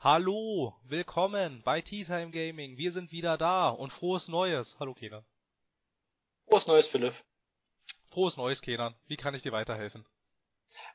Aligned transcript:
Hallo, 0.00 0.76
willkommen 0.84 1.60
bei 1.64 1.80
Tea 1.80 2.04
Time 2.04 2.30
Gaming. 2.30 2.76
Wir 2.76 2.92
sind 2.92 3.10
wieder 3.10 3.36
da 3.36 3.68
und 3.68 3.92
frohes 3.92 4.28
Neues. 4.28 4.76
Hallo 4.78 4.94
Kenan. 4.94 5.24
Frohes 6.46 6.68
Neues, 6.68 6.86
Philipp. 6.86 7.14
Frohes 8.10 8.36
Neues, 8.36 8.62
Kenan. 8.62 8.94
Wie 9.08 9.16
kann 9.16 9.34
ich 9.34 9.42
dir 9.42 9.50
weiterhelfen? 9.50 10.06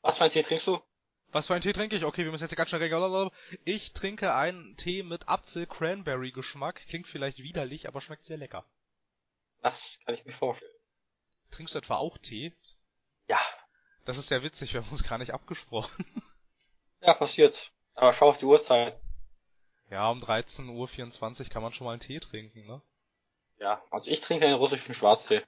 Was 0.04 0.20
für 0.20 0.24
einen 0.24 0.32
Tee 0.32 0.44
trinkst 0.44 0.68
du? 0.68 0.82
Was 1.34 1.48
für 1.48 1.54
einen 1.54 1.64
Tee 1.64 1.74
trinke 1.74 1.98
ich? 1.98 2.05
Okay, 2.05 2.24
wir 2.24 2.32
müssen 2.32 2.46
jetzt 2.46 2.52
hier 2.52 2.55
ganz 2.55 2.70
schnell 2.70 2.82
regeln. 2.82 3.30
Ich 3.66 3.92
trinke 3.92 4.34
einen 4.36 4.78
Tee 4.78 5.04
mit 5.04 5.28
Apfel-Cranberry-Geschmack. 5.28 6.85
Klingt 6.88 7.08
vielleicht 7.10 7.40
widerlich, 7.40 7.90
aber 7.90 7.99
schmeckt 7.99 8.26
sehr 8.26 8.38
lecker. 8.38 8.66
Das 9.62 9.99
kann 10.05 10.16
ich 10.16 10.24
mir 10.24 10.32
vorstellen. 10.32 10.72
Trinkst 11.52 11.76
du 11.76 11.80
etwa 11.80 11.98
auch 11.98 12.18
Tee? 12.20 12.54
Ja. 13.27 13.41
Das 14.05 14.18
ist 14.18 14.30
ja 14.30 14.44
witzig, 14.44 14.74
wir 14.74 14.82
haben 14.82 14.91
uns 14.91 15.04
gar 15.04 15.18
nicht 15.18 15.34
abgesprochen. 15.34 16.24
Ja, 17.02 17.13
passiert. 17.13 17.74
Aber 17.96 18.14
schau 18.14 18.30
auf 18.30 18.38
die 18.38 18.46
Uhrzeit. 18.46 19.00
Ja, 19.90 20.10
um 20.10 20.24
13.24 20.24 21.40
Uhr 21.42 21.50
kann 21.50 21.62
man 21.62 21.74
schon 21.74 21.86
mal 21.86 21.92
einen 21.92 22.00
Tee 22.00 22.20
trinken, 22.20 22.66
ne? 22.66 22.82
Ja, 23.60 23.82
also 23.92 24.10
ich 24.10 24.22
trinke 24.22 24.46
einen 24.46 24.56
russischen 24.56 24.96
Schwarztee. 24.96 25.44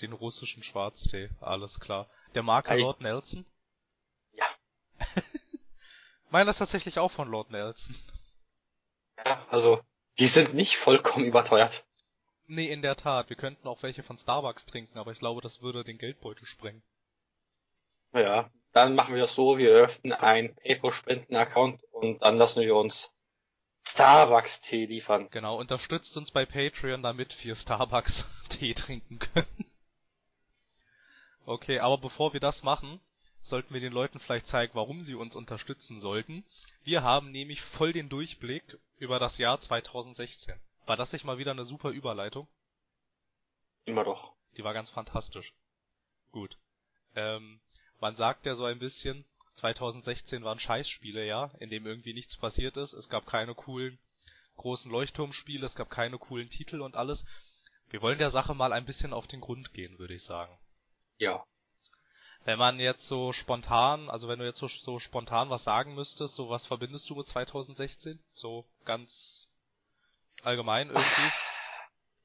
Den 0.00 0.12
russischen 0.12 0.62
Schwarztee, 0.62 1.30
alles 1.40 1.80
klar. 1.80 2.08
Der 2.34 2.42
Marke 2.42 2.70
Ei. 2.70 2.80
Lord 2.80 3.00
Nelson? 3.00 3.44
Ja. 4.32 4.46
Meiner 6.30 6.50
ist 6.50 6.58
tatsächlich 6.58 6.98
auch 6.98 7.10
von 7.10 7.28
Lord 7.28 7.50
Nelson. 7.50 7.96
Ja, 9.24 9.44
also, 9.50 9.80
die 10.18 10.28
sind 10.28 10.54
nicht 10.54 10.76
vollkommen 10.76 11.26
überteuert. 11.26 11.84
Nee, 12.46 12.70
in 12.72 12.82
der 12.82 12.96
Tat. 12.96 13.28
Wir 13.28 13.36
könnten 13.36 13.68
auch 13.68 13.82
welche 13.82 14.02
von 14.02 14.18
Starbucks 14.18 14.66
trinken, 14.66 14.98
aber 14.98 15.12
ich 15.12 15.18
glaube, 15.18 15.40
das 15.40 15.60
würde 15.60 15.84
den 15.84 15.98
Geldbeutel 15.98 16.46
sprengen. 16.46 16.82
Ja, 18.12 18.50
dann 18.72 18.94
machen 18.94 19.14
wir 19.14 19.22
das 19.22 19.34
so, 19.34 19.58
wir 19.58 19.70
öffnen 19.70 20.12
einen 20.12 20.54
PayPal-Spenden-Account 20.54 21.82
und 21.92 22.22
dann 22.22 22.36
lassen 22.36 22.62
wir 22.62 22.76
uns 22.76 23.12
Starbucks-Tee 23.82 24.86
liefern. 24.86 25.28
Genau, 25.30 25.58
unterstützt 25.58 26.16
uns 26.16 26.30
bei 26.30 26.46
Patreon, 26.46 27.02
damit 27.02 27.44
wir 27.44 27.54
Starbucks 27.54 28.26
Tee 28.48 28.74
trinken 28.74 29.18
können. 29.18 29.64
Okay, 31.46 31.80
aber 31.80 31.98
bevor 31.98 32.32
wir 32.32 32.40
das 32.40 32.62
machen, 32.62 33.00
sollten 33.42 33.74
wir 33.74 33.80
den 33.80 33.92
Leuten 33.92 34.20
vielleicht 34.20 34.46
zeigen, 34.46 34.74
warum 34.74 35.02
sie 35.02 35.14
uns 35.14 35.34
unterstützen 35.34 36.00
sollten. 36.00 36.44
Wir 36.84 37.02
haben 37.02 37.30
nämlich 37.30 37.62
voll 37.62 37.92
den 37.92 38.08
Durchblick 38.08 38.78
über 38.98 39.18
das 39.18 39.38
Jahr 39.38 39.60
2016. 39.60 40.54
War 40.86 40.96
das 40.96 41.12
nicht 41.12 41.24
mal 41.24 41.38
wieder 41.38 41.52
eine 41.52 41.64
super 41.64 41.90
Überleitung? 41.90 42.46
Immer 43.84 44.04
doch. 44.04 44.32
Die 44.56 44.64
war 44.64 44.74
ganz 44.74 44.90
fantastisch. 44.90 45.54
Gut. 46.32 46.58
Ähm, 47.16 47.60
man 48.00 48.16
sagt 48.16 48.46
ja 48.46 48.54
so 48.54 48.64
ein 48.64 48.78
bisschen, 48.78 49.24
2016 49.54 50.42
war 50.42 50.54
ein 50.54 50.60
Scheißspielejahr, 50.60 51.52
in 51.60 51.70
dem 51.70 51.86
irgendwie 51.86 52.14
nichts 52.14 52.36
passiert 52.36 52.76
ist. 52.76 52.92
Es 52.94 53.08
gab 53.08 53.26
keine 53.26 53.54
coolen 53.54 53.98
großen 54.56 54.90
Leuchtturmspiele, 54.90 55.64
es 55.64 55.74
gab 55.74 55.90
keine 55.90 56.18
coolen 56.18 56.50
Titel 56.50 56.80
und 56.80 56.96
alles. 56.96 57.24
Wir 57.88 58.02
wollen 58.02 58.18
der 58.18 58.30
Sache 58.30 58.54
mal 58.54 58.72
ein 58.72 58.84
bisschen 58.84 59.12
auf 59.12 59.26
den 59.26 59.40
Grund 59.40 59.72
gehen, 59.72 59.98
würde 59.98 60.14
ich 60.14 60.22
sagen. 60.22 60.56
Ja. 61.18 61.44
Wenn 62.44 62.58
man 62.58 62.78
jetzt 62.78 63.06
so 63.06 63.32
spontan, 63.32 64.08
also 64.08 64.28
wenn 64.28 64.38
du 64.38 64.44
jetzt 64.44 64.58
so, 64.58 64.68
so 64.68 64.98
spontan 64.98 65.50
was 65.50 65.64
sagen 65.64 65.94
müsstest, 65.94 66.34
so 66.34 66.48
was 66.48 66.66
verbindest 66.66 67.08
du 67.10 67.14
mit 67.14 67.26
2016? 67.26 68.22
So 68.34 68.64
ganz 68.84 69.48
allgemein 70.42 70.88
irgendwie? 70.88 71.30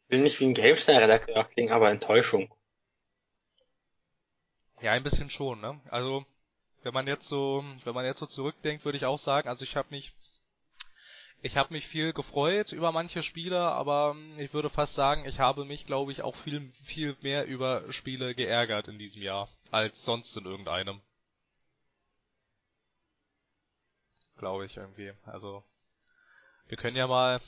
Ich 0.03 0.09
will 0.09 0.19
nicht 0.19 0.39
wie 0.39 0.45
ein 0.45 0.53
GameStar-Redakteur 0.53 1.43
klingen, 1.45 1.73
aber 1.73 1.89
Enttäuschung. 1.89 2.54
Ja, 4.85 4.91
ein 4.91 5.01
bisschen 5.01 5.31
schon, 5.31 5.61
ne? 5.61 5.81
Also, 5.89 6.27
wenn 6.83 6.93
man 6.93 7.07
jetzt 7.07 7.27
so, 7.27 7.65
wenn 7.85 7.95
man 7.95 8.05
jetzt 8.05 8.19
so 8.19 8.27
zurückdenkt, 8.27 8.85
würde 8.85 8.99
ich 8.99 9.05
auch 9.07 9.17
sagen, 9.17 9.49
also 9.49 9.63
ich 9.63 9.75
habe 9.75 9.87
mich 9.89 10.13
ich 11.41 11.57
habe 11.57 11.73
mich 11.73 11.87
viel 11.87 12.13
gefreut 12.13 12.71
über 12.71 12.91
manche 12.91 13.23
Spiele, 13.23 13.59
aber 13.59 14.11
hm, 14.11 14.37
ich 14.39 14.53
würde 14.53 14.69
fast 14.69 14.93
sagen, 14.93 15.25
ich 15.25 15.39
habe 15.39 15.65
mich, 15.65 15.87
glaube 15.87 16.11
ich, 16.11 16.21
auch 16.21 16.35
viel 16.35 16.71
viel 16.83 17.17
mehr 17.21 17.47
über 17.47 17.91
Spiele 17.91 18.35
geärgert 18.35 18.87
in 18.87 18.99
diesem 18.99 19.23
Jahr 19.23 19.49
als 19.71 20.05
sonst 20.05 20.37
in 20.37 20.45
irgendeinem. 20.45 21.01
Glaube 24.37 24.67
ich 24.67 24.77
irgendwie. 24.77 25.13
Also 25.25 25.63
wir 26.67 26.77
können 26.77 26.95
ja 26.95 27.07
mal 27.07 27.41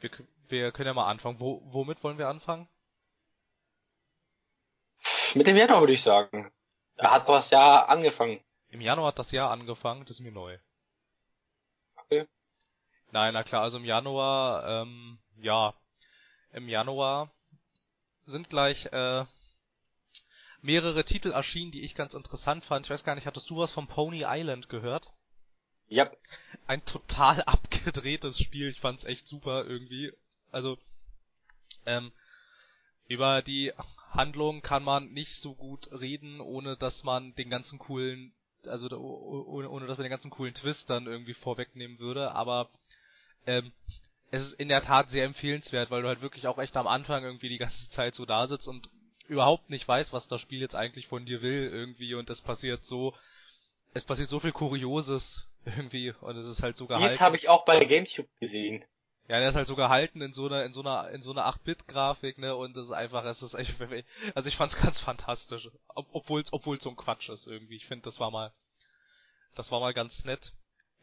wir, 0.00 0.10
wir 0.48 0.72
können 0.72 0.88
ja 0.88 0.94
mal 0.94 1.08
anfangen. 1.08 1.38
Wo, 1.38 1.62
womit 1.66 2.02
wollen 2.02 2.18
wir 2.18 2.26
anfangen? 2.26 2.68
Mit 5.36 5.46
dem 5.46 5.56
Januar 5.56 5.78
würde 5.78 5.92
ich 5.92 6.02
sagen. 6.02 6.50
Da 7.02 7.10
hat 7.10 7.28
das 7.28 7.50
Jahr 7.50 7.88
angefangen. 7.88 8.40
Im 8.68 8.80
Januar 8.80 9.08
hat 9.08 9.18
das 9.18 9.32
Jahr 9.32 9.50
angefangen, 9.50 10.04
das 10.04 10.18
ist 10.18 10.20
mir 10.20 10.30
neu. 10.30 10.56
Okay. 11.96 12.28
Nein, 13.10 13.34
na 13.34 13.42
klar, 13.42 13.62
also 13.62 13.76
im 13.78 13.84
Januar, 13.84 14.64
ähm, 14.68 15.18
ja, 15.36 15.74
im 16.52 16.68
Januar 16.68 17.32
sind 18.24 18.48
gleich 18.48 18.86
äh, 18.92 19.24
mehrere 20.60 21.04
Titel 21.04 21.32
erschienen, 21.32 21.72
die 21.72 21.82
ich 21.82 21.96
ganz 21.96 22.14
interessant 22.14 22.64
fand. 22.64 22.86
Ich 22.86 22.90
weiß 22.90 23.02
gar 23.02 23.16
nicht, 23.16 23.26
hattest 23.26 23.50
du 23.50 23.56
was 23.56 23.72
vom 23.72 23.88
Pony 23.88 24.22
Island 24.24 24.68
gehört? 24.68 25.12
Ja. 25.88 26.08
Ein 26.68 26.84
total 26.84 27.42
abgedrehtes 27.46 28.38
Spiel, 28.38 28.68
ich 28.68 28.80
fand's 28.80 29.04
echt 29.04 29.26
super 29.26 29.64
irgendwie. 29.64 30.12
Also, 30.52 30.78
ähm, 31.84 32.12
über 33.08 33.42
die 33.42 33.72
Handlung 34.14 34.62
kann 34.62 34.82
man 34.82 35.12
nicht 35.12 35.34
so 35.34 35.54
gut 35.54 35.90
reden, 35.92 36.40
ohne 36.40 36.76
dass 36.76 37.02
man 37.02 37.34
den 37.34 37.50
ganzen 37.50 37.78
coolen, 37.78 38.32
also 38.66 38.88
oh- 38.90 39.44
ohne, 39.46 39.70
ohne 39.70 39.86
dass 39.86 39.98
man 39.98 40.04
den 40.04 40.10
ganzen 40.10 40.30
coolen 40.30 40.54
Twist 40.54 40.90
dann 40.90 41.06
irgendwie 41.06 41.34
vorwegnehmen 41.34 41.98
würde, 41.98 42.32
aber 42.32 42.68
ähm, 43.46 43.72
es 44.30 44.46
ist 44.46 44.60
in 44.60 44.68
der 44.68 44.82
Tat 44.82 45.10
sehr 45.10 45.24
empfehlenswert, 45.24 45.90
weil 45.90 46.02
du 46.02 46.08
halt 46.08 46.22
wirklich 46.22 46.46
auch 46.46 46.58
echt 46.58 46.76
am 46.76 46.86
Anfang 46.86 47.24
irgendwie 47.24 47.48
die 47.48 47.58
ganze 47.58 47.88
Zeit 47.90 48.14
so 48.14 48.24
da 48.24 48.46
sitzt 48.46 48.68
und 48.68 48.88
überhaupt 49.28 49.70
nicht 49.70 49.86
weißt, 49.86 50.12
was 50.12 50.28
das 50.28 50.40
Spiel 50.40 50.60
jetzt 50.60 50.74
eigentlich 50.74 51.06
von 51.06 51.24
dir 51.24 51.42
will 51.42 51.70
irgendwie 51.72 52.14
und 52.14 52.28
es 52.30 52.40
passiert 52.40 52.84
so, 52.84 53.14
es 53.94 54.04
passiert 54.04 54.28
so 54.28 54.40
viel 54.40 54.52
Kurioses 54.52 55.46
irgendwie 55.64 56.12
und 56.20 56.36
es 56.36 56.46
ist 56.46 56.62
halt 56.62 56.76
so 56.76 56.86
gehalten. 56.86 57.08
Dies 57.08 57.20
habe 57.20 57.36
ich 57.36 57.48
auch 57.48 57.64
bei 57.64 57.84
GameCube 57.84 58.28
gesehen. 58.40 58.84
Ja, 59.28 59.38
der 59.38 59.48
ist 59.48 59.54
halt 59.54 59.68
so 59.68 59.76
gehalten 59.76 60.20
in 60.20 60.32
so 60.32 60.46
einer, 60.46 60.64
in 60.64 60.72
so 60.72 60.80
einer, 60.80 61.08
in 61.10 61.22
so 61.22 61.30
einer 61.30 61.46
8-Bit-Grafik, 61.46 62.38
ne, 62.38 62.56
und 62.56 62.76
das 62.76 62.86
ist 62.86 62.92
einfach, 62.92 63.24
es 63.24 63.42
ist 63.42 63.54
echt, 63.54 63.80
also 64.34 64.48
ich 64.48 64.56
fand's 64.56 64.76
ganz 64.76 64.98
fantastisch. 64.98 65.70
Ob, 65.88 66.08
obwohl's, 66.12 66.52
obwohl's 66.52 66.82
so 66.82 66.90
ein 66.90 66.96
Quatsch 66.96 67.28
ist 67.28 67.46
irgendwie. 67.46 67.76
Ich 67.76 67.86
finde, 67.86 68.04
das 68.04 68.18
war 68.18 68.30
mal, 68.30 68.52
das 69.54 69.70
war 69.70 69.80
mal 69.80 69.94
ganz 69.94 70.24
nett. 70.24 70.52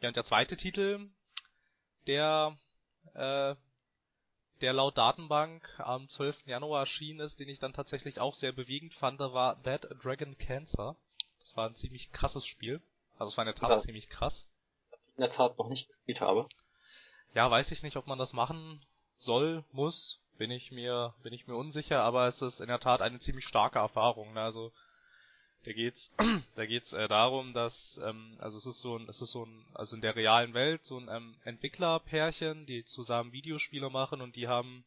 Ja, 0.02 0.10
und 0.10 0.18
der 0.18 0.26
zweite 0.26 0.58
Titel, 0.58 1.10
der, 2.08 2.58
äh, 3.14 3.56
der 4.62 4.74
laut 4.74 4.98
Datenbank 4.98 5.80
am 5.80 6.08
12. 6.08 6.46
Januar 6.46 6.82
erschienen 6.82 7.22
ist, 7.22 7.40
den 7.40 7.48
ich 7.48 7.60
dann 7.60 7.74
tatsächlich 7.74 8.20
auch 8.20 8.36
sehr 8.36 8.52
bewegend 8.52 8.94
fand, 8.94 9.20
war 9.20 9.56
Dead 9.64 9.88
Dragon 10.04 10.38
Cancer. 10.38 10.98
Das 11.40 11.56
war 11.56 11.70
ein 11.70 11.76
ziemlich 11.76 12.12
krasses 12.12 12.46
Spiel. 12.46 12.82
Also 13.18 13.32
es 13.32 13.38
war 13.38 13.46
in 13.48 13.54
der 13.54 13.56
Tat 13.56 13.82
ziemlich 13.82 14.10
krass. 14.10 14.50
In 15.16 15.22
der 15.22 15.32
Tat 15.32 15.58
noch 15.58 15.70
nicht 15.70 15.88
gespielt 15.88 16.22
habe. 16.22 16.48
Ja, 17.34 17.50
weiß 17.50 17.72
ich 17.72 17.84
nicht, 17.84 17.98
ob 17.98 18.08
man 18.08 18.18
das 18.18 18.34
machen 18.34 18.82
soll, 19.18 19.64
muss, 19.72 20.20
bin 20.38 20.52
ich 20.52 20.72
mir, 20.72 21.14
bin 21.22 21.34
ich 21.34 21.48
mir 21.48 21.56
unsicher, 21.56 22.02
aber 22.02 22.28
es 22.28 22.42
ist 22.42 22.60
in 22.60 22.68
der 22.68 22.80
Tat 22.80 23.02
eine 23.02 23.20
ziemlich 23.20 23.46
starke 23.46 23.80
Erfahrung. 23.80 24.34
Ne? 24.34 24.42
Also 24.42 24.72
da 25.64 25.74
geht's, 25.74 26.12
da 26.56 26.66
geht's 26.66 26.94
äh, 26.94 27.08
darum, 27.08 27.54
dass, 27.54 28.00
ähm, 28.04 28.38
also 28.40 28.58
es 28.58 28.66
ist 28.66 28.80
so 28.80 28.98
ein, 28.98 29.08
es 29.10 29.22
ist 29.22 29.32
so 29.32 29.46
ein, 29.46 29.66
also 29.74 29.96
in 29.96 30.02
der 30.02 30.16
realen 30.16 30.54
Welt 30.54 30.86
so 30.86 30.98
ein 30.98 31.10
ähm, 31.10 31.36
Entwicklerpärchen, 31.44 32.66
die 32.66 32.86
zusammen 32.86 33.34
Videospiele 33.34 33.90
machen 33.90 34.22
und 34.22 34.36
die 34.36 34.48
haben, 34.48 34.86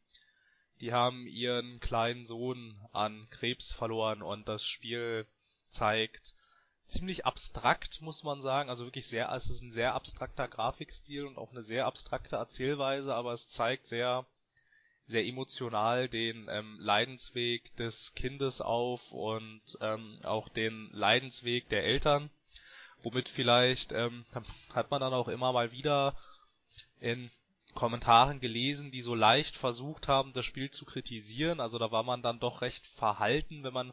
die 0.80 0.92
haben 0.92 1.26
ihren 1.26 1.78
kleinen 1.78 2.26
Sohn 2.26 2.80
an 2.92 3.28
Krebs 3.30 3.72
verloren 3.72 4.22
und 4.22 4.48
das 4.48 4.64
Spiel 4.64 5.26
zeigt 5.68 6.34
ziemlich 6.92 7.26
abstrakt, 7.26 8.00
muss 8.00 8.22
man 8.22 8.42
sagen. 8.42 8.70
Also 8.70 8.84
wirklich 8.84 9.06
sehr, 9.06 9.32
es 9.32 9.48
ist 9.50 9.62
ein 9.62 9.72
sehr 9.72 9.94
abstrakter 9.94 10.46
Grafikstil 10.46 11.26
und 11.26 11.38
auch 11.38 11.50
eine 11.50 11.62
sehr 11.62 11.86
abstrakte 11.86 12.36
Erzählweise, 12.36 13.14
aber 13.14 13.32
es 13.32 13.48
zeigt 13.48 13.86
sehr, 13.86 14.26
sehr 15.06 15.24
emotional 15.24 16.08
den 16.08 16.48
ähm, 16.48 16.76
Leidensweg 16.78 17.74
des 17.76 18.14
Kindes 18.14 18.60
auf 18.60 19.10
und 19.10 19.62
ähm, 19.80 20.20
auch 20.22 20.48
den 20.48 20.90
Leidensweg 20.92 21.68
der 21.70 21.84
Eltern, 21.84 22.30
womit 23.02 23.28
vielleicht 23.28 23.92
ähm, 23.92 24.24
hat 24.74 24.90
man 24.90 25.00
dann 25.00 25.14
auch 25.14 25.28
immer 25.28 25.52
mal 25.52 25.72
wieder 25.72 26.16
in 27.00 27.30
Kommentaren 27.74 28.38
gelesen, 28.38 28.90
die 28.90 29.00
so 29.00 29.14
leicht 29.14 29.56
versucht 29.56 30.06
haben, 30.06 30.34
das 30.34 30.44
Spiel 30.44 30.70
zu 30.70 30.84
kritisieren. 30.84 31.58
Also 31.58 31.78
da 31.78 31.90
war 31.90 32.02
man 32.02 32.22
dann 32.22 32.38
doch 32.38 32.60
recht 32.60 32.86
verhalten, 32.86 33.64
wenn 33.64 33.72
man 33.72 33.92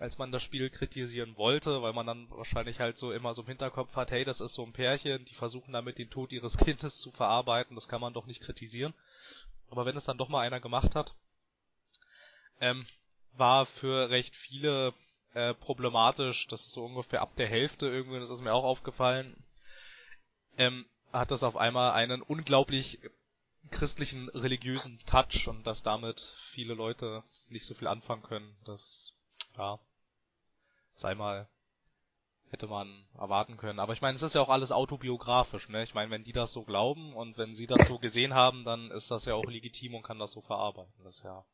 als 0.00 0.16
man 0.16 0.32
das 0.32 0.42
Spiel 0.42 0.70
kritisieren 0.70 1.36
wollte, 1.36 1.82
weil 1.82 1.92
man 1.92 2.06
dann 2.06 2.30
wahrscheinlich 2.30 2.80
halt 2.80 2.96
so 2.96 3.12
immer 3.12 3.34
so 3.34 3.42
im 3.42 3.48
Hinterkopf 3.48 3.94
hat, 3.96 4.10
hey, 4.10 4.24
das 4.24 4.40
ist 4.40 4.54
so 4.54 4.64
ein 4.64 4.72
Pärchen, 4.72 5.26
die 5.26 5.34
versuchen 5.34 5.74
damit 5.74 5.98
den 5.98 6.08
Tod 6.08 6.32
ihres 6.32 6.56
Kindes 6.58 6.98
zu 6.98 7.12
verarbeiten, 7.12 7.74
das 7.74 7.86
kann 7.86 8.00
man 8.00 8.14
doch 8.14 8.24
nicht 8.24 8.40
kritisieren. 8.40 8.94
Aber 9.68 9.84
wenn 9.84 9.98
es 9.98 10.04
dann 10.04 10.16
doch 10.16 10.30
mal 10.30 10.40
einer 10.40 10.58
gemacht 10.58 10.94
hat, 10.94 11.14
ähm, 12.60 12.86
war 13.34 13.66
für 13.66 14.08
recht 14.08 14.34
viele 14.34 14.94
äh, 15.34 15.52
problematisch, 15.52 16.46
das 16.48 16.62
ist 16.62 16.72
so 16.72 16.84
ungefähr 16.84 17.20
ab 17.20 17.36
der 17.36 17.48
Hälfte 17.48 17.86
irgendwie, 17.86 18.20
das 18.20 18.30
ist 18.30 18.40
mir 18.40 18.54
auch 18.54 18.64
aufgefallen, 18.64 19.44
ähm, 20.56 20.86
hat 21.12 21.30
das 21.30 21.42
auf 21.42 21.58
einmal 21.58 21.92
einen 21.92 22.22
unglaublich 22.22 23.00
christlichen 23.70 24.30
religiösen 24.30 24.98
Touch 25.04 25.46
und 25.46 25.66
dass 25.66 25.82
damit 25.82 26.20
viele 26.52 26.72
Leute 26.72 27.22
nicht 27.50 27.66
so 27.66 27.74
viel 27.74 27.86
anfangen 27.86 28.22
können. 28.22 28.56
Das, 28.64 29.12
ja, 29.58 29.78
sei 31.00 31.14
mal, 31.14 31.48
hätte 32.50 32.66
man 32.66 33.06
erwarten 33.18 33.56
können. 33.56 33.78
Aber 33.78 33.92
ich 33.92 34.00
meine, 34.00 34.16
es 34.16 34.22
ist 34.22 34.34
ja 34.34 34.40
auch 34.40 34.48
alles 34.48 34.72
autobiografisch, 34.72 35.68
ne? 35.68 35.82
Ich 35.84 35.94
meine, 35.94 36.10
wenn 36.10 36.24
die 36.24 36.32
das 36.32 36.52
so 36.52 36.64
glauben 36.64 37.14
und 37.14 37.38
wenn 37.38 37.54
sie 37.54 37.66
das 37.66 37.86
so 37.86 37.98
gesehen 37.98 38.34
haben, 38.34 38.64
dann 38.64 38.90
ist 38.90 39.10
das 39.10 39.24
ja 39.24 39.34
auch 39.34 39.44
legitim 39.44 39.94
und 39.94 40.02
kann 40.02 40.18
das 40.18 40.32
so 40.32 40.42
verarbeiten. 40.42 40.92
Das 41.04 41.16
ist 41.16 41.24
ja 41.24 41.44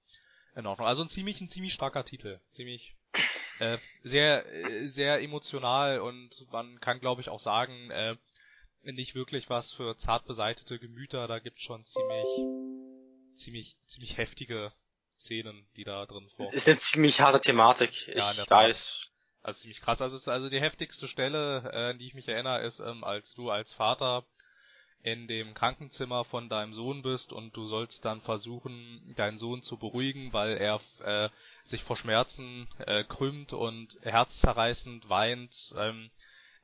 in 0.55 0.67
Ordnung. 0.67 0.87
Also 0.87 1.03
ein 1.03 1.09
ziemlich, 1.09 1.41
ein 1.41 1.51
ziemlich 1.51 1.75
starker 1.75 2.05
Titel. 2.05 2.41
Ziemlich, 2.51 2.97
äh, 3.59 3.77
sehr, 4.03 4.47
äh, 4.47 4.87
sehr 4.87 5.21
emotional 5.21 6.01
und 6.01 6.47
man 6.51 6.81
kann 6.81 7.01
glaube 7.01 7.21
ich 7.21 7.29
auch 7.29 7.41
sagen, 7.41 7.91
äh, 7.91 8.17
nicht 8.83 9.15
wirklich 9.15 9.51
was 9.51 9.73
für 9.73 9.99
zart 9.99 10.27
beseitete 10.27 10.79
Gemüter. 10.79 11.27
Da 11.27 11.41
gibt's 11.41 11.63
schon 11.63 11.85
ziemlich, 11.85 13.37
ziemlich, 13.37 13.77
ziemlich 13.87 14.17
heftige 14.17 14.73
Szenen, 15.19 15.67
die 15.77 15.85
da 15.85 16.07
drin 16.07 16.29
vorkommen. 16.31 16.57
Ist 16.57 16.69
eine 16.69 16.77
ziemlich 16.77 17.21
harte 17.21 17.41
Thematik. 17.41 18.07
Ja, 18.09 18.31
ich 18.33 18.51
weiß. 18.51 19.06
Also 19.47 19.61
ziemlich 19.61 19.81
krass. 19.81 20.03
Also, 20.03 20.17
ist 20.17 20.27
also 20.27 20.49
die 20.49 20.61
heftigste 20.61 21.07
Stelle, 21.07 21.71
äh, 21.73 21.97
die 21.97 22.09
ich 22.09 22.15
mich 22.15 22.27
erinnere, 22.27 22.63
ist, 22.63 22.81
ähm, 22.81 23.05
als 23.05 23.33
du 23.35 23.49
als 23.49 23.73
Vater 23.73 24.25
in 25.05 25.29
dem 25.29 25.55
Krankenzimmer 25.55 26.25
von 26.25 26.49
deinem 26.49 26.75
Sohn 26.75 27.03
bist 27.03 27.33
und 27.33 27.57
du 27.57 27.69
sollst 27.69 28.05
dann 28.05 28.21
versuchen, 28.23 29.15
deinen 29.15 29.39
Sohn 29.39 29.63
zu 29.63 29.77
beruhigen, 29.77 30.33
weil 30.33 30.57
er 30.57 30.81
äh, 31.05 31.29
sich 31.63 31.85
vor 31.85 31.97
Schmerzen 31.97 32.67
äh, 32.79 33.05
krümmt 33.05 33.53
und 33.53 34.01
herzzerreißend 34.03 35.09
weint. 35.09 35.73
Ähm, 35.79 36.11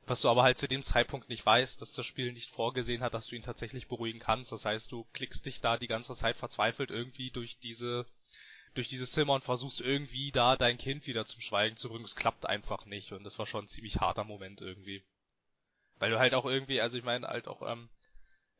was 0.05 0.19
du 0.19 0.27
aber 0.27 0.43
halt 0.43 0.57
zu 0.57 0.67
dem 0.67 0.83
Zeitpunkt 0.83 1.29
nicht 1.29 1.45
weißt, 1.45 1.81
dass 1.81 1.93
das 1.93 2.05
Spiel 2.05 2.33
nicht 2.33 2.49
vorgesehen 2.49 3.01
hat, 3.01 3.13
dass 3.13 3.27
du 3.27 3.37
ihn 3.37 3.43
tatsächlich 3.43 3.87
beruhigen 3.87 4.19
kannst. 4.19 4.51
Das 4.51 4.65
heißt, 4.65 4.91
du 4.91 5.07
klickst 5.13 5.45
dich 5.45 5.61
da 5.61 5.77
die 5.77 5.87
ganze 5.87 6.15
Zeit 6.15 6.35
verzweifelt 6.35 6.91
irgendwie 6.91 7.31
durch 7.31 7.57
diese 7.59 8.05
durch 8.73 8.89
dieses 8.89 9.11
Zimmer 9.11 9.33
und 9.33 9.43
versuchst 9.43 9.81
irgendwie 9.81 10.31
da 10.31 10.55
dein 10.55 10.77
Kind 10.77 11.07
wieder 11.07 11.25
zum 11.25 11.41
Schweigen 11.41 11.77
zu 11.77 11.89
bringen. 11.89 12.05
Es 12.05 12.15
klappt 12.15 12.45
einfach 12.45 12.85
nicht 12.85 13.11
und 13.11 13.23
das 13.23 13.37
war 13.39 13.45
schon 13.45 13.65
ein 13.65 13.69
ziemlich 13.69 13.97
harter 13.99 14.23
Moment 14.23 14.61
irgendwie. 14.61 15.03
Weil 15.99 16.11
du 16.11 16.19
halt 16.19 16.33
auch 16.33 16.45
irgendwie, 16.45 16.81
also 16.81 16.97
ich 16.97 17.03
meine 17.03 17.27
halt 17.27 17.47
auch 17.47 17.61
ähm, 17.61 17.89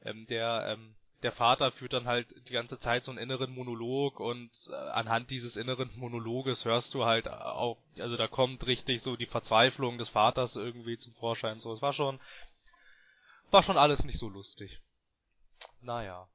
ähm, 0.02 0.28
der 0.28 0.66
ähm, 0.68 0.96
der 1.24 1.32
Vater 1.32 1.72
führt 1.72 1.94
dann 1.94 2.06
halt 2.06 2.28
die 2.48 2.54
ganze 2.54 2.78
Zeit 2.78 3.04
so 3.04 3.12
einen 3.12 3.18
inneren 3.18 3.54
Monolog 3.54 4.20
und 4.20 4.52
äh, 4.70 4.74
anhand 4.74 5.32
dieses 5.32 5.56
inneren 5.56 5.90
Monologes 5.96 6.66
hörst 6.66 6.94
du 6.94 7.06
halt 7.06 7.30
auch, 7.30 7.78
also 7.98 8.18
da 8.18 8.28
kommt 8.28 8.68
richtig 8.68 9.02
so 9.02 9.16
die 9.16 9.26
Verzweiflung 9.26 9.98
des 9.98 10.10
Vaters 10.10 10.56
irgendwie 10.56 10.98
zum 10.98 11.14
Vorschein. 11.14 11.60
So, 11.60 11.72
es 11.74 11.82
war 11.82 11.94
schon, 11.94 12.20
war 13.52 13.64
schon 13.64 13.78
alles 13.78 14.04
nicht 14.04 14.20
so 14.20 14.28
lustig. 14.28 14.82
Naja. 15.82 16.28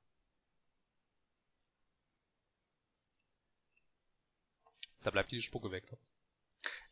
Da 5.02 5.10
bleibt 5.10 5.30
die 5.30 5.42
Spucke 5.42 5.70
weg. 5.70 5.84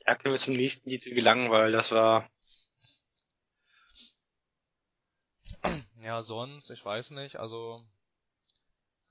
Ja, 0.07 0.15
können 0.15 0.35
wir 0.35 0.39
zum 0.39 0.55
nächsten 0.55 0.89
Titel 0.89 1.15
gelangen, 1.15 1.51
weil 1.51 1.73
das 1.73 1.91
war 1.93 2.31
Ja, 6.07 6.23
sonst, 6.23 6.71
ich 6.71 6.85
weiß 6.85 7.11
nicht, 7.13 7.37
also 7.37 7.85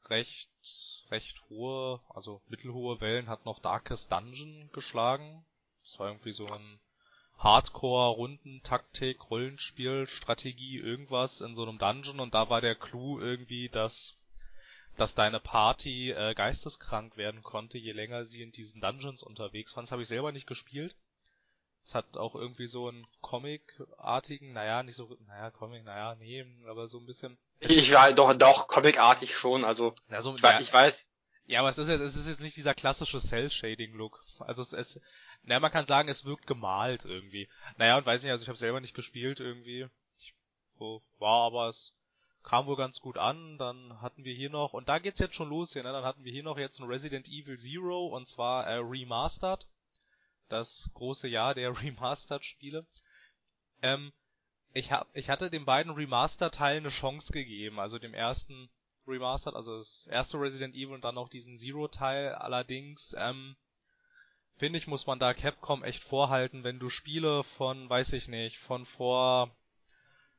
recht, 0.05 0.49
recht 1.11 1.41
hohe, 1.49 1.99
also 2.07 2.41
mittelhohe 2.47 3.01
Wellen 3.01 3.27
hat 3.27 3.45
noch 3.45 3.59
Darkest 3.59 4.11
Dungeon 4.11 4.69
geschlagen. 4.71 5.45
Das 5.83 5.99
war 5.99 6.07
irgendwie 6.07 6.31
so 6.31 6.45
ein 6.45 6.79
Hardcore-Runden-Taktik, 7.37 9.29
Rollenspiel, 9.29 10.07
Strategie, 10.07 10.77
irgendwas 10.77 11.41
in 11.41 11.53
so 11.55 11.63
einem 11.63 11.79
Dungeon 11.79 12.21
und 12.21 12.33
da 12.33 12.49
war 12.49 12.61
der 12.61 12.75
Clou 12.75 13.19
irgendwie, 13.19 13.67
dass 13.67 14.15
dass 14.97 15.15
deine 15.15 15.39
Party 15.39 16.11
äh, 16.11 16.33
geisteskrank 16.33 17.17
werden 17.17 17.43
konnte, 17.43 17.77
je 17.77 17.91
länger 17.91 18.25
sie 18.25 18.41
in 18.41 18.51
diesen 18.51 18.81
Dungeons 18.81 19.23
unterwegs 19.23 19.75
waren. 19.75 19.85
Das 19.85 19.91
habe 19.91 20.01
ich 20.01 20.07
selber 20.07 20.31
nicht 20.31 20.47
gespielt. 20.47 20.95
Es 21.85 21.93
hat 21.93 22.17
auch 22.17 22.33
irgendwie 22.33 22.67
so 22.67 22.87
einen 22.87 23.05
Comic-artigen, 23.21 24.53
naja, 24.53 24.81
nicht 24.81 24.95
so, 24.95 25.15
naja, 25.27 25.51
Comic, 25.51 25.83
naja, 25.83 26.15
nee, 26.15 26.43
aber 26.67 26.87
so 26.87 26.97
ein 26.97 27.05
bisschen. 27.05 27.37
Ich 27.59 27.93
war 27.93 28.11
doch, 28.11 28.33
doch, 28.33 28.67
Comic-artig 28.67 29.35
schon, 29.35 29.63
also, 29.63 29.93
ja, 30.09 30.21
so, 30.21 30.35
ich, 30.35 30.41
ja, 30.41 30.59
ich 30.59 30.73
weiß. 30.73 31.21
Ja, 31.45 31.59
aber 31.59 31.69
es 31.69 31.77
ist 31.77 31.87
jetzt, 31.87 32.01
es 32.01 32.15
ist 32.15 32.27
jetzt 32.27 32.41
nicht 32.41 32.57
dieser 32.57 32.73
klassische 32.73 33.19
Cell-Shading-Look. 33.19 34.23
Also 34.39 34.63
es, 34.63 34.73
es, 34.73 34.99
naja, 35.43 35.59
man 35.59 35.71
kann 35.71 35.85
sagen, 35.85 36.09
es 36.09 36.25
wirkt 36.25 36.47
gemalt 36.47 37.05
irgendwie. 37.05 37.47
Naja, 37.77 37.97
und 37.97 38.05
weiß 38.05 38.23
nicht, 38.23 38.31
also 38.31 38.41
ich 38.41 38.49
habe 38.49 38.57
selber 38.57 38.81
nicht 38.81 38.95
gespielt 38.95 39.39
irgendwie. 39.39 39.87
Ich, 40.17 40.33
so, 40.79 41.03
war 41.19 41.45
aber 41.45 41.69
es 41.69 41.93
kam 42.45 42.67
wohl 42.67 42.77
ganz 42.77 43.01
gut 43.01 43.17
an. 43.17 43.57
Dann 43.57 44.01
hatten 44.01 44.23
wir 44.23 44.33
hier 44.33 44.49
noch, 44.49 44.73
und 44.73 44.87
da 44.87 44.99
geht's 44.99 45.19
jetzt 45.19 45.35
schon 45.35 45.49
los 45.49 45.73
hier, 45.73 45.83
ne? 45.83 45.91
Dann 45.91 46.05
hatten 46.05 46.23
wir 46.23 46.31
hier 46.31 46.43
noch 46.43 46.57
jetzt 46.57 46.79
ein 46.79 46.87
Resident 46.87 47.27
Evil 47.27 47.57
Zero 47.57 48.07
und 48.07 48.29
zwar 48.29 48.65
äh, 48.67 48.75
Remastered 48.77 49.65
das 50.49 50.89
große 50.93 51.27
Jahr 51.27 51.53
der 51.53 51.77
Remastered-Spiele. 51.81 52.85
Ähm, 53.81 54.13
ich, 54.73 54.91
hab, 54.91 55.07
ich 55.13 55.29
hatte 55.29 55.49
den 55.49 55.65
beiden 55.65 55.93
Remaster-Teilen 55.93 56.83
eine 56.83 56.93
Chance 56.93 57.31
gegeben, 57.33 57.79
also 57.79 57.99
dem 57.99 58.13
ersten 58.13 58.69
Remastered, 59.07 59.55
also 59.55 59.77
das 59.77 60.07
erste 60.07 60.39
Resident 60.39 60.75
Evil 60.75 60.93
und 60.93 61.03
dann 61.03 61.15
noch 61.15 61.29
diesen 61.29 61.57
Zero-Teil. 61.57 62.35
Allerdings, 62.35 63.15
ähm, 63.17 63.55
finde 64.57 64.77
ich, 64.77 64.87
muss 64.87 65.05
man 65.05 65.19
da 65.19 65.33
Capcom 65.33 65.83
echt 65.83 66.03
vorhalten, 66.03 66.63
wenn 66.63 66.79
du 66.79 66.89
Spiele 66.89 67.43
von, 67.57 67.89
weiß 67.89 68.13
ich 68.13 68.27
nicht, 68.27 68.57
von 68.59 68.85
vor 68.85 69.55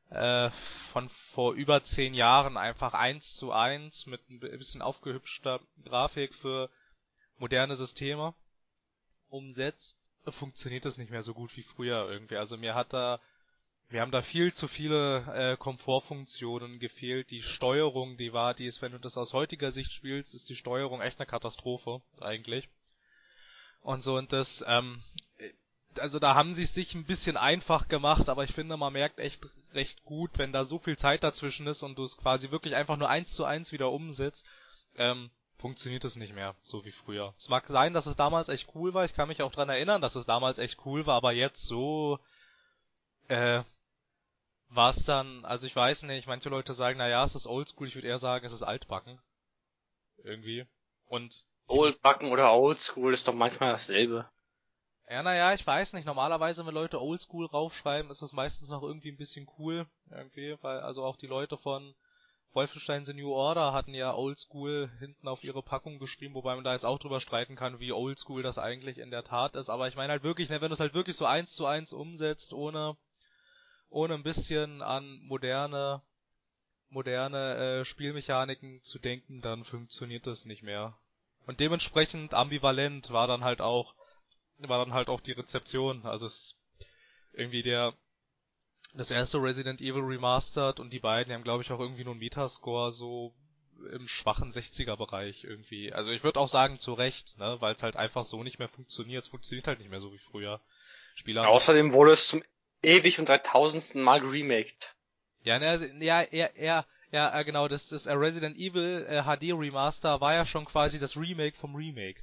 äh, 0.09 0.49
von 0.91 1.09
vor 1.33 1.53
über 1.53 1.83
zehn 1.83 2.13
Jahren 2.13 2.57
einfach 2.57 2.93
eins 2.93 3.35
zu 3.35 3.51
eins 3.51 4.05
mit 4.05 4.21
ein 4.29 4.39
bisschen 4.39 4.81
aufgehübschter 4.81 5.59
Grafik 5.83 6.33
für 6.35 6.69
moderne 7.37 7.75
Systeme 7.75 8.33
umsetzt, 9.29 9.97
funktioniert 10.29 10.85
das 10.85 10.97
nicht 10.97 11.11
mehr 11.11 11.23
so 11.23 11.33
gut 11.33 11.55
wie 11.55 11.63
früher 11.63 12.09
irgendwie. 12.09 12.37
Also 12.37 12.57
mir 12.57 12.75
hat 12.75 12.93
da, 12.93 13.19
wir 13.89 14.01
haben 14.01 14.11
da 14.11 14.21
viel 14.21 14.53
zu 14.53 14.67
viele 14.67 15.25
äh, 15.33 15.57
Komfortfunktionen 15.57 16.79
gefehlt. 16.79 17.31
Die 17.31 17.41
Steuerung, 17.41 18.17
die 18.17 18.33
war, 18.33 18.53
die 18.53 18.65
ist, 18.65 18.81
wenn 18.81 18.91
du 18.91 18.99
das 18.99 19.17
aus 19.17 19.33
heutiger 19.33 19.71
Sicht 19.71 19.91
spielst, 19.91 20.33
ist 20.33 20.49
die 20.49 20.55
Steuerung 20.55 21.01
echt 21.01 21.19
eine 21.19 21.27
Katastrophe 21.27 22.01
eigentlich. 22.19 22.69
Und 23.81 24.01
so 24.01 24.17
und 24.17 24.33
das, 24.33 24.63
ähm, 24.67 25.01
also 25.99 26.19
da 26.19 26.35
haben 26.35 26.55
sie 26.55 26.63
es 26.63 26.73
sich 26.73 26.95
ein 26.95 27.05
bisschen 27.05 27.37
einfach 27.37 27.87
gemacht, 27.87 28.29
aber 28.29 28.43
ich 28.43 28.53
finde, 28.53 28.77
man 28.77 28.93
merkt 28.93 29.19
echt 29.19 29.45
recht 29.73 30.03
gut, 30.03 30.31
wenn 30.37 30.53
da 30.53 30.63
so 30.63 30.79
viel 30.79 30.97
Zeit 30.97 31.23
dazwischen 31.23 31.67
ist 31.67 31.83
und 31.83 31.97
du 31.97 32.03
es 32.03 32.17
quasi 32.17 32.51
wirklich 32.51 32.75
einfach 32.75 32.97
nur 32.97 33.09
eins 33.09 33.33
zu 33.33 33.45
eins 33.45 33.71
wieder 33.71 33.91
umsetzt, 33.91 34.47
ähm, 34.95 35.29
funktioniert 35.57 36.03
es 36.03 36.15
nicht 36.15 36.33
mehr, 36.33 36.55
so 36.63 36.85
wie 36.85 36.91
früher. 36.91 37.33
Es 37.37 37.49
mag 37.49 37.67
sein, 37.67 37.93
dass 37.93 38.05
es 38.05 38.15
damals 38.15 38.49
echt 38.49 38.69
cool 38.75 38.93
war, 38.93 39.05
ich 39.05 39.13
kann 39.13 39.27
mich 39.27 39.41
auch 39.41 39.51
dran 39.51 39.69
erinnern, 39.69 40.01
dass 40.01 40.15
es 40.15 40.25
damals 40.25 40.57
echt 40.57 40.85
cool 40.85 41.05
war, 41.05 41.15
aber 41.15 41.31
jetzt 41.31 41.63
so, 41.63 42.19
äh, 43.27 43.63
war 44.69 44.89
es 44.89 45.03
dann, 45.05 45.45
also 45.45 45.65
ich 45.67 45.75
weiß 45.75 46.03
nicht, 46.03 46.27
manche 46.27 46.49
Leute 46.49 46.73
sagen, 46.73 46.97
naja, 46.97 47.23
es 47.23 47.35
ist 47.35 47.47
oldschool, 47.47 47.87
ich 47.87 47.95
würde 47.95 48.07
eher 48.07 48.19
sagen, 48.19 48.45
es 48.45 48.53
ist 48.53 48.63
altbacken. 48.63 49.19
Irgendwie. 50.23 50.65
Und. 51.05 51.45
Oldbacken 51.67 52.31
oder 52.31 52.53
oldschool 52.53 53.13
ist 53.13 53.27
doch 53.27 53.33
manchmal 53.33 53.71
dasselbe. 53.71 54.29
Ja, 55.09 55.23
naja, 55.23 55.53
ich 55.53 55.65
weiß 55.65 55.93
nicht. 55.93 56.05
Normalerweise, 56.05 56.65
wenn 56.65 56.73
Leute 56.73 57.01
oldschool 57.01 57.45
raufschreiben, 57.45 58.11
ist 58.11 58.21
es 58.21 58.33
meistens 58.33 58.69
noch 58.69 58.83
irgendwie 58.83 59.11
ein 59.11 59.17
bisschen 59.17 59.47
cool. 59.57 59.87
Irgendwie, 60.11 60.57
weil 60.61 60.81
also 60.81 61.03
auch 61.05 61.15
die 61.15 61.27
Leute 61.27 61.57
von 61.57 61.95
Wolfenstein 62.53 63.05
The 63.05 63.13
New 63.13 63.31
Order 63.31 63.71
hatten 63.71 63.93
ja 63.93 64.13
Oldschool 64.13 64.91
hinten 64.99 65.27
auf 65.27 65.43
ihre 65.43 65.63
Packung 65.63 65.99
geschrieben, 65.99 66.33
wobei 66.33 66.55
man 66.55 66.63
da 66.63 66.73
jetzt 66.73 66.85
auch 66.85 66.99
drüber 66.99 67.21
streiten 67.21 67.55
kann, 67.55 67.79
wie 67.79 67.93
Oldschool 67.93 68.43
das 68.43 68.57
eigentlich 68.57 68.97
in 68.97 69.11
der 69.11 69.23
Tat 69.23 69.55
ist. 69.55 69.69
Aber 69.69 69.87
ich 69.87 69.95
meine 69.95 70.11
halt 70.11 70.23
wirklich, 70.23 70.49
ne, 70.49 70.59
wenn 70.59 70.69
du 70.69 70.73
es 70.73 70.79
halt 70.79 70.93
wirklich 70.93 71.15
so 71.15 71.25
eins 71.25 71.53
zu 71.53 71.65
eins 71.65 71.93
umsetzt, 71.93 72.53
ohne, 72.53 72.97
ohne 73.89 74.15
ein 74.15 74.23
bisschen 74.23 74.81
an 74.81 75.19
moderne, 75.21 76.01
moderne 76.89 77.55
äh, 77.55 77.85
Spielmechaniken 77.85 78.81
zu 78.83 78.99
denken, 78.99 79.41
dann 79.41 79.63
funktioniert 79.63 80.27
das 80.27 80.45
nicht 80.45 80.63
mehr. 80.63 80.97
Und 81.45 81.61
dementsprechend 81.61 82.33
ambivalent 82.33 83.11
war 83.11 83.27
dann 83.27 83.43
halt 83.43 83.61
auch, 83.61 83.93
war 84.59 84.83
dann 84.83 84.93
halt 84.93 85.09
auch 85.09 85.21
die 85.21 85.33
Rezeption. 85.33 86.05
Also 86.05 86.25
es 86.25 86.55
irgendwie 87.33 87.61
der 87.61 87.93
das 88.93 89.11
erste 89.11 89.41
Resident 89.41 89.81
Evil 89.81 90.01
Remastered 90.01 90.79
und 90.79 90.91
die 90.91 90.99
beiden 90.99 91.33
haben, 91.33 91.43
glaube 91.43 91.63
ich, 91.63 91.71
auch 91.71 91.79
irgendwie 91.79 92.03
nur 92.03 92.13
einen 92.13 92.19
Metascore 92.19 92.91
so 92.91 93.33
im 93.93 94.07
schwachen 94.07 94.51
60er-Bereich 94.51 95.43
irgendwie. 95.43 95.93
Also 95.93 96.11
ich 96.11 96.23
würde 96.23 96.39
auch 96.39 96.49
sagen, 96.49 96.79
zu 96.79 96.93
Recht, 96.93 97.37
ne, 97.37 97.57
weil 97.59 97.75
es 97.75 97.83
halt 97.83 97.95
einfach 97.95 98.23
so 98.23 98.43
nicht 98.43 98.59
mehr 98.59 98.69
funktioniert. 98.69 99.23
Es 99.23 99.29
funktioniert 99.29 99.67
halt 99.67 99.79
nicht 99.79 99.91
mehr 99.91 100.01
so 100.01 100.11
wie 100.11 100.17
früher. 100.19 100.61
Spieler 101.15 101.47
Außerdem 101.47 101.93
wurde 101.93 102.13
es 102.13 102.27
zum 102.27 102.43
ewig 102.81 103.19
und 103.19 103.29
dreitausendsten 103.29 104.01
Mal 104.01 104.19
geremaked. 104.19 104.95
Ja, 105.43 105.59
ne, 105.59 106.03
ja, 106.03 106.25
ja, 106.31 106.49
ja, 106.55 106.85
ja, 107.11 107.43
genau, 107.43 107.67
das, 107.67 107.87
das 107.87 108.07
Resident 108.07 108.57
Evil 108.57 109.05
äh, 109.07 109.23
HD 109.23 109.53
Remaster 109.53 110.19
war 110.19 110.33
ja 110.33 110.45
schon 110.45 110.65
quasi 110.65 110.99
das 110.99 111.15
Remake 111.15 111.55
vom 111.55 111.75
Remake. 111.75 112.21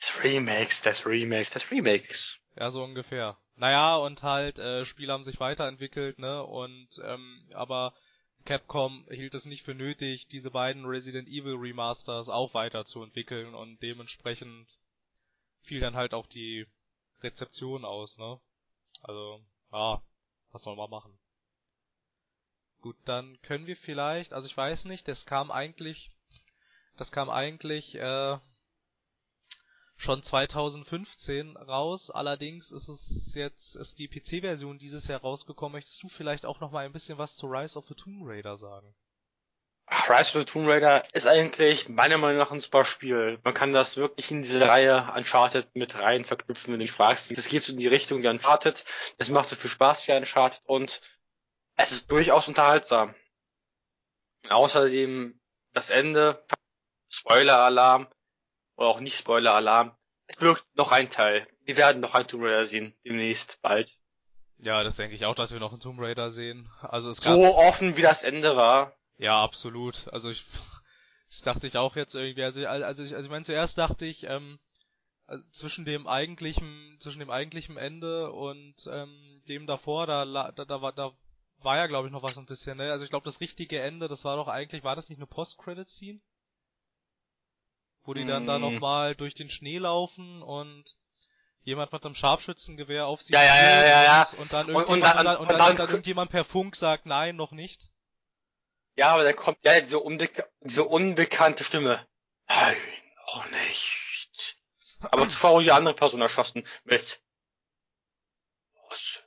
Des 0.00 0.22
Remakes, 0.22 0.82
des 0.82 1.06
Remakes, 1.06 1.50
des 1.50 1.70
Remakes. 1.70 2.40
Ja, 2.56 2.70
so 2.70 2.82
ungefähr. 2.84 3.38
naja, 3.56 3.96
und 3.96 4.22
halt, 4.22 4.58
äh, 4.58 4.84
Spiele 4.84 5.12
haben 5.12 5.24
sich 5.24 5.38
weiterentwickelt, 5.40 6.18
ne, 6.18 6.42
und, 6.42 6.88
ähm, 7.04 7.48
aber 7.54 7.94
Capcom 8.44 9.06
hielt 9.10 9.34
es 9.34 9.46
nicht 9.46 9.62
für 9.62 9.74
nötig, 9.74 10.26
diese 10.28 10.50
beiden 10.50 10.84
Resident 10.84 11.28
Evil 11.28 11.54
Remasters 11.54 12.28
auch 12.28 12.52
weiterzuentwickeln 12.52 13.54
und 13.54 13.80
dementsprechend 13.82 14.78
fiel 15.62 15.80
dann 15.80 15.96
halt 15.96 16.12
auch 16.12 16.26
die 16.26 16.66
Rezeption 17.22 17.84
aus, 17.84 18.18
ne? 18.18 18.38
Also, 19.02 19.40
ja, 19.72 20.02
was 20.52 20.62
soll 20.62 20.76
man 20.76 20.90
machen? 20.90 21.18
Gut, 22.82 22.96
dann 23.06 23.40
können 23.40 23.66
wir 23.66 23.78
vielleicht, 23.78 24.34
also 24.34 24.46
ich 24.46 24.56
weiß 24.56 24.84
nicht, 24.84 25.08
das 25.08 25.24
kam 25.24 25.50
eigentlich, 25.50 26.10
das 26.98 27.10
kam 27.12 27.30
eigentlich, 27.30 27.94
äh, 27.94 28.38
schon 29.96 30.22
2015 30.22 31.56
raus. 31.56 32.10
Allerdings 32.10 32.72
ist 32.72 32.88
es 32.88 33.34
jetzt 33.34 33.76
ist 33.76 33.98
die 33.98 34.08
PC-Version 34.08 34.78
dieses 34.78 35.06
Jahr 35.06 35.20
rausgekommen. 35.20 35.72
Möchtest 35.72 36.02
du 36.02 36.08
vielleicht 36.08 36.46
auch 36.46 36.60
noch 36.60 36.70
mal 36.70 36.84
ein 36.84 36.92
bisschen 36.92 37.18
was 37.18 37.36
zu 37.36 37.46
Rise 37.46 37.78
of 37.78 37.86
the 37.88 37.94
Tomb 37.94 38.22
Raider 38.24 38.56
sagen? 38.56 38.94
Rise 40.08 40.36
of 40.36 40.44
the 40.44 40.44
Tomb 40.44 40.66
Raider 40.66 41.02
ist 41.12 41.26
eigentlich 41.26 41.88
meiner 41.88 42.18
Meinung 42.18 42.38
nach 42.38 42.50
ein 42.50 42.60
super 42.60 42.84
Spiel. 42.84 43.38
Man 43.44 43.54
kann 43.54 43.72
das 43.72 43.96
wirklich 43.96 44.30
in 44.30 44.42
diese 44.42 44.66
Reihe 44.66 45.12
Uncharted 45.14 45.74
mit 45.74 45.98
rein 45.98 46.24
verknüpfen, 46.24 46.72
wenn 46.72 46.80
du 46.80 46.84
dich 46.84 46.92
fragst. 46.92 47.36
Das 47.36 47.48
geht 47.48 47.62
so 47.62 47.72
in 47.72 47.78
die 47.78 47.86
Richtung 47.86 48.22
wie 48.22 48.28
Uncharted. 48.28 48.84
Es 49.18 49.28
macht 49.28 49.48
so 49.48 49.56
viel 49.56 49.70
Spaß 49.70 50.06
wie 50.08 50.12
Uncharted 50.12 50.62
und 50.64 51.02
es 51.76 51.92
ist 51.92 52.10
durchaus 52.10 52.48
unterhaltsam. 52.48 53.14
Außerdem 54.48 55.38
das 55.72 55.90
Ende, 55.90 56.44
Spoiler-Alarm, 57.10 58.08
oder 58.76 58.88
auch 58.88 59.00
nicht 59.00 59.16
Spoiler-Alarm. 59.16 59.96
Es 60.26 60.40
wirkt 60.40 60.64
noch 60.76 60.92
ein 60.92 61.10
Teil. 61.10 61.46
Wir 61.64 61.76
werden 61.76 62.00
noch 62.00 62.14
ein 62.14 62.26
Tomb 62.26 62.44
Raider 62.44 62.64
sehen, 62.64 62.94
demnächst 63.04 63.60
bald. 63.62 63.90
Ja, 64.58 64.82
das 64.82 64.96
denke 64.96 65.14
ich 65.14 65.26
auch, 65.26 65.34
dass 65.34 65.52
wir 65.52 65.60
noch 65.60 65.72
einen 65.72 65.80
Tomb 65.80 66.00
Raider 66.00 66.30
sehen. 66.30 66.70
Also 66.80 67.10
es 67.10 67.20
gab... 67.20 67.34
So 67.34 67.56
offen 67.56 67.96
wie 67.96 68.02
das 68.02 68.22
Ende 68.22 68.56
war. 68.56 68.94
Ja, 69.18 69.42
absolut. 69.42 70.08
Also 70.08 70.30
ich, 70.30 70.44
das 71.28 71.42
dachte 71.42 71.66
ich 71.66 71.76
auch 71.76 71.96
jetzt 71.96 72.14
irgendwie. 72.14 72.42
Also, 72.42 72.66
also 72.66 73.04
ich, 73.04 73.14
also 73.14 73.26
ich 73.26 73.30
meine, 73.30 73.44
zuerst 73.44 73.76
dachte 73.78 74.06
ich, 74.06 74.24
ähm, 74.24 74.58
also 75.26 75.44
zwischen 75.52 75.84
dem 75.84 76.06
eigentlichen, 76.06 76.96
zwischen 77.00 77.18
dem 77.18 77.30
eigentlichen 77.30 77.76
Ende 77.76 78.32
und 78.32 78.74
ähm, 78.90 79.42
dem 79.48 79.66
davor, 79.66 80.06
da, 80.06 80.24
da, 80.24 80.64
da 80.64 80.82
war, 80.82 80.92
da 80.92 81.12
war 81.58 81.76
ja 81.76 81.86
glaube 81.86 82.08
ich 82.08 82.12
noch 82.12 82.22
was 82.22 82.36
ein 82.36 82.46
bisschen, 82.46 82.76
ne? 82.76 82.92
Also 82.92 83.04
ich 83.04 83.10
glaube, 83.10 83.24
das 83.24 83.40
richtige 83.40 83.80
Ende, 83.80 84.08
das 84.08 84.24
war 84.24 84.36
doch 84.36 84.48
eigentlich, 84.48 84.84
war 84.84 84.96
das 84.96 85.08
nicht 85.08 85.18
eine 85.18 85.26
Post-Credit-Scene? 85.26 86.20
Wo 88.04 88.14
die 88.14 88.24
dann 88.24 88.44
mm. 88.44 88.46
da 88.46 88.58
nochmal 88.58 89.14
durch 89.14 89.34
den 89.34 89.50
Schnee 89.50 89.78
laufen 89.78 90.42
und 90.42 90.84
jemand 91.62 91.92
mit 91.92 92.04
einem 92.04 92.14
Scharfschützengewehr 92.14 93.06
auf 93.06 93.22
sie 93.22 93.32
ja, 93.32 93.42
ja, 93.42 93.56
ja, 93.56 93.86
ja, 93.86 94.04
ja. 94.04 94.28
und 94.38 94.52
dann 94.52 94.68
irgendjemand, 94.68 94.88
und, 94.88 95.26
und, 95.26 95.26
und, 95.26 95.36
und, 95.38 95.50
dann, 95.50 95.58
dann, 95.58 95.76
dann 95.76 95.88
irgendjemand 95.88 96.30
per 96.30 96.44
Funk 96.44 96.76
sagt, 96.76 97.06
nein, 97.06 97.36
noch 97.36 97.52
nicht. 97.52 97.88
Ja, 98.96 99.14
aber 99.14 99.24
dann 99.24 99.34
kommt 99.34 99.58
ja 99.62 99.80
diese, 99.80 99.98
unbe 99.98 100.28
diese 100.60 100.84
unbekannte 100.84 101.64
Stimme. 101.64 102.06
Nein, 102.48 102.76
noch 103.26 103.50
nicht. 103.50 104.58
Aber 105.00 105.28
zuvor 105.28 105.62
die 105.62 105.72
andere 105.72 105.94
Person 105.94 106.20
erschossen 106.20 106.66
mit 106.84 107.20
was 108.88 109.22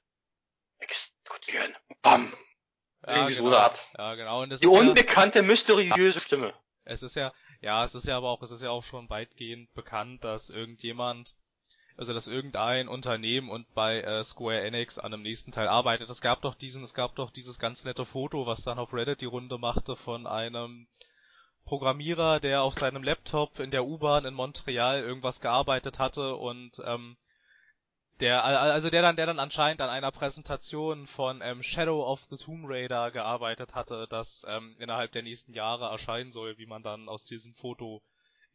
exekutieren. 0.79 1.75
Bam. 2.01 2.33
Ja, 3.05 3.15
Irgendwie 3.15 3.35
genau. 3.35 3.49
so 3.49 3.55
eine 3.55 3.63
Art. 3.63 3.87
Ja, 3.97 4.15
genau. 4.15 4.41
Und 4.43 4.49
das 4.49 4.59
die 4.59 4.67
unbekannte, 4.67 5.39
ja, 5.39 5.45
mysteriöse 5.45 6.19
Stimme. 6.19 6.53
Es 6.83 7.03
ist 7.03 7.15
ja, 7.15 7.33
ja, 7.61 7.83
es 7.83 7.95
ist 7.95 8.07
ja 8.07 8.17
aber 8.17 8.29
auch, 8.29 8.41
es 8.43 8.51
ist 8.51 8.61
ja 8.61 8.69
auch 8.69 8.83
schon 8.83 9.09
weitgehend 9.09 9.73
bekannt, 9.73 10.23
dass 10.23 10.49
irgendjemand, 10.49 11.35
also 11.95 12.13
dass 12.13 12.27
irgendein 12.27 12.87
Unternehmen 12.87 13.49
und 13.49 13.73
bei 13.73 14.01
äh, 14.01 14.23
Square 14.23 14.61
Enix 14.61 14.99
an 14.99 15.11
dem 15.11 15.23
nächsten 15.23 15.51
Teil 15.51 15.67
arbeitet. 15.67 16.09
Es 16.09 16.21
gab 16.21 16.41
doch 16.41 16.55
diesen, 16.55 16.83
es 16.83 16.93
gab 16.93 17.15
doch 17.15 17.31
dieses 17.31 17.59
ganz 17.59 17.83
nette 17.83 18.05
Foto, 18.05 18.45
was 18.45 18.61
dann 18.61 18.79
auf 18.79 18.93
Reddit 18.93 19.21
die 19.21 19.25
Runde 19.25 19.57
machte 19.57 19.95
von 19.95 20.27
einem 20.27 20.87
Programmierer, 21.65 22.39
der 22.39 22.63
auf 22.63 22.75
seinem 22.75 23.03
Laptop 23.03 23.59
in 23.59 23.71
der 23.71 23.85
U-Bahn 23.85 24.25
in 24.25 24.33
Montreal 24.33 25.01
irgendwas 25.01 25.41
gearbeitet 25.41 25.99
hatte 25.99 26.35
und 26.35 26.81
ähm, 26.85 27.17
der, 28.19 28.43
also 28.43 28.89
der 28.89 29.01
dann, 29.01 29.15
der 29.15 29.27
dann 29.27 29.39
anscheinend 29.39 29.81
an 29.81 29.89
einer 29.89 30.11
Präsentation 30.11 31.07
von 31.07 31.41
ähm, 31.41 31.61
Shadow 31.61 32.05
of 32.05 32.21
the 32.29 32.37
Tomb 32.37 32.65
Raider 32.67 33.11
gearbeitet 33.11 33.75
hatte, 33.75 34.07
das 34.09 34.45
ähm, 34.47 34.75
innerhalb 34.79 35.11
der 35.11 35.23
nächsten 35.23 35.53
Jahre 35.53 35.85
erscheinen 35.85 36.31
soll, 36.31 36.57
wie 36.57 36.65
man 36.65 36.83
dann 36.83 37.09
aus 37.09 37.25
diesem 37.25 37.53
Foto 37.55 38.01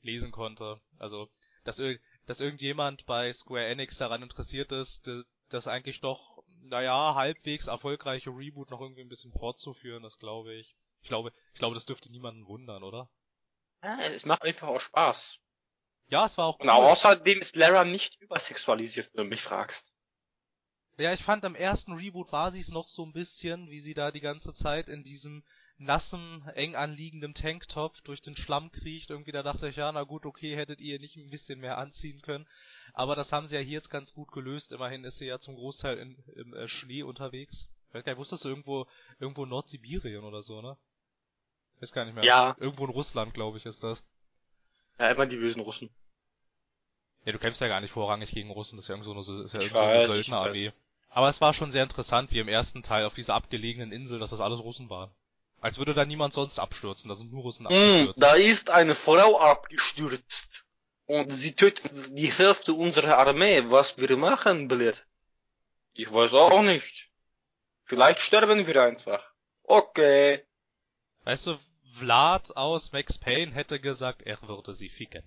lesen 0.03 0.33
konnte. 0.33 0.81
Also, 0.99 1.29
dass, 1.65 1.81
dass 2.27 2.41
irgendjemand 2.41 3.07
bei 3.07 3.33
Square 3.33 3.67
Enix 3.67 3.99
daran 3.99 4.23
interessiert 4.23 4.73
ist, 4.73 5.09
das 5.49 5.67
eigentlich 5.69 6.01
doch, 6.01 6.43
naja, 6.63 7.15
halbwegs 7.15 7.69
erfolgreiche 7.69 8.31
Reboot 8.31 8.71
noch 8.71 8.81
irgendwie 8.81 9.03
ein 9.03 9.09
bisschen 9.09 9.33
fortzuführen, 9.33 10.03
das 10.03 10.19
glaube 10.19 10.55
ich. 10.55 10.75
Ich 11.03 11.09
glaube, 11.09 11.33
ich 11.53 11.59
glaube, 11.59 11.75
das 11.75 11.87
dürfte 11.87 12.11
niemanden 12.11 12.47
wundern, 12.47 12.83
oder? 12.83 13.09
Ja, 13.83 13.99
es 14.01 14.25
macht 14.25 14.43
einfach 14.43 14.69
auch 14.69 14.81
Spaß. 14.81 15.42
Ja, 16.09 16.27
es 16.27 16.37
war 16.37 16.47
auch 16.47 16.59
cool. 16.61 16.67
Und 16.67 16.71
außerdem 16.71 17.41
ist 17.41 17.57
Lara 17.57 17.85
nicht 17.85 18.21
übersexualisiert, 18.21 19.11
wenn 19.15 19.25
du 19.25 19.31
mich 19.31 19.43
fragst. 19.43 19.87
Ja, 20.99 21.13
ich 21.13 21.25
fand 21.25 21.45
am 21.45 21.55
ersten 21.55 21.93
Reboot 21.93 22.33
war 22.33 22.51
sie 22.51 22.61
es 22.61 22.69
noch 22.69 22.87
so 22.87 23.05
ein 23.05 23.13
bisschen, 23.13 23.71
wie 23.71 23.81
sie 23.81 23.95
da 23.95 24.11
die 24.11 24.21
ganze 24.21 24.53
Zeit 24.53 24.89
in 24.89 25.03
diesem 25.03 25.43
nassen, 25.79 26.47
eng 26.55 26.77
anliegenden 26.77 27.35
Tanktop 27.35 28.03
durch 28.05 28.21
den 28.21 28.37
Schlamm 28.37 28.71
kriecht. 28.71 29.11
Irgendwie 29.11 29.33
da 29.33 29.43
dachte 29.43 29.69
ich, 29.69 29.77
ja, 29.77 29.91
na 29.91 30.05
gut, 30.05 30.27
okay, 30.27 30.57
hättet 30.57 30.81
ihr 30.81 30.99
nicht 30.99 31.17
ein 31.17 31.31
bisschen 31.31 31.61
mehr 31.61 31.79
anziehen 31.79 32.21
können. 32.21 32.47
Aber 32.93 33.17
das 33.17 33.33
haben 33.33 33.47
sie 33.47 33.57
ja 33.57 33.63
hier 33.63 33.73
jetzt 33.73 33.91
ganz 33.91 34.13
gut 34.13 34.31
gelöst. 34.33 34.73
Immerhin 34.73 35.05
ist 35.05 35.19
sie 35.19 35.27
ja 35.27 35.39
zum 35.39 35.57
Großteil 35.57 35.99
in, 35.99 36.23
im 36.37 36.55
äh, 36.55 36.69
Schnee 36.69 37.03
unterwegs. 37.03 37.69
Ich 37.89 38.07
weiß 38.07 38.17
wusstest 38.17 38.45
du 38.45 38.49
irgendwo, 38.49 38.87
irgendwo 39.19 39.45
Nordsibirien 39.45 40.25
oder 40.25 40.43
so, 40.43 40.63
ne? 40.63 40.79
Weiß 41.81 41.93
gar 41.93 42.05
nicht 42.05 42.15
mehr. 42.15 42.25
Ja. 42.25 42.57
Irgendwo 42.59 42.85
in 42.85 42.91
Russland, 42.91 43.35
glaube 43.35 43.59
ich, 43.59 43.67
ist 43.67 43.83
das. 43.83 44.03
Ja, 44.99 45.11
immer 45.11 45.27
die 45.27 45.37
bösen 45.37 45.63
Russen. 45.63 45.91
Ja, 47.25 47.33
du 47.33 47.39
kämpfst 47.39 47.61
ja 47.61 47.69
gar 47.69 47.81
nicht 47.81 47.93
vorrangig 47.93 48.31
gegen 48.31 48.51
Russen, 48.51 48.77
das 48.77 48.85
ist 48.85 48.89
ja 48.89 48.95
irgend 48.95 49.05
so 49.05 49.13
eine, 49.13 49.45
ist 49.45 49.53
ja 49.53 49.61
irgend 49.61 49.73
so 49.73 49.79
eine 49.79 50.09
Söldnerarmee. 50.09 50.73
Aber 51.09 51.29
es 51.29 51.41
war 51.41 51.53
schon 51.53 51.71
sehr 51.71 51.83
interessant, 51.83 52.33
wie 52.33 52.39
im 52.39 52.49
ersten 52.49 52.83
Teil 52.83 53.05
auf 53.05 53.15
dieser 53.15 53.35
abgelegenen 53.35 53.93
Insel, 53.93 54.19
dass 54.19 54.31
das 54.31 54.41
alles 54.41 54.61
Russen 54.61 54.89
waren. 54.89 55.11
Als 55.61 55.79
würde 55.79 55.95
da 55.95 56.05
niemand 56.05 56.35
sonst 56.35 56.59
abstürzen, 56.59 57.09
da 57.09 57.15
sind 57.15 57.31
nur 57.31 57.43
Russen 57.43 57.69
hm, 57.69 57.75
abgestürzt. 57.75 58.19
Mm, 58.19 58.21
da 58.21 58.35
ist 58.35 58.71
eine 58.71 58.95
Frau 58.95 59.39
abgestürzt. 59.39 60.65
Und 61.07 61.31
sie 61.31 61.55
tötet 61.55 61.93
die 62.17 62.33
Hälfte 62.33 62.73
unserer 62.73 63.19
Armee. 63.19 63.63
Was 63.67 63.99
wir 63.99 64.17
machen, 64.17 64.67
blöd? 64.67 65.07
Ich 65.93 66.13
weiß 66.13 66.33
auch 66.33 66.63
nicht. 66.63 67.11
Vielleicht 67.85 68.21
sterben 68.21 68.67
wir 68.67 68.83
einfach. 68.83 69.33
Okay. 69.63 70.43
Weißt 71.25 71.47
du, 71.47 71.59
Vlad 71.99 72.57
aus 72.57 72.93
Max 72.93 73.19
Payne 73.19 73.53
hätte 73.53 73.81
gesagt, 73.81 74.23
er 74.23 74.41
würde 74.43 74.75
sie 74.75 74.89
ficken. 74.89 75.23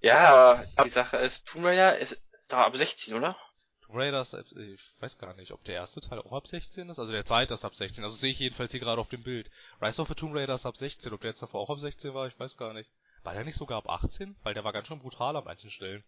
Ja, 0.00 0.64
aber 0.74 0.84
die 0.84 0.90
Sache 0.90 1.16
ist, 1.18 1.46
Tomb 1.46 1.64
Raider 1.64 1.96
ist, 1.98 2.20
ist 2.38 2.52
ab 2.52 2.76
16, 2.76 3.14
oder? 3.14 3.36
Tomb 3.82 3.98
Raider 3.98 4.20
ist, 4.20 4.34
ich 4.34 4.80
weiß 5.00 5.18
gar 5.18 5.34
nicht, 5.34 5.52
ob 5.52 5.62
der 5.64 5.76
erste 5.76 6.00
Teil 6.00 6.18
auch 6.18 6.32
ab 6.32 6.48
16 6.48 6.88
ist. 6.88 6.98
Also 6.98 7.12
der 7.12 7.24
zweite 7.24 7.54
ist 7.54 7.64
ab 7.64 7.74
16. 7.74 8.02
Also 8.02 8.16
sehe 8.16 8.32
ich 8.32 8.38
jedenfalls 8.40 8.72
hier 8.72 8.80
gerade 8.80 9.00
auf 9.00 9.08
dem 9.08 9.22
Bild. 9.22 9.50
Rise 9.80 10.02
of 10.02 10.08
the 10.08 10.14
Tomb 10.14 10.34
Raider 10.34 10.54
ist 10.54 10.66
ab 10.66 10.76
16. 10.76 11.12
Ob 11.12 11.20
der 11.20 11.30
jetzt 11.30 11.42
davor 11.42 11.60
auch 11.60 11.70
ab 11.70 11.78
16 11.78 12.12
war, 12.14 12.26
ich 12.26 12.38
weiß 12.38 12.56
gar 12.56 12.72
nicht. 12.72 12.90
War 13.22 13.34
der 13.34 13.44
nicht 13.44 13.56
sogar 13.56 13.78
ab 13.78 13.88
18? 13.88 14.36
Weil 14.42 14.54
der 14.54 14.64
war 14.64 14.72
ganz 14.72 14.88
schön 14.88 14.98
brutal 14.98 15.36
an 15.36 15.44
manchen 15.44 15.70
Stellen. 15.70 16.02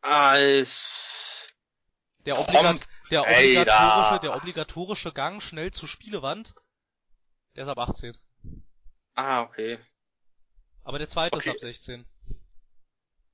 Als 0.00 1.48
der, 2.26 2.38
obligat 2.40 2.80
der, 3.10 3.22
obligatorische, 3.22 4.20
der 4.20 4.36
obligatorische 4.36 5.12
Gang 5.12 5.40
schnell 5.40 5.70
zur 5.70 5.88
Spielewand, 5.88 6.54
der 7.54 7.64
ist 7.64 7.70
ab 7.70 7.78
18. 7.78 8.18
Ah, 9.14 9.42
okay. 9.42 9.78
Aber 10.84 10.98
der 10.98 11.08
zweite 11.08 11.36
okay. 11.36 11.50
ist 11.50 11.56
ab 11.56 11.60
16. 11.60 12.06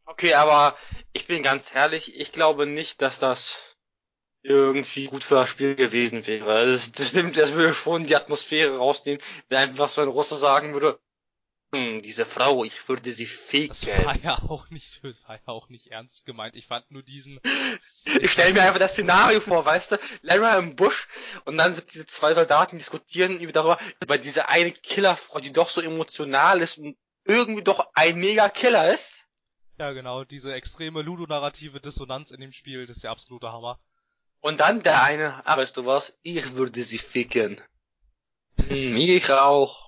Okay, 0.05 0.35
aber 0.35 0.77
ich 1.13 1.27
bin 1.27 1.43
ganz 1.43 1.75
ehrlich, 1.75 2.19
ich 2.19 2.33
glaube 2.33 2.67
nicht, 2.67 3.03
dass 3.03 3.19
das 3.19 3.59
irgendwie 4.43 5.07
gut 5.07 5.25
für 5.25 5.35
das 5.35 5.51
Spiel 5.51 5.75
gewesen 5.75 6.27
wäre. 6.27 6.67
Das, 6.67 6.93
das 6.93 7.13
nimmt, 7.13 7.37
das 7.37 7.53
würde 7.53 7.75
schon 7.75 8.07
die 8.07 8.17
Atmosphäre 8.17 8.79
rausnehmen, 8.79 9.23
wenn 9.49 9.59
einfach 9.59 9.89
so 9.89 10.01
ein 10.01 10.09
Russe 10.09 10.37
sagen 10.37 10.73
würde, 10.73 10.99
diese 11.73 12.25
Frau, 12.25 12.65
ich 12.65 12.89
würde 12.89 13.13
sie 13.13 13.27
ficken. 13.27 13.77
Das 13.81 14.05
war 14.07 14.19
ja 14.19 14.39
auch 14.39 14.71
nicht, 14.71 15.05
das 15.05 15.23
war 15.29 15.37
ja 15.37 15.49
auch 15.49 15.69
nicht 15.69 15.89
ernst 15.89 16.25
gemeint. 16.25 16.55
Ich 16.57 16.67
fand 16.67 16.91
nur 16.91 17.03
diesen. 17.03 17.41
ich 18.21 18.33
stelle 18.33 18.55
mir 18.55 18.63
einfach 18.63 18.79
das 18.79 18.93
Szenario 18.93 19.41
vor, 19.41 19.67
weißt 19.67 19.93
du, 19.93 19.97
Lara 20.23 20.59
im 20.59 20.77
Busch 20.77 21.09
und 21.45 21.59
dann 21.59 21.75
sind 21.75 21.93
diese 21.93 22.07
zwei 22.07 22.33
Soldaten 22.33 22.79
diskutieren 22.79 23.39
über 23.41 23.53
darüber, 23.53 23.79
über 24.03 24.17
diese 24.17 24.49
eine 24.49 24.73
Killerfrau, 24.73 25.41
die 25.41 25.53
doch 25.53 25.69
so 25.69 25.83
emotional 25.83 26.63
ist 26.63 26.79
und 26.79 26.97
irgendwie 27.25 27.63
doch 27.63 27.87
ein 27.93 28.19
mega 28.19 28.49
Killer 28.49 28.93
ist. 28.93 29.25
Ja, 29.79 29.93
genau, 29.93 30.25
diese 30.25 30.55
extreme 30.55 31.03
ludonarrative 31.03 31.81
Dissonanz 31.81 32.31
in 32.31 32.41
dem 32.41 32.53
Spiel, 32.53 32.87
das 32.87 32.97
ist 32.97 33.05
der 33.05 33.11
absolute 33.11 33.53
Hammer. 33.53 33.79
Und 34.41 34.61
dann 34.61 34.83
der 34.83 35.03
eine, 35.03 35.47
ah, 35.47 35.57
weißt 35.59 35.77
du 35.77 35.85
was, 35.85 36.19
ich 36.23 36.55
würde 36.55 36.83
sie 36.83 36.99
ficken. 36.99 37.61
Hm, 38.69 38.97
ich 38.97 39.31
auch. 39.31 39.88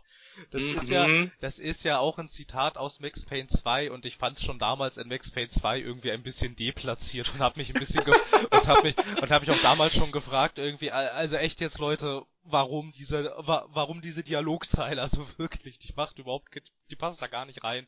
Das 0.50 0.62
ist 0.62 0.88
ja, 0.88 1.06
das 1.40 1.59
ist 1.59 1.85
ja 1.85 1.99
auch 1.99 2.18
ein 2.18 2.28
Zitat 2.28 2.76
aus 2.76 3.00
Max 3.00 3.25
Payne 3.25 3.49
2 3.49 3.90
und 3.90 4.06
ich 4.06 4.16
fand 4.16 4.37
es 4.37 4.44
schon 4.44 4.59
damals 4.59 4.97
in 4.97 5.09
Max 5.09 5.30
Payne 5.30 5.49
2 5.49 5.80
irgendwie 5.80 6.11
ein 6.11 6.23
bisschen 6.23 6.56
deplatziert 6.56 7.30
und 7.35 7.40
hab 7.40 7.56
mich 7.56 7.75
ein 7.75 7.78
bisschen 7.78 8.04
und 8.50 8.66
hab 8.66 8.82
mich 8.82 8.97
und 8.99 9.30
hab 9.30 9.42
mich 9.42 9.50
auch 9.50 9.62
damals 9.62 9.94
schon 9.94 10.12
gefragt 10.12 10.59
irgendwie, 10.59 10.90
also 10.90 11.37
echt 11.37 11.61
jetzt 11.61 11.78
Leute, 11.78 12.23
warum 12.42 12.92
diese, 12.92 13.35
wa 13.38 13.66
warum 13.70 14.00
diese 14.00 14.23
Dialogzeile, 14.23 15.00
also 15.00 15.26
wirklich, 15.37 15.78
die 15.78 15.92
macht 15.94 16.18
überhaupt, 16.18 16.49
die 16.90 16.97
passt 16.97 17.23
da 17.23 17.26
gar 17.26 17.44
nicht 17.44 17.62
rein. 17.64 17.87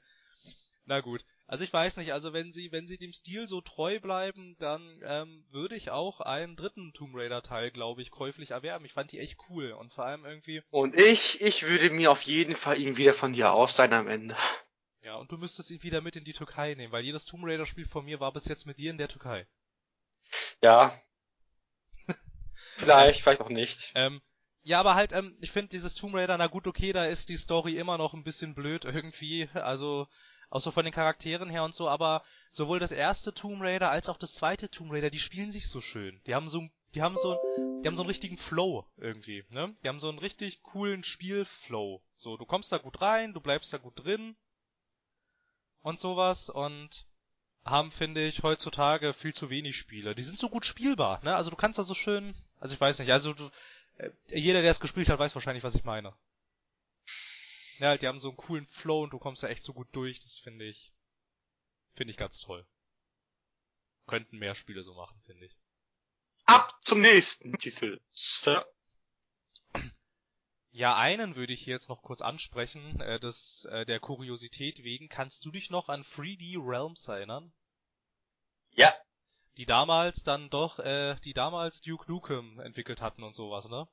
Na 0.85 1.01
gut. 1.01 1.25
Also 1.53 1.65
ich 1.65 1.73
weiß 1.75 1.99
nicht, 1.99 2.15
also 2.15 2.33
wenn 2.33 2.55
sie, 2.55 2.73
wenn 2.73 2.89
sie 2.89 2.97
dem 2.97 3.13
Stil 3.13 3.47
so 3.47 3.61
treu 3.61 4.01
bleiben, 4.01 4.57
dann 4.59 5.03
ähm, 5.05 5.45
würde 5.51 5.77
ich 5.77 5.91
auch 5.91 6.23
einen 6.23 6.57
dritten 6.57 6.95
Tomb 6.95 7.15
Raider 7.15 7.43
Teil, 7.43 7.71
glaube 7.71 8.01
ich, 8.01 8.11
käuflich 8.11 8.53
erwerben. 8.53 8.87
Ich 8.87 8.95
fand 8.95 9.13
die 9.13 9.19
echt 9.19 9.37
cool 9.51 9.73
und 9.73 9.93
vor 9.93 10.07
allem 10.07 10.25
irgendwie. 10.25 10.63
Und 10.71 10.99
ich, 10.99 11.43
ich 11.43 11.65
würde 11.69 11.91
mir 11.91 12.11
auf 12.11 12.23
jeden 12.23 12.55
Fall 12.55 12.81
ihn 12.81 12.97
wieder 12.97 13.13
von 13.13 13.35
dir 13.35 13.53
aus 13.53 13.77
sein 13.77 13.93
am 13.93 14.09
Ende. 14.09 14.35
Ja, 15.03 15.17
und 15.17 15.31
du 15.31 15.37
müsstest 15.37 15.71
ihn 15.71 15.83
wieder 15.83 16.01
mit 16.01 16.17
in 16.17 16.25
die 16.25 16.33
Türkei 16.33 16.73
nehmen, 16.73 16.91
weil 16.91 17.05
jedes 17.05 17.27
Tomb 17.27 17.45
Raider 17.45 17.67
Spiel 17.67 17.87
von 17.87 18.07
mir 18.07 18.19
war 18.19 18.33
bis 18.33 18.47
jetzt 18.47 18.65
mit 18.65 18.79
dir 18.79 18.91
in 18.91 18.97
der 18.97 19.09
Türkei. 19.09 19.47
Ja. 20.63 20.91
vielleicht, 22.79 23.21
vielleicht 23.21 23.43
auch 23.43 23.51
nicht. 23.51 23.93
Ähm, 23.95 24.23
ja, 24.63 24.81
aber 24.81 24.95
halt, 24.95 25.13
ähm, 25.13 25.37
ich 25.43 25.51
finde 25.51 25.69
dieses 25.69 25.93
Tomb 25.93 26.15
Raider, 26.15 26.39
na 26.39 26.47
gut, 26.47 26.67
okay, 26.67 26.93
da 26.93 27.05
ist 27.05 27.29
die 27.29 27.37
Story 27.37 27.77
immer 27.77 27.99
noch 27.99 28.15
ein 28.15 28.25
bisschen 28.25 28.55
blöd 28.55 28.87
irgendwie. 28.87 29.51
Also, 29.53 30.09
auch 30.53 30.61
so 30.61 30.71
von 30.71 30.85
den 30.85 30.93
Charakteren 30.93 31.49
her 31.49 31.65
und 31.65 31.75
so, 31.75 31.89
aber 31.89 32.23
sowohl 32.51 32.79
das 32.79 32.93
erste 32.93 33.33
Tomb 33.33 33.63
Raider 33.63 33.91
als 33.91 34.11
auch 34.11 34.19
das 34.19 34.35
zweite 34.35 34.69
Tomb 34.69 34.93
Raider, 34.93 35.09
die 35.09 35.19
spielen 35.19 35.51
sich 35.51 35.67
so 35.67 35.81
schön. 35.81 36.21
Die 36.27 36.35
haben 36.35 36.51
so, 36.51 36.69
die 36.95 37.01
haben 37.01 37.17
so, 37.17 37.41
die 37.83 37.89
haben 37.89 37.97
so 37.97 38.03
einen 38.03 38.11
richtigen 38.11 38.37
Flow 38.37 38.85
irgendwie, 38.99 39.47
ne? 39.49 39.75
Die 39.83 39.89
haben 39.89 39.99
so 39.99 40.11
einen 40.11 40.19
richtig 40.19 40.63
coolen 40.63 41.05
Spielflow. 41.05 42.03
So, 42.19 42.37
du 42.37 42.45
kommst 42.45 42.71
da 42.71 42.77
gut 42.77 43.01
rein, 43.01 43.33
du 43.33 43.41
bleibst 43.41 43.73
da 43.73 43.79
gut 43.79 43.95
drin 43.97 44.37
und 45.81 45.99
sowas 45.99 46.51
und 46.51 47.07
haben, 47.65 47.91
finde 47.91 48.27
ich, 48.27 48.43
heutzutage 48.43 49.15
viel 49.15 49.33
zu 49.33 49.49
wenig 49.49 49.79
Spiele. 49.79 50.15
Die 50.15 50.23
sind 50.23 50.39
so 50.39 50.51
gut 50.51 50.67
spielbar, 50.67 51.25
ne? 51.25 51.35
Also 51.35 51.49
du 51.49 51.57
kannst 51.57 51.79
da 51.79 51.85
so 51.85 51.95
schön, 51.95 52.35
also 52.61 52.75
ich 52.75 52.81
weiß 52.81 52.99
nicht, 52.99 53.11
also 53.11 53.33
du, 53.33 53.51
äh, 53.97 54.11
jeder, 54.29 54.61
der 54.61 54.71
es 54.71 54.81
gespielt 54.81 55.09
hat, 55.09 55.19
weiß 55.19 55.35
wahrscheinlich, 55.35 55.65
was 55.65 55.75
ich 55.75 55.85
meine. 55.85 56.13
Ja, 57.79 57.89
halt, 57.89 58.03
die 58.03 58.09
haben 58.09 58.21
so 58.21 58.29
einen 58.29 58.37
coolen 58.37 58.67
Flow 58.67 59.03
und 59.03 59.11
du 59.11 59.19
kommst 59.19 59.43
da 59.43 59.49
echt 59.49 59.65
so 59.65 59.73
gut 59.73 59.89
durch, 59.93 60.21
das 60.21 60.37
finde 60.39 60.65
ich, 60.65 60.93
finde 61.95 62.11
ich 62.11 62.17
ganz 62.17 62.41
toll. 62.41 62.67
Könnten 64.07 64.39
mehr 64.39 64.55
Spiele 64.55 64.83
so 64.83 64.95
machen, 64.95 65.21
finde 65.25 65.47
ich. 65.47 65.57
Ab 66.45 66.77
zum 66.83 67.01
nächsten 67.01 67.57
Titel, 67.59 68.01
Sir. 68.11 68.67
Ja, 70.71 70.97
einen 70.97 71.37
würde 71.37 71.53
ich 71.53 71.67
jetzt 71.67 71.89
noch 71.89 72.03
kurz 72.03 72.23
ansprechen, 72.23 73.01
äh, 73.01 73.21
das, 73.21 73.67
äh, 73.67 73.85
der 73.85 74.01
Kuriosität 74.01 74.83
wegen. 74.83 75.09
Kannst 75.09 75.45
du 75.45 75.51
dich 75.51 75.71
noch 75.71 75.89
an 75.89 76.03
3D 76.03 76.57
Realms 76.59 77.07
erinnern? 77.09 77.53
Ja. 78.71 78.95
Die 79.59 79.67
damals 79.67 80.25
dann 80.25 80.49
doch, 80.49 80.79
äh, 80.79 81.17
die 81.25 81.35
damals 81.35 81.83
Duke 81.83 82.11
Nukem 82.11 82.59
entwickelt 82.61 83.03
hatten 83.03 83.23
und 83.23 83.35
sowas, 83.35 83.69
ne? 83.69 83.87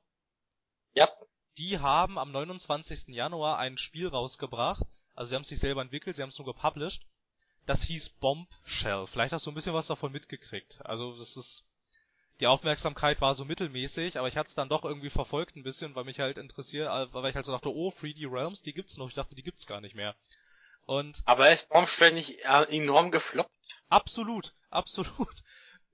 Ja 0.94 1.08
die 1.60 1.78
haben 1.78 2.18
am 2.18 2.32
29. 2.32 3.08
Januar 3.08 3.58
ein 3.58 3.76
Spiel 3.76 4.08
rausgebracht. 4.08 4.82
Also 5.14 5.28
sie 5.28 5.34
haben 5.34 5.42
es 5.42 5.50
nicht 5.50 5.60
selber 5.60 5.82
entwickelt, 5.82 6.16
sie 6.16 6.22
haben 6.22 6.30
es 6.30 6.38
nur 6.38 6.46
gepublished. 6.46 7.02
Das 7.66 7.82
hieß 7.82 8.08
Bombshell. 8.08 9.06
Vielleicht 9.06 9.34
hast 9.34 9.44
du 9.44 9.50
ein 9.50 9.54
bisschen 9.54 9.74
was 9.74 9.86
davon 9.86 10.10
mitgekriegt. 10.10 10.80
Also 10.86 11.14
das 11.18 11.36
ist 11.36 11.64
die 12.40 12.46
Aufmerksamkeit 12.46 13.20
war 13.20 13.34
so 13.34 13.44
mittelmäßig, 13.44 14.18
aber 14.18 14.26
ich 14.26 14.38
hatte 14.38 14.48
es 14.48 14.54
dann 14.54 14.70
doch 14.70 14.86
irgendwie 14.86 15.10
verfolgt 15.10 15.56
ein 15.56 15.62
bisschen, 15.62 15.94
weil 15.94 16.04
mich 16.04 16.20
halt 16.20 16.38
interessiert, 16.38 16.88
äh, 16.88 17.12
weil 17.12 17.28
ich 17.28 17.36
halt 17.36 17.44
so 17.44 17.52
dachte, 17.52 17.68
oh, 17.68 17.90
3D 17.90 18.32
Realms, 18.32 18.62
die 18.62 18.72
gibt's 18.72 18.96
noch. 18.96 19.08
Ich 19.08 19.14
dachte, 19.14 19.34
die 19.34 19.42
gibt's 19.42 19.66
gar 19.66 19.82
nicht 19.82 19.94
mehr. 19.94 20.16
Und 20.86 21.22
aber 21.26 21.52
ist 21.52 21.68
Bombshell 21.68 22.12
nicht 22.12 22.38
äh, 22.38 22.62
enorm 22.74 23.10
gefloppt? 23.10 23.50
Absolut, 23.90 24.54
absolut. 24.70 25.42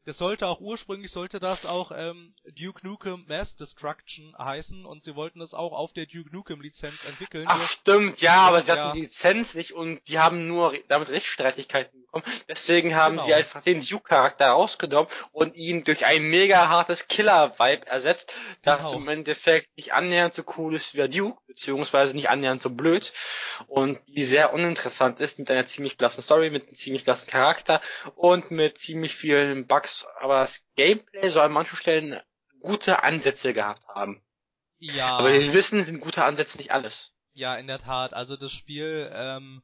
Das 0.06 0.18
sollte 0.18 0.46
auch 0.46 0.60
ursprünglich 0.60 1.10
sollte 1.10 1.40
das 1.40 1.66
auch 1.66 1.90
ähm, 1.92 2.32
Duke 2.56 2.86
Nukem 2.86 3.24
Mass 3.26 3.56
Destruction 3.56 4.38
heißen 4.38 4.86
und 4.86 5.02
sie 5.02 5.16
wollten 5.16 5.40
das 5.40 5.52
auch 5.52 5.72
auf 5.72 5.92
der 5.92 6.06
Duke 6.06 6.30
Nukem 6.30 6.60
Lizenz 6.60 7.04
entwickeln. 7.06 7.44
Ach 7.48 7.60
stimmt, 7.68 8.20
ja, 8.20 8.42
aber 8.42 8.62
sie 8.62 8.70
hatten 8.70 8.92
die 8.94 9.02
Lizenz 9.02 9.56
nicht 9.56 9.72
und 9.72 10.06
die 10.06 10.20
haben 10.20 10.46
nur 10.46 10.74
damit 10.86 11.08
Rechtsstreitigkeiten 11.08 12.02
bekommen. 12.02 12.22
Deswegen 12.48 12.94
haben 12.94 13.16
genau. 13.16 13.26
sie 13.26 13.34
einfach 13.34 13.62
den 13.62 13.84
Duke 13.84 14.04
Charakter 14.04 14.50
rausgenommen 14.50 15.10
und 15.32 15.56
ihn 15.56 15.82
durch 15.82 16.06
ein 16.06 16.22
mega 16.22 16.68
hartes 16.68 17.08
Killer 17.08 17.58
Vibe 17.58 17.88
ersetzt, 17.88 18.32
das 18.62 18.78
genau. 18.78 18.98
im 18.98 19.08
Endeffekt 19.08 19.76
nicht 19.76 19.92
annähernd 19.92 20.34
so 20.34 20.44
cool 20.56 20.76
ist 20.76 20.94
wie 20.94 20.98
der 20.98 21.08
Duke, 21.08 21.40
beziehungsweise 21.48 22.14
nicht 22.14 22.30
annähernd 22.30 22.62
so 22.62 22.70
blöd 22.70 23.12
und 23.66 23.98
die 24.06 24.22
sehr 24.22 24.52
uninteressant 24.52 25.18
ist 25.18 25.40
mit 25.40 25.50
einer 25.50 25.66
ziemlich 25.66 25.96
blassen 25.96 26.22
Story, 26.22 26.50
mit 26.50 26.68
einem 26.68 26.76
ziemlich 26.76 27.02
blassen 27.02 27.28
Charakter 27.28 27.80
und 28.14 28.52
mit 28.52 28.78
ziemlich 28.78 29.16
vielen 29.16 29.66
Bugs 29.66 29.95
aber 30.20 30.40
das 30.40 30.64
Gameplay 30.76 31.28
soll 31.28 31.42
an 31.42 31.52
manchen 31.52 31.76
Stellen 31.76 32.20
gute 32.60 33.02
Ansätze 33.02 33.54
gehabt 33.54 33.86
haben. 33.88 34.22
Ja. 34.78 35.16
Aber 35.18 35.32
wir 35.32 35.54
wissen, 35.54 35.82
sind 35.82 36.00
gute 36.00 36.24
Ansätze 36.24 36.58
nicht 36.58 36.72
alles. 36.72 37.14
Ja, 37.32 37.56
in 37.56 37.66
der 37.66 37.80
Tat. 37.80 38.14
Also 38.14 38.36
das 38.36 38.52
Spiel 38.52 39.10
ähm, 39.12 39.62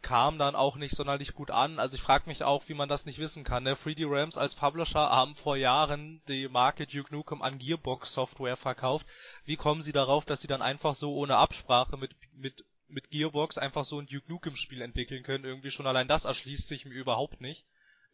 kam 0.00 0.38
dann 0.38 0.54
auch 0.54 0.76
nicht 0.76 0.94
sonderlich 0.94 1.34
gut 1.34 1.50
an. 1.50 1.78
Also 1.78 1.96
ich 1.96 2.02
frage 2.02 2.28
mich 2.28 2.42
auch, 2.42 2.68
wie 2.68 2.74
man 2.74 2.88
das 2.88 3.06
nicht 3.06 3.18
wissen 3.18 3.44
kann. 3.44 3.62
Ne? 3.64 3.74
3D 3.74 4.10
Realms 4.10 4.36
als 4.36 4.54
Publisher 4.54 5.10
haben 5.10 5.36
vor 5.36 5.56
Jahren 5.56 6.22
die 6.28 6.48
Marke 6.48 6.86
Duke 6.86 7.14
Nukem 7.14 7.42
an 7.42 7.58
Gearbox 7.58 8.12
Software 8.12 8.56
verkauft. 8.56 9.06
Wie 9.44 9.56
kommen 9.56 9.82
sie 9.82 9.92
darauf, 9.92 10.24
dass 10.24 10.40
sie 10.40 10.48
dann 10.48 10.62
einfach 10.62 10.94
so 10.94 11.14
ohne 11.14 11.36
Absprache 11.36 11.96
mit 11.96 12.14
mit 12.32 12.64
mit 12.88 13.10
Gearbox 13.10 13.58
einfach 13.58 13.84
so 13.84 13.98
ein 13.98 14.06
Duke 14.06 14.28
Nukem 14.28 14.56
Spiel 14.56 14.82
entwickeln 14.82 15.22
können? 15.22 15.44
Irgendwie 15.44 15.70
schon 15.70 15.86
allein 15.86 16.08
das 16.08 16.24
erschließt 16.24 16.68
sich 16.68 16.84
mir 16.84 16.94
überhaupt 16.94 17.40
nicht. 17.40 17.66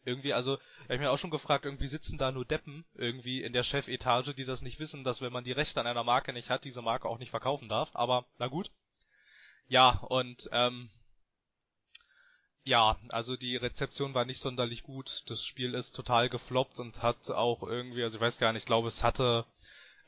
Irgendwie, 0.05 0.33
also, 0.33 0.53
hab 0.83 0.91
ich 0.91 0.99
mir 0.99 1.11
auch 1.11 1.17
schon 1.17 1.29
gefragt, 1.29 1.65
irgendwie 1.65 1.87
sitzen 1.87 2.17
da 2.17 2.31
nur 2.31 2.45
Deppen 2.45 2.85
irgendwie 2.95 3.43
in 3.43 3.53
der 3.53 3.63
Chefetage, 3.63 4.33
die 4.33 4.45
das 4.45 4.61
nicht 4.61 4.79
wissen, 4.79 5.03
dass 5.03 5.21
wenn 5.21 5.33
man 5.33 5.43
die 5.43 5.51
Rechte 5.51 5.79
an 5.79 5.87
einer 5.87 6.03
Marke 6.03 6.33
nicht 6.33 6.49
hat, 6.49 6.63
diese 6.63 6.81
Marke 6.81 7.07
auch 7.07 7.19
nicht 7.19 7.31
verkaufen 7.31 7.69
darf. 7.69 7.89
Aber 7.93 8.25
na 8.37 8.47
gut. 8.47 8.71
Ja, 9.67 9.99
und 10.09 10.49
ähm, 10.51 10.89
ja, 12.63 12.97
also 13.09 13.35
die 13.35 13.55
Rezeption 13.55 14.13
war 14.13 14.25
nicht 14.25 14.39
sonderlich 14.39 14.83
gut. 14.83 15.23
Das 15.27 15.43
Spiel 15.43 15.73
ist 15.73 15.95
total 15.95 16.29
gefloppt 16.29 16.79
und 16.79 17.01
hat 17.03 17.29
auch 17.31 17.63
irgendwie, 17.63 18.03
also 18.03 18.17
ich 18.17 18.21
weiß 18.21 18.37
gar 18.39 18.53
nicht, 18.53 18.63
ich 18.63 18.67
glaube, 18.67 18.87
es 18.87 19.03
hatte 19.03 19.45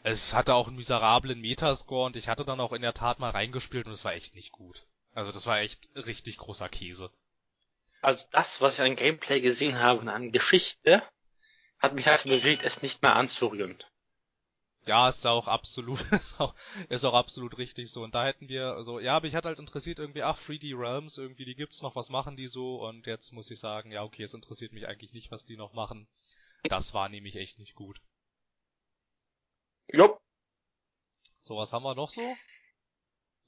es 0.03 0.33
hatte 0.33 0.55
auch 0.55 0.67
einen 0.67 0.77
miserablen 0.77 1.39
Metascore 1.41 2.07
und 2.07 2.15
ich 2.15 2.27
hatte 2.27 2.43
dann 2.45 2.59
auch 2.59 2.73
in 2.73 2.81
der 2.81 2.93
Tat 2.93 3.19
mal 3.19 3.29
reingespielt 3.29 3.85
und 3.85 3.93
es 3.93 4.03
war 4.03 4.13
echt 4.13 4.35
nicht 4.35 4.51
gut. 4.51 4.85
Also 5.13 5.31
das 5.31 5.45
war 5.45 5.59
echt 5.59 5.89
richtig 5.95 6.37
großer 6.37 6.69
Käse 6.69 7.11
also 8.01 8.23
das, 8.31 8.61
was 8.61 8.75
ich 8.75 8.81
an 8.81 8.95
Gameplay 8.95 9.41
gesehen 9.41 9.79
habe 9.79 9.99
und 9.99 10.09
an 10.09 10.31
Geschichte, 10.31 11.03
hat 11.79 11.93
mich 11.93 12.05
dazu 12.05 12.29
bewegt, 12.29 12.63
es 12.63 12.81
nicht 12.81 13.01
mehr 13.01 13.15
anzurühren. 13.15 13.77
Ja, 14.85 15.09
ist 15.09 15.25
auch 15.27 15.47
absolut, 15.47 16.01
ist 16.11 16.39
auch, 16.39 16.55
ist 16.89 17.05
auch 17.05 17.13
absolut 17.13 17.57
richtig 17.57 17.91
so. 17.91 18.03
Und 18.03 18.15
da 18.15 18.25
hätten 18.25 18.49
wir, 18.49 18.73
also, 18.73 18.99
ja, 18.99 19.15
aber 19.15 19.27
ich 19.27 19.35
hatte 19.35 19.47
halt 19.47 19.59
interessiert 19.59 19.99
irgendwie, 19.99 20.23
ach, 20.23 20.39
3D 20.39 20.77
Realms, 20.77 21.17
irgendwie, 21.17 21.45
die 21.45 21.55
gibt's 21.55 21.81
noch, 21.81 21.95
was 21.95 22.09
machen 22.09 22.35
die 22.35 22.47
so? 22.47 22.83
Und 22.83 23.05
jetzt 23.05 23.31
muss 23.31 23.51
ich 23.51 23.59
sagen, 23.59 23.91
ja, 23.91 24.03
okay, 24.03 24.23
es 24.23 24.33
interessiert 24.33 24.73
mich 24.73 24.87
eigentlich 24.87 25.13
nicht, 25.13 25.31
was 25.31 25.45
die 25.45 25.57
noch 25.57 25.73
machen. 25.73 26.07
Das 26.63 26.93
war 26.93 27.09
nämlich 27.09 27.35
echt 27.35 27.59
nicht 27.59 27.75
gut. 27.75 28.01
Jupp. 29.87 30.19
So, 31.41 31.57
was 31.57 31.73
haben 31.73 31.83
wir 31.83 31.95
noch 31.95 32.09
so? 32.09 32.21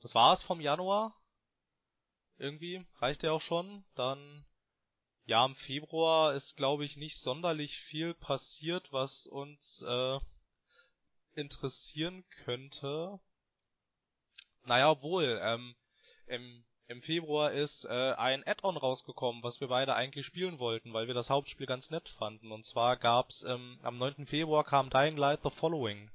Das 0.02 0.14
war's 0.14 0.42
vom 0.42 0.60
Januar 0.60 1.16
irgendwie, 2.38 2.86
reicht 3.00 3.24
ja 3.24 3.32
auch 3.32 3.42
schon. 3.42 3.84
Dann, 3.96 4.46
ja, 5.26 5.46
im 5.46 5.56
Februar 5.56 6.34
ist, 6.34 6.56
glaube 6.56 6.86
ich, 6.86 6.98
nicht 6.98 7.18
sonderlich 7.18 7.78
viel 7.78 8.14
passiert, 8.14 8.92
was 8.92 9.28
uns 9.28 9.84
äh, 9.88 10.20
interessieren 11.36 12.24
könnte. 12.44 13.20
Naja, 14.66 14.92
obwohl, 14.92 15.40
ähm, 15.44 15.76
im, 16.28 16.64
im 16.88 17.02
Februar 17.02 17.52
ist 17.52 17.86
äh, 17.86 18.14
ein 18.14 18.46
Add-on 18.46 18.78
rausgekommen, 18.78 19.44
was 19.44 19.60
wir 19.60 19.68
beide 19.68 19.96
eigentlich 19.96 20.26
spielen 20.26 20.60
wollten, 20.60 20.94
weil 20.94 21.08
wir 21.08 21.14
das 21.14 21.30
Hauptspiel 21.30 21.66
ganz 21.66 21.90
nett 21.90 22.08
fanden. 22.10 22.52
Und 22.52 22.66
zwar 22.66 22.98
gab's 22.98 23.44
ähm, 23.44 23.80
am 23.84 23.98
9. 23.98 24.26
Februar 24.28 24.64
kam 24.64 24.90
Dying 24.90 25.18
Light 25.18 25.42
The 25.44 25.50
Following. 25.50 26.10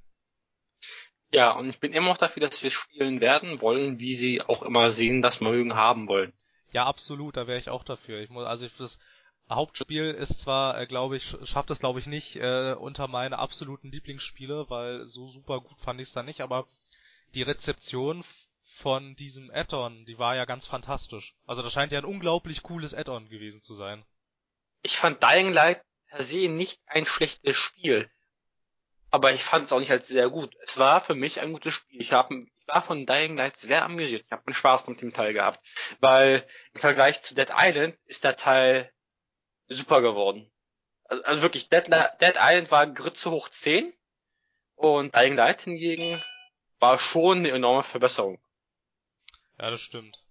Ja, 1.31 1.51
und 1.51 1.69
ich 1.69 1.79
bin 1.79 1.93
immer 1.93 2.07
noch 2.07 2.17
dafür, 2.17 2.47
dass 2.47 2.63
wir 2.63 2.71
spielen 2.71 3.21
werden 3.21 3.61
wollen, 3.61 3.99
wie 3.99 4.15
sie 4.15 4.41
auch 4.41 4.63
immer 4.63 4.89
sehen, 4.89 5.21
das 5.21 5.41
mögen 5.41 5.75
haben 5.75 6.07
wollen. 6.07 6.33
Ja, 6.71 6.85
absolut, 6.85 7.37
da 7.37 7.47
wäre 7.47 7.59
ich 7.59 7.69
auch 7.69 7.83
dafür. 7.83 8.19
Ich 8.19 8.29
muss, 8.29 8.45
also 8.45 8.67
das 8.77 8.97
Hauptspiel 9.49 10.11
ist 10.11 10.39
zwar, 10.39 10.79
äh, 10.79 10.87
glaube 10.87 11.17
ich, 11.17 11.35
schafft 11.43 11.71
es 11.71 11.79
glaube 11.79 11.99
ich 11.99 12.05
nicht 12.05 12.35
äh, 12.35 12.73
unter 12.73 13.07
meine 13.07 13.39
absoluten 13.39 13.91
Lieblingsspiele, 13.91 14.69
weil 14.69 15.05
so 15.05 15.27
super 15.27 15.61
gut 15.61 15.79
fand 15.81 15.99
ich 15.99 16.07
es 16.09 16.13
da 16.13 16.23
nicht, 16.23 16.41
aber 16.41 16.67
die 17.33 17.43
Rezeption 17.43 18.23
von 18.77 19.15
diesem 19.15 19.51
Add-on, 19.51 20.05
die 20.05 20.17
war 20.17 20.35
ja 20.35 20.45
ganz 20.45 20.65
fantastisch. 20.65 21.35
Also 21.45 21.61
das 21.61 21.73
scheint 21.73 21.91
ja 21.91 21.99
ein 21.99 22.05
unglaublich 22.05 22.63
cooles 22.63 22.93
Add-on 22.93 23.29
gewesen 23.29 23.61
zu 23.61 23.75
sein. 23.75 24.05
Ich 24.83 24.97
fand 24.97 25.21
Dying 25.21 25.51
Light 25.51 25.81
per 26.07 26.23
se 26.23 26.47
nicht 26.47 26.79
ein 26.85 27.05
schlechtes 27.05 27.57
Spiel 27.57 28.09
aber 29.11 29.33
ich 29.33 29.43
fand 29.43 29.65
es 29.65 29.73
auch 29.73 29.79
nicht 29.79 29.91
als 29.91 30.07
sehr 30.07 30.29
gut. 30.29 30.55
Es 30.61 30.77
war 30.77 31.01
für 31.01 31.15
mich 31.15 31.39
ein 31.39 31.53
gutes 31.53 31.73
Spiel. 31.73 32.01
Ich 32.01 32.13
habe, 32.13 32.35
ich 32.35 32.67
war 32.67 32.81
von 32.81 33.05
Dying 33.05 33.37
Light 33.37 33.57
sehr 33.57 33.83
amüsiert. 33.83 34.23
Ich 34.25 34.31
habe 34.31 34.43
einen 34.45 34.53
Spaß 34.53 34.87
mit 34.87 35.01
dem 35.01 35.13
Teil 35.13 35.33
gehabt. 35.33 35.59
Weil 35.99 36.47
im 36.73 36.81
Vergleich 36.81 37.21
zu 37.21 37.33
Dead 37.33 37.49
Island 37.55 37.97
ist 38.05 38.23
der 38.23 38.35
Teil 38.35 38.91
super 39.67 40.01
geworden. 40.01 40.51
Also, 41.05 41.23
also 41.23 41.41
wirklich, 41.41 41.69
Dead, 41.69 41.87
Dead 41.87 42.35
Island 42.39 42.71
war 42.71 42.85
Grütze 42.87 43.31
hoch 43.31 43.49
10 43.49 43.93
und 44.75 45.15
Dying 45.15 45.35
Light 45.35 45.63
hingegen 45.63 46.23
war 46.79 46.99
schon 46.99 47.39
eine 47.39 47.51
enorme 47.51 47.83
Verbesserung. 47.83 48.39
Ja, 49.59 49.71
das 49.71 49.81
stimmt. 49.81 50.23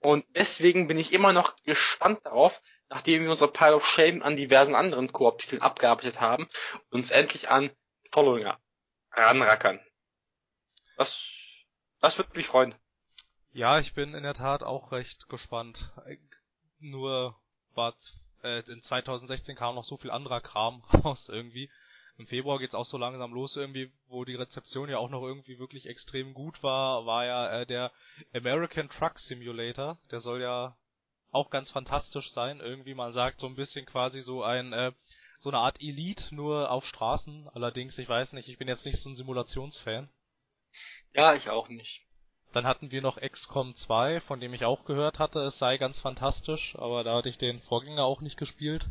Und 0.00 0.24
deswegen 0.34 0.88
bin 0.88 0.98
ich 0.98 1.12
immer 1.12 1.32
noch 1.32 1.56
gespannt 1.62 2.20
darauf, 2.24 2.62
nachdem 2.90 3.22
wir 3.22 3.30
unsere 3.30 3.50
Pile 3.50 3.76
of 3.76 3.86
Shame 3.86 4.22
an 4.22 4.36
diversen 4.36 4.74
anderen 4.74 5.12
Koop-Titeln 5.12 5.62
abgearbeitet 5.62 6.20
haben, 6.20 6.48
uns 6.90 7.10
endlich 7.10 7.50
an 7.50 7.70
Following 8.10 8.50
ranrackern. 9.12 9.80
Das, 10.96 11.64
das 12.00 12.18
würde 12.18 12.30
mich 12.34 12.46
freuen. 12.46 12.74
Ja, 13.52 13.78
ich 13.78 13.94
bin 13.94 14.14
in 14.14 14.22
der 14.22 14.34
Tat 14.34 14.62
auch 14.62 14.92
recht 14.92 15.28
gespannt. 15.28 15.90
Nur 16.78 17.36
war 17.74 17.94
äh, 18.42 18.60
in 18.70 18.82
2016 18.82 19.56
kam 19.56 19.74
noch 19.74 19.84
so 19.84 19.96
viel 19.96 20.10
anderer 20.10 20.40
Kram 20.40 20.82
raus 21.04 21.28
irgendwie. 21.28 21.70
Im 22.18 22.26
Februar 22.26 22.58
geht's 22.58 22.74
auch 22.74 22.84
so 22.84 22.98
langsam 22.98 23.32
los 23.32 23.56
irgendwie, 23.56 23.92
wo 24.08 24.24
die 24.24 24.34
Rezeption 24.34 24.88
ja 24.88 24.98
auch 24.98 25.10
noch 25.10 25.22
irgendwie 25.22 25.60
wirklich 25.60 25.86
extrem 25.86 26.34
gut 26.34 26.64
war, 26.64 27.06
war 27.06 27.24
ja 27.24 27.48
äh, 27.60 27.66
der 27.66 27.92
American 28.34 28.88
Truck 28.88 29.20
Simulator. 29.20 29.98
Der 30.10 30.20
soll 30.20 30.42
ja 30.42 30.76
auch 31.30 31.50
ganz 31.50 31.70
fantastisch 31.70 32.32
sein. 32.32 32.60
Irgendwie, 32.60 32.94
man 32.94 33.12
sagt 33.12 33.40
so 33.40 33.46
ein 33.46 33.54
bisschen 33.54 33.86
quasi 33.86 34.20
so 34.20 34.42
ein, 34.42 34.72
äh, 34.72 34.92
so 35.40 35.50
eine 35.50 35.58
Art 35.58 35.80
Elite 35.80 36.34
nur 36.34 36.70
auf 36.70 36.86
Straßen. 36.86 37.48
Allerdings, 37.52 37.98
ich 37.98 38.08
weiß 38.08 38.32
nicht, 38.32 38.48
ich 38.48 38.58
bin 38.58 38.68
jetzt 38.68 38.86
nicht 38.86 38.98
so 38.98 39.08
ein 39.08 39.16
Simulationsfan. 39.16 40.08
Ja, 41.14 41.34
ich 41.34 41.50
auch 41.50 41.68
nicht. 41.68 42.06
Dann 42.52 42.66
hatten 42.66 42.90
wir 42.90 43.02
noch 43.02 43.20
XCOM 43.20 43.74
2, 43.74 44.20
von 44.20 44.40
dem 44.40 44.54
ich 44.54 44.64
auch 44.64 44.84
gehört 44.84 45.18
hatte, 45.18 45.40
es 45.40 45.58
sei 45.58 45.76
ganz 45.76 46.00
fantastisch, 46.00 46.76
aber 46.78 47.04
da 47.04 47.16
hatte 47.16 47.28
ich 47.28 47.36
den 47.36 47.60
Vorgänger 47.60 48.04
auch 48.04 48.20
nicht 48.20 48.38
gespielt. 48.38 48.86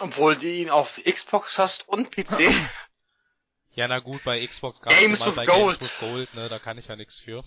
Obwohl 0.00 0.36
du 0.36 0.48
ihn 0.48 0.70
auf 0.70 1.00
Xbox 1.04 1.58
hast 1.58 1.88
und 1.88 2.10
PC. 2.10 2.52
ja, 3.74 3.86
na 3.86 4.00
gut, 4.00 4.24
bei 4.24 4.44
Xbox 4.44 4.80
gab 4.80 4.92
es 4.92 5.20
mal 5.20 5.32
bei 5.32 5.46
Gold. 5.46 5.78
Games 5.78 5.80
with 5.80 6.00
Gold, 6.00 6.34
ne, 6.34 6.48
da 6.48 6.58
kann 6.58 6.78
ich 6.78 6.88
ja 6.88 6.96
nichts 6.96 7.20
für. 7.20 7.44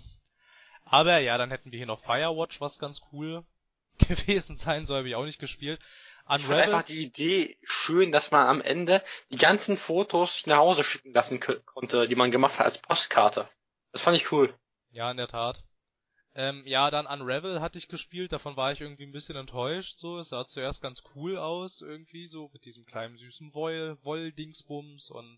Aber 0.85 1.19
ja, 1.19 1.37
dann 1.37 1.51
hätten 1.51 1.71
wir 1.71 1.77
hier 1.77 1.87
noch 1.87 2.03
Firewatch, 2.03 2.61
was 2.61 2.79
ganz 2.79 3.01
cool 3.11 3.43
gewesen 4.07 4.57
sein 4.57 4.85
soll, 4.85 4.99
habe 4.99 5.09
ich 5.09 5.15
auch 5.15 5.25
nicht 5.25 5.39
gespielt. 5.39 5.79
Unravel. 6.25 6.39
Ich 6.39 6.45
fand 6.45 6.61
einfach 6.61 6.83
die 6.83 7.03
Idee 7.03 7.57
schön, 7.63 8.11
dass 8.11 8.31
man 8.31 8.47
am 8.47 8.61
Ende 8.61 9.03
die 9.29 9.37
ganzen 9.37 9.77
Fotos 9.77 10.45
nach 10.47 10.57
Hause 10.57 10.83
schicken 10.83 11.13
lassen 11.13 11.39
konnte, 11.39 12.07
die 12.07 12.15
man 12.15 12.31
gemacht 12.31 12.59
hat 12.59 12.65
als 12.65 12.77
Postkarte. 12.77 13.49
Das 13.91 14.01
fand 14.01 14.15
ich 14.15 14.31
cool. 14.31 14.53
Ja, 14.91 15.11
in 15.11 15.17
der 15.17 15.27
Tat. 15.27 15.63
Ähm, 16.35 16.63
ja, 16.65 16.89
dann 16.89 17.05
Unravel 17.05 17.61
hatte 17.61 17.77
ich 17.77 17.87
gespielt, 17.87 18.31
davon 18.31 18.57
war 18.57 18.71
ich 18.71 18.81
irgendwie 18.81 19.03
ein 19.03 19.11
bisschen 19.11 19.35
enttäuscht, 19.35 19.99
so. 19.99 20.17
Es 20.17 20.29
sah 20.29 20.47
zuerst 20.47 20.81
ganz 20.81 21.03
cool 21.13 21.37
aus, 21.37 21.81
irgendwie, 21.81 22.25
so, 22.25 22.49
mit 22.53 22.65
diesem 22.65 22.85
kleinen 22.85 23.17
süßen 23.17 23.53
Woll, 23.53 23.99
Woll-Dingsbums 24.01 25.11
und 25.11 25.37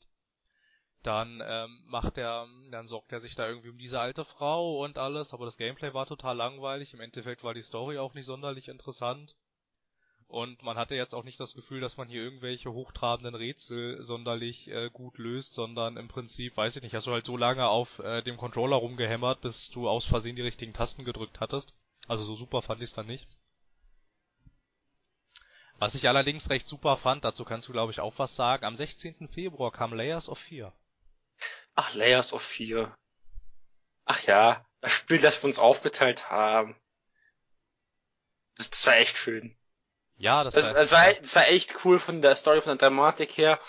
dann 1.06 1.42
ähm, 1.46 1.84
macht 1.88 2.18
er, 2.18 2.48
dann 2.72 2.88
sorgt 2.88 3.12
er 3.12 3.22
sich 3.22 3.36
da 3.36 3.48
irgendwie 3.48 3.70
um 3.70 3.78
diese 3.78 4.00
alte 4.00 4.26
Frau 4.26 4.84
und 4.84 4.98
alles, 4.98 5.34
aber 5.34 5.46
das 5.46 5.58
Gameplay 5.58 5.94
war 5.94 6.06
total 6.06 6.36
langweilig. 6.36 6.94
Im 6.94 7.02
Endeffekt 7.02 7.44
war 7.44 7.54
die 7.54 7.62
Story 7.62 7.98
auch 7.98 8.14
nicht 8.14 8.26
sonderlich 8.26 8.68
interessant. 8.68 9.36
Und 10.28 10.64
man 10.64 10.78
hatte 10.78 10.96
jetzt 10.96 11.14
auch 11.14 11.24
nicht 11.24 11.40
das 11.40 11.54
Gefühl, 11.54 11.82
dass 11.82 11.98
man 11.98 12.10
hier 12.10 12.24
irgendwelche 12.24 12.72
hochtrabenden 12.72 13.36
Rätsel 13.36 14.04
sonderlich 14.04 14.68
äh, 14.70 14.90
gut 14.92 15.18
löst, 15.18 15.54
sondern 15.54 15.98
im 15.98 16.08
Prinzip, 16.08 16.58
weiß 16.58 16.76
ich 16.76 16.82
nicht, 16.82 16.96
hast 16.96 17.08
du 17.08 17.12
halt 17.12 17.26
so 17.26 17.38
lange 17.38 17.68
auf 17.68 18.00
äh, 18.00 18.22
dem 18.24 18.38
Controller 18.38 18.78
rumgehämmert, 18.78 19.42
bis 19.42 19.70
du 19.70 19.88
aus 19.88 20.06
Versehen 20.06 20.36
die 20.36 20.42
richtigen 20.42 20.74
Tasten 20.74 21.06
gedrückt 21.06 21.40
hattest. 21.40 21.74
Also 22.08 22.26
so 22.26 22.36
super 22.36 22.62
fand 22.62 22.82
ich 22.82 22.90
es 22.90 22.96
dann 22.96 23.08
nicht. 23.08 23.28
Was 25.78 25.94
ich 25.96 26.08
allerdings 26.08 26.50
recht 26.50 26.68
super 26.68 26.98
fand, 26.98 27.24
dazu 27.24 27.46
kannst 27.46 27.68
du 27.68 27.74
glaube 27.74 27.92
ich 27.92 28.00
auch 28.00 28.18
was 28.18 28.36
sagen, 28.36 28.66
am 28.66 28.76
16. 28.76 29.28
Februar 29.28 29.72
kam 29.72 29.94
Layers 29.94 30.30
of 30.30 30.40
Fear. 30.40 30.74
Ach, 31.76 31.94
Layers 31.94 32.34
of 32.34 32.42
Fear. 32.42 32.98
Ach 34.06 34.22
ja, 34.24 34.66
das 34.82 34.92
Spiel, 34.94 35.20
das 35.20 35.42
wir 35.42 35.48
uns 35.48 35.60
aufgeteilt 35.60 36.30
haben. 36.30 36.76
Das, 38.56 38.70
das 38.70 38.86
war 38.88 38.98
echt 38.98 39.18
schön. 39.18 39.58
Ja, 40.18 40.44
das, 40.46 40.54
das, 40.54 40.66
war, 40.68 40.74
das, 40.74 40.92
war, 40.92 41.14
das 41.14 41.36
war 41.36 41.48
echt 41.50 41.84
cool 41.84 42.00
von 42.00 42.22
der 42.22 42.36
Story, 42.36 42.62
von 42.62 42.78
der 42.78 42.88
Dramatik 42.88 43.38
her. 43.38 43.60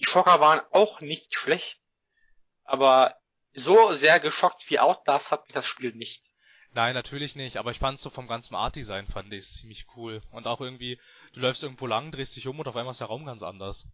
Die 0.00 0.04
Schocker 0.04 0.40
waren 0.40 0.60
auch 0.72 1.00
nicht 1.00 1.36
schlecht, 1.36 1.80
aber 2.64 3.16
so 3.52 3.92
sehr 3.92 4.18
geschockt 4.18 4.68
wie 4.68 4.80
Outlast 4.80 5.30
hat 5.30 5.44
mich 5.44 5.52
das 5.52 5.66
Spiel 5.66 5.94
nicht. 5.94 6.24
Nein, 6.72 6.94
natürlich 6.94 7.36
nicht, 7.36 7.56
aber 7.56 7.70
ich 7.70 7.78
fand 7.78 7.98
so 7.98 8.10
vom 8.10 8.26
ganzen 8.26 8.54
Art-Design 8.54 9.06
fand 9.06 9.32
ich 9.32 9.44
es 9.44 9.54
ziemlich 9.54 9.86
cool. 9.96 10.22
Und 10.30 10.46
auch 10.46 10.60
irgendwie, 10.60 11.00
du 11.32 11.40
läufst 11.40 11.62
irgendwo 11.62 11.86
lang, 11.86 12.10
drehst 12.10 12.34
dich 12.36 12.48
um 12.48 12.58
und 12.58 12.66
auf 12.68 12.76
einmal 12.76 12.90
ist 12.90 13.00
der 13.00 13.06
Raum 13.06 13.24
ganz 13.24 13.42
anders. 13.42 13.86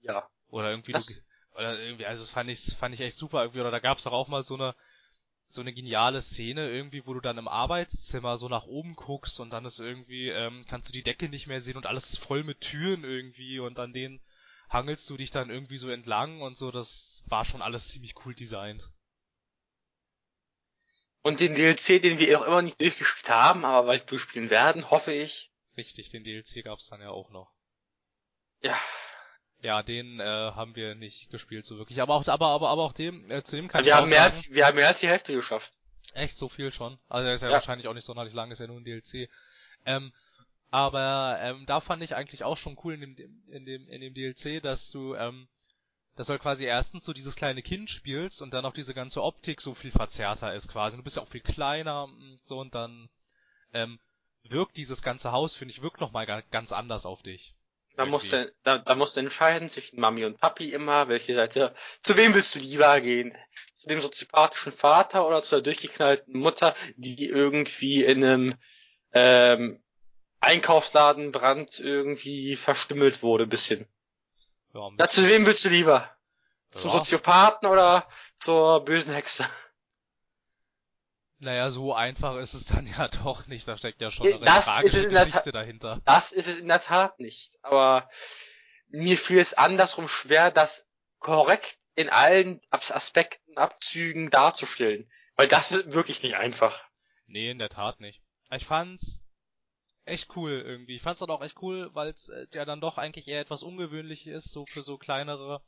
Ja. 0.00 0.28
Oder 0.48 0.70
irgendwie, 0.70 0.92
das... 0.92 1.06
du, 1.06 1.14
oder 1.54 1.78
irgendwie, 1.78 2.06
also 2.06 2.22
das 2.22 2.30
fand 2.30 2.50
ich, 2.50 2.76
fand 2.76 2.94
ich 2.94 3.00
echt 3.00 3.18
super 3.18 3.42
irgendwie, 3.42 3.60
oder 3.60 3.70
da 3.70 3.78
gab's 3.78 4.04
doch 4.04 4.12
auch 4.12 4.28
mal 4.28 4.42
so 4.42 4.54
eine, 4.54 4.74
so 5.48 5.60
eine 5.60 5.72
geniale 5.72 6.22
Szene 6.22 6.70
irgendwie, 6.70 7.06
wo 7.06 7.14
du 7.14 7.20
dann 7.20 7.38
im 7.38 7.48
Arbeitszimmer 7.48 8.38
so 8.38 8.48
nach 8.48 8.66
oben 8.66 8.94
guckst 8.94 9.38
und 9.40 9.50
dann 9.50 9.64
ist 9.64 9.80
irgendwie, 9.80 10.28
ähm, 10.28 10.64
kannst 10.68 10.88
du 10.88 10.92
die 10.92 11.02
Decke 11.02 11.28
nicht 11.28 11.46
mehr 11.46 11.60
sehen 11.60 11.76
und 11.76 11.86
alles 11.86 12.12
ist 12.12 12.24
voll 12.24 12.42
mit 12.42 12.60
Türen 12.60 13.04
irgendwie 13.04 13.58
und 13.60 13.78
an 13.78 13.92
denen 13.92 14.20
hangelst 14.70 15.08
du 15.10 15.16
dich 15.16 15.30
dann 15.30 15.50
irgendwie 15.50 15.76
so 15.76 15.90
entlang 15.90 16.40
und 16.40 16.56
so, 16.56 16.70
das 16.70 17.22
war 17.26 17.44
schon 17.44 17.60
alles 17.60 17.88
ziemlich 17.88 18.14
cool 18.24 18.34
designt. 18.34 18.90
Und 21.20 21.38
den 21.38 21.54
DLC, 21.54 22.00
den 22.00 22.18
wir 22.18 22.40
auch 22.40 22.46
immer 22.46 22.62
nicht 22.62 22.80
durchgespielt 22.80 23.30
haben, 23.30 23.64
aber 23.64 23.86
bald 23.86 24.10
durchspielen 24.10 24.50
werden, 24.50 24.90
hoffe 24.90 25.12
ich. 25.12 25.52
Richtig, 25.76 26.10
den 26.10 26.24
DLC 26.24 26.64
gab's 26.64 26.88
dann 26.88 27.00
ja 27.00 27.10
auch 27.10 27.30
noch. 27.30 27.52
Ja, 28.60 28.78
ja, 29.62 29.82
den 29.82 30.18
äh, 30.18 30.24
haben 30.24 30.74
wir 30.74 30.94
nicht 30.94 31.30
gespielt 31.30 31.64
so 31.66 31.78
wirklich. 31.78 32.02
Aber 32.02 32.14
auch, 32.14 32.26
aber, 32.26 32.48
aber, 32.48 32.68
aber 32.68 32.82
auch 32.82 32.92
dem, 32.92 33.30
äh, 33.30 33.44
zu 33.44 33.56
dem 33.56 33.68
kann 33.68 33.84
wir 33.84 33.92
ich 33.92 33.96
haben 33.96 34.08
mehr 34.08 34.18
sagen, 34.18 34.34
als, 34.34 34.50
Wir 34.50 34.66
haben 34.66 34.76
mehr 34.76 34.88
als 34.88 35.00
die 35.00 35.08
Hälfte 35.08 35.34
geschafft. 35.34 35.72
Echt, 36.14 36.36
so 36.36 36.48
viel 36.48 36.72
schon? 36.72 36.98
Also 37.08 37.28
er 37.28 37.34
ist 37.34 37.42
ja, 37.42 37.48
ja, 37.48 37.54
wahrscheinlich 37.54 37.86
auch 37.86 37.94
nicht 37.94 38.04
sonderlich 38.04 38.34
lang, 38.34 38.50
ist 38.50 38.58
ja 38.58 38.66
nur 38.66 38.78
ein 38.78 38.84
DLC. 38.84 39.30
Ähm, 39.86 40.12
aber 40.70 41.38
ähm, 41.40 41.64
da 41.66 41.80
fand 41.80 42.02
ich 42.02 42.16
eigentlich 42.16 42.44
auch 42.44 42.56
schon 42.56 42.76
cool 42.82 42.94
in 42.94 43.14
dem, 43.14 43.42
in 43.48 43.64
dem, 43.64 43.88
in 43.88 44.00
dem 44.00 44.14
DLC, 44.14 44.60
dass 44.60 44.90
du, 44.90 45.14
ähm, 45.14 45.46
dass 46.16 46.26
du 46.26 46.32
halt 46.32 46.42
quasi 46.42 46.64
erstens 46.64 47.04
so 47.04 47.12
dieses 47.12 47.36
kleine 47.36 47.62
Kind 47.62 47.88
spielst 47.88 48.42
und 48.42 48.52
dann 48.52 48.64
auch 48.64 48.74
diese 48.74 48.94
ganze 48.94 49.22
Optik 49.22 49.60
so 49.60 49.74
viel 49.74 49.92
verzerrter 49.92 50.54
ist 50.54 50.68
quasi. 50.68 50.96
Du 50.96 51.04
bist 51.04 51.16
ja 51.16 51.22
auch 51.22 51.28
viel 51.28 51.40
kleiner 51.40 52.04
und 52.04 52.40
so 52.46 52.58
und 52.58 52.74
dann 52.74 53.08
ähm, 53.72 54.00
wirkt 54.42 54.76
dieses 54.76 55.02
ganze 55.02 55.30
Haus, 55.30 55.54
finde 55.54 55.72
ich, 55.72 55.82
wirkt 55.82 56.00
nochmal 56.00 56.26
ganz 56.50 56.72
anders 56.72 57.06
auf 57.06 57.22
dich. 57.22 57.54
Da 57.96 58.06
musst, 58.06 58.32
du, 58.32 58.52
da, 58.62 58.78
da 58.78 58.94
musst 58.94 59.16
du 59.16 59.20
entscheiden 59.20 59.68
zwischen 59.68 60.00
Mami 60.00 60.24
und 60.24 60.38
Papi 60.38 60.72
immer, 60.72 61.08
welche 61.08 61.34
Seite, 61.34 61.74
zu 62.00 62.16
wem 62.16 62.34
willst 62.34 62.54
du 62.54 62.58
lieber 62.58 63.00
gehen? 63.00 63.36
Zu 63.76 63.88
dem 63.88 64.00
soziopathischen 64.00 64.72
Vater 64.72 65.26
oder 65.26 65.42
zu 65.42 65.56
der 65.56 65.62
durchgeknallten 65.62 66.38
Mutter, 66.38 66.74
die 66.96 67.26
irgendwie 67.26 68.04
in 68.04 68.24
einem 68.24 68.54
ähm, 69.12 69.82
Einkaufsladenbrand 70.40 71.80
irgendwie 71.80 72.56
verstümmelt 72.56 73.22
wurde, 73.22 73.46
bisschen. 73.46 73.86
Ja, 74.74 74.88
ja, 74.98 75.08
zu 75.08 75.28
wem 75.28 75.46
willst 75.46 75.64
du 75.64 75.68
lieber? 75.68 76.10
Zum 76.70 76.90
ja. 76.90 76.98
Soziopathen 76.98 77.68
oder 77.68 78.08
zur 78.38 78.84
bösen 78.84 79.12
Hexe? 79.12 79.46
Naja, 81.42 81.72
so 81.72 81.92
einfach 81.92 82.36
ist 82.36 82.54
es 82.54 82.66
dann 82.66 82.86
ja 82.98 83.08
doch 83.08 83.48
nicht. 83.48 83.66
Da 83.66 83.76
steckt 83.76 84.00
ja 84.00 84.12
schon 84.12 84.28
eine 84.28 84.44
das 84.44 84.66
tragische 84.66 85.08
Geschichte 85.08 85.50
dahinter. 85.50 86.00
Das 86.04 86.30
ist 86.30 86.46
es 86.46 86.58
in 86.58 86.68
der 86.68 86.80
Tat 86.80 87.18
nicht. 87.18 87.58
Aber 87.62 88.08
mir 88.88 89.18
fiel 89.18 89.40
es 89.40 89.52
andersrum 89.52 90.06
schwer, 90.06 90.52
das 90.52 90.88
korrekt 91.18 91.78
in 91.96 92.10
allen 92.10 92.60
Aspekten, 92.70 93.58
Abzügen 93.58 94.30
darzustellen. 94.30 95.10
Weil 95.34 95.48
das 95.48 95.72
ist 95.72 95.92
wirklich 95.92 96.22
nicht 96.22 96.36
einfach. 96.36 96.84
Nee, 97.26 97.50
in 97.50 97.58
der 97.58 97.70
Tat 97.70 97.98
nicht. 97.98 98.22
Ich 98.52 98.66
fand's 98.66 99.24
echt 100.04 100.36
cool 100.36 100.52
irgendwie. 100.64 100.94
Ich 100.94 101.02
fand's 101.02 101.18
dann 101.20 101.30
auch 101.30 101.42
echt 101.42 101.60
cool, 101.60 101.90
weil 101.92 102.10
es 102.10 102.28
äh, 102.28 102.46
ja 102.52 102.64
dann 102.64 102.80
doch 102.80 102.98
eigentlich 102.98 103.26
eher 103.26 103.40
etwas 103.40 103.64
ungewöhnlich 103.64 104.28
ist, 104.28 104.52
so 104.52 104.64
für 104.66 104.82
so 104.82 104.96
kleinere 104.96 105.60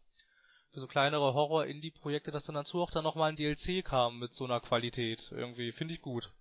für 0.75 0.81
so 0.81 0.89
kleinere 0.89 1.35
Horror-Indie-Projekte, 1.35 2.33
dass 2.33 2.47
dann 2.47 2.57
dazu 2.57 2.83
auch 2.83 2.91
dann 2.91 3.05
nochmal 3.05 3.31
ein 3.31 3.37
DLC 3.37 3.85
kam 3.85 4.19
mit 4.19 4.35
so 4.35 4.45
einer 4.45 4.61
Qualität. 4.61 5.31
Irgendwie, 5.31 5.71
finde 5.71 5.95
ich 5.95 6.03
gut. 6.03 6.33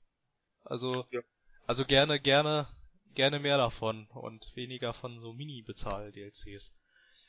Also, 0.65 1.05
ja. 1.11 1.21
also 1.67 1.85
gerne, 1.85 2.19
gerne, 2.19 2.67
gerne 3.13 3.39
mehr 3.39 3.57
davon 3.57 4.07
und 4.07 4.55
weniger 4.55 4.93
von 4.93 5.21
so 5.21 5.33
Mini-Bezahl-DLCs. 5.33 6.73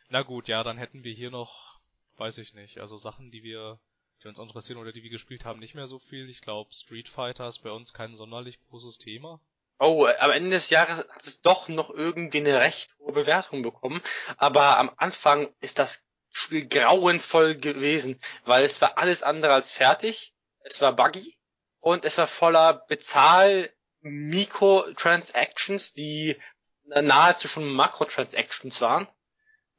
Na 0.09 0.23
gut, 0.23 0.49
ja, 0.49 0.64
dann 0.64 0.79
hätten 0.79 1.05
wir 1.05 1.12
hier 1.12 1.31
noch, 1.31 1.79
weiß 2.17 2.38
ich 2.38 2.55
nicht, 2.55 2.79
also 2.79 2.97
Sachen, 2.97 3.31
die 3.31 3.43
wir, 3.43 3.79
die 4.23 4.29
uns 4.29 4.38
interessieren 4.38 4.79
oder 4.79 4.93
die 4.93 5.03
wir 5.03 5.11
gespielt 5.11 5.45
haben, 5.45 5.61
nicht 5.61 5.75
mehr 5.75 5.88
so 5.88 5.99
viel. 5.99 6.31
Ich 6.31 6.40
glaube, 6.40 6.73
Street 6.73 7.11
Fighter 7.11 7.49
ist 7.49 7.62
bei 7.62 7.71
uns 7.71 7.93
kein 7.93 8.17
sonderlich 8.17 8.59
großes 8.71 8.97
Thema. 8.97 9.40
Oh, 9.79 10.07
am 10.07 10.31
Ende 10.31 10.51
des 10.51 10.71
Jahres 10.71 11.01
hat 11.01 11.27
es 11.27 11.43
doch 11.43 11.69
noch 11.69 11.90
irgendwie 11.90 12.38
eine 12.38 12.61
recht 12.61 12.95
hohe 12.99 13.12
Bewertung 13.12 13.62
bekommen. 13.62 14.01
Aber 14.38 14.79
am 14.79 14.90
Anfang 14.97 15.53
ist 15.61 15.79
das 15.79 16.04
Spiel 16.37 16.68
grauenvoll 16.68 17.57
gewesen, 17.57 18.20
weil 18.44 18.64
es 18.64 18.81
war 18.81 18.99
alles 18.99 19.23
andere 19.23 19.55
als 19.55 19.70
fertig 19.70 20.35
es 20.64 20.81
war 20.81 20.92
buggy 20.92 21.37
und 21.81 22.05
es 22.05 22.18
war 22.18 22.27
voller 22.27 22.73
Bezahl 22.88 23.70
Mikrotransactions, 24.01 25.92
die 25.92 26.37
nahezu 26.85 27.49
schon 27.49 27.73
Makrotransactions 27.73 28.81
waren. 28.81 29.07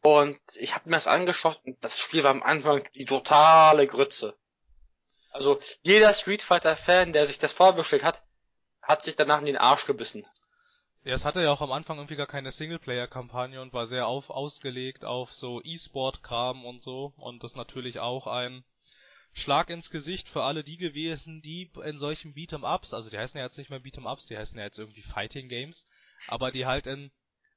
Und 0.01 0.39
ich 0.55 0.75
habe 0.75 0.89
mir 0.89 0.95
das 0.97 1.07
angeschaut 1.07 1.59
und 1.65 1.83
das 1.83 1.99
Spiel 1.99 2.23
war 2.23 2.31
am 2.31 2.43
Anfang 2.43 2.87
die 2.93 3.05
totale 3.05 3.87
Grütze. 3.87 4.37
Also 5.31 5.59
jeder 5.81 6.13
Street 6.13 6.43
Fighter 6.43 6.77
Fan, 6.77 7.11
der 7.11 7.25
sich 7.25 7.39
das 7.39 7.51
vorbestellt 7.51 8.03
hat, 8.03 8.23
hat 8.81 9.03
sich 9.03 9.15
danach 9.15 9.39
in 9.39 9.47
den 9.47 9.57
Arsch 9.57 9.85
gebissen. 9.85 10.25
Ja, 11.05 11.13
es 11.13 11.23
hatte 11.23 11.43
ja 11.43 11.51
auch 11.51 11.61
am 11.61 11.71
Anfang 11.71 11.97
irgendwie 11.97 12.15
gar 12.15 12.25
keine 12.25 12.49
Singleplayer-Kampagne 12.49 13.61
und 13.61 13.73
war 13.73 13.85
sehr 13.85 14.07
auf, 14.07 14.31
ausgelegt 14.31 15.05
auf 15.05 15.31
so 15.35 15.61
E-Sport-Kram 15.63 16.65
und 16.65 16.81
so. 16.81 17.13
Und 17.17 17.43
das 17.43 17.55
natürlich 17.55 17.99
auch 17.99 18.25
ein 18.25 18.63
Schlag 19.31 19.69
ins 19.69 19.91
Gesicht 19.91 20.27
für 20.27 20.41
alle 20.41 20.63
die 20.63 20.77
gewesen, 20.77 21.43
die 21.43 21.69
in 21.83 21.99
solchen 21.99 22.33
Beat'em-Ups, 22.33 22.95
also 22.95 23.11
die 23.11 23.19
heißen 23.19 23.37
ja 23.37 23.45
jetzt 23.45 23.59
nicht 23.59 23.69
mehr 23.69 23.81
Beat'em-Ups, 23.81 24.25
die 24.25 24.35
heißen 24.35 24.57
ja 24.57 24.65
jetzt 24.65 24.79
irgendwie 24.79 25.03
Fighting 25.03 25.47
Games, 25.47 25.85
aber 26.27 26.49
die 26.49 26.65
halt 26.65 26.87
in 26.87 27.11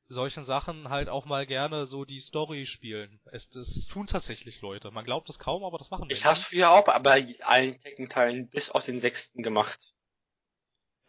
solchen 0.08 0.44
Sachen 0.44 0.90
halt 0.90 1.08
auch 1.08 1.24
mal 1.24 1.46
gerne 1.46 1.86
so 1.86 2.04
die 2.04 2.20
Story 2.20 2.66
spielen. 2.66 3.18
Es, 3.32 3.48
das 3.48 3.86
tun 3.86 4.06
tatsächlich 4.06 4.60
Leute. 4.60 4.90
Man 4.90 5.06
glaubt 5.06 5.30
es 5.30 5.38
kaum, 5.38 5.64
aber 5.64 5.78
das 5.78 5.90
machen 5.90 6.10
Ich 6.10 6.26
hab's 6.26 6.44
früher 6.44 6.70
auch 6.70 6.84
bei 6.84 7.24
allen 7.40 7.80
Tekken-Teilen 7.80 8.48
bis 8.50 8.68
auf 8.68 8.84
den 8.84 9.00
sechsten 9.00 9.42
gemacht. 9.42 9.80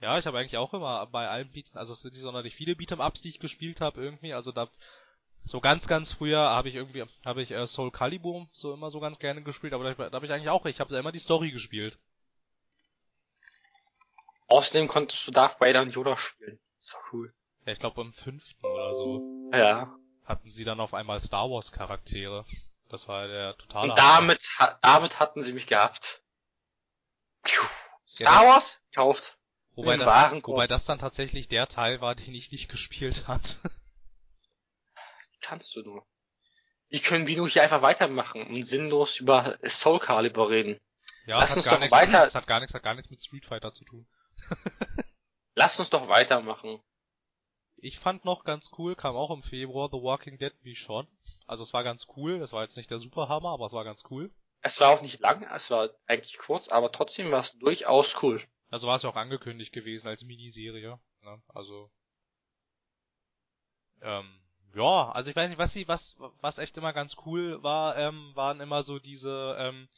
Ja, 0.01 0.17
ich 0.17 0.25
habe 0.25 0.39
eigentlich 0.39 0.57
auch 0.57 0.73
immer 0.73 1.05
bei 1.07 1.27
allen 1.27 1.51
Beat'em, 1.51 1.75
also 1.75 1.93
es 1.93 2.01
sind 2.01 2.13
nicht 2.13 2.23
sonderlich 2.23 2.55
viele 2.55 2.73
Beat'em-Ups, 2.73 3.21
die 3.21 3.29
ich 3.29 3.39
gespielt 3.39 3.81
habe 3.81 4.01
irgendwie, 4.01 4.33
also 4.33 4.51
da 4.51 4.69
so 5.45 5.59
ganz 5.61 5.87
ganz 5.87 6.13
früher 6.13 6.39
habe 6.39 6.69
ich 6.69 6.75
irgendwie 6.75 7.03
habe 7.25 7.41
ich 7.41 7.51
äh, 7.51 7.65
Soul 7.65 7.91
Calibur 7.91 8.47
so 8.51 8.73
immer 8.73 8.91
so 8.91 8.99
ganz 8.99 9.19
gerne 9.19 9.41
gespielt, 9.41 9.73
aber 9.73 9.83
da, 9.83 10.09
da 10.09 10.15
habe 10.15 10.25
ich 10.25 10.31
eigentlich 10.31 10.49
auch, 10.49 10.65
ich 10.65 10.79
habe 10.79 10.95
immer 10.95 11.11
die 11.11 11.19
Story 11.19 11.51
gespielt. 11.51 11.97
Außerdem 14.47 14.87
konntest 14.87 15.27
du 15.27 15.31
Darth 15.31 15.59
Vader 15.59 15.81
und 15.81 15.93
Yoda 15.93 16.17
spielen. 16.17 16.59
Das 16.79 16.93
war 16.93 17.01
cool. 17.13 17.33
Ja, 17.65 17.73
ich 17.73 17.79
glaube 17.79 17.97
beim 17.97 18.13
fünften 18.13 18.65
oder 18.65 18.95
so. 18.95 19.49
Ja. 19.53 19.95
Hatten 20.25 20.49
sie 20.49 20.63
dann 20.63 20.79
auf 20.79 20.93
einmal 20.93 21.21
Star 21.21 21.49
Wars 21.49 21.71
Charaktere. 21.71 22.45
Das 22.89 23.07
war 23.07 23.27
der 23.27 23.55
totale. 23.57 23.91
Und 23.91 23.97
damit, 23.97 24.47
ha 24.57 24.79
damit 24.81 25.19
hatten 25.19 25.41
sie 25.41 25.53
mich 25.53 25.67
gehabt. 25.67 26.23
Puh. 27.43 27.67
Star 28.07 28.43
ja, 28.43 28.49
Wars? 28.49 28.81
Kauft. 28.93 29.38
Wobei 29.79 29.95
das, 29.95 30.43
wobei 30.43 30.67
das 30.67 30.83
dann 30.83 30.99
tatsächlich 30.99 31.47
der 31.47 31.67
Teil 31.67 32.01
war, 32.01 32.13
den 32.13 32.35
ich 32.35 32.51
nicht 32.51 32.67
gespielt 32.67 33.29
hat. 33.29 33.59
Kannst 35.41 35.73
du 35.73 35.81
nur. 35.81 36.05
Wie 36.89 36.99
können 36.99 37.27
wir 37.27 37.37
nur 37.37 37.47
hier 37.47 37.63
einfach 37.63 37.81
weitermachen 37.81 38.45
und 38.47 38.63
sinnlos 38.63 39.21
über 39.21 39.57
Soul 39.63 39.99
Calibur 39.99 40.49
reden? 40.49 40.81
Ja, 41.25 41.37
Lass 41.37 41.55
uns 41.55 41.65
doch 41.65 41.79
nichts, 41.79 41.93
weiter. 41.93 42.25
Das 42.25 42.35
hat 42.35 42.45
gar 42.45 42.59
nichts, 42.59 42.73
hat 42.73 42.83
gar 42.83 42.93
nichts 42.93 43.09
mit 43.09 43.21
Street 43.21 43.45
Fighter 43.45 43.73
zu 43.73 43.85
tun. 43.85 44.05
Lass 45.55 45.79
uns 45.79 45.89
doch 45.89 46.09
weitermachen. 46.09 46.81
Ich 47.77 47.99
fand 47.99 48.25
noch 48.25 48.43
ganz 48.43 48.71
cool, 48.77 48.97
kam 48.97 49.15
auch 49.15 49.31
im 49.31 49.43
Februar 49.43 49.87
The 49.89 50.01
Walking 50.01 50.39
Dead 50.39 50.53
wie 50.61 50.75
schon. 50.75 51.07
Also 51.47 51.63
es 51.63 51.71
war 51.71 51.85
ganz 51.85 52.07
cool, 52.17 52.39
das 52.39 52.51
war 52.51 52.63
jetzt 52.63 52.75
nicht 52.75 52.91
der 52.91 52.99
Superhammer, 52.99 53.49
aber 53.49 53.67
es 53.67 53.71
war 53.71 53.85
ganz 53.85 54.03
cool. 54.09 54.29
Es 54.61 54.81
war 54.81 54.89
auch 54.89 55.01
nicht 55.01 55.21
lang, 55.21 55.43
es 55.55 55.71
war 55.71 55.89
eigentlich 56.05 56.37
kurz, 56.37 56.67
aber 56.67 56.91
trotzdem 56.91 57.31
war 57.31 57.39
es 57.39 57.57
durchaus 57.57 58.21
cool. 58.21 58.43
Also 58.69 58.87
war 58.87 58.95
es 58.97 59.03
ja 59.03 59.09
auch 59.09 59.15
angekündigt 59.15 59.73
gewesen 59.73 60.07
als 60.07 60.23
Miniserie. 60.23 60.99
Ne? 61.21 61.41
Also 61.47 61.91
ähm, 64.01 64.39
ja, 64.75 65.11
also 65.11 65.29
ich 65.29 65.35
weiß 65.35 65.49
nicht, 65.49 65.57
was 65.57 65.73
sie, 65.73 65.87
was, 65.87 66.15
was 66.41 66.59
echt 66.59 66.77
immer 66.77 66.93
ganz 66.93 67.17
cool 67.25 67.61
war, 67.63 67.97
ähm, 67.97 68.31
waren 68.35 68.61
immer 68.61 68.83
so 68.83 68.99
diese, 68.99 69.55
ähm, 69.59 69.89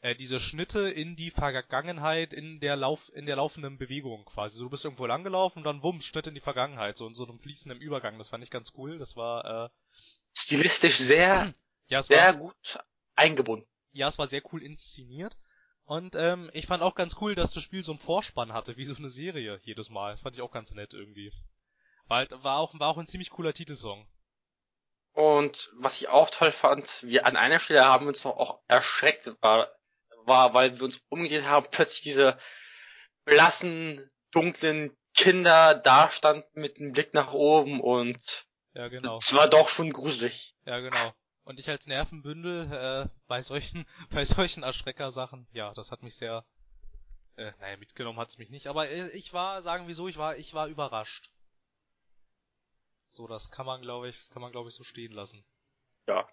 äh, 0.00 0.14
diese 0.14 0.40
Schnitte 0.40 0.88
in 0.88 1.16
die 1.16 1.30
Vergangenheit 1.30 2.32
in 2.32 2.60
der 2.60 2.76
Lauf, 2.76 3.10
in 3.14 3.26
der 3.26 3.36
laufenden 3.36 3.78
Bewegung 3.78 4.24
quasi. 4.24 4.56
So, 4.56 4.64
du 4.64 4.70
bist 4.70 4.84
irgendwo 4.84 5.06
langgelaufen 5.06 5.58
und 5.58 5.64
dann 5.64 5.82
wumm, 5.82 6.00
Schnitt 6.00 6.26
in 6.26 6.34
die 6.34 6.40
Vergangenheit, 6.40 6.96
so 6.96 7.06
in 7.06 7.14
so 7.14 7.26
einem 7.26 7.38
fließenden 7.38 7.80
Übergang. 7.80 8.16
Das 8.18 8.28
fand 8.28 8.42
ich 8.42 8.50
ganz 8.50 8.72
cool. 8.76 8.98
Das 8.98 9.16
war 9.16 9.66
äh, 9.66 9.68
stilistisch 10.32 10.96
sehr, 10.96 11.54
ja, 11.88 12.00
sehr 12.00 12.34
war, 12.34 12.34
gut 12.34 12.78
eingebunden. 13.14 13.66
Ja, 13.92 14.08
es 14.08 14.18
war 14.18 14.28
sehr 14.28 14.42
cool 14.52 14.62
inszeniert. 14.62 15.36
Und 15.86 16.16
ähm, 16.16 16.50
ich 16.52 16.66
fand 16.66 16.82
auch 16.82 16.96
ganz 16.96 17.16
cool, 17.20 17.36
dass 17.36 17.52
das 17.52 17.62
Spiel 17.62 17.84
so 17.84 17.92
einen 17.92 18.00
Vorspann 18.00 18.52
hatte, 18.52 18.76
wie 18.76 18.84
so 18.84 18.94
eine 18.96 19.08
Serie 19.08 19.60
jedes 19.62 19.88
Mal. 19.88 20.12
Das 20.12 20.20
fand 20.20 20.34
ich 20.34 20.42
auch 20.42 20.50
ganz 20.50 20.72
nett 20.72 20.92
irgendwie. 20.92 21.32
War, 22.08 22.18
halt, 22.18 22.32
war, 22.42 22.58
auch, 22.58 22.78
war 22.78 22.88
auch 22.88 22.98
ein 22.98 23.06
ziemlich 23.06 23.30
cooler 23.30 23.54
Titelsong. 23.54 24.06
Und 25.12 25.70
was 25.78 26.00
ich 26.00 26.08
auch 26.08 26.28
toll 26.28 26.52
fand, 26.52 27.02
wir 27.02 27.24
an 27.24 27.36
einer 27.36 27.60
Stelle 27.60 27.86
haben 27.86 28.06
uns 28.06 28.24
noch 28.24 28.36
auch 28.36 28.60
erschreckt, 28.68 29.32
war, 29.40 29.70
war, 30.24 30.54
weil 30.54 30.74
wir 30.76 30.82
uns 30.82 31.02
umgedreht 31.08 31.44
haben, 31.44 31.66
plötzlich 31.70 32.02
diese 32.02 32.36
blassen, 33.24 34.10
dunklen 34.32 34.94
Kinder 35.14 35.74
da 35.74 36.10
standen 36.10 36.60
mit 36.60 36.78
dem 36.78 36.92
Blick 36.92 37.14
nach 37.14 37.32
oben 37.32 37.80
und 37.80 38.46
ja, 38.74 38.88
genau. 38.88 39.16
Es 39.16 39.32
war 39.32 39.48
doch 39.48 39.70
schon 39.70 39.90
gruselig. 39.90 40.54
Ja, 40.66 40.80
genau. 40.80 41.14
Und 41.46 41.60
ich 41.60 41.68
als 41.70 41.86
Nervenbündel 41.86 42.72
äh, 42.72 43.08
bei 43.28 43.40
solchen 43.40 43.86
bei 44.10 44.24
solchen 44.24 44.64
Erschreckersachen, 44.64 45.46
ja, 45.52 45.72
das 45.74 45.92
hat 45.92 46.02
mich 46.02 46.16
sehr 46.16 46.44
äh, 47.36 47.52
naja, 47.60 47.76
mitgenommen 47.76 48.18
hat's 48.18 48.36
mich 48.36 48.50
nicht, 48.50 48.66
aber 48.66 48.88
äh, 48.88 49.10
ich 49.10 49.32
war, 49.32 49.62
sagen 49.62 49.86
wir 49.86 49.94
so, 49.94 50.08
ich 50.08 50.16
war 50.16 50.36
ich 50.36 50.54
war 50.54 50.66
überrascht. 50.66 51.30
So, 53.10 53.28
das 53.28 53.50
kann 53.52 53.64
man, 53.64 53.80
glaube 53.80 54.08
ich, 54.08 54.16
das 54.16 54.30
kann 54.30 54.42
man, 54.42 54.50
glaube 54.50 54.68
ich, 54.68 54.74
so 54.74 54.82
stehen 54.82 55.12
lassen. 55.12 55.44
Ja. 56.08 56.28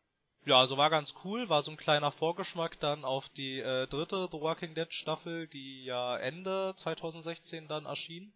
Ja, 0.45 0.60
also 0.60 0.78
war 0.78 0.89
ganz 0.89 1.13
cool, 1.23 1.47
war 1.47 1.62
so 1.62 1.71
ein 1.71 1.78
kleiner 1.78 2.12
Vorgeschmack 2.12 2.80
dann 2.80 3.06
auf 3.06 3.30
die 3.30 3.60
äh, 3.60 3.88
dritte 3.88 4.28
The 4.32 4.41
Walking 4.41 4.73
Dead 4.73 4.91
Staffel, 4.91 5.47
die 5.47 5.86
ja 5.86 6.17
Ende 6.17 6.73
2016 6.76 7.67
dann 7.67 7.86
erschien. 7.86 8.34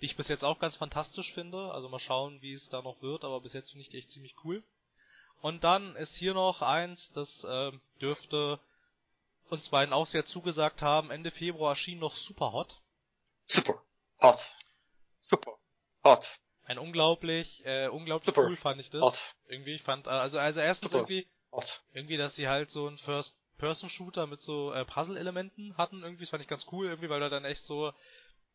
Die 0.00 0.06
ich 0.06 0.16
bis 0.16 0.28
jetzt 0.28 0.42
auch 0.42 0.58
ganz 0.58 0.74
fantastisch 0.74 1.34
finde. 1.34 1.70
Also 1.72 1.88
mal 1.88 2.00
schauen, 2.00 2.40
wie 2.40 2.54
es 2.54 2.70
da 2.70 2.80
noch 2.82 3.02
wird, 3.02 3.24
aber 3.24 3.42
bis 3.42 3.52
jetzt 3.52 3.70
finde 3.70 3.82
ich 3.82 3.88
die 3.90 3.98
echt 3.98 4.10
ziemlich 4.10 4.34
cool. 4.42 4.64
Und 5.40 5.64
dann 5.64 5.94
ist 5.96 6.16
hier 6.16 6.34
noch 6.34 6.62
eins, 6.62 7.12
das 7.12 7.44
äh, 7.44 7.72
dürfte 8.00 8.58
uns 9.50 9.68
beiden 9.68 9.94
auch 9.94 10.06
sehr 10.06 10.24
zugesagt 10.24 10.82
haben. 10.82 11.10
Ende 11.10 11.30
Februar 11.30 11.70
erschien 11.70 11.98
noch 11.98 12.16
Super 12.16 12.52
Hot. 12.52 12.80
Super 13.46 13.82
Hot. 14.20 14.50
Super 15.22 15.58
Hot. 16.04 16.38
Ein 16.64 16.78
unglaublich, 16.78 17.64
äh, 17.64 17.88
unglaublich 17.88 18.34
Super. 18.34 18.48
cool 18.48 18.56
fand 18.56 18.80
ich 18.80 18.90
das. 18.90 19.00
Hot. 19.00 19.34
Irgendwie, 19.46 19.74
ich 19.74 19.82
fand, 19.82 20.06
also, 20.08 20.38
also 20.38 20.60
erstens 20.60 20.90
Super. 20.90 21.02
irgendwie, 21.02 21.28
Hot. 21.52 21.82
irgendwie, 21.92 22.16
dass 22.16 22.34
sie 22.34 22.48
halt 22.48 22.70
so 22.70 22.88
ein 22.88 22.98
First-Person-Shooter 22.98 24.26
mit 24.26 24.42
so 24.42 24.72
äh, 24.72 24.84
Puzzle-Elementen 24.84 25.76
hatten, 25.78 26.02
irgendwie, 26.02 26.24
das 26.24 26.30
fand 26.30 26.42
ich 26.42 26.48
ganz 26.48 26.66
cool, 26.72 26.86
irgendwie, 26.86 27.08
weil 27.08 27.20
du 27.20 27.30
dann 27.30 27.44
echt 27.44 27.62
so, 27.62 27.92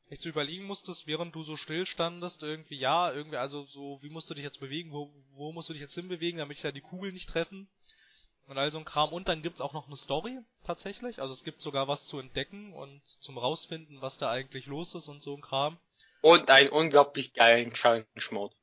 echt 0.10 0.22
so 0.22 0.30
überlegen 0.30 0.66
musstest, 0.66 1.08
während 1.08 1.34
du 1.36 1.44
so 1.44 1.56
still 1.56 1.86
standest, 1.86 2.44
irgendwie, 2.44 2.78
ja, 2.78 3.12
irgendwie, 3.12 3.38
also 3.38 3.66
so, 3.66 4.00
wie 4.02 4.10
musst 4.10 4.30
du 4.30 4.34
dich 4.34 4.44
jetzt 4.44 4.60
bewegen, 4.60 4.92
wo, 4.92 5.12
wo 5.32 5.52
musst 5.52 5.70
du 5.70 5.74
dich 5.74 5.82
jetzt 5.82 5.96
hinbewegen, 5.96 6.40
damit 6.40 6.58
ich 6.58 6.64
da 6.64 6.72
die 6.72 6.82
Kugel 6.82 7.12
nicht 7.12 7.30
treffen 7.30 7.68
und 8.48 8.58
all 8.58 8.72
so 8.72 8.78
ein 8.78 8.86
Kram. 8.86 9.12
Und 9.12 9.28
dann 9.28 9.42
gibt's 9.42 9.62
auch 9.62 9.74
noch 9.74 9.88
eine 9.88 9.98
Story, 9.98 10.40
tatsächlich, 10.64 11.20
also 11.20 11.34
es 11.34 11.44
gibt 11.44 11.62
sogar 11.62 11.88
was 11.88 12.06
zu 12.06 12.20
entdecken 12.20 12.74
und 12.74 13.02
zum 13.06 13.38
rausfinden, 13.38 14.02
was 14.02 14.18
da 14.18 14.30
eigentlich 14.30 14.66
los 14.66 14.94
ist 14.96 15.08
und 15.08 15.22
so 15.22 15.36
ein 15.36 15.42
Kram. 15.42 15.78
Und 16.22 16.50
einen 16.50 16.70
unglaublich 16.70 17.34
geilen 17.34 17.74
Challenge-Mode. 17.74 18.56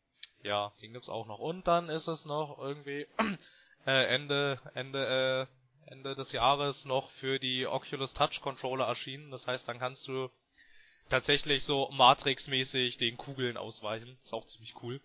Ja, 0.43 0.73
den 0.81 0.93
gibt's 0.93 1.11
auch 1.11 1.27
noch. 1.27 1.39
Und 1.39 1.69
dann 1.69 1.91
ist 1.91 2.09
es 2.09 2.25
noch 2.25 2.59
irgendwie 2.59 3.07
äh, 3.87 4.15
Ende, 4.15 4.59
Ende, 4.75 5.49
äh, 5.87 5.91
Ende 5.91 6.15
des 6.15 6.33
Jahres 6.33 6.85
noch 6.87 7.11
für 7.11 7.39
die 7.39 7.67
Oculus 7.67 8.15
Touch 8.15 8.41
Controller 8.41 8.87
erschienen. 8.87 9.31
Das 9.31 9.47
heißt, 9.47 9.69
dann 9.69 9.79
kannst 9.79 10.09
du 10.09 10.31
tatsächlich 11.11 11.65
so 11.65 11.91
Matrix-mäßig 11.91 12.97
den 12.97 13.17
Kugeln 13.17 13.57
ausweichen. 13.57 14.19
Ist 14.25 14.33
auch 14.33 14.47
ziemlich 14.47 14.75
cool. 14.83 15.01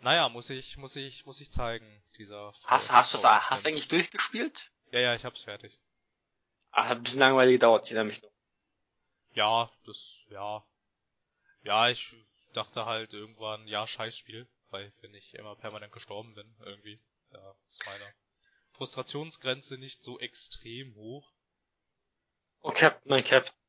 Naja, 0.00 0.28
muss 0.28 0.50
ich, 0.50 0.76
muss 0.76 0.96
ich, 0.96 1.26
muss 1.26 1.40
ich 1.40 1.50
zeigen, 1.50 2.02
dieser. 2.16 2.54
Hast, 2.64 2.90
hast 2.90 3.14
du 3.14 3.22
hast 3.22 3.64
du 3.64 3.68
eigentlich 3.68 3.88
durchgespielt? 3.88 4.70
Ja, 4.92 5.00
ja, 5.00 5.14
ich 5.14 5.24
hab's 5.24 5.42
fertig. 5.42 5.78
Ach, 6.72 6.88
hat 6.88 6.98
ein 6.98 7.02
bisschen 7.02 7.20
langweilig 7.20 7.54
gedauert, 7.54 7.90
ich 7.90 7.96
mich 7.98 8.22
noch. 8.22 8.30
Ja, 9.32 9.70
das, 9.84 10.16
ja. 10.30 10.64
Ja, 11.62 11.90
ich 11.90 12.14
dachte 12.54 12.86
halt 12.86 13.12
irgendwann, 13.12 13.68
ja, 13.68 13.86
Scheißspiel, 13.86 14.48
weil 14.70 14.92
wenn 15.02 15.14
ich 15.14 15.34
immer 15.34 15.54
permanent 15.54 15.92
gestorben 15.92 16.34
bin, 16.34 16.56
irgendwie, 16.64 16.98
ja, 17.32 17.54
ist 17.68 17.84
meine 17.84 18.14
Frustrationsgrenze 18.72 19.76
nicht 19.76 20.02
so 20.02 20.18
extrem 20.18 20.94
hoch. 20.94 21.30
Oh, 22.62 22.72
Captain, 22.72 23.10
mein 23.10 23.24
Captain. 23.24 23.59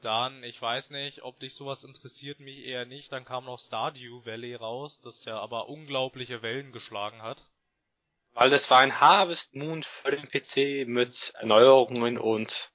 Dann, 0.00 0.42
ich 0.44 0.60
weiß 0.60 0.90
nicht, 0.90 1.22
ob 1.22 1.38
dich 1.40 1.54
sowas 1.54 1.84
interessiert, 1.84 2.40
mich 2.40 2.64
eher 2.64 2.86
nicht. 2.86 3.12
Dann 3.12 3.24
kam 3.24 3.44
noch 3.44 3.58
Stardew 3.58 4.24
Valley 4.24 4.54
raus, 4.54 5.00
das 5.02 5.24
ja 5.24 5.38
aber 5.38 5.68
unglaubliche 5.68 6.42
Wellen 6.42 6.72
geschlagen 6.72 7.22
hat. 7.22 7.44
Weil 8.32 8.50
das 8.50 8.70
war 8.70 8.78
ein 8.78 9.00
Harvest 9.00 9.54
Moon 9.54 9.82
für 9.82 10.10
den 10.12 10.28
PC 10.28 10.88
mit 10.88 11.32
Erneuerungen 11.38 12.16
und 12.18 12.70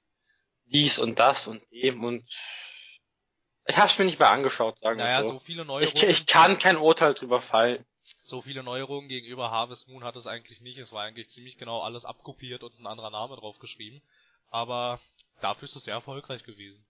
dies 0.66 0.98
und 0.98 1.18
das 1.18 1.46
und 1.46 1.62
dem 1.70 2.04
und 2.04 2.24
ich 3.68 3.76
hab's 3.76 3.98
mir 3.98 4.04
nicht 4.04 4.20
mehr 4.20 4.30
angeschaut, 4.30 4.78
sagen 4.80 4.98
naja, 4.98 5.22
so. 5.22 5.28
so 5.28 5.38
viele 5.40 5.64
neue 5.64 5.84
ich, 5.84 6.00
ich 6.00 6.26
kann 6.26 6.58
kein 6.58 6.76
Urteil 6.76 7.14
drüber 7.14 7.40
fallen, 7.40 7.84
so 8.22 8.40
viele 8.40 8.62
Neuerungen 8.62 9.08
gegenüber 9.08 9.50
Harvest 9.50 9.88
Moon 9.88 10.04
hat 10.04 10.16
es 10.16 10.26
eigentlich 10.26 10.60
nicht. 10.60 10.78
Es 10.78 10.92
war 10.92 11.02
eigentlich 11.02 11.30
ziemlich 11.30 11.58
genau 11.58 11.80
alles 11.80 12.04
abkopiert 12.04 12.62
und 12.62 12.78
ein 12.78 12.86
anderer 12.86 13.10
Name 13.10 13.36
drauf 13.36 13.58
geschrieben. 13.58 14.00
Aber 14.50 15.00
dafür 15.40 15.64
ist 15.64 15.76
es 15.76 15.84
sehr 15.84 15.94
erfolgreich 15.94 16.44
gewesen. 16.44 16.85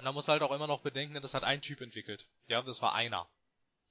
Und 0.00 0.06
da 0.06 0.12
muss 0.12 0.28
halt 0.28 0.40
auch 0.40 0.50
immer 0.52 0.66
noch 0.66 0.80
bedenken, 0.80 1.20
das 1.20 1.34
hat 1.34 1.44
ein 1.44 1.60
Typ 1.60 1.82
entwickelt. 1.82 2.26
Ja, 2.46 2.62
das 2.62 2.80
war 2.80 2.94
einer. 2.94 3.28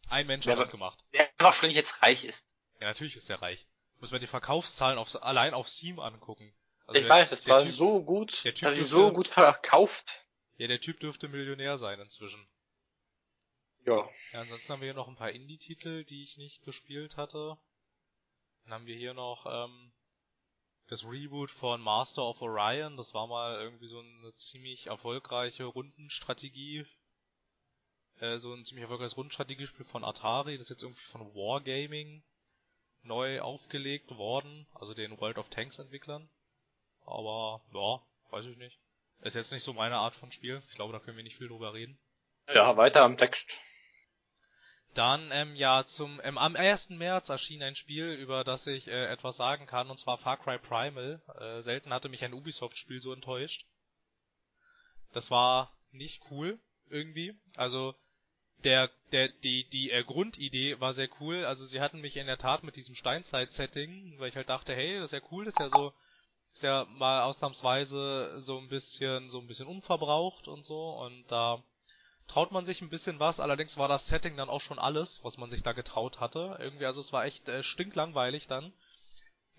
Ein 0.07 0.25
Mensch 0.25 0.47
Ja, 0.47 0.53
hat 0.53 0.59
das 0.59 0.71
gemacht. 0.71 1.05
Der 1.13 1.29
wahrscheinlich 1.37 1.75
jetzt 1.75 2.01
reich 2.01 2.23
ist. 2.23 2.49
Ja, 2.79 2.87
natürlich 2.87 3.15
ist 3.15 3.29
der 3.29 3.43
reich. 3.43 3.67
Muss 3.99 4.09
man 4.09 4.19
die 4.19 4.25
Verkaufszahlen 4.25 4.97
auf, 4.97 5.21
allein 5.21 5.53
auf 5.53 5.69
Steam 5.69 5.99
angucken. 5.99 6.51
Also 6.87 6.99
ich 6.99 7.05
der- 7.05 7.15
weiß, 7.15 7.29
das 7.29 7.43
der 7.43 7.53
war 7.57 7.63
typ, 7.63 7.71
so 7.73 8.03
gut, 8.03 8.43
der 8.43 8.55
Typ 8.55 8.63
dass 8.63 8.75
sie 8.75 8.85
so 8.85 9.11
gut 9.13 9.27
verkauft. 9.27 10.25
Ja, 10.57 10.65
der 10.65 10.81
Typ 10.81 10.99
dürfte 10.99 11.27
Millionär 11.27 11.77
sein 11.77 11.99
inzwischen. 11.99 12.49
Ja. 13.85 14.09
Ja, 14.33 14.41
ansonsten 14.41 14.73
haben 14.73 14.81
wir 14.81 14.87
hier 14.87 14.95
noch 14.95 15.07
ein 15.09 15.15
paar 15.15 15.29
Indie-Titel, 15.29 16.05
die 16.05 16.23
ich 16.23 16.37
nicht 16.37 16.63
gespielt 16.63 17.17
hatte. 17.17 17.55
Dann 18.63 18.73
haben 18.73 18.85
wir 18.87 18.95
hier 18.95 19.13
noch 19.13 19.45
ähm, 19.45 19.91
das 20.89 21.05
Reboot 21.05 21.51
von 21.51 21.81
Master 21.81 22.23
of 22.23 22.41
Orion. 22.41 22.97
Das 22.97 23.13
war 23.13 23.27
mal 23.27 23.61
irgendwie 23.61 23.87
so 23.87 23.99
eine 23.99 24.33
ziemlich 24.35 24.87
erfolgreiche 24.87 25.65
Rundenstrategie. 25.65 26.85
Äh, 28.19 28.39
so 28.39 28.53
ein 28.53 28.65
ziemlich 28.65 28.83
erfolgreiches 28.83 29.15
Rundenstrategiespiel 29.15 29.85
von 29.85 30.03
Atari. 30.03 30.57
Das 30.57 30.63
ist 30.63 30.69
jetzt 30.69 30.83
irgendwie 30.83 31.05
von 31.11 31.33
Wargaming 31.35 32.23
neu 33.03 33.39
aufgelegt 33.39 34.09
worden. 34.11 34.67
Also 34.73 34.95
den 34.95 35.19
World 35.19 35.37
of 35.37 35.49
Tanks 35.49 35.77
Entwicklern. 35.77 36.27
Aber, 37.05 37.61
ja, 37.73 38.01
weiß 38.31 38.47
ich 38.47 38.57
nicht. 38.57 38.79
Ist 39.21 39.35
jetzt 39.35 39.51
nicht 39.51 39.63
so 39.63 39.73
meine 39.73 39.97
Art 39.97 40.15
von 40.15 40.31
Spiel. 40.31 40.63
Ich 40.69 40.75
glaube, 40.75 40.93
da 40.93 40.99
können 40.99 41.17
wir 41.17 41.23
nicht 41.23 41.37
viel 41.37 41.49
drüber 41.49 41.73
reden. 41.73 41.99
Ja, 42.53 42.77
weiter 42.77 43.03
am 43.03 43.17
Text. 43.17 43.59
Dann, 44.95 45.29
ähm, 45.31 45.55
ja, 45.55 45.85
zum, 45.85 46.19
ähm, 46.23 46.37
am 46.37 46.55
1. 46.55 46.89
März 46.91 47.29
erschien 47.29 47.61
ein 47.61 47.75
Spiel, 47.75 48.13
über 48.13 48.43
das 48.43 48.65
ich 48.65 48.87
äh, 48.87 49.05
etwas 49.05 49.37
sagen 49.37 49.67
kann, 49.67 49.89
und 49.89 49.97
zwar 49.97 50.17
Far 50.17 50.37
Cry 50.37 50.57
Primal. 50.57 51.21
Äh, 51.39 51.61
selten 51.61 51.93
hatte 51.93 52.09
mich 52.09 52.23
ein 52.23 52.33
Ubisoft-Spiel 52.33 52.99
so 52.99 53.13
enttäuscht. 53.13 53.65
Das 55.11 55.29
war 55.29 55.71
nicht 55.91 56.21
cool, 56.31 56.59
irgendwie. 56.89 57.39
Also, 57.55 57.93
der, 58.63 58.89
der, 59.11 59.29
die, 59.29 59.69
die 59.69 59.91
äh, 59.91 60.03
Grundidee 60.03 60.79
war 60.79 60.93
sehr 60.93 61.09
cool. 61.19 61.45
Also, 61.45 61.65
sie 61.65 61.81
hatten 61.81 62.01
mich 62.01 62.17
in 62.17 62.27
der 62.27 62.39
Tat 62.39 62.63
mit 62.63 62.75
diesem 62.75 62.95
Steinzeit-Setting, 62.95 64.15
weil 64.17 64.29
ich 64.29 64.35
halt 64.35 64.49
dachte, 64.49 64.73
hey, 64.73 64.99
das 64.99 65.13
ist 65.13 65.21
ja 65.21 65.27
cool, 65.31 65.45
das 65.45 65.53
ist 65.53 65.59
ja 65.59 65.69
so, 65.69 65.93
ist 66.51 66.63
ja 66.63 66.85
mal 66.85 67.21
ausnahmsweise 67.23 68.41
so 68.41 68.57
ein 68.57 68.69
bisschen, 68.69 69.29
so 69.29 69.39
ein 69.39 69.47
bisschen 69.47 69.67
unverbraucht 69.67 70.47
und 70.47 70.65
so, 70.65 70.89
und 70.97 71.25
da 71.27 71.63
traut 72.29 72.51
man 72.51 72.63
sich 72.63 72.81
ein 72.81 72.89
bisschen 72.89 73.19
was, 73.19 73.39
allerdings 73.39 73.77
war 73.77 73.87
das 73.87 74.07
Setting 74.07 74.37
dann 74.37 74.49
auch 74.49 74.61
schon 74.61 74.79
alles, 74.79 75.19
was 75.23 75.37
man 75.37 75.49
sich 75.49 75.63
da 75.63 75.73
getraut 75.73 76.19
hatte. 76.19 76.57
Irgendwie, 76.59 76.85
also 76.85 77.01
es 77.01 77.11
war 77.11 77.25
echt 77.25 77.49
äh, 77.49 77.63
stinklangweilig 77.63 78.47
dann. 78.47 78.71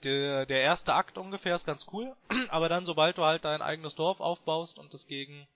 Der, 0.05 0.47
der 0.47 0.63
erste 0.63 0.95
Akt 0.95 1.19
ungefähr 1.19 1.57
ist 1.57 1.67
ganz 1.67 1.87
cool, 1.93 2.17
aber 2.49 2.69
dann, 2.69 2.87
sobald 2.87 3.19
du 3.19 3.25
halt 3.25 3.45
dein 3.45 3.61
eigenes 3.61 3.97
Dorf 3.97 4.21
aufbaust 4.21 4.79
und 4.79 4.95
es 4.95 5.07
gegen 5.07 5.47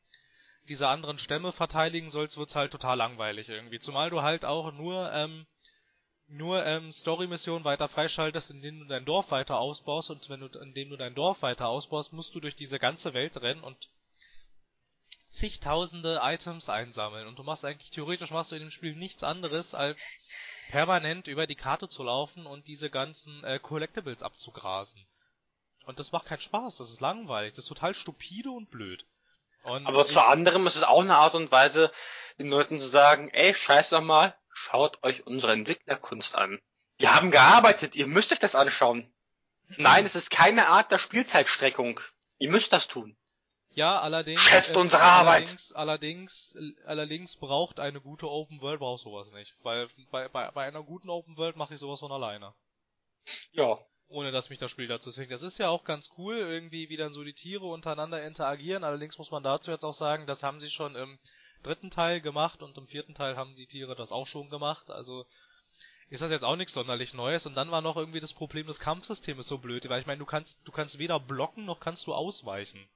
diese 0.69 0.89
anderen 0.89 1.19
Stämme 1.19 1.53
verteidigen 1.53 2.11
sollst, 2.11 2.37
wird's 2.37 2.57
halt 2.57 2.73
total 2.73 2.99
langweilig 2.99 3.49
irgendwie. 3.49 3.79
Zumal 3.79 4.11
du 4.11 4.23
halt 4.23 4.45
auch 4.45 4.73
nur, 4.73 5.13
ähm, 5.13 5.47
nur 6.27 6.67
ähm, 6.67 6.91
Story-Missionen 6.91 7.65
weiter 7.65 7.89
freischaltest, 7.89 8.51
indem 8.51 8.81
du 8.81 8.87
dein 8.87 9.05
Dorf 9.05 9.31
weiter 9.31 9.59
ausbaust 9.59 10.11
und 10.11 10.29
wenn 10.29 10.41
du, 10.41 10.47
indem 10.59 10.91
du 10.91 10.97
dein 10.97 11.15
Dorf 11.15 11.43
weiter 11.43 11.69
ausbaust, 11.69 12.13
musst 12.13 12.35
du 12.35 12.41
durch 12.41 12.57
diese 12.57 12.79
ganze 12.79 13.15
Welt 13.15 13.41
rennen 13.41 13.63
und 13.63 13.89
zigtausende 15.35 16.21
Items 16.23 16.69
einsammeln 16.69 17.27
und 17.27 17.39
du 17.39 17.43
machst 17.43 17.65
eigentlich 17.65 17.91
theoretisch 17.91 18.31
machst 18.31 18.53
du 18.53 18.55
in 18.55 18.63
dem 18.63 18.71
Spiel 18.71 18.95
nichts 18.95 19.25
anderes 19.25 19.75
als 19.75 20.01
permanent 20.71 21.27
über 21.27 21.47
die 21.47 21.57
Karte 21.57 21.89
zu 21.89 22.05
laufen 22.05 22.47
und 22.47 22.69
diese 22.69 22.89
ganzen 22.89 23.43
äh, 23.43 23.59
Collectibles 23.59 24.23
abzugrasen. 24.23 25.05
Und 25.87 25.99
das 25.99 26.13
macht 26.13 26.27
keinen 26.27 26.41
Spaß, 26.41 26.77
das 26.79 26.91
ist 26.91 27.01
langweilig, 27.01 27.53
das 27.53 27.65
ist 27.65 27.69
total 27.69 27.95
stupide 27.95 28.51
und 28.51 28.71
blöd. 28.71 29.05
Und 29.65 29.87
Aber 29.87 30.07
zu 30.07 30.25
anderem 30.25 30.67
ist 30.67 30.77
es 30.77 30.83
auch 30.83 31.01
eine 31.01 31.17
Art 31.17 31.35
und 31.35 31.51
Weise, 31.51 31.91
den 32.39 32.49
Leuten 32.49 32.79
zu 32.79 32.87
sagen, 32.87 33.29
ey, 33.31 33.53
scheiß 33.53 33.91
doch 33.91 34.03
mal, 34.03 34.35
schaut 34.53 35.03
euch 35.03 35.27
unsere 35.27 35.53
Entwicklerkunst 35.53 36.37
an. 36.37 36.61
Wir 36.97 37.15
haben 37.15 37.31
gearbeitet, 37.31 37.97
ihr 37.97 38.07
müsst 38.07 38.33
euch 38.33 38.39
das 38.39 38.55
anschauen. 38.55 39.13
Nein, 39.77 40.07
es 40.07 40.15
ist 40.15 40.31
keine 40.31 40.69
Art 40.69 40.93
der 40.93 40.99
Spielzeitstreckung. 40.99 42.01
Ihr 42.39 42.51
müsst 42.51 42.73
das 42.73 42.87
tun. 42.87 43.17
Ja, 43.75 44.01
allerdings. 44.01 44.41
Schätzt 44.41 44.77
unsere 44.77 45.03
Arbeit. 45.03 45.43
Allerdings, 45.43 45.73
allerdings, 45.73 46.57
allerdings 46.87 47.37
braucht 47.37 47.81
eine 47.81 48.01
gute 48.01 48.31
Open 48.31 48.61
World 48.61 48.79
braucht 48.79 49.03
sowas 49.03 49.31
nicht. 49.33 49.55
Weil 49.63 49.89
bei, 50.11 50.29
bei, 50.29 50.51
bei 50.51 50.67
einer 50.67 50.83
guten 50.83 51.11
Open 51.11 51.37
World 51.37 51.57
mache 51.57 51.75
ich 51.75 51.81
sowas 51.81 52.01
von 52.01 52.13
alleine. 52.13 52.55
Ja. 53.53 53.79
Ohne 54.07 54.31
dass 54.31 54.51
mich 54.51 54.61
das 54.61 54.71
Spiel 54.71 54.87
dazu 54.87 55.11
zwingt. 55.11 55.33
Das 55.33 55.43
ist 55.43 55.59
ja 55.59 55.69
auch 55.69 55.85
ganz 55.85 56.11
cool, 56.19 56.37
irgendwie, 56.37 56.89
wie 56.89 56.97
dann 56.97 57.13
so 57.13 57.25
die 57.25 57.35
Tiere 57.35 57.67
untereinander 57.67 58.25
interagieren. 58.25 58.85
Allerdings 58.85 59.19
muss 59.19 59.31
man 59.31 59.43
dazu 59.43 59.71
jetzt 59.71 59.85
auch 59.85 59.95
sagen, 59.95 60.27
das 60.27 60.43
haben 60.43 60.61
sie 60.61 60.71
schon 60.71 60.95
im 60.95 61.19
dritten 61.65 61.91
Teil 61.91 62.21
gemacht 62.21 62.63
und 62.63 62.79
im 62.79 62.87
vierten 62.87 63.15
Teil 63.15 63.37
haben 63.37 63.57
die 63.57 63.67
Tiere 63.67 63.97
das 63.97 64.13
auch 64.13 64.27
schon 64.27 64.51
gemacht. 64.51 64.89
Also 64.91 65.27
ist 66.11 66.21
das 66.21 66.31
jetzt 66.31 66.45
auch 66.45 66.57
nichts 66.57 66.75
sonderlich 66.75 67.15
Neues. 67.15 67.47
Und 67.47 67.57
dann 67.57 67.73
war 67.73 67.81
noch 67.81 67.97
irgendwie 67.97 68.21
das 68.21 68.35
Problem, 68.35 68.69
das 68.69 68.79
Kampfsystem 68.79 69.41
ist 69.41 69.49
so 69.49 69.59
blöd, 69.59 69.89
weil 69.89 70.01
ich 70.01 70.07
meine, 70.07 70.19
du 70.19 70.27
kannst, 70.27 70.61
du 70.65 70.71
kannst 70.71 70.99
weder 70.99 71.19
blocken 71.19 71.65
noch 71.65 71.81
kannst 71.81 72.07
du 72.07 72.15
ausweichen. 72.15 72.89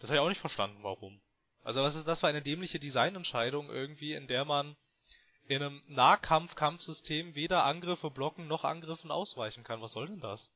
Das 0.00 0.10
habe 0.10 0.16
ich 0.16 0.20
auch 0.20 0.28
nicht 0.28 0.40
verstanden, 0.40 0.82
warum. 0.82 1.20
Also 1.64 1.82
das 1.82 1.94
ist, 1.94 2.06
das 2.06 2.22
war 2.22 2.30
eine 2.30 2.42
dämliche 2.42 2.78
Designentscheidung 2.78 3.70
irgendwie, 3.70 4.12
in 4.12 4.28
der 4.28 4.44
man 4.44 4.76
in 5.48 5.62
einem 5.62 5.82
Nahkampf-Kampfsystem 5.88 7.34
weder 7.34 7.64
Angriffe 7.64 8.10
blocken 8.10 8.46
noch 8.46 8.64
Angriffen 8.64 9.10
ausweichen 9.10 9.64
kann. 9.64 9.80
Was 9.80 9.92
soll 9.92 10.06
denn 10.06 10.20
das? 10.20 10.50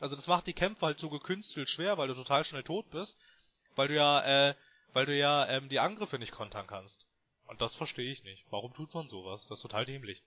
Also 0.00 0.14
das 0.14 0.26
macht 0.26 0.46
die 0.46 0.52
Kämpfe 0.52 0.86
halt 0.86 0.98
so 0.98 1.08
gekünstelt 1.08 1.68
schwer, 1.68 1.98
weil 1.98 2.08
du 2.08 2.14
total 2.14 2.44
schnell 2.44 2.62
tot 2.62 2.90
bist, 2.90 3.18
weil 3.74 3.88
du 3.88 3.94
ja, 3.94 4.50
äh, 4.50 4.54
weil 4.92 5.06
du 5.06 5.16
ja 5.16 5.48
ähm, 5.48 5.68
die 5.68 5.80
Angriffe 5.80 6.18
nicht 6.18 6.32
kontern 6.32 6.66
kannst. 6.66 7.06
Und 7.46 7.60
das 7.60 7.74
verstehe 7.74 8.10
ich 8.10 8.24
nicht. 8.24 8.44
Warum 8.50 8.74
tut 8.74 8.92
man 8.94 9.08
sowas? 9.08 9.46
Das 9.46 9.58
ist 9.58 9.62
total 9.62 9.84
dämlich. 9.84 10.22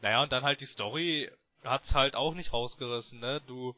Naja, 0.00 0.22
und 0.22 0.32
dann 0.32 0.44
halt 0.44 0.60
die 0.60 0.66
Story 0.66 1.30
hat's 1.62 1.94
halt 1.94 2.14
auch 2.14 2.34
nicht 2.34 2.52
rausgerissen, 2.52 3.20
ne? 3.20 3.40
Du, 3.46 3.74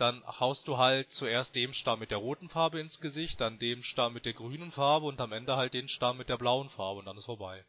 dann 0.00 0.22
haust 0.26 0.68
du 0.68 0.78
halt 0.78 1.10
zuerst 1.10 1.54
dem 1.54 1.72
Star 1.72 1.96
mit 1.96 2.10
der 2.10 2.18
roten 2.18 2.48
Farbe 2.48 2.80
ins 2.80 3.00
Gesicht, 3.00 3.40
dann 3.40 3.58
dem 3.58 3.82
Star 3.82 4.10
mit 4.10 4.24
der 4.26 4.32
grünen 4.34 4.72
Farbe 4.72 5.06
und 5.06 5.20
am 5.20 5.32
Ende 5.32 5.56
halt 5.56 5.74
den 5.74 5.88
Star 5.88 6.14
mit 6.14 6.28
der 6.28 6.38
blauen 6.38 6.70
Farbe 6.70 7.00
und 7.00 7.06
dann 7.06 7.18
ist 7.18 7.26
vorbei. 7.26 7.64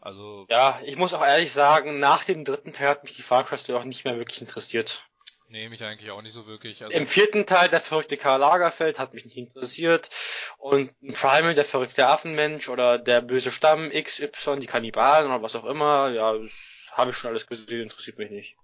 Also, 0.00 0.46
Ja, 0.50 0.80
ich 0.84 0.96
muss 0.96 1.14
auch 1.14 1.24
ehrlich 1.24 1.52
sagen, 1.52 1.98
nach 2.00 2.24
dem 2.24 2.44
dritten 2.44 2.72
Teil 2.72 2.88
hat 2.88 3.04
mich 3.04 3.14
die 3.14 3.22
Far 3.22 3.44
Cry 3.44 3.56
Story 3.56 3.78
auch 3.78 3.84
nicht 3.84 4.04
mehr 4.04 4.16
wirklich 4.16 4.40
interessiert. 4.40 5.08
nee, 5.48 5.68
mich 5.68 5.82
eigentlich 5.84 6.10
auch 6.10 6.22
nicht 6.22 6.32
so 6.32 6.46
wirklich. 6.46 6.82
Also, 6.82 6.96
Im 6.96 7.06
vierten 7.06 7.46
Teil, 7.46 7.68
der 7.68 7.80
verrückte 7.80 8.16
Karl 8.16 8.40
Lagerfeld, 8.40 8.98
hat 8.98 9.14
mich 9.14 9.24
nicht 9.24 9.36
interessiert. 9.36 10.10
Und 10.58 10.92
Primal, 11.00 11.54
der 11.54 11.64
verrückte 11.64 12.06
Affenmensch 12.06 12.68
oder 12.68 12.98
der 12.98 13.20
böse 13.20 13.52
Stamm, 13.52 13.90
XY, 13.90 14.58
die 14.60 14.66
Kannibalen 14.66 15.30
oder 15.30 15.42
was 15.42 15.54
auch 15.56 15.64
immer, 15.64 16.10
ja, 16.10 16.34
habe 16.92 17.10
ich 17.10 17.16
schon 17.16 17.30
alles 17.30 17.46
gesehen, 17.46 17.82
interessiert 17.82 18.18
mich 18.18 18.30
nicht. 18.30 18.56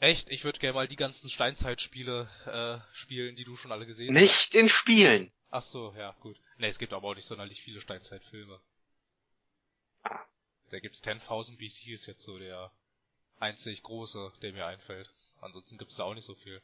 Echt, 0.00 0.30
ich 0.30 0.44
würde 0.44 0.58
gerne 0.58 0.74
mal 0.74 0.88
die 0.88 0.96
ganzen 0.96 1.30
Steinzeitspiele 1.30 2.28
äh, 2.46 2.96
spielen, 2.96 3.36
die 3.36 3.44
du 3.44 3.56
schon 3.56 3.72
alle 3.72 3.86
gesehen 3.86 4.14
hast. 4.14 4.22
Nicht 4.22 4.54
in 4.54 4.68
Spielen. 4.68 5.30
Ach 5.50 5.62
so, 5.62 5.94
ja, 5.96 6.12
gut. 6.20 6.38
Ne, 6.58 6.68
es 6.68 6.78
gibt 6.78 6.92
aber 6.92 7.08
auch 7.08 7.14
nicht 7.14 7.26
sonderlich 7.26 7.62
viele 7.62 7.80
Steinzeitfilme. 7.80 8.60
Ah. 10.02 10.24
Da 10.70 10.78
gibt's 10.78 11.02
10.000 11.02 11.56
BC 11.58 11.88
ist 11.92 12.06
jetzt 12.06 12.22
so 12.22 12.38
der 12.38 12.72
einzig 13.38 13.82
große, 13.82 14.32
der 14.42 14.52
mir 14.52 14.66
einfällt. 14.66 15.10
Ansonsten 15.40 15.78
gibt's 15.78 15.96
da 15.96 16.04
auch 16.04 16.14
nicht 16.14 16.24
so 16.24 16.34
viel. 16.34 16.62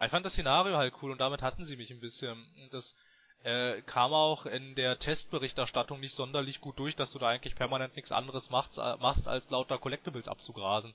Ich 0.00 0.10
fand 0.10 0.24
das 0.26 0.32
Szenario 0.32 0.76
halt 0.76 0.94
cool 1.02 1.12
und 1.12 1.20
damit 1.20 1.42
hatten 1.42 1.64
sie 1.64 1.76
mich 1.76 1.90
ein 1.90 2.00
bisschen. 2.00 2.46
Das 2.70 2.96
äh, 3.44 3.82
kam 3.82 4.12
auch 4.12 4.46
in 4.46 4.74
der 4.74 4.98
Testberichterstattung 4.98 6.00
nicht 6.00 6.14
sonderlich 6.14 6.60
gut 6.60 6.78
durch, 6.78 6.96
dass 6.96 7.12
du 7.12 7.18
da 7.18 7.28
eigentlich 7.28 7.54
permanent 7.54 7.96
nichts 7.96 8.12
anderes 8.12 8.50
machst, 8.50 8.78
äh, 8.78 8.96
machst 8.96 9.28
als 9.28 9.48
lauter 9.50 9.78
Collectibles 9.78 10.28
abzugrasen. 10.28 10.94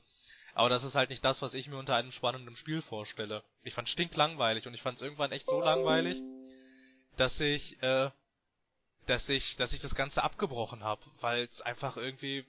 Aber 0.57 0.69
das 0.69 0.83
ist 0.83 0.95
halt 0.95 1.11
nicht 1.11 1.23
das, 1.23 1.43
was 1.43 1.53
ich 1.53 1.67
mir 1.67 1.77
unter 1.77 1.95
einem 1.95 2.11
spannenden 2.11 2.55
Spiel 2.55 2.81
vorstelle. 2.81 3.43
Ich 3.61 3.75
fand 3.75 3.87
stinklangweilig 3.89 4.65
und 4.65 4.73
ich 4.73 4.81
fand 4.81 4.95
es 4.95 5.03
irgendwann 5.03 5.31
echt 5.31 5.45
so 5.45 5.61
langweilig, 5.61 6.19
dass 7.15 7.39
ich, 7.39 7.79
äh, 7.83 8.09
dass 9.05 9.29
ich, 9.29 9.55
dass 9.57 9.73
ich 9.73 9.81
das 9.81 9.93
Ganze 9.93 10.23
abgebrochen 10.23 10.83
habe, 10.83 11.03
weil 11.21 11.43
es 11.43 11.61
einfach 11.61 11.95
irgendwie, 11.95 12.43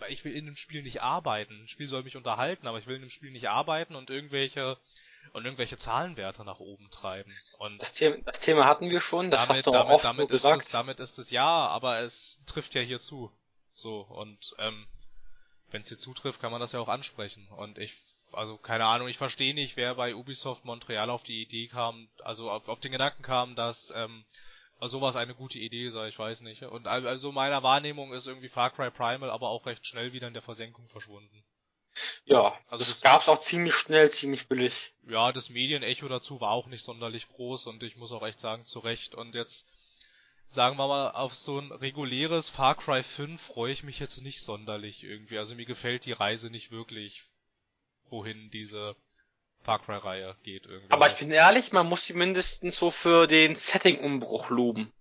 weil 0.00 0.10
ich 0.10 0.24
will 0.24 0.34
in 0.34 0.46
dem 0.46 0.56
Spiel 0.56 0.82
nicht 0.82 1.02
arbeiten. 1.02 1.62
Ein 1.62 1.68
Spiel 1.68 1.88
soll 1.88 2.02
mich 2.02 2.16
unterhalten, 2.16 2.66
aber 2.66 2.78
ich 2.78 2.88
will 2.88 2.96
in 2.96 3.02
dem 3.02 3.10
Spiel 3.10 3.30
nicht 3.30 3.48
arbeiten 3.48 3.94
und 3.94 4.10
irgendwelche 4.10 4.76
und 5.32 5.44
irgendwelche 5.44 5.76
Zahlenwerte 5.76 6.44
nach 6.44 6.58
oben 6.58 6.90
treiben. 6.90 7.32
Und 7.58 7.78
Das 7.80 7.94
Thema, 7.94 8.16
das 8.24 8.40
Thema 8.40 8.64
hatten 8.64 8.90
wir 8.90 9.00
schon, 9.00 9.30
das 9.30 9.42
damit, 9.42 9.58
hast 9.58 9.66
du 9.66 9.70
auch 9.70 9.74
damit, 9.74 9.94
oft 9.94 10.04
damit 10.04 10.30
ist 10.30 10.42
gesagt. 10.42 10.62
es, 10.62 10.68
damit 10.70 10.98
ist 10.98 11.18
es 11.18 11.30
ja, 11.30 11.46
aber 11.46 12.00
es 12.00 12.40
trifft 12.46 12.74
ja 12.74 12.80
hier 12.80 12.98
zu. 12.98 13.30
So, 13.74 14.00
und 14.00 14.56
ähm, 14.58 14.88
wenn 15.70 15.82
es 15.82 15.88
hier 15.88 15.98
zutrifft, 15.98 16.40
kann 16.40 16.52
man 16.52 16.60
das 16.60 16.72
ja 16.72 16.80
auch 16.80 16.88
ansprechen. 16.88 17.46
Und 17.56 17.78
ich, 17.78 17.94
also 18.32 18.56
keine 18.56 18.86
Ahnung, 18.86 19.08
ich 19.08 19.18
verstehe 19.18 19.54
nicht, 19.54 19.76
wer 19.76 19.94
bei 19.94 20.14
Ubisoft 20.14 20.64
Montreal 20.64 21.10
auf 21.10 21.22
die 21.22 21.42
Idee 21.42 21.68
kam, 21.68 22.08
also 22.22 22.50
auf, 22.50 22.68
auf 22.68 22.80
den 22.80 22.92
Gedanken 22.92 23.22
kam, 23.22 23.56
dass 23.56 23.92
ähm, 23.94 24.24
sowas 24.80 25.16
eine 25.16 25.34
gute 25.34 25.58
Idee 25.58 25.90
sei, 25.90 26.08
ich 26.08 26.18
weiß 26.18 26.42
nicht. 26.42 26.62
Und 26.62 26.86
also 26.86 27.32
meiner 27.32 27.62
Wahrnehmung 27.62 28.12
ist 28.12 28.26
irgendwie 28.26 28.48
Far 28.48 28.70
Cry 28.70 28.90
Primal 28.90 29.30
aber 29.30 29.48
auch 29.48 29.66
recht 29.66 29.86
schnell 29.86 30.12
wieder 30.12 30.28
in 30.28 30.34
der 30.34 30.42
Versenkung 30.42 30.88
verschwunden. 30.88 31.44
Ja, 32.26 32.58
also 32.68 32.84
das, 32.84 32.88
das 32.88 33.00
gab's 33.00 33.28
auch 33.28 33.38
ziemlich 33.38 33.74
schnell, 33.74 34.10
ziemlich 34.10 34.48
billig. 34.48 34.92
Ja, 35.08 35.32
das 35.32 35.48
Medienecho 35.48 36.08
dazu 36.08 36.40
war 36.40 36.50
auch 36.50 36.66
nicht 36.66 36.84
sonderlich 36.84 37.28
groß 37.28 37.66
und 37.66 37.82
ich 37.82 37.96
muss 37.96 38.12
auch 38.12 38.26
echt 38.26 38.40
sagen, 38.40 38.66
zu 38.66 38.80
Recht. 38.80 39.14
Und 39.14 39.34
jetzt 39.34 39.64
sagen 40.48 40.76
wir 40.76 40.86
mal, 40.86 41.10
auf 41.10 41.34
so 41.34 41.58
ein 41.58 41.72
reguläres 41.72 42.48
Far 42.48 42.76
Cry 42.76 43.02
5 43.02 43.40
freue 43.40 43.72
ich 43.72 43.82
mich 43.82 43.98
jetzt 43.98 44.22
nicht 44.22 44.42
sonderlich 44.42 45.02
irgendwie. 45.04 45.38
Also 45.38 45.54
mir 45.54 45.66
gefällt 45.66 46.04
die 46.04 46.12
Reise 46.12 46.50
nicht 46.50 46.70
wirklich, 46.70 47.24
wohin 48.08 48.50
diese 48.50 48.96
Far 49.62 49.80
Cry 49.80 49.96
Reihe 49.96 50.36
geht 50.42 50.66
irgendwie. 50.66 50.92
Aber 50.92 51.08
ich 51.08 51.16
bin 51.16 51.30
ehrlich, 51.30 51.72
man 51.72 51.88
muss 51.88 52.06
sie 52.06 52.14
mindestens 52.14 52.76
so 52.76 52.90
für 52.90 53.26
den 53.26 53.56
Setting-Umbruch 53.56 54.50
loben. 54.50 54.92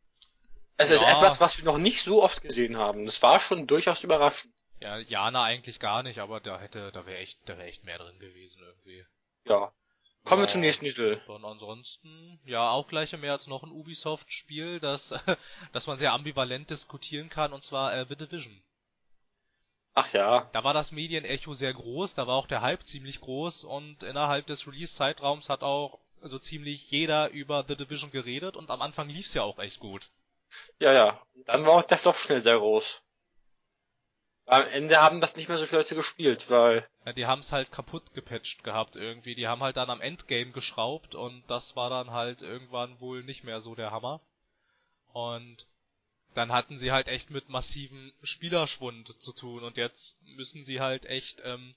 Es 0.78 0.90
ja. 0.90 0.96
ist 0.96 1.04
etwas, 1.04 1.40
was 1.40 1.58
wir 1.58 1.66
noch 1.66 1.78
nicht 1.78 2.04
so 2.04 2.24
oft 2.24 2.42
gesehen 2.42 2.78
haben. 2.78 3.06
Das 3.06 3.22
war 3.22 3.40
schon 3.40 3.68
durchaus 3.68 4.04
überraschend. 4.04 4.54
Ja, 4.82 4.98
Jana 4.98 5.44
eigentlich 5.44 5.80
gar 5.80 6.04
nicht, 6.04 6.20
aber 6.20 6.42
da 6.42 6.60
hätte, 6.60 6.92
da 6.92 7.06
wäre 7.06 7.20
echt, 7.20 7.40
da 7.46 7.58
wäre 7.58 7.68
echt 7.68 7.86
mehr 7.86 7.98
drin 7.98 8.20
gewesen 8.20 8.62
irgendwie. 8.62 9.06
Ja. 9.46 9.72
Kommen 10.26 10.42
wir 10.42 10.48
zum 10.48 10.62
nächsten 10.62 10.86
Titel. 10.86 11.22
Und 11.28 11.46
ansonsten, 11.46 12.40
ja, 12.46 12.72
auch 12.72 12.88
gleich 12.88 13.14
im 13.14 13.22
März 13.22 13.46
noch 13.46 13.64
ein 13.64 13.72
Ubisoft-Spiel, 13.72 14.80
das, 14.80 15.14
das 15.72 15.86
man 15.86 16.00
sehr 16.00 16.14
ambivalent 16.14 16.70
diskutieren 16.70 17.30
kann, 17.30 17.54
und 17.54 17.62
zwar 17.62 17.96
äh, 17.96 18.06
The 18.10 18.16
Division. 18.16 18.60
Ach 19.94 20.12
ja. 20.12 20.50
Da 20.52 20.64
war 20.64 20.74
das 20.74 20.92
Medienecho 20.92 21.54
sehr 21.54 21.74
groß, 21.74 22.16
da 22.16 22.28
war 22.28 22.36
auch 22.36 22.48
der 22.48 22.62
Hype 22.62 22.86
ziemlich 22.86 23.22
groß 23.22 23.64
und 23.64 24.04
innerhalb 24.04 24.48
des 24.48 24.68
Release-Zeitraums 24.68 25.48
hat 25.48 25.64
auch 25.64 26.00
so 26.22 26.40
ziemlich 26.40 26.90
jeder 26.90 27.30
über 27.30 27.64
The 27.68 27.76
Division 27.76 28.12
geredet 28.12 28.58
und 28.58 28.72
am 28.72 28.82
Anfang 28.82 29.08
lief's 29.08 29.36
ja 29.36 29.44
auch 29.44 29.60
echt 29.60 29.80
gut. 29.80 30.10
Ja, 30.80 30.92
ja. 30.92 31.22
Dann 31.46 31.66
war 31.66 31.74
auch 31.74 31.84
der 31.84 31.98
Flop 31.98 32.18
schnell 32.18 32.42
sehr 32.42 32.58
groß. 32.58 33.02
Am 34.48 34.68
Ende 34.68 35.02
haben 35.02 35.22
das 35.22 35.36
nicht 35.36 35.50
mehr 35.50 35.58
so 35.58 35.66
viele 35.66 35.82
Leute 35.82 35.96
gespielt, 35.96 36.50
weil. 36.50 36.88
Ja, 37.06 37.14
die 37.14 37.26
haben's 37.26 37.52
halt 37.52 37.72
kaputt 37.72 38.14
gepatcht 38.14 38.64
gehabt 38.64 38.96
irgendwie. 38.96 39.34
Die 39.34 39.48
haben 39.48 39.62
halt 39.62 39.78
dann 39.78 39.90
am 39.90 40.02
Endgame 40.02 40.52
geschraubt 40.52 41.16
und 41.16 41.44
das 41.48 41.76
war 41.76 41.90
dann 41.90 42.12
halt 42.12 42.44
irgendwann 42.44 43.00
wohl 43.00 43.24
nicht 43.24 43.44
mehr 43.44 43.62
so 43.62 43.74
der 43.74 43.92
Hammer. 43.92 44.22
Und 45.14 45.66
dann 46.36 46.52
hatten 46.52 46.78
sie 46.78 46.92
halt 46.92 47.08
echt 47.08 47.32
mit 47.32 47.50
massiven 47.50 48.14
Spielerschwund 48.22 49.20
zu 49.22 49.34
tun 49.34 49.64
und 49.64 49.78
jetzt 49.78 50.22
müssen 50.24 50.64
sie 50.66 50.82
halt 50.82 51.06
echt 51.06 51.42
ähm, 51.46 51.74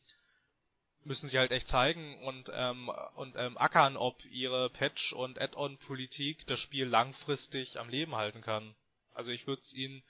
müssen 1.05 1.29
sie 1.29 1.39
halt 1.39 1.53
echt 1.53 1.69
zeigen 1.69 2.23
und 2.25 2.51
ähm, 2.53 2.91
und 3.15 3.37
ähm, 3.37 3.57
ackern, 3.57 3.97
ob 3.97 4.23
ihre 4.27 4.69
Patch 4.69 5.13
und 5.13 5.41
Add-on 5.41 5.79
Politik 5.79 6.47
das 6.47 6.59
Spiel 6.61 6.87
langfristig 6.87 7.79
am 7.79 7.89
Leben 7.89 8.17
halten 8.17 8.43
kann. 8.43 8.75
Also 9.15 9.31
ich 9.31 9.47
würde 9.47 9.63
es 9.63 9.73
ihnen 9.73 10.03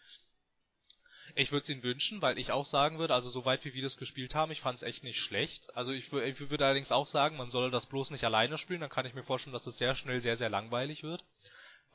ich 1.38 1.52
würde 1.52 1.62
es 1.62 1.70
ihnen 1.70 1.84
wünschen, 1.84 2.20
weil 2.20 2.36
ich 2.36 2.50
auch 2.50 2.66
sagen 2.66 2.98
würde, 2.98 3.14
also 3.14 3.30
soweit 3.30 3.64
wie 3.64 3.72
wir 3.72 3.82
das 3.82 3.96
gespielt 3.96 4.34
haben, 4.34 4.50
ich 4.50 4.60
fand 4.60 4.78
es 4.78 4.82
echt 4.82 5.04
nicht 5.04 5.20
schlecht. 5.20 5.74
Also 5.76 5.92
ich, 5.92 6.12
ich 6.12 6.50
würde 6.50 6.64
allerdings 6.64 6.90
auch 6.90 7.06
sagen, 7.06 7.36
man 7.36 7.50
solle 7.50 7.70
das 7.70 7.86
bloß 7.86 8.10
nicht 8.10 8.24
alleine 8.24 8.58
spielen, 8.58 8.80
dann 8.80 8.90
kann 8.90 9.06
ich 9.06 9.14
mir 9.14 9.22
vorstellen, 9.22 9.52
dass 9.52 9.66
es 9.68 9.78
sehr 9.78 9.94
schnell 9.94 10.20
sehr, 10.20 10.36
sehr 10.36 10.50
langweilig 10.50 11.04
wird. 11.04 11.24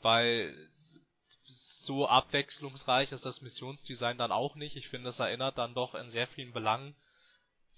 Weil 0.02 0.56
so 1.44 2.08
abwechslungsreich 2.08 3.12
ist 3.12 3.26
das 3.26 3.42
Missionsdesign 3.42 4.18
dann 4.18 4.32
auch 4.32 4.56
nicht. 4.56 4.78
Ich 4.78 4.88
finde, 4.88 5.10
es 5.10 5.20
erinnert 5.20 5.58
dann 5.58 5.74
doch 5.74 5.94
in 5.94 6.10
sehr 6.10 6.26
vielen 6.26 6.54
Belangen, 6.54 6.96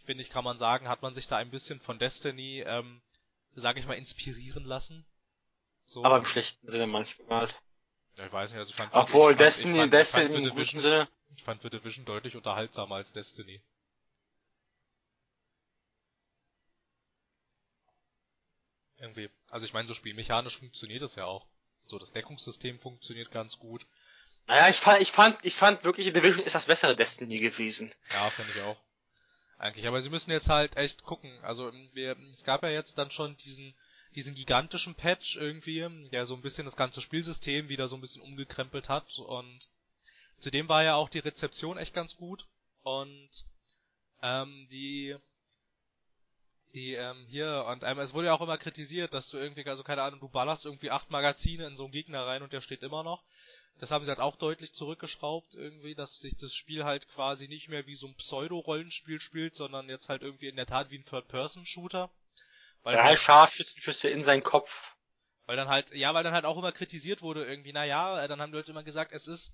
finde 0.06 0.22
ich, 0.22 0.30
kann 0.30 0.44
man 0.44 0.60
sagen, 0.60 0.88
hat 0.88 1.02
man 1.02 1.16
sich 1.16 1.28
da 1.28 1.38
ein 1.38 1.50
bisschen 1.50 1.80
von 1.80 1.98
Destiny, 1.98 2.64
ähm, 2.68 3.02
sag 3.56 3.78
ich 3.78 3.88
mal, 3.88 3.94
inspirieren 3.96 4.66
lassen. 4.66 5.04
So. 5.88 6.06
Aber 6.06 6.20
im 6.20 6.26
schlechten 6.26 6.70
Sinne 6.70 6.86
manchmal. 6.86 7.48
Ja, 8.20 8.28
ich 8.28 8.32
weiß 8.32 8.52
nicht, 8.52 8.60
also 8.60 8.70
ich 8.70 8.76
fand 8.76 8.94
Obwohl 8.94 9.32
ich 9.32 9.38
fand, 9.38 9.48
Destiny, 9.48 9.74
ich 9.74 9.80
fand, 9.80 9.94
Destiny 9.94 10.26
ich 10.26 10.32
fand 10.32 10.46
im 10.46 10.56
guten 10.56 10.80
Sinne. 10.80 11.08
Ich 11.36 11.44
fand 11.44 11.62
The 11.62 11.70
Division 11.70 12.06
deutlich 12.06 12.36
unterhaltsamer 12.36 12.96
als 12.96 13.12
Destiny. 13.12 13.62
Irgendwie. 18.98 19.30
Also 19.50 19.66
ich 19.66 19.74
meine, 19.74 19.88
so 19.88 19.94
spielmechanisch 19.94 20.58
funktioniert 20.58 21.02
es 21.02 21.16
ja 21.16 21.26
auch. 21.26 21.46
So, 21.86 22.00
das 22.00 22.12
Deckungssystem 22.12 22.80
funktioniert 22.80 23.32
ganz 23.32 23.60
gut. 23.60 23.86
Naja, 24.48 24.70
ich 24.70 24.78
fand, 24.78 25.02
ich 25.02 25.12
fand, 25.12 25.44
ich 25.44 25.56
fand 25.56 25.84
wirklich, 25.84 26.06
The 26.08 26.14
Division 26.14 26.46
ist 26.46 26.56
das 26.56 26.66
bessere 26.66 26.96
Destiny 26.96 27.40
gewesen. 27.40 27.94
Ja, 28.12 28.30
finde 28.30 28.52
ich 28.56 28.62
auch. 28.62 28.78
Eigentlich, 29.58 29.88
aber 29.88 30.02
sie 30.02 30.10
müssen 30.10 30.32
jetzt 30.32 30.50
halt 30.50 30.78
echt 30.78 31.04
gucken. 31.04 31.32
Also, 31.42 31.72
wir, 31.94 32.18
es 32.34 32.44
gab 32.44 32.64
ja 32.64 32.70
jetzt 32.70 32.98
dann 32.98 33.12
schon 33.12 33.38
diesen, 33.38 33.74
diesen 34.14 34.36
gigantischen 34.36 34.96
Patch 34.96 35.38
irgendwie, 35.38 35.88
der 36.12 36.26
so 36.26 36.36
ein 36.36 36.42
bisschen 36.42 36.66
das 36.66 36.76
ganze 36.76 37.02
Spielsystem 37.02 37.70
wieder 37.70 37.88
so 37.88 37.96
ein 37.96 38.02
bisschen 38.02 38.22
umgekrempelt 38.22 38.90
hat 38.90 39.18
und 39.20 39.70
Zudem 40.40 40.70
war 40.70 40.84
ja 40.84 40.96
auch 40.96 41.10
die 41.10 41.20
Rezeption 41.20 41.78
echt 41.78 41.94
ganz 41.94 42.16
gut 42.16 42.48
und 42.84 43.30
ähm, 44.22 44.68
die 44.72 45.16
die 46.74 46.94
ähm, 46.94 47.26
hier 47.28 47.66
und 47.68 47.84
ähm, 47.84 48.00
es 48.00 48.14
wurde 48.14 48.28
ja 48.28 48.34
auch 48.34 48.42
immer 48.42 48.58
kritisiert, 48.58 49.14
dass 49.14 49.30
du 49.30 49.38
irgendwie 49.38 49.66
also 49.66 49.84
keine 49.84 50.04
Ahnung, 50.04 50.20
du 50.20 50.28
ballerst 50.28 50.66
irgendwie 50.66 50.92
acht 50.92 51.10
Magazine 51.10 51.66
in 51.66 51.78
so 51.78 51.86
einen 51.86 51.94
Gegner 51.94 52.26
rein 52.26 52.44
und 52.44 52.52
der 52.52 52.62
steht 52.62 52.84
immer 52.84 53.04
noch. 53.04 53.24
Das 53.80 53.92
haben 53.92 54.06
sie 54.06 54.10
halt 54.10 54.20
auch 54.20 54.38
deutlich 54.38 54.74
zurückgeschraubt 54.74 55.54
irgendwie, 55.56 55.96
dass 55.96 56.20
sich 56.20 56.36
das 56.38 56.54
Spiel 56.54 56.86
halt 56.86 57.08
quasi 57.10 57.48
nicht 57.48 57.68
mehr 57.68 57.86
wie 57.88 57.96
so 57.96 58.08
ein 58.08 58.16
Pseudo-Rollenspiel 58.16 59.20
spielt, 59.20 59.56
sondern 59.56 59.90
jetzt 59.90 60.08
halt 60.08 60.22
irgendwie 60.22 60.48
in 60.48 60.56
der 60.56 60.66
Tat 60.66 60.92
wie 60.92 60.98
ein 60.98 61.06
Third-Person-Shooter. 61.06 62.10
Drei 62.84 63.04
halt, 63.04 63.20
Scharfschützenschüsse 63.20 64.10
in 64.10 64.24
seinen 64.24 64.44
Kopf. 64.44 64.96
Weil 65.46 65.58
dann 65.58 65.68
halt, 65.68 65.92
ja, 65.92 66.14
weil 66.14 66.24
dann 66.24 66.34
halt 66.34 66.46
auch 66.46 66.58
immer 66.58 66.72
kritisiert 66.72 67.22
wurde 67.22 67.46
irgendwie, 67.46 67.74
naja, 67.74 68.28
dann 68.28 68.40
haben 68.40 68.52
die 68.52 68.58
Leute 68.58 68.72
immer 68.72 68.84
gesagt, 68.84 69.12
es 69.12 69.28
ist 69.28 69.52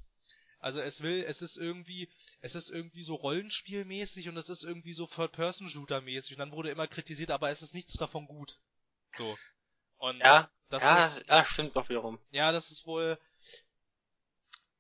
also 0.61 0.79
es 0.79 1.01
will, 1.01 1.25
es 1.27 1.41
ist 1.41 1.57
irgendwie, 1.57 2.07
es 2.39 2.53
ist 2.53 2.69
irgendwie 2.69 3.03
so 3.03 3.15
Rollenspielmäßig 3.15 4.29
und 4.29 4.37
es 4.37 4.47
ist 4.47 4.63
irgendwie 4.63 4.93
so 4.93 5.07
Third-Person-Shooter-mäßig. 5.07 6.33
Und 6.33 6.39
dann 6.39 6.51
wurde 6.51 6.69
immer 6.69 6.87
kritisiert, 6.87 7.31
aber 7.31 7.49
es 7.49 7.63
ist 7.63 7.73
nichts 7.73 7.93
davon 7.93 8.27
gut. 8.27 8.59
So. 9.17 9.37
Und 9.97 10.19
ja, 10.19 10.49
das 10.69 10.83
ja, 10.83 11.05
ist, 11.07 11.29
das, 11.29 11.47
stimmt 11.47 11.75
doch 11.75 11.89
wiederum. 11.89 12.19
Ja, 12.29 12.51
das 12.51 12.69
ist 12.69 12.85
wohl. 12.85 13.19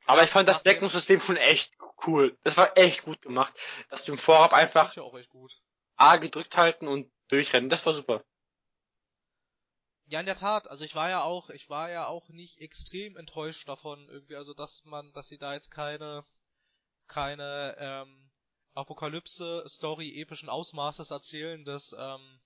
Aber 0.05 0.23
ich 0.23 0.29
fand 0.29 0.47
das 0.47 0.63
Deckungssystem 0.63 1.19
schon 1.19 1.37
echt 1.37 1.73
cool. 2.05 2.37
Das 2.43 2.57
war 2.57 2.77
echt 2.77 3.03
gut 3.03 3.21
gemacht. 3.21 3.53
Dass 3.89 4.05
du 4.05 4.13
im 4.13 4.17
Vorab 4.17 4.53
einfach 4.53 4.95
A 5.95 6.17
gedrückt 6.17 6.57
halten 6.57 6.87
und 6.87 7.11
durchrennen. 7.27 7.69
Das 7.69 7.85
war 7.85 7.93
super. 7.93 8.23
Ja, 10.11 10.19
in 10.19 10.25
der 10.25 10.35
Tat. 10.35 10.69
Also 10.69 10.83
ich 10.83 10.93
war 10.93 11.09
ja 11.09 11.23
auch, 11.23 11.49
ich 11.51 11.69
war 11.69 11.89
ja 11.89 12.05
auch 12.05 12.27
nicht 12.27 12.59
extrem 12.59 13.15
enttäuscht 13.15 13.69
davon 13.69 14.09
irgendwie, 14.09 14.35
also 14.35 14.53
dass 14.53 14.83
man, 14.83 15.13
dass 15.13 15.29
sie 15.29 15.37
da 15.37 15.53
jetzt 15.53 15.71
keine, 15.71 16.25
keine 17.07 17.77
ähm, 17.79 18.29
Apokalypse-Story 18.73 20.19
epischen 20.19 20.49
Ausmaßes 20.49 21.11
erzählen. 21.11 21.63
Das 21.63 21.95
ähm, 21.97 22.41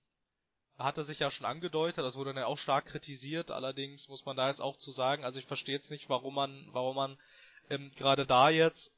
hatte 0.78 1.02
sich 1.02 1.18
ja 1.18 1.28
schon 1.28 1.44
angedeutet. 1.44 2.04
Das 2.04 2.14
wurde 2.14 2.30
dann 2.30 2.42
ja 2.42 2.46
auch 2.46 2.58
stark 2.58 2.86
kritisiert. 2.86 3.50
Allerdings 3.50 4.06
muss 4.06 4.24
man 4.24 4.36
da 4.36 4.48
jetzt 4.48 4.60
auch 4.60 4.76
zu 4.76 4.92
sagen, 4.92 5.24
also 5.24 5.40
ich 5.40 5.46
verstehe 5.46 5.74
jetzt 5.74 5.90
nicht, 5.90 6.08
warum 6.08 6.36
man, 6.36 6.68
warum 6.70 6.94
man 6.94 7.18
ähm, 7.68 7.90
gerade 7.96 8.26
da 8.26 8.48
jetzt 8.48 8.92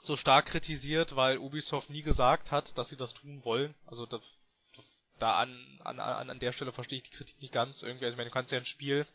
so 0.00 0.18
stark 0.18 0.44
kritisiert, 0.44 1.16
weil 1.16 1.38
Ubisoft 1.38 1.88
nie 1.88 2.02
gesagt 2.02 2.50
hat, 2.50 2.76
dass 2.76 2.90
sie 2.90 2.98
das 2.98 3.14
tun 3.14 3.42
wollen. 3.42 3.74
Also 3.86 4.04
da 4.04 4.20
da 5.20 5.38
an, 5.38 5.80
an, 5.84 6.00
an 6.00 6.38
der 6.38 6.52
Stelle 6.52 6.72
verstehe 6.72 6.98
ich 6.98 7.04
die 7.04 7.16
Kritik 7.16 7.40
nicht 7.40 7.52
ganz 7.52 7.82
irgendwie. 7.82 8.04
Also 8.04 8.14
ich 8.14 8.18
meine, 8.18 8.30
du 8.30 8.34
kannst 8.34 8.52
ja 8.52 8.58
ein 8.58 8.66
Spiel 8.66 9.06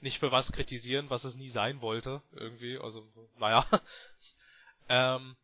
nicht 0.00 0.18
für 0.18 0.32
was 0.32 0.52
kritisieren, 0.52 1.10
was 1.10 1.24
es 1.24 1.34
nie 1.34 1.48
sein 1.48 1.80
wollte, 1.80 2.22
irgendwie. 2.32 2.78
Also, 2.78 3.06
naja. 3.38 3.64
ähm, 4.88 5.36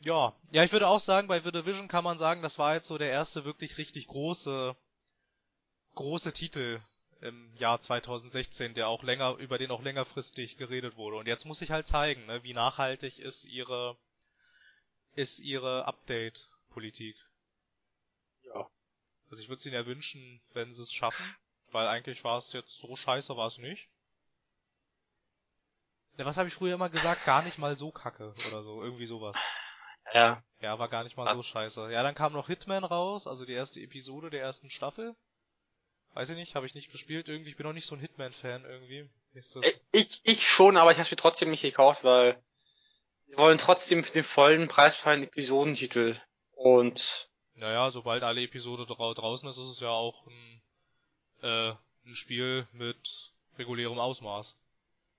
ja. 0.00 0.34
Ja, 0.52 0.62
ich 0.62 0.72
würde 0.72 0.86
auch 0.86 1.00
sagen, 1.00 1.28
bei 1.28 1.40
The 1.40 1.52
Division 1.52 1.88
kann 1.88 2.04
man 2.04 2.18
sagen, 2.18 2.42
das 2.42 2.58
war 2.58 2.74
jetzt 2.74 2.86
so 2.86 2.98
der 2.98 3.10
erste 3.10 3.44
wirklich 3.44 3.78
richtig 3.78 4.06
große, 4.06 4.76
große 5.94 6.32
Titel 6.32 6.80
im 7.20 7.52
Jahr 7.56 7.80
2016, 7.80 8.74
der 8.74 8.88
auch 8.88 9.02
länger, 9.02 9.36
über 9.36 9.58
den 9.58 9.70
auch 9.70 9.82
längerfristig 9.82 10.58
geredet 10.58 10.96
wurde. 10.96 11.16
Und 11.16 11.26
jetzt 11.26 11.46
muss 11.46 11.62
ich 11.62 11.70
halt 11.70 11.86
zeigen, 11.86 12.26
ne, 12.26 12.42
wie 12.44 12.54
nachhaltig 12.54 13.18
ist 13.18 13.44
ihre, 13.44 13.96
ist 15.14 15.38
ihre 15.40 15.86
Update-Politik. 15.86 17.16
Also 19.30 19.42
ich 19.42 19.48
würde 19.48 19.58
es 19.58 19.66
ihnen 19.66 19.74
ja 19.74 19.86
wünschen, 19.86 20.40
wenn 20.52 20.74
sie 20.74 20.82
es 20.82 20.92
schaffen, 20.92 21.24
weil 21.72 21.88
eigentlich 21.88 22.22
war 22.24 22.38
es 22.38 22.52
jetzt 22.52 22.78
so 22.78 22.96
scheiße, 22.96 23.36
war 23.36 23.48
es 23.48 23.58
nicht. 23.58 23.88
Ja, 26.16 26.24
was 26.24 26.36
habe 26.36 26.48
ich 26.48 26.54
früher 26.54 26.74
immer 26.74 26.88
gesagt? 26.88 27.24
Gar 27.24 27.42
nicht 27.42 27.58
mal 27.58 27.76
so 27.76 27.90
kacke 27.90 28.32
oder 28.48 28.62
so, 28.62 28.82
irgendwie 28.82 29.06
sowas. 29.06 29.36
Ja. 30.14 30.42
Ja, 30.60 30.78
war 30.78 30.88
gar 30.88 31.04
nicht 31.04 31.16
mal 31.16 31.34
so 31.34 31.42
scheiße. 31.42 31.92
Ja, 31.92 32.02
dann 32.02 32.14
kam 32.14 32.32
noch 32.32 32.46
Hitman 32.46 32.84
raus, 32.84 33.26
also 33.26 33.44
die 33.44 33.52
erste 33.52 33.80
Episode 33.80 34.30
der 34.30 34.40
ersten 34.40 34.70
Staffel. 34.70 35.14
Weiß 36.14 36.30
ich 36.30 36.36
nicht, 36.36 36.54
habe 36.54 36.66
ich 36.66 36.74
nicht 36.74 36.90
gespielt 36.90 37.28
irgendwie. 37.28 37.50
Ich 37.50 37.56
bin 37.56 37.66
noch 37.66 37.74
nicht 37.74 37.86
so 37.86 37.94
ein 37.94 38.00
Hitman-Fan 38.00 38.64
irgendwie. 38.64 39.10
Ich, 39.92 40.20
ich 40.24 40.48
schon, 40.48 40.78
aber 40.78 40.92
ich 40.92 40.98
habe 40.98 41.08
mir 41.10 41.16
trotzdem 41.16 41.50
nicht 41.50 41.60
gekauft, 41.60 42.04
weil 42.04 42.42
sie 43.26 43.36
wollen 43.36 43.58
trotzdem 43.58 44.02
für 44.02 44.12
den 44.12 44.24
vollen 44.24 44.68
Preis 44.68 44.96
für 44.96 45.10
einen 45.10 45.24
Episodentitel. 45.24 46.18
Und 46.52 47.28
naja, 47.56 47.90
sobald 47.90 48.22
alle 48.22 48.42
Episode 48.42 48.86
dra 48.86 49.12
draußen 49.14 49.48
ist, 49.48 49.58
ist 49.58 49.68
es 49.68 49.80
ja 49.80 49.90
auch 49.90 50.26
ein, 50.26 50.62
äh, 51.42 51.74
ein 52.06 52.14
Spiel 52.14 52.66
mit 52.72 53.32
regulärem 53.58 53.98
Ausmaß. 53.98 54.56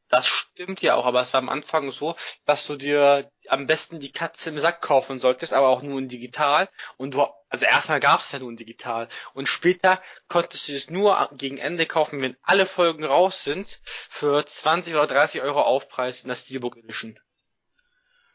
das 0.10 0.28
stimmt 0.28 0.82
ja 0.82 0.96
auch, 0.96 1.06
aber 1.06 1.22
es 1.22 1.34
war 1.34 1.40
am 1.40 1.50
Anfang 1.50 1.92
so, 1.92 2.16
dass 2.46 2.66
du 2.66 2.76
dir 2.78 3.30
am 3.50 3.68
besten 3.68 4.00
die 4.00 4.12
Katze 4.12 4.50
im 4.50 4.60
Sack 4.60 4.82
kaufen 4.82 5.20
solltest, 5.20 5.54
aber 5.54 5.68
auch 5.68 5.82
nur 5.82 6.00
in 6.00 6.08
digital. 6.08 6.70
Und 6.98 7.14
du, 7.14 7.28
also 7.50 7.66
erstmal 7.66 8.00
gab 8.00 8.22
es 8.22 8.32
ja 8.32 8.40
nur 8.40 8.50
in 8.50 8.56
digital. 8.56 9.10
Und 9.34 9.48
später 9.48 10.02
konntest 10.30 10.68
du 10.70 10.74
es 10.74 10.90
nur 10.90 11.30
gegen 11.34 11.58
Ende 11.58 11.86
kaufen, 11.86 12.22
wenn 12.22 12.38
alle 12.42 12.66
Folgen 12.66 13.04
raus 13.04 13.44
sind, 13.44 13.82
für 13.84 14.46
20 14.46 14.94
oder 14.96 15.08
30 15.08 15.42
Euro 15.42 15.62
Aufpreis 15.62 16.22
in 16.22 16.30
der 16.30 16.36
Steelbook 16.36 16.78
Edition. 16.78 17.20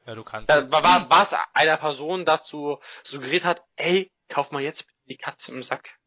Ja, 0.07 0.15
du 0.15 0.25
kannst. 0.25 0.51
Da 0.51 0.71
war, 0.71 0.83
war, 0.83 1.11
was 1.11 1.37
einer 1.55 1.77
Person 1.77 2.25
dazu 2.25 2.79
suggeriert 3.05 3.45
hat, 3.45 3.63
ey, 3.77 4.11
kauf 4.29 4.51
mal 4.51 4.63
jetzt 4.63 4.87
die 5.07 5.17
Katze 5.17 5.53
im 5.53 5.63
Sack. 5.63 5.99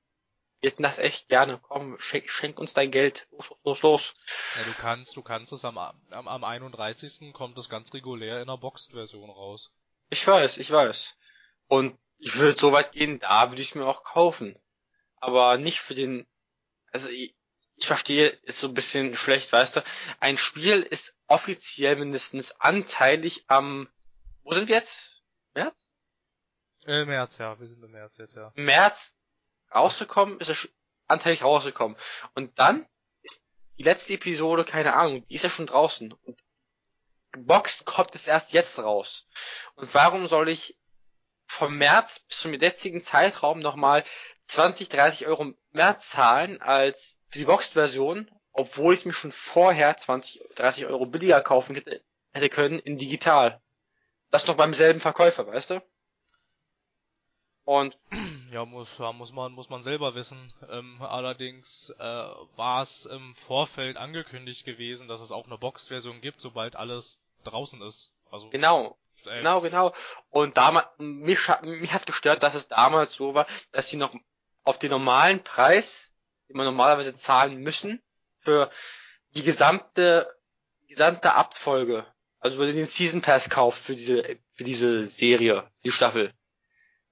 Wir 0.61 0.71
hätten 0.71 0.83
das 0.83 0.99
echt 0.99 1.29
gerne. 1.29 1.59
Komm, 1.59 1.97
schenk, 1.99 2.29
schenk 2.29 2.59
uns 2.59 2.73
dein 2.73 2.91
Geld. 2.91 3.27
Los, 3.31 3.53
los, 3.63 3.81
los. 3.83 4.13
Ja, 4.55 4.63
du 4.63 4.73
kannst, 4.73 5.15
du 5.15 5.21
kannst 5.21 5.51
es 5.53 5.63
am, 5.63 5.77
am, 5.77 6.27
am 6.27 6.43
31. 6.43 7.33
kommt 7.33 7.57
es 7.57 7.69
ganz 7.69 7.93
regulär 7.93 8.41
in 8.41 8.47
der 8.47 8.57
Boxed-Version 8.57 9.29
raus. 9.29 9.71
Ich 10.09 10.25
weiß, 10.25 10.57
ich 10.57 10.71
weiß. 10.71 11.15
Und 11.67 11.97
ich 12.17 12.35
würde 12.37 12.57
so 12.59 12.71
weit 12.71 12.93
gehen, 12.93 13.19
da 13.19 13.51
würde 13.51 13.61
ich 13.61 13.69
es 13.69 13.75
mir 13.75 13.85
auch 13.85 14.03
kaufen. 14.03 14.57
Aber 15.17 15.57
nicht 15.57 15.79
für 15.79 15.95
den, 15.95 16.25
also 16.91 17.09
ich, 17.09 17.35
ich 17.77 17.87
verstehe, 17.87 18.27
ist 18.27 18.59
so 18.59 18.67
ein 18.67 18.73
bisschen 18.73 19.15
schlecht, 19.15 19.51
weißt 19.51 19.77
du. 19.77 19.83
Ein 20.19 20.37
Spiel 20.37 20.81
ist 20.81 21.17
offiziell 21.27 21.95
mindestens 21.97 22.59
anteilig 22.61 23.45
am, 23.47 23.89
wo 24.43 24.53
sind 24.53 24.67
wir 24.67 24.75
jetzt? 24.75 25.21
März? 25.53 25.91
Äh, 26.85 27.05
März, 27.05 27.37
ja, 27.37 27.59
wir 27.59 27.67
sind 27.67 27.83
im 27.83 27.91
März 27.91 28.17
jetzt, 28.17 28.35
ja. 28.35 28.51
März 28.55 29.15
rausgekommen, 29.73 30.39
ist 30.39 30.49
er 30.49 30.57
anteilig 31.07 31.43
rausgekommen. 31.43 31.97
Und 32.33 32.57
dann 32.59 32.87
ist 33.21 33.45
die 33.77 33.83
letzte 33.83 34.13
Episode, 34.13 34.63
keine 34.63 34.93
Ahnung, 34.93 35.25
die 35.27 35.35
ist 35.35 35.43
ja 35.43 35.49
schon 35.49 35.65
draußen. 35.65 36.13
Und 36.13 36.41
geboxt 37.31 37.85
kommt 37.85 38.15
es 38.15 38.27
erst 38.27 38.53
jetzt 38.53 38.79
raus. 38.79 39.27
Und 39.75 39.93
warum 39.93 40.27
soll 40.27 40.47
ich 40.47 40.79
vom 41.47 41.77
März 41.77 42.19
bis 42.19 42.39
zum 42.39 42.53
jetzigen 42.53 43.01
Zeitraum 43.01 43.59
nochmal 43.59 44.03
20, 44.43 44.89
30 44.89 45.27
Euro 45.27 45.53
mehr 45.71 45.97
zahlen 45.99 46.61
als 46.61 47.19
für 47.35 47.39
die 47.39 47.45
Boxed-Version, 47.45 48.31
obwohl 48.53 48.93
ich 48.93 49.05
mir 49.05 49.11
schon 49.11 49.33
vorher 49.33 49.97
20, 49.97 50.55
30 50.55 50.85
Euro 50.85 51.05
billiger 51.05 51.41
kaufen 51.41 51.75
hätte, 51.75 52.01
hätte 52.31 52.47
können 52.47 52.79
in 52.79 52.97
digital. 52.97 53.61
Das 54.31 54.47
noch 54.47 54.55
beim 54.55 54.73
selben 54.73 55.01
Verkäufer, 55.01 55.45
weißt 55.45 55.71
du? 55.71 55.83
Und 57.65 57.99
ja, 58.51 58.63
muss, 58.63 58.87
ja, 58.97 59.11
muss 59.11 59.33
man 59.33 59.51
muss 59.51 59.69
man 59.69 59.83
selber 59.83 60.15
wissen. 60.15 60.53
Ähm, 60.69 61.01
allerdings 61.01 61.93
äh, 61.99 62.03
war 62.55 62.83
es 62.83 63.05
im 63.05 63.35
Vorfeld 63.47 63.97
angekündigt 63.97 64.63
gewesen, 64.63 65.09
dass 65.09 65.19
es 65.19 65.33
auch 65.33 65.45
eine 65.45 65.57
Box-Version 65.57 66.21
gibt, 66.21 66.39
sobald 66.39 66.77
alles 66.77 67.19
draußen 67.43 67.81
ist. 67.81 68.13
Also 68.31 68.49
genau, 68.49 68.97
äh, 69.25 69.39
genau, 69.39 69.59
genau. 69.59 69.93
Und 70.29 70.55
damals 70.55 70.87
mich 70.99 71.39
mich 71.63 71.91
hat's 71.91 72.05
gestört, 72.05 72.43
dass 72.43 72.55
es 72.55 72.69
damals 72.69 73.11
so 73.11 73.33
war, 73.33 73.45
dass 73.73 73.89
sie 73.89 73.97
noch 73.97 74.15
auf 74.63 74.79
den 74.79 74.91
normalen 74.91 75.43
Preis, 75.43 76.13
den 76.49 76.57
man 76.57 76.65
normalerweise 76.65 77.15
zahlen 77.15 77.57
müssen, 77.57 78.01
für 78.39 78.71
die 79.31 79.43
gesamte 79.43 80.33
gesamte 80.87 81.33
Abfolge, 81.33 82.05
also 82.39 82.59
wenn 82.59 82.67
du 82.67 82.73
den 82.73 82.85
Season 82.85 83.21
Pass 83.21 83.49
kauft 83.49 83.81
für 83.83 83.95
diese 83.95 84.37
für 84.53 84.63
diese 84.63 85.07
Serie, 85.07 85.69
die 85.83 85.91
Staffel 85.91 86.33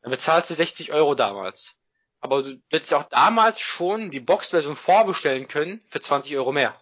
dann 0.03 0.11
bezahlst 0.11 0.49
du 0.49 0.53
60 0.53 0.91
Euro 0.91 1.15
damals. 1.15 1.77
Aber 2.19 2.43
du 2.43 2.61
hättest 2.69 2.93
auch 2.93 3.03
damals 3.03 3.59
schon 3.59 4.11
die 4.11 4.19
Box-Version 4.19 4.75
vorbestellen 4.75 5.47
können 5.47 5.81
für 5.87 6.01
20 6.01 6.35
Euro 6.35 6.51
mehr. 6.51 6.75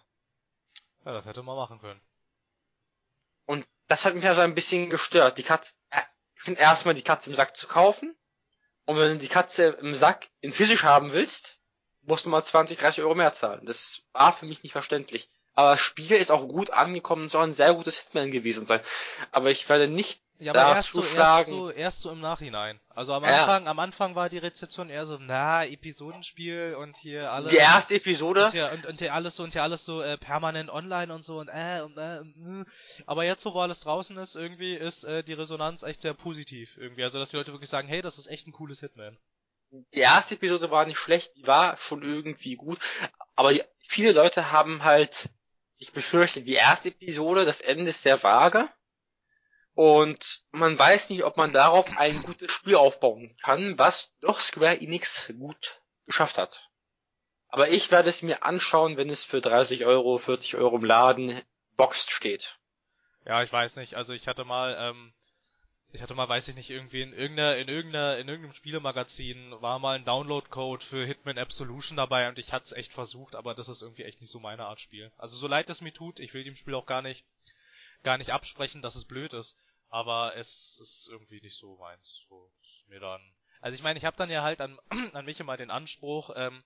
Ja, 1.04 1.12
das 1.12 1.24
hätte 1.24 1.42
man 1.42 1.56
machen 1.56 1.80
können. 1.80 2.00
Und 3.46 3.66
das 3.86 4.04
hat 4.04 4.14
mich 4.14 4.24
ja 4.24 4.34
so 4.34 4.40
ein 4.40 4.54
bisschen 4.54 4.90
gestört. 4.90 5.38
Die 5.38 5.42
Katze, 5.44 5.76
äh, 5.90 6.54
erstmal 6.54 6.94
die 6.94 7.02
Katze 7.02 7.30
im 7.30 7.36
Sack 7.36 7.56
zu 7.56 7.68
kaufen. 7.68 8.16
Und 8.86 8.98
wenn 8.98 9.12
du 9.12 9.18
die 9.18 9.28
Katze 9.28 9.68
im 9.80 9.94
Sack 9.94 10.28
in 10.40 10.52
physisch 10.52 10.82
haben 10.82 11.12
willst, 11.12 11.60
musst 12.02 12.24
du 12.24 12.30
mal 12.30 12.42
20, 12.42 12.78
30 12.78 13.02
Euro 13.02 13.14
mehr 13.14 13.32
zahlen. 13.32 13.64
Das 13.64 14.02
war 14.12 14.32
für 14.32 14.46
mich 14.46 14.62
nicht 14.62 14.72
verständlich. 14.72 15.28
Aber 15.54 15.72
das 15.72 15.80
Spiel 15.80 16.16
ist 16.16 16.30
auch 16.30 16.48
gut 16.48 16.70
angekommen, 16.70 17.28
soll 17.28 17.44
ein 17.44 17.52
sehr 17.52 17.74
gutes 17.74 17.98
Hitman 17.98 18.30
gewesen 18.30 18.64
sein. 18.64 18.80
Aber 19.32 19.50
ich 19.50 19.68
werde 19.68 19.86
nicht 19.86 20.22
ja, 20.42 20.52
aber 20.54 20.74
erst 20.74 20.90
so, 20.90 21.04
erst 21.04 21.50
so, 21.50 21.70
erst 21.70 22.00
so 22.00 22.10
im 22.10 22.20
Nachhinein. 22.20 22.80
Also 22.88 23.14
am 23.14 23.22
Anfang, 23.22 23.64
ja. 23.64 23.70
am 23.70 23.78
Anfang 23.78 24.16
war 24.16 24.28
die 24.28 24.38
Rezeption 24.38 24.90
eher 24.90 25.06
so, 25.06 25.16
na, 25.20 25.64
Episodenspiel 25.64 26.74
und 26.80 26.96
hier 26.96 27.30
alles. 27.30 27.52
Die 27.52 27.58
erste 27.58 27.94
Episode? 27.94 28.46
Und 28.46 28.50
hier, 28.50 28.68
und, 28.74 28.86
und 28.86 28.98
hier 28.98 29.14
alles 29.14 29.36
so, 29.36 29.44
und 29.44 29.52
hier 29.52 29.62
alles 29.62 29.84
so 29.84 30.02
äh, 30.02 30.18
permanent 30.18 30.68
online 30.68 31.14
und 31.14 31.22
so 31.22 31.38
und 31.38 31.48
äh, 31.48 31.82
und 31.82 31.96
äh, 31.96 32.18
und, 32.18 32.64
äh. 32.66 33.04
Aber 33.06 33.22
jetzt, 33.24 33.44
so 33.44 33.54
wo 33.54 33.60
alles 33.60 33.80
draußen 33.80 34.16
ist, 34.16 34.34
irgendwie 34.34 34.74
ist 34.74 35.04
äh, 35.04 35.22
die 35.22 35.34
Resonanz 35.34 35.84
echt 35.84 36.02
sehr 36.02 36.14
positiv. 36.14 36.76
Irgendwie. 36.76 37.04
Also 37.04 37.20
dass 37.20 37.30
die 37.30 37.36
Leute 37.36 37.52
wirklich 37.52 37.70
sagen, 37.70 37.86
hey, 37.86 38.02
das 38.02 38.18
ist 38.18 38.26
echt 38.26 38.48
ein 38.48 38.52
cooles 38.52 38.80
Hitman. 38.80 39.16
Die 39.72 40.00
erste 40.00 40.34
Episode 40.34 40.70
war 40.70 40.84
nicht 40.84 40.98
schlecht, 40.98 41.34
die 41.36 41.46
war 41.46 41.78
schon 41.78 42.02
irgendwie 42.02 42.56
gut, 42.56 42.78
aber 43.36 43.54
viele 43.88 44.12
Leute 44.12 44.52
haben 44.52 44.84
halt 44.84 45.30
sich 45.72 45.92
befürchtet, 45.92 46.46
die 46.46 46.54
erste 46.54 46.90
Episode, 46.90 47.46
das 47.46 47.62
Ende 47.62 47.90
ist 47.90 48.02
sehr 48.02 48.22
vage 48.22 48.68
und 49.74 50.42
man 50.50 50.78
weiß 50.78 51.08
nicht, 51.08 51.24
ob 51.24 51.38
man 51.38 51.54
darauf 51.54 51.96
ein 51.96 52.22
gutes 52.22 52.52
Spiel 52.52 52.74
aufbauen 52.74 53.34
kann, 53.42 53.78
was 53.78 54.12
doch 54.20 54.40
Square 54.40 54.80
Enix 54.80 55.32
gut 55.38 55.80
geschafft 56.04 56.36
hat. 56.36 56.68
Aber 57.48 57.68
ich 57.68 57.90
werde 57.90 58.10
es 58.10 58.22
mir 58.22 58.44
anschauen, 58.44 58.96
wenn 58.98 59.08
es 59.08 59.24
für 59.24 59.40
30 59.40 59.86
Euro, 59.86 60.18
40 60.18 60.56
Euro 60.56 60.76
im 60.76 60.84
Laden 60.84 61.40
boxed 61.76 62.10
steht. 62.10 62.58
Ja, 63.24 63.42
ich 63.42 63.52
weiß 63.52 63.76
nicht. 63.76 63.94
Also 63.94 64.12
ich 64.12 64.28
hatte 64.28 64.44
mal, 64.44 64.76
ähm, 64.78 65.14
ich 65.92 66.00
hatte 66.00 66.14
mal, 66.14 66.28
weiß 66.28 66.48
ich 66.48 66.54
nicht, 66.54 66.70
irgendwie 66.70 67.02
in 67.02 67.12
irgendeiner, 67.12 67.56
in 67.56 67.68
irgendeiner, 67.68 68.18
in 68.18 68.28
irgendeinem 68.28 68.54
Spielemagazin 68.54 69.52
war 69.60 69.78
mal 69.78 69.96
ein 69.96 70.04
Download-Code 70.04 70.84
für 70.84 71.04
Hitman 71.04 71.38
Absolution 71.38 71.96
dabei 71.96 72.28
und 72.28 72.38
ich 72.38 72.52
hatte 72.52 72.64
es 72.64 72.72
echt 72.72 72.92
versucht, 72.92 73.34
aber 73.34 73.54
das 73.54 73.68
ist 73.68 73.82
irgendwie 73.82 74.04
echt 74.04 74.20
nicht 74.20 74.30
so 74.30 74.40
meine 74.40 74.64
Art 74.64 74.80
Spiel. 74.80 75.12
Also 75.18 75.36
so 75.36 75.46
leid 75.46 75.68
es 75.68 75.82
mir 75.82 75.92
tut, 75.92 76.18
ich 76.18 76.32
will 76.32 76.44
dem 76.44 76.56
Spiel 76.56 76.74
auch 76.74 76.86
gar 76.86 77.02
nicht 77.02 77.24
gar 78.02 78.18
nicht 78.18 78.32
absprechen, 78.32 78.82
dass 78.82 78.96
es 78.96 79.04
blöd 79.04 79.32
ist, 79.32 79.56
aber 79.90 80.34
es 80.36 80.78
ist 80.80 81.08
irgendwie 81.10 81.40
nicht 81.40 81.56
so 81.56 81.76
meins. 81.76 82.22
So 82.28 82.50
ist 82.62 82.88
mir 82.88 83.00
dann. 83.00 83.20
Also 83.60 83.74
ich 83.76 83.82
meine, 83.82 83.98
ich 83.98 84.04
habe 84.04 84.16
dann 84.16 84.30
ja 84.30 84.42
halt 84.42 84.60
an, 84.60 84.78
an 85.12 85.24
mich 85.26 85.38
immer 85.40 85.56
den 85.56 85.70
Anspruch, 85.70 86.30
ähm, 86.34 86.64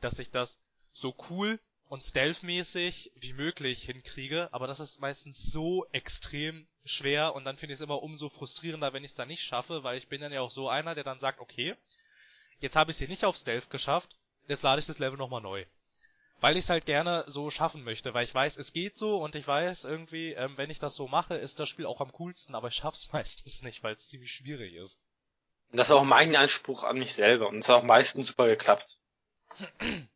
dass 0.00 0.18
ich 0.18 0.30
das 0.30 0.58
so 0.92 1.14
cool 1.30 1.60
und 1.92 2.02
stealth-mäßig 2.02 3.12
wie 3.16 3.34
möglich 3.34 3.82
hinkriege, 3.82 4.48
aber 4.50 4.66
das 4.66 4.80
ist 4.80 4.98
meistens 4.98 5.52
so 5.52 5.84
extrem 5.92 6.66
schwer 6.86 7.34
und 7.34 7.44
dann 7.44 7.56
finde 7.56 7.74
ich 7.74 7.80
es 7.80 7.84
immer 7.84 8.02
umso 8.02 8.30
frustrierender, 8.30 8.94
wenn 8.94 9.04
ich 9.04 9.10
es 9.10 9.16
dann 9.16 9.28
nicht 9.28 9.42
schaffe, 9.42 9.84
weil 9.84 9.98
ich 9.98 10.08
bin 10.08 10.22
dann 10.22 10.32
ja 10.32 10.40
auch 10.40 10.50
so 10.50 10.70
einer, 10.70 10.94
der 10.94 11.04
dann 11.04 11.20
sagt, 11.20 11.38
okay, 11.38 11.76
jetzt 12.60 12.76
habe 12.76 12.90
ich 12.90 12.94
es 12.94 12.98
hier 13.00 13.08
nicht 13.08 13.26
auf 13.26 13.36
Stealth 13.36 13.68
geschafft, 13.68 14.16
jetzt 14.48 14.62
lade 14.62 14.80
ich 14.80 14.86
das 14.86 15.00
Level 15.00 15.18
nochmal 15.18 15.42
neu 15.42 15.66
weil 16.40 16.56
ich 16.56 16.64
es 16.64 16.70
halt 16.70 16.86
gerne 16.86 17.24
so 17.28 17.50
schaffen 17.50 17.84
möchte, 17.84 18.14
weil 18.14 18.24
ich 18.24 18.34
weiß, 18.34 18.56
es 18.56 18.72
geht 18.72 18.98
so 18.98 19.18
und 19.18 19.36
ich 19.36 19.46
weiß 19.46 19.84
irgendwie, 19.84 20.32
ähm, 20.32 20.56
wenn 20.56 20.70
ich 20.70 20.80
das 20.80 20.96
so 20.96 21.06
mache, 21.06 21.36
ist 21.36 21.60
das 21.60 21.68
Spiel 21.68 21.86
auch 21.86 22.00
am 22.00 22.10
coolsten, 22.12 22.56
aber 22.56 22.66
ich 22.66 22.74
schaff's 22.74 23.08
meistens 23.12 23.62
nicht, 23.62 23.84
weil 23.84 23.94
es 23.94 24.08
ziemlich 24.08 24.32
schwierig 24.32 24.74
ist. 24.74 24.98
Das 25.70 25.88
ist 25.88 25.92
auch 25.92 26.02
mein 26.02 26.34
Anspruch 26.34 26.82
an 26.82 26.98
mich 26.98 27.14
selber 27.14 27.48
und 27.48 27.60
es 27.60 27.68
hat 27.68 27.76
auch 27.76 27.84
meistens 27.84 28.28
super 28.28 28.46
geklappt. 28.46 28.98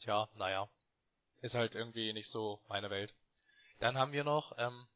Tja, 0.00 0.28
naja. 0.36 0.68
Ist 1.40 1.54
halt 1.54 1.74
irgendwie 1.74 2.12
nicht 2.12 2.30
so 2.30 2.60
meine 2.68 2.90
Welt. 2.90 3.14
Dann 3.80 3.96
haben 3.96 4.12
wir 4.12 4.24
noch, 4.24 4.56
ähm, 4.58 4.86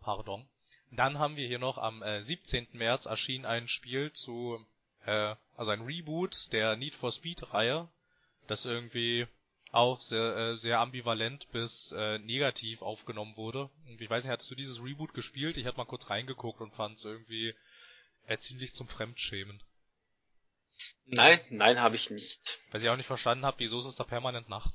pardon. 0.00 0.48
Dann 0.90 1.18
haben 1.18 1.36
wir 1.36 1.46
hier 1.46 1.58
noch 1.58 1.78
am 1.78 2.02
äh, 2.02 2.22
17. 2.22 2.68
März 2.72 3.06
erschien 3.06 3.44
ein 3.44 3.68
Spiel 3.68 4.12
zu 4.12 4.66
äh, 5.04 5.36
also 5.56 5.70
ein 5.70 5.82
Reboot 5.82 6.52
der 6.52 6.76
Need 6.76 6.94
for 6.94 7.12
Speed 7.12 7.52
Reihe, 7.52 7.88
das 8.46 8.64
irgendwie 8.64 9.26
auch 9.70 10.00
sehr, 10.00 10.36
äh, 10.36 10.56
sehr 10.58 10.80
ambivalent 10.80 11.50
bis 11.52 11.92
äh, 11.92 12.18
negativ 12.18 12.82
aufgenommen 12.82 13.36
wurde. 13.36 13.70
Und 13.86 14.00
ich 14.00 14.08
weiß 14.08 14.24
nicht, 14.24 14.32
hattest 14.32 14.50
du 14.50 14.54
dieses 14.54 14.82
Reboot 14.82 15.14
gespielt? 15.14 15.56
Ich 15.56 15.66
hatte 15.66 15.76
mal 15.76 15.84
kurz 15.84 16.08
reingeguckt 16.08 16.60
und 16.60 16.74
fand 16.74 16.96
es 16.96 17.04
irgendwie 17.04 17.54
äh, 18.26 18.38
ziemlich 18.38 18.72
zum 18.74 18.88
Fremdschämen. 18.88 19.60
Nein, 21.10 21.40
nein, 21.48 21.80
habe 21.80 21.96
ich 21.96 22.10
nicht. 22.10 22.60
Weil 22.70 22.82
ich 22.82 22.88
auch 22.88 22.96
nicht 22.96 23.06
verstanden 23.06 23.46
habe, 23.46 23.58
wieso 23.60 23.78
ist 23.78 23.86
es 23.86 23.96
da 23.96 24.04
permanent 24.04 24.48
Nacht? 24.48 24.74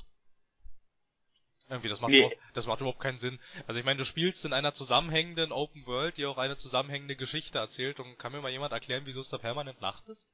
Irgendwie, 1.69 1.89
das 1.89 2.01
macht, 2.01 2.11
nee. 2.11 2.19
überhaupt, 2.19 2.37
das 2.53 2.65
macht 2.65 2.81
überhaupt 2.81 2.99
keinen 2.99 3.19
Sinn. 3.19 3.39
Also 3.67 3.79
ich 3.79 3.85
meine, 3.85 3.97
du 3.97 4.05
spielst 4.05 4.43
in 4.43 4.53
einer 4.53 4.73
zusammenhängenden 4.73 5.51
Open 5.51 5.85
World, 5.85 6.17
die 6.17 6.25
auch 6.25 6.37
eine 6.37 6.57
zusammenhängende 6.57 7.15
Geschichte 7.15 7.57
erzählt 7.57 7.99
und 7.99 8.17
kann 8.17 8.31
mir 8.31 8.41
mal 8.41 8.51
jemand 8.51 8.73
erklären, 8.73 9.03
wieso 9.05 9.21
es 9.21 9.29
da 9.29 9.37
permanent 9.37 9.79
Nacht 9.79 10.09
ist? 10.09 10.27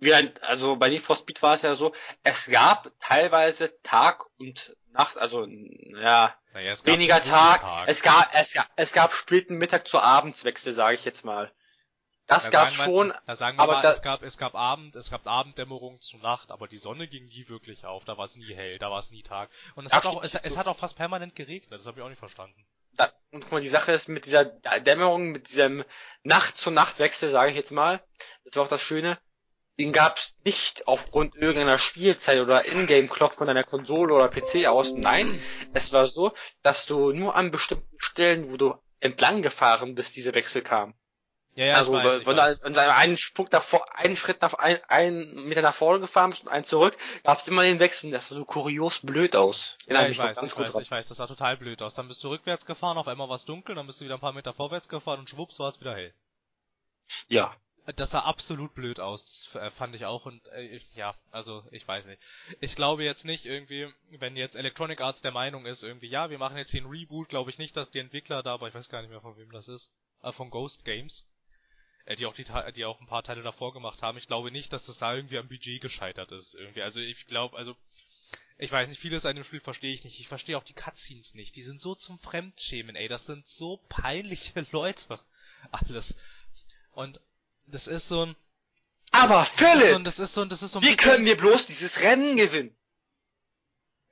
Wie 0.00 0.14
ein, 0.14 0.32
also 0.42 0.76
bei 0.76 0.88
Need 0.88 1.02
for 1.02 1.16
Speed 1.16 1.42
war 1.42 1.54
es 1.54 1.62
ja 1.62 1.74
so, 1.74 1.94
es 2.22 2.46
gab 2.50 2.92
teilweise 3.00 3.80
Tag 3.82 4.24
und 4.38 4.76
Nacht, 4.92 5.18
also 5.18 5.46
ja, 5.46 6.34
naja, 6.52 6.74
weniger 6.84 7.22
Tag, 7.22 7.60
Tag, 7.60 7.88
es 7.88 8.02
gab 8.02 8.30
es 8.34 8.52
gab 8.52 8.70
es 8.76 8.92
gab 8.92 9.12
späten 9.12 9.56
Mittag 9.58 9.88
zu 9.88 10.00
Abendswechsel, 10.00 10.72
sage 10.72 10.94
ich 10.94 11.04
jetzt 11.04 11.24
mal. 11.24 11.52
Das 12.26 12.44
Da 12.44 12.50
gab's 12.50 12.78
wir- 12.78 12.84
schon, 12.84 13.12
Da 13.26 13.36
sagen 13.36 13.58
wir 13.58 13.62
aber 13.62 13.74
mal, 13.74 13.82
da- 13.82 13.92
es 13.92 14.00
gab, 14.00 14.22
es 14.22 14.38
gab 14.38 14.54
Abend, 14.54 14.96
es 14.96 15.10
gab 15.10 15.26
Abenddämmerung 15.26 16.00
zu 16.00 16.16
Nacht, 16.18 16.50
aber 16.50 16.68
die 16.68 16.78
Sonne 16.78 17.06
ging 17.06 17.26
nie 17.28 17.48
wirklich 17.48 17.84
auf, 17.84 18.04
da 18.04 18.16
war 18.16 18.24
es 18.24 18.34
nie 18.36 18.54
hell, 18.54 18.78
da 18.78 18.90
war 18.90 18.98
es 19.00 19.10
nie 19.10 19.22
Tag. 19.22 19.50
Und 19.74 19.84
es 19.86 19.92
hat 19.92 20.06
auch, 20.06 20.22
es, 20.24 20.34
ist 20.34 20.46
es 20.46 20.54
so. 20.54 20.58
hat 20.58 20.66
auch 20.66 20.78
fast 20.78 20.96
permanent 20.96 21.34
geregnet, 21.36 21.70
das 21.70 21.86
habe 21.86 22.00
ich 22.00 22.04
auch 22.04 22.08
nicht 22.08 22.18
verstanden. 22.18 22.64
da, 22.96 23.12
und 23.32 23.40
guck 23.42 23.52
mal, 23.52 23.60
die 23.60 23.68
Sache 23.68 23.92
ist 23.92 24.08
mit 24.08 24.24
dieser 24.24 24.44
Dämmerung, 24.44 25.32
mit 25.32 25.48
diesem 25.48 25.84
Nacht-zu-Nacht-Wechsel, 26.22 27.28
sage 27.30 27.50
ich 27.50 27.56
jetzt 27.56 27.72
mal, 27.72 28.00
das 28.44 28.56
war 28.56 28.64
auch 28.64 28.68
das 28.68 28.80
Schöne, 28.82 29.18
den 29.78 29.92
gab's 29.92 30.36
nicht 30.44 30.86
aufgrund 30.86 31.34
irgendeiner 31.34 31.78
Spielzeit 31.78 32.38
oder 32.38 32.64
Ingame-Clock 32.66 33.34
von 33.34 33.48
deiner 33.48 33.64
Konsole 33.64 34.14
oder 34.14 34.28
PC 34.28 34.66
aus. 34.68 34.92
Nein, 34.94 35.40
es 35.72 35.92
war 35.92 36.06
so, 36.06 36.32
dass 36.62 36.86
du 36.86 37.12
nur 37.12 37.34
an 37.34 37.50
bestimmten 37.50 37.96
Stellen, 37.98 38.50
wo 38.52 38.56
du 38.56 38.74
entlang 39.00 39.42
gefahren 39.42 39.94
bist, 39.94 40.14
diese 40.16 40.34
Wechsel 40.34 40.62
kamen. 40.62 40.94
Ja, 41.56 41.66
ja, 41.66 41.74
also, 41.74 41.96
ich 41.96 42.04
weiß, 42.04 42.20
ich 42.22 42.26
wenn 42.26 42.36
du 42.36 42.42
an 42.42 42.74
seinem 42.74 42.90
einen 42.90 43.18
Punkt 43.34 43.54
davor, 43.54 43.86
einen 43.96 44.16
Schritt 44.16 44.42
nach, 44.42 44.54
ein, 44.54 44.82
einen 44.88 45.46
Meter 45.48 45.62
nach 45.62 45.74
vorne 45.74 46.00
gefahren 46.00 46.30
bist 46.30 46.42
und 46.42 46.48
einen 46.48 46.64
zurück, 46.64 46.96
gab's 47.22 47.46
immer 47.46 47.62
den 47.62 47.78
Wechsel 47.78 48.10
das 48.10 48.28
sah 48.28 48.34
so 48.34 48.44
kurios 48.44 48.98
blöd 49.00 49.36
aus. 49.36 49.76
Ja, 49.86 50.06
ich 50.08 50.18
noch 50.18 50.24
weiß, 50.24 50.36
ganz 50.36 50.50
ich 50.50 50.56
gut 50.56 50.66
weiß, 50.66 50.72
dran. 50.72 50.82
ich 50.82 50.90
weiß, 50.90 51.08
das 51.08 51.18
sah 51.18 51.26
total 51.28 51.56
blöd 51.56 51.80
aus. 51.82 51.94
Dann 51.94 52.08
bist 52.08 52.24
du 52.24 52.28
rückwärts 52.28 52.66
gefahren, 52.66 52.98
auf 52.98 53.06
einmal 53.06 53.28
war 53.28 53.36
es 53.36 53.44
dunkel, 53.44 53.76
dann 53.76 53.86
bist 53.86 54.00
du 54.00 54.04
wieder 54.04 54.14
ein 54.16 54.20
paar 54.20 54.32
Meter 54.32 54.52
vorwärts 54.52 54.88
gefahren 54.88 55.20
und 55.20 55.30
schwupps 55.30 55.58
war 55.60 55.68
es 55.68 55.78
wieder 55.80 55.94
hell. 55.94 56.12
Ja. 57.28 57.54
Das 57.96 58.12
sah 58.12 58.20
absolut 58.20 58.74
blöd 58.74 58.98
aus, 58.98 59.46
das 59.52 59.62
äh, 59.62 59.70
fand 59.70 59.94
ich 59.94 60.06
auch 60.06 60.24
und 60.24 60.40
äh, 60.48 60.62
ich- 60.62 60.94
ja, 60.94 61.14
also 61.30 61.62
ich 61.70 61.86
weiß 61.86 62.06
nicht. 62.06 62.18
Ich 62.60 62.76
glaube 62.76 63.04
jetzt 63.04 63.26
nicht 63.26 63.44
irgendwie, 63.44 63.92
wenn 64.08 64.36
jetzt 64.38 64.56
Electronic 64.56 65.02
Arts 65.02 65.20
der 65.20 65.32
Meinung 65.32 65.66
ist, 65.66 65.82
irgendwie, 65.82 66.08
ja, 66.08 66.30
wir 66.30 66.38
machen 66.38 66.56
jetzt 66.56 66.70
hier 66.70 66.80
einen 66.80 66.90
Reboot, 66.90 67.28
glaube 67.28 67.50
ich 67.50 67.58
nicht, 67.58 67.76
dass 67.76 67.90
die 67.90 67.98
Entwickler 67.98 68.42
da, 68.42 68.54
aber 68.54 68.68
ich 68.68 68.74
weiß 68.74 68.88
gar 68.88 69.02
nicht 69.02 69.10
mehr 69.10 69.20
von 69.20 69.36
wem 69.36 69.52
das 69.52 69.68
ist, 69.68 69.90
äh, 70.22 70.32
von 70.32 70.48
Ghost 70.48 70.86
Games, 70.86 71.26
die 72.18 72.26
auch 72.26 72.34
die, 72.34 72.44
die 72.74 72.84
auch 72.84 73.00
ein 73.00 73.06
paar 73.06 73.22
Teile 73.22 73.42
davor 73.42 73.72
gemacht 73.72 74.02
haben. 74.02 74.18
Ich 74.18 74.26
glaube 74.26 74.50
nicht, 74.50 74.72
dass 74.72 74.86
das 74.86 74.98
da 74.98 75.14
irgendwie 75.14 75.38
am 75.38 75.48
Budget 75.48 75.80
gescheitert 75.80 76.32
ist, 76.32 76.54
irgendwie. 76.54 76.82
Also 76.82 77.00
ich 77.00 77.26
glaube, 77.26 77.56
also 77.56 77.74
ich 78.58 78.70
weiß 78.70 78.88
nicht, 78.88 79.00
vieles 79.00 79.26
an 79.26 79.34
dem 79.34 79.44
Spiel 79.44 79.60
verstehe 79.60 79.92
ich 79.92 80.04
nicht. 80.04 80.20
Ich 80.20 80.28
verstehe 80.28 80.56
auch 80.56 80.64
die 80.64 80.74
Cutscenes 80.74 81.34
nicht. 81.34 81.56
Die 81.56 81.62
sind 81.62 81.80
so 81.80 81.94
zum 81.94 82.18
Fremdschämen, 82.18 82.94
ey. 82.94 83.08
Das 83.08 83.26
sind 83.26 83.48
so 83.48 83.78
peinliche 83.88 84.66
Leute. 84.70 85.18
Alles. 85.72 86.16
Und 86.92 87.20
das 87.66 87.86
ist 87.86 88.08
so 88.08 88.26
ein, 88.26 88.36
Aber 89.10 89.36
das 89.40 89.48
ist 89.48 89.58
so 89.58 89.64
Philipp, 89.66 89.94
ein, 89.96 90.04
das 90.04 90.18
ist 90.18 90.34
so 90.34 90.42
ein, 90.42 90.48
das 90.48 90.62
ist 90.62 90.72
so 90.72 90.78
ein 90.78 90.84
wie 90.84 90.96
können 90.96 91.24
wir 91.24 91.36
bloß 91.36 91.66
dieses 91.66 92.00
Rennen 92.00 92.36
gewinnen? 92.36 92.76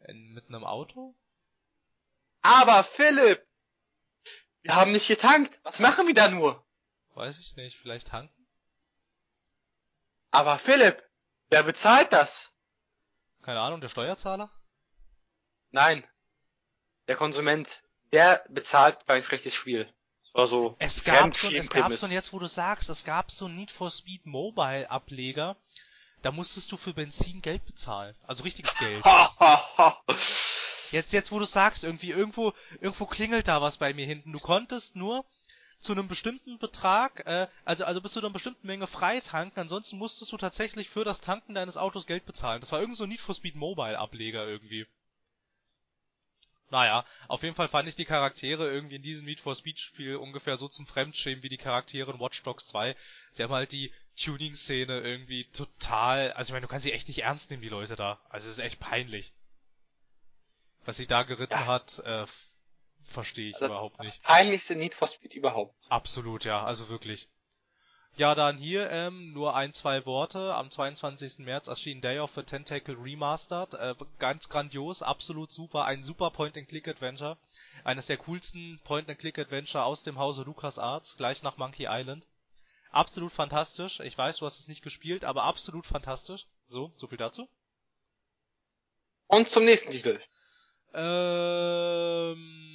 Äh, 0.00 0.14
Mit 0.14 0.48
einem 0.48 0.64
Auto? 0.64 1.14
Aber 2.40 2.82
Philipp, 2.82 3.46
wir 4.62 4.74
haben 4.74 4.92
nicht 4.92 5.06
getankt. 5.06 5.60
Was 5.62 5.78
machen 5.78 6.06
wir 6.06 6.14
da 6.14 6.28
nur? 6.28 6.64
Weiß 7.14 7.38
ich 7.38 7.56
nicht. 7.56 7.78
Vielleicht 7.78 8.08
tanken? 8.08 8.46
Aber 10.30 10.58
Philipp, 10.58 11.02
wer 11.50 11.62
bezahlt 11.62 12.12
das? 12.12 12.50
Keine 13.42 13.60
Ahnung, 13.60 13.80
der 13.80 13.88
Steuerzahler? 13.88 14.50
Nein, 15.70 16.04
der 17.08 17.16
Konsument, 17.16 17.82
der 18.12 18.44
bezahlt 18.48 19.04
bei 19.06 19.14
ein 19.14 19.24
schlechtes 19.24 19.54
Spiel. 19.54 19.92
Das 20.22 20.34
war 20.34 20.46
so 20.46 20.76
Es 20.78 21.04
gab 21.04 21.36
schon, 21.36 21.54
es 21.54 21.68
gab 21.68 21.96
schon 21.96 22.12
jetzt, 22.12 22.32
wo 22.32 22.38
du 22.38 22.46
sagst, 22.46 22.88
es 22.88 23.04
gab 23.04 23.30
so 23.30 23.46
einen 23.46 23.56
Need 23.56 23.70
for 23.70 23.90
Speed 23.90 24.24
Mobile 24.26 24.90
Ableger. 24.90 25.56
Da 26.22 26.30
musstest 26.30 26.70
du 26.70 26.76
für 26.76 26.94
Benzin 26.94 27.42
Geld 27.42 27.66
bezahlen. 27.66 28.14
Also 28.22 28.44
richtiges 28.44 28.76
Geld. 28.78 29.04
Jetzt, 30.92 31.14
jetzt, 31.14 31.32
wo 31.32 31.38
du 31.38 31.46
sagst, 31.46 31.84
irgendwie, 31.84 32.10
irgendwo, 32.10 32.52
irgendwo 32.82 33.06
klingelt 33.06 33.48
da 33.48 33.62
was 33.62 33.78
bei 33.78 33.94
mir 33.94 34.04
hinten. 34.04 34.30
Du 34.30 34.38
konntest 34.38 34.94
nur 34.94 35.24
zu 35.82 35.92
einem 35.92 36.08
bestimmten 36.08 36.58
Betrag, 36.58 37.26
äh, 37.26 37.48
also, 37.64 37.84
also 37.84 38.00
bis 38.00 38.12
zu 38.12 38.20
einer 38.20 38.30
bestimmten 38.30 38.66
Menge 38.66 38.86
frei 38.86 39.20
tanken, 39.20 39.60
ansonsten 39.60 39.98
musstest 39.98 40.32
du 40.32 40.36
tatsächlich 40.36 40.88
für 40.88 41.04
das 41.04 41.20
Tanken 41.20 41.54
deines 41.54 41.76
Autos 41.76 42.06
Geld 42.06 42.24
bezahlen. 42.24 42.60
Das 42.60 42.72
war 42.72 42.80
irgend 42.80 42.96
so 42.96 43.04
ein 43.04 43.10
Need 43.10 43.20
for 43.20 43.34
Speed 43.34 43.56
Mobile 43.56 43.98
Ableger 43.98 44.46
irgendwie. 44.46 44.86
Naja, 46.70 47.04
auf 47.28 47.42
jeden 47.42 47.54
Fall 47.54 47.68
fand 47.68 47.86
ich 47.86 47.96
die 47.96 48.06
Charaktere 48.06 48.72
irgendwie 48.72 48.96
in 48.96 49.02
diesem 49.02 49.26
Need 49.26 49.40
for 49.40 49.54
Speed 49.54 49.78
Spiel 49.78 50.16
ungefähr 50.16 50.56
so 50.56 50.68
zum 50.68 50.86
Fremdschämen 50.86 51.42
wie 51.42 51.50
die 51.50 51.58
Charaktere 51.58 52.10
in 52.12 52.18
Watch 52.18 52.42
Dogs 52.44 52.66
2. 52.68 52.96
Sie 53.32 53.42
haben 53.42 53.52
halt 53.52 53.72
die 53.72 53.92
Tuning-Szene 54.16 55.00
irgendwie 55.00 55.44
total, 55.52 56.32
also 56.32 56.48
ich 56.48 56.52
meine, 56.52 56.62
du 56.62 56.68
kannst 56.68 56.84
sie 56.84 56.92
echt 56.92 57.08
nicht 57.08 57.18
ernst 57.22 57.50
nehmen, 57.50 57.62
die 57.62 57.68
Leute 57.68 57.94
da. 57.94 58.20
Also 58.30 58.48
es 58.48 58.56
ist 58.56 58.64
echt 58.64 58.80
peinlich. 58.80 59.34
Was 60.86 60.96
sie 60.96 61.06
da 61.06 61.24
geritten 61.24 61.52
Ja. 61.52 61.66
hat, 61.66 61.98
äh, 61.98 62.26
verstehe 63.12 63.50
ich 63.50 63.54
Also, 63.54 63.66
überhaupt 63.66 63.98
Das 64.00 64.08
nicht. 64.08 64.22
peinlichste 64.22 64.74
Need 64.76 64.94
for 64.94 65.06
Speed 65.08 65.34
überhaupt. 65.34 65.74
Absolut, 65.88 66.44
ja, 66.44 66.64
also 66.64 66.88
wirklich. 66.88 67.28
Ja, 68.16 68.34
dann 68.34 68.58
hier 68.58 68.90
ähm, 68.90 69.32
nur 69.32 69.54
ein, 69.56 69.72
zwei 69.72 70.04
Worte. 70.04 70.54
Am 70.54 70.70
22. 70.70 71.38
März 71.38 71.66
erschien 71.66 72.02
Day 72.02 72.18
of 72.18 72.30
the 72.34 72.42
Tentacle 72.42 72.96
Remastered. 72.96 73.72
Äh, 73.72 73.94
ganz 74.18 74.50
grandios, 74.50 75.00
absolut 75.02 75.50
super. 75.50 75.86
Ein 75.86 76.04
super 76.04 76.30
Point-and-Click-Adventure. 76.30 77.38
Eines 77.84 78.06
der 78.06 78.18
coolsten 78.18 78.78
Point-and-Click-Adventure 78.84 79.84
aus 79.84 80.02
dem 80.02 80.18
Hause 80.18 80.42
LucasArts, 80.42 81.16
gleich 81.16 81.42
nach 81.42 81.56
Monkey 81.56 81.86
Island. 81.88 82.26
Absolut 82.90 83.32
fantastisch. 83.32 84.00
Ich 84.00 84.18
weiß, 84.18 84.36
du 84.36 84.44
hast 84.44 84.58
es 84.60 84.68
nicht 84.68 84.82
gespielt, 84.82 85.24
aber 85.24 85.44
absolut 85.44 85.86
fantastisch. 85.86 86.44
So, 86.68 86.92
so 86.96 87.06
viel 87.06 87.16
dazu. 87.16 87.48
Und 89.28 89.48
zum 89.48 89.64
nächsten 89.64 89.90
Titel. 89.90 90.20
Ähm, 90.92 92.71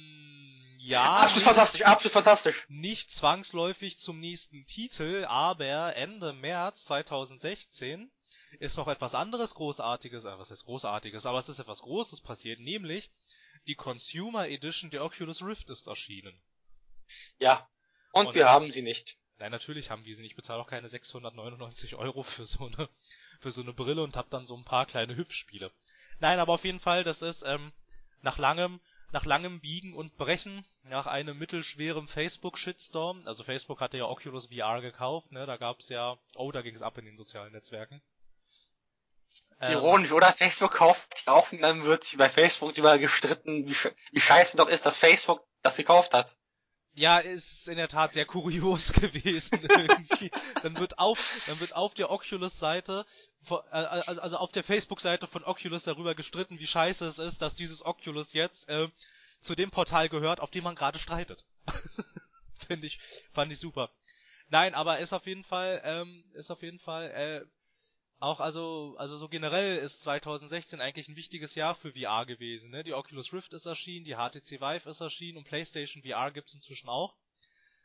ja. 0.88 1.14
absolut 1.14 1.44
fantastisch, 1.44 1.82
absolut 1.82 2.12
fantastisch. 2.12 2.66
nicht 2.68 3.10
zwangsläufig 3.10 3.98
zum 3.98 4.20
nächsten 4.20 4.66
Titel, 4.66 5.24
aber 5.28 5.94
Ende 5.96 6.32
März 6.32 6.84
2016 6.84 8.10
ist 8.58 8.76
noch 8.76 8.88
etwas 8.88 9.14
anderes 9.14 9.54
Großartiges, 9.54 10.24
äh, 10.24 10.38
was 10.38 10.50
heißt 10.50 10.64
Großartiges, 10.64 11.26
aber 11.26 11.38
es 11.38 11.48
ist 11.48 11.58
etwas 11.58 11.82
Großes 11.82 12.20
passiert, 12.20 12.60
nämlich 12.60 13.10
die 13.66 13.74
Consumer 13.74 14.48
Edition 14.48 14.90
der 14.90 15.04
Oculus 15.04 15.42
Rift 15.42 15.70
ist 15.70 15.86
erschienen. 15.86 16.40
Ja. 17.38 17.68
Und, 18.12 18.28
Und- 18.28 18.34
wir 18.34 18.48
haben 18.48 18.70
sie 18.70 18.82
nicht. 18.82 19.16
Nein, 19.38 19.52
natürlich 19.52 19.90
haben 19.90 20.04
wir 20.04 20.16
sie 20.16 20.22
nicht. 20.22 20.32
Ich 20.32 20.36
bezahle 20.36 20.60
auch 20.60 20.66
keine 20.66 20.88
699 20.88 21.94
Euro 21.94 22.22
für 22.24 22.44
so 22.44 22.66
eine, 22.66 22.88
für 23.40 23.52
so 23.52 23.62
eine 23.62 23.72
Brille 23.72 24.02
und 24.02 24.16
hab 24.16 24.30
dann 24.30 24.46
so 24.46 24.56
ein 24.56 24.64
paar 24.64 24.86
kleine 24.86 25.14
Hübschspiele. 25.14 25.70
Nein, 26.18 26.40
aber 26.40 26.54
auf 26.54 26.64
jeden 26.64 26.80
Fall, 26.80 27.04
das 27.04 27.22
ist, 27.22 27.42
ähm, 27.46 27.72
nach 28.20 28.38
langem, 28.38 28.80
nach 29.10 29.24
langem 29.24 29.60
Biegen 29.60 29.94
und 29.94 30.16
Brechen, 30.16 30.66
nach 30.82 31.06
einem 31.06 31.38
mittelschweren 31.38 32.08
Facebook-Shitstorm, 32.08 33.26
also 33.26 33.42
Facebook 33.42 33.80
hatte 33.80 33.98
ja 33.98 34.04
Oculus 34.04 34.46
VR 34.46 34.80
gekauft, 34.80 35.32
ne, 35.32 35.46
da 35.46 35.56
gab's 35.56 35.88
ja, 35.88 36.18
oh, 36.36 36.52
da 36.52 36.62
ging 36.62 36.74
es 36.74 36.82
ab 36.82 36.98
in 36.98 37.06
den 37.06 37.16
sozialen 37.16 37.52
Netzwerken. 37.52 38.02
Ähm, 39.60 39.72
Ironisch, 39.72 40.12
oder? 40.12 40.32
Facebook 40.32 40.72
kauft 40.72 41.22
auch 41.26 41.50
und 41.52 41.62
dann 41.62 41.84
wird 41.84 42.04
sich 42.04 42.18
bei 42.18 42.28
Facebook 42.28 42.76
über 42.76 42.98
gestritten, 42.98 43.66
wie, 43.66 43.76
wie 44.12 44.20
scheiße 44.20 44.56
doch 44.56 44.68
ist, 44.68 44.86
dass 44.86 44.96
Facebook 44.96 45.44
das 45.62 45.76
gekauft 45.76 46.14
hat. 46.14 46.36
Ja, 46.94 47.18
ist 47.18 47.68
in 47.68 47.76
der 47.76 47.88
Tat 47.88 48.12
sehr 48.14 48.24
kurios 48.26 48.92
gewesen 48.92 49.60
irgendwie. 49.62 50.30
dann 50.62 50.78
wird 50.78 50.98
auf, 50.98 51.44
dann 51.46 51.60
wird 51.60 51.76
auf 51.76 51.94
der 51.94 52.10
Oculus-Seite, 52.10 53.06
von- 53.42 53.62
äh, 53.70 53.76
also 53.76 54.20
also 54.20 54.36
auf 54.38 54.50
der 54.52 54.64
Facebook-Seite 54.64 55.26
von 55.28 55.44
Oculus 55.44 55.84
darüber 55.84 56.14
gestritten, 56.16 56.58
wie 56.58 56.66
scheiße 56.66 57.06
es 57.06 57.18
ist, 57.18 57.40
dass 57.40 57.54
dieses 57.54 57.84
Oculus 57.84 58.32
jetzt 58.32 58.68
äh, 58.68 58.88
zu 59.40 59.54
dem 59.54 59.70
Portal 59.70 60.08
gehört, 60.08 60.40
auf 60.40 60.50
dem 60.50 60.64
man 60.64 60.74
gerade 60.74 60.98
streitet. 60.98 61.44
Finde 62.66 62.86
ich, 62.88 62.98
fand 63.32 63.52
ich 63.52 63.60
super. 63.60 63.90
Nein, 64.48 64.74
aber 64.74 64.98
ist 64.98 65.12
auf 65.12 65.26
jeden 65.26 65.44
Fall, 65.44 65.80
ähm, 65.84 66.24
ist 66.34 66.50
auf 66.50 66.62
jeden 66.62 66.80
Fall, 66.80 67.10
äh, 67.10 67.46
auch 68.20 68.40
also, 68.40 68.96
also 68.98 69.16
so 69.16 69.28
generell 69.28 69.78
ist 69.78 70.02
2016 70.02 70.80
eigentlich 70.80 71.08
ein 71.08 71.16
wichtiges 71.16 71.54
Jahr 71.54 71.76
für 71.76 71.92
VR 71.92 72.26
gewesen. 72.26 72.70
Ne? 72.70 72.82
Die 72.82 72.94
Oculus 72.94 73.32
Rift 73.32 73.52
ist 73.52 73.66
erschienen, 73.66 74.04
die 74.04 74.16
HTC 74.16 74.60
Vive 74.60 74.90
ist 74.90 75.00
erschienen 75.00 75.38
und 75.38 75.44
PlayStation 75.44 76.02
VR 76.02 76.32
gibt's 76.32 76.54
inzwischen 76.54 76.88
auch. 76.88 77.14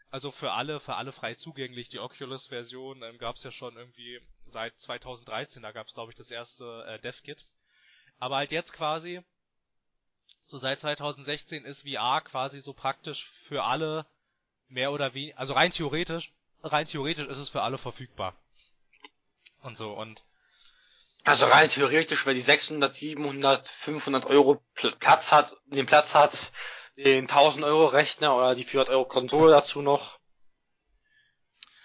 Also 0.09 0.31
für 0.31 0.51
alle, 0.51 0.79
für 0.79 0.95
alle 0.95 1.11
frei 1.11 1.35
zugänglich. 1.35 1.89
Die 1.89 1.99
Oculus-Version 1.99 3.03
ähm, 3.03 3.17
gab's 3.17 3.43
ja 3.43 3.51
schon 3.51 3.77
irgendwie 3.77 4.19
seit 4.47 4.77
2013. 4.79 5.61
Da 5.61 5.71
gab's 5.71 5.93
glaube 5.93 6.11
ich 6.11 6.17
das 6.17 6.31
erste 6.31 6.83
äh, 6.87 6.99
DevKit. 6.99 7.45
Aber 8.17 8.37
halt 8.37 8.51
jetzt 8.51 8.73
quasi, 8.73 9.21
so 10.45 10.57
seit 10.57 10.79
2016 10.79 11.65
ist 11.65 11.87
VR 11.87 12.21
quasi 12.21 12.59
so 12.59 12.73
praktisch 12.73 13.29
für 13.47 13.63
alle 13.63 14.05
mehr 14.67 14.91
oder 14.91 15.13
weniger, 15.13 15.37
also 15.37 15.53
rein 15.53 15.71
theoretisch, 15.71 16.33
rein 16.63 16.87
theoretisch 16.87 17.27
ist 17.27 17.37
es 17.37 17.49
für 17.49 17.61
alle 17.61 17.77
verfügbar. 17.77 18.35
Und 19.63 19.77
so 19.77 19.93
und 19.93 20.21
Also 21.23 21.45
rein 21.45 21.69
theoretisch, 21.69 22.25
wer 22.25 22.33
die 22.33 22.41
600, 22.41 22.93
700, 22.93 23.67
500 23.67 24.25
Euro 24.25 24.61
Pl- 24.75 24.95
Platz 24.97 25.31
hat, 25.31 25.55
den 25.65 25.85
Platz 25.85 26.13
hat, 26.13 26.51
den 26.97 27.27
1000 27.27 27.65
Euro 27.65 27.85
Rechner 27.87 28.35
oder 28.35 28.55
die 28.55 28.63
400 28.63 28.93
Euro 28.93 29.05
Konsole 29.05 29.51
dazu 29.51 29.81
noch. 29.81 30.19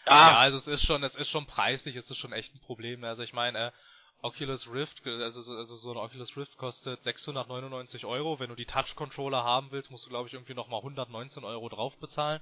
Ja, 0.06 0.30
Ja, 0.30 0.38
also 0.38 0.56
es 0.56 0.66
ist 0.66 0.84
schon, 0.84 1.02
es 1.04 1.14
ist 1.14 1.28
schon 1.30 1.46
preislich, 1.46 1.94
es 1.96 2.10
ist 2.10 2.16
schon 2.16 2.32
echt 2.32 2.54
ein 2.54 2.60
Problem. 2.60 3.04
Also 3.04 3.22
ich 3.22 3.32
meine, 3.32 3.68
äh, 3.68 3.72
Oculus 4.22 4.68
Rift, 4.72 5.06
also, 5.06 5.42
so- 5.42 5.54
also 5.54 5.76
so 5.76 5.90
eine 5.92 6.00
Oculus 6.00 6.36
Rift 6.36 6.56
kostet 6.56 7.04
699 7.04 8.04
Euro. 8.04 8.40
Wenn 8.40 8.48
du 8.50 8.56
die 8.56 8.66
Touch-Controller 8.66 9.44
haben 9.44 9.70
willst, 9.70 9.90
musst 9.92 10.06
du 10.06 10.08
glaube 10.10 10.26
ich 10.26 10.34
irgendwie 10.34 10.54
nochmal 10.54 10.82
119 10.82 11.44
Euro 11.44 11.68
drauf 11.68 11.96
bezahlen. 11.98 12.40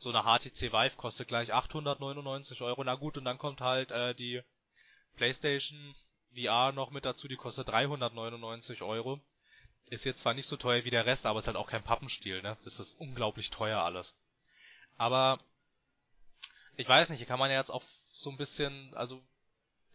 So 0.00 0.10
eine 0.10 0.22
HTC 0.22 0.72
Vive 0.72 0.96
kostet 0.96 1.28
gleich 1.28 1.52
899 1.52 2.62
Euro. 2.62 2.82
Na 2.82 2.94
gut, 2.94 3.18
und 3.18 3.24
dann 3.24 3.38
kommt 3.38 3.60
halt 3.60 3.90
äh, 3.90 4.14
die 4.14 4.42
PlayStation 5.16 5.94
VR 6.34 6.72
noch 6.72 6.90
mit 6.90 7.04
dazu, 7.04 7.28
die 7.28 7.36
kostet 7.36 7.68
399 7.68 8.82
Euro. 8.82 9.20
Ist 9.86 10.04
jetzt 10.04 10.20
zwar 10.20 10.34
nicht 10.34 10.46
so 10.46 10.56
teuer 10.56 10.84
wie 10.84 10.90
der 10.90 11.04
Rest, 11.04 11.26
aber 11.26 11.38
ist 11.38 11.48
halt 11.48 11.56
auch 11.56 11.68
kein 11.68 11.82
Pappenstiel, 11.82 12.40
ne? 12.42 12.56
Das 12.64 12.80
ist 12.80 12.94
unglaublich 12.94 13.50
teuer 13.50 13.82
alles. 13.82 14.16
Aber 14.96 15.38
ich 16.76 16.88
weiß 16.88 17.10
nicht, 17.10 17.18
hier 17.18 17.26
kann 17.26 17.38
man 17.38 17.50
ja 17.50 17.58
jetzt 17.58 17.70
auch 17.70 17.84
so 18.12 18.30
ein 18.30 18.38
bisschen, 18.38 18.94
also 18.94 19.22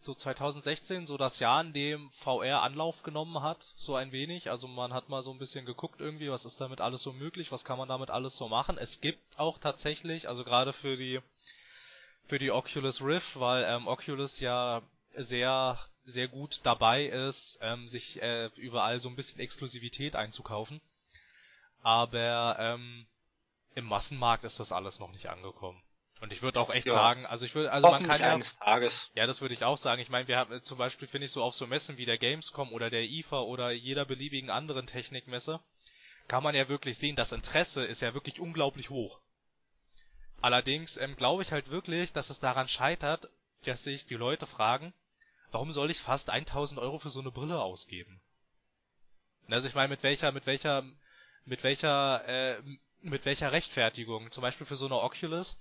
so 0.06 0.14
2016 0.14 1.06
so 1.06 1.18
das 1.18 1.38
Jahr, 1.38 1.60
in 1.60 1.74
dem 1.74 2.10
VR 2.22 2.62
Anlauf 2.62 3.02
genommen 3.02 3.42
hat, 3.42 3.74
so 3.76 3.94
ein 3.94 4.12
wenig. 4.12 4.50
Also 4.50 4.68
man 4.68 4.94
hat 4.94 5.10
mal 5.10 5.22
so 5.22 5.30
ein 5.30 5.38
bisschen 5.38 5.66
geguckt 5.66 6.00
irgendwie, 6.00 6.30
was 6.30 6.46
ist 6.46 6.60
damit 6.60 6.80
alles 6.80 7.02
so 7.02 7.12
möglich, 7.12 7.52
was 7.52 7.64
kann 7.64 7.76
man 7.76 7.88
damit 7.88 8.10
alles 8.10 8.36
so 8.36 8.48
machen. 8.48 8.78
Es 8.78 9.00
gibt 9.02 9.38
auch 9.38 9.58
tatsächlich, 9.58 10.28
also 10.28 10.44
gerade 10.44 10.72
für 10.72 10.96
die 10.96 11.20
für 12.28 12.38
die 12.38 12.50
Oculus 12.50 13.02
Rift, 13.02 13.38
weil 13.38 13.64
ähm, 13.64 13.86
Oculus 13.86 14.40
ja 14.40 14.82
sehr 15.14 15.78
sehr 16.04 16.28
gut 16.28 16.60
dabei 16.62 17.06
ist, 17.06 17.58
ähm, 17.60 17.88
sich 17.88 18.22
äh, 18.22 18.46
überall 18.56 19.00
so 19.00 19.08
ein 19.08 19.16
bisschen 19.16 19.40
Exklusivität 19.40 20.16
einzukaufen. 20.16 20.80
Aber 21.82 22.56
ähm, 22.58 23.06
im 23.74 23.84
Massenmarkt 23.84 24.44
ist 24.44 24.60
das 24.60 24.72
alles 24.72 24.98
noch 24.98 25.10
nicht 25.10 25.28
angekommen. 25.28 25.82
Und 26.20 26.32
ich 26.32 26.40
würde 26.40 26.60
auch 26.60 26.70
echt 26.70 26.86
ja. 26.86 26.94
sagen, 26.94 27.26
also 27.26 27.44
ich 27.44 27.54
würde, 27.54 27.70
also 27.70 27.90
man 27.90 28.06
kann 28.06 28.20
ja, 28.20 28.34
eines 28.34 28.58
Tages. 28.58 29.10
ja, 29.14 29.26
das 29.26 29.40
würde 29.42 29.54
ich 29.54 29.64
auch 29.64 29.76
sagen. 29.76 30.00
Ich 30.00 30.08
meine, 30.08 30.26
wir 30.28 30.38
haben 30.38 30.62
zum 30.62 30.78
Beispiel 30.78 31.06
finde 31.06 31.26
ich 31.26 31.32
so 31.32 31.42
auf 31.42 31.54
so 31.54 31.66
Messen 31.66 31.98
wie 31.98 32.06
der 32.06 32.16
Gamescom 32.16 32.72
oder 32.72 32.88
der 32.88 33.04
IFA 33.04 33.40
oder 33.40 33.70
jeder 33.70 34.06
beliebigen 34.06 34.48
anderen 34.50 34.86
Technikmesse 34.86 35.60
kann 36.26 36.42
man 36.42 36.54
ja 36.54 36.68
wirklich 36.68 36.98
sehen, 36.98 37.16
das 37.16 37.32
Interesse 37.32 37.84
ist 37.84 38.00
ja 38.00 38.14
wirklich 38.14 38.40
unglaublich 38.40 38.90
hoch. 38.90 39.20
Allerdings 40.40 40.96
ähm, 40.96 41.16
glaube 41.16 41.42
ich 41.42 41.52
halt 41.52 41.70
wirklich, 41.70 42.12
dass 42.12 42.30
es 42.30 42.40
daran 42.40 42.68
scheitert, 42.68 43.28
dass 43.64 43.84
sich 43.84 44.06
die 44.06 44.14
Leute 44.14 44.46
fragen, 44.46 44.92
warum 45.50 45.72
soll 45.72 45.90
ich 45.90 46.00
fast 46.00 46.30
1000 46.30 46.80
Euro 46.80 46.98
für 46.98 47.10
so 47.10 47.20
eine 47.20 47.30
Brille 47.30 47.60
ausgeben? 47.60 48.20
Also 49.48 49.68
ich 49.68 49.74
meine, 49.74 49.88
mit 49.88 50.02
welcher, 50.02 50.32
mit 50.32 50.46
welcher, 50.46 50.84
mit 51.44 51.62
welcher, 51.62 52.26
äh, 52.26 52.62
mit 53.02 53.24
welcher 53.24 53.52
Rechtfertigung? 53.52 54.30
Zum 54.32 54.42
Beispiel 54.42 54.66
für 54.66 54.76
so 54.76 54.86
eine 54.86 55.00
Oculus 55.00 55.56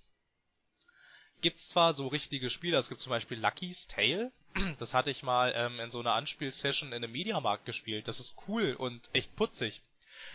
gibt's 1.41 1.69
zwar 1.69 1.93
so 1.93 2.07
richtige 2.07 2.49
Spiele, 2.49 2.77
es 2.77 2.89
gibt 2.89 3.01
zum 3.01 3.09
Beispiel 3.09 3.39
Lucky's 3.39 3.87
Tale, 3.87 4.31
das 4.79 4.93
hatte 4.93 5.11
ich 5.11 5.23
mal 5.23 5.53
ähm, 5.55 5.79
in 5.79 5.91
so 5.91 5.99
einer 5.99 6.13
Anspielsession 6.13 6.89
in 6.89 6.95
einem 7.03 7.11
Mediamarkt 7.11 7.65
gespielt. 7.65 8.07
Das 8.07 8.19
ist 8.19 8.35
cool 8.47 8.73
und 8.73 9.09
echt 9.13 9.35
putzig. 9.35 9.83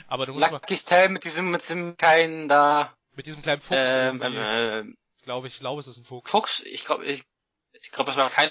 Aber 0.08 0.26
du 0.26 0.34
musst 0.34 0.50
Lucky's 0.50 0.84
Tale 0.84 1.08
mit 1.08 1.24
diesem 1.24 1.50
mit 1.50 1.62
diesem 1.62 1.96
kleinen 1.96 2.48
da 2.48 2.94
mit 3.16 3.26
diesem 3.26 3.42
kleinen 3.42 3.62
Fuchs. 3.62 3.80
Ähm, 3.84 4.22
ähm, 4.22 4.36
äh, 4.36 5.24
glaube 5.24 5.48
ich, 5.48 5.58
glaube 5.58 5.80
es 5.80 5.86
ist 5.86 5.96
ein 5.96 6.04
Fuchs. 6.04 6.30
Fuchs, 6.30 6.60
ich 6.60 6.84
glaube 6.84 7.04
ich, 7.04 7.24
ich 7.72 7.90
glaube, 7.90 8.12
das 8.12 8.16
war 8.16 8.30
kein 8.30 8.50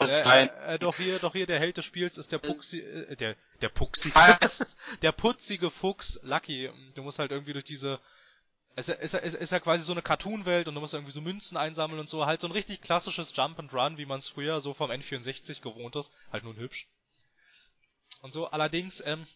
äh, 0.00 0.46
äh, 0.74 0.78
doch 0.78 0.96
hier, 0.96 1.18
doch 1.18 1.32
hier 1.32 1.46
der 1.46 1.58
Held 1.58 1.76
des 1.76 1.84
Spiels 1.84 2.16
ist 2.16 2.32
der 2.32 2.38
Puxi, 2.38 2.80
äh, 2.80 3.16
der 3.16 3.36
der 3.60 3.68
Puxi, 3.68 4.12
der 5.02 5.12
putzige 5.12 5.70
Fuchs 5.70 6.18
Lucky. 6.22 6.70
Du 6.94 7.02
musst 7.02 7.18
halt 7.18 7.30
irgendwie 7.30 7.52
durch 7.52 7.64
diese 7.64 8.00
es 8.76 8.88
ist, 8.88 9.14
ist, 9.14 9.34
ist 9.34 9.52
ja 9.52 9.60
quasi 9.60 9.82
so 9.82 9.92
eine 9.92 10.02
Cartoon-Welt 10.02 10.68
und 10.68 10.74
du 10.74 10.80
musst 10.80 10.94
irgendwie 10.94 11.12
so 11.12 11.20
Münzen 11.20 11.56
einsammeln 11.56 12.00
und 12.00 12.08
so. 12.08 12.26
Halt 12.26 12.40
so 12.40 12.46
ein 12.46 12.52
richtig 12.52 12.80
klassisches 12.80 13.34
Jump 13.34 13.58
and 13.58 13.72
Run, 13.72 13.98
wie 13.98 14.06
man 14.06 14.20
es 14.20 14.28
früher 14.28 14.60
so 14.60 14.74
vom 14.74 14.90
N64 14.90 15.60
gewohnt 15.60 15.96
ist. 15.96 16.10
Halt 16.32 16.44
nun 16.44 16.56
hübsch. 16.56 16.88
Und 18.22 18.32
so, 18.32 18.46
allerdings, 18.46 19.02
ähm. 19.04 19.26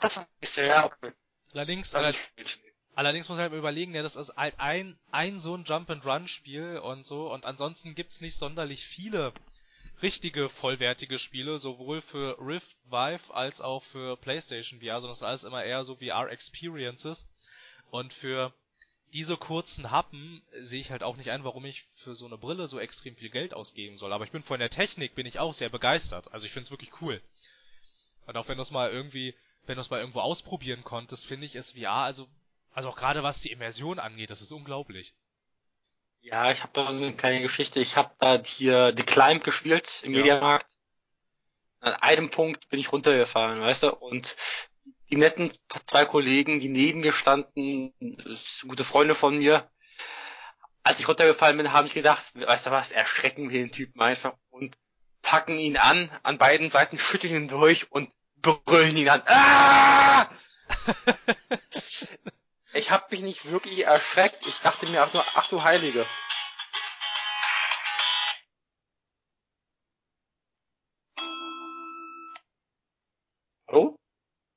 Das 0.00 0.28
ist 0.40 0.56
ja 0.56 0.84
okay. 0.84 1.12
Allerdings, 1.52 1.94
allerdings, 1.94 2.60
allerdings 2.94 3.28
muss 3.28 3.38
man 3.38 3.50
halt 3.50 3.58
überlegen, 3.58 3.94
ja, 3.94 4.02
das 4.02 4.16
ist 4.16 4.36
halt 4.36 4.58
ein, 4.58 4.98
ein 5.10 5.38
so 5.38 5.56
ein 5.56 5.64
Jump 5.64 5.88
and 5.90 6.04
Run 6.04 6.28
Spiel 6.28 6.78
und 6.78 7.06
so. 7.06 7.32
Und 7.32 7.44
ansonsten 7.46 7.94
gibt's 7.94 8.20
nicht 8.20 8.36
sonderlich 8.36 8.84
viele 8.86 9.32
richtige 10.02 10.50
vollwertige 10.50 11.18
Spiele, 11.18 11.58
sowohl 11.58 12.02
für 12.02 12.36
Rift 12.38 12.76
Vive 12.84 13.34
als 13.34 13.60
auch 13.60 13.82
für 13.84 14.16
PlayStation 14.18 14.80
VR, 14.80 15.00
sondern 15.00 15.12
das 15.12 15.18
ist 15.18 15.22
alles 15.22 15.44
immer 15.44 15.64
eher 15.64 15.84
so 15.84 15.96
VR 15.96 16.30
Experiences. 16.30 17.26
Und 17.90 18.12
für 18.12 18.52
diese 19.12 19.36
kurzen 19.36 19.90
Happen 19.90 20.42
sehe 20.60 20.80
ich 20.80 20.90
halt 20.90 21.02
auch 21.02 21.16
nicht 21.16 21.30
ein, 21.30 21.44
warum 21.44 21.64
ich 21.64 21.84
für 21.94 22.14
so 22.14 22.26
eine 22.26 22.38
Brille 22.38 22.68
so 22.68 22.78
extrem 22.78 23.16
viel 23.16 23.30
Geld 23.30 23.54
ausgeben 23.54 23.98
soll. 23.98 24.12
Aber 24.12 24.24
ich 24.24 24.32
bin 24.32 24.42
von 24.42 24.58
der 24.58 24.70
Technik 24.70 25.14
bin 25.14 25.26
ich 25.26 25.38
auch 25.38 25.52
sehr 25.52 25.68
begeistert. 25.68 26.32
Also 26.32 26.46
ich 26.46 26.52
finde 26.52 26.64
es 26.64 26.70
wirklich 26.70 27.00
cool. 27.00 27.20
Und 28.26 28.36
auch 28.36 28.48
wenn 28.48 28.56
du 28.56 28.62
es 28.62 28.70
mal 28.70 28.90
irgendwie, 28.90 29.34
wenn 29.66 29.76
du 29.76 29.80
es 29.80 29.90
mal 29.90 30.00
irgendwo 30.00 30.20
ausprobieren 30.20 30.84
konntest, 30.84 31.26
finde 31.26 31.46
ich 31.46 31.54
es 31.54 31.72
VR, 31.72 32.04
also, 32.04 32.28
also 32.72 32.88
auch 32.88 32.96
gerade 32.96 33.22
was 33.22 33.40
die 33.40 33.52
Immersion 33.52 33.98
angeht, 33.98 34.30
das 34.30 34.42
ist 34.42 34.52
unglaublich. 34.52 35.14
Ja, 36.20 36.50
ich 36.50 36.62
habe 36.62 36.72
da 36.72 36.90
so 36.90 36.96
eine 36.96 37.14
kleine 37.14 37.40
Geschichte. 37.40 37.78
Ich 37.78 37.96
habe 37.96 38.10
da 38.18 38.42
hier 38.42 38.92
The 38.96 39.04
Climb 39.04 39.44
gespielt 39.44 40.00
im 40.02 40.12
ja. 40.12 40.18
Mediamarkt. 40.18 40.66
An 41.78 41.94
einem 41.94 42.30
Punkt 42.30 42.68
bin 42.68 42.80
ich 42.80 42.90
runtergefahren, 42.90 43.60
weißt 43.60 43.84
du, 43.84 43.94
und 43.94 44.34
die 45.10 45.16
netten 45.16 45.52
zwei 45.86 46.04
Kollegen, 46.04 46.60
die 46.60 46.68
neben 46.68 47.00
mir 47.00 47.12
standen, 47.12 47.92
gute 48.66 48.84
Freunde 48.84 49.14
von 49.14 49.38
mir. 49.38 49.70
Als 50.82 51.00
ich 51.00 51.08
runtergefallen 51.08 51.56
bin, 51.56 51.72
habe 51.72 51.86
ich 51.86 51.94
gedacht, 51.94 52.24
weißt 52.34 52.66
du 52.66 52.70
was, 52.70 52.92
erschrecken 52.92 53.50
wir 53.50 53.60
den 53.60 53.72
Typen 53.72 54.00
einfach 54.00 54.34
und 54.50 54.76
packen 55.22 55.58
ihn 55.58 55.76
an, 55.76 56.10
an 56.22 56.38
beiden 56.38 56.70
Seiten, 56.70 56.98
schütteln 56.98 57.34
ihn 57.34 57.48
durch 57.48 57.90
und 57.90 58.12
brüllen 58.36 58.96
ihn 58.96 59.08
an. 59.08 59.22
Ah! 59.26 60.28
ich 62.72 62.90
habe 62.90 63.06
mich 63.10 63.22
nicht 63.22 63.50
wirklich 63.50 63.84
erschreckt. 63.84 64.46
Ich 64.46 64.60
dachte 64.60 64.86
mir 64.88 65.04
auch 65.04 65.12
nur, 65.12 65.24
ach 65.34 65.48
du 65.48 65.64
Heilige. 65.64 66.06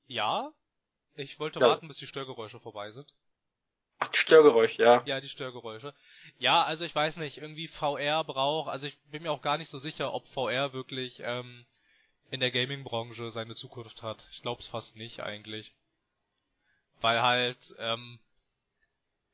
Ja. 0.10 0.52
Ich 1.16 1.40
wollte 1.40 1.60
ja. 1.60 1.68
warten, 1.68 1.88
bis 1.88 1.98
die 1.98 2.08
Störgeräusche 2.08 2.60
vorbei 2.60 2.92
sind. 2.92 3.14
Ach, 4.00 4.08
die 4.08 4.18
Störgeräusche, 4.18 4.82
ja. 4.82 5.04
Ja, 5.06 5.22
die 5.22 5.30
Störgeräusche. 5.30 5.94
Ja, 6.40 6.64
also 6.64 6.84
ich 6.84 6.96
weiß 6.96 7.18
nicht, 7.18 7.38
irgendwie 7.38 7.68
VR 7.68 8.24
braucht, 8.24 8.70
also 8.70 8.88
ich 8.88 8.98
bin 9.12 9.24
mir 9.24 9.32
auch 9.32 9.42
gar 9.42 9.58
nicht 9.58 9.70
so 9.70 9.78
sicher, 9.78 10.14
ob 10.14 10.28
VR 10.30 10.74
wirklich 10.74 11.22
ähm, 11.24 11.66
in 12.32 12.40
der 12.40 12.52
Gaming-Branche 12.52 13.30
seine 13.32 13.56
Zukunft 13.56 14.02
hat. 14.02 14.28
Ich 14.32 14.42
glaube 14.42 14.62
es 14.62 14.68
fast 14.68 14.96
nicht 14.96 15.22
eigentlich. 15.22 15.74
Weil 17.02 17.22
halt, 17.22 17.76
ähm, 17.78 18.20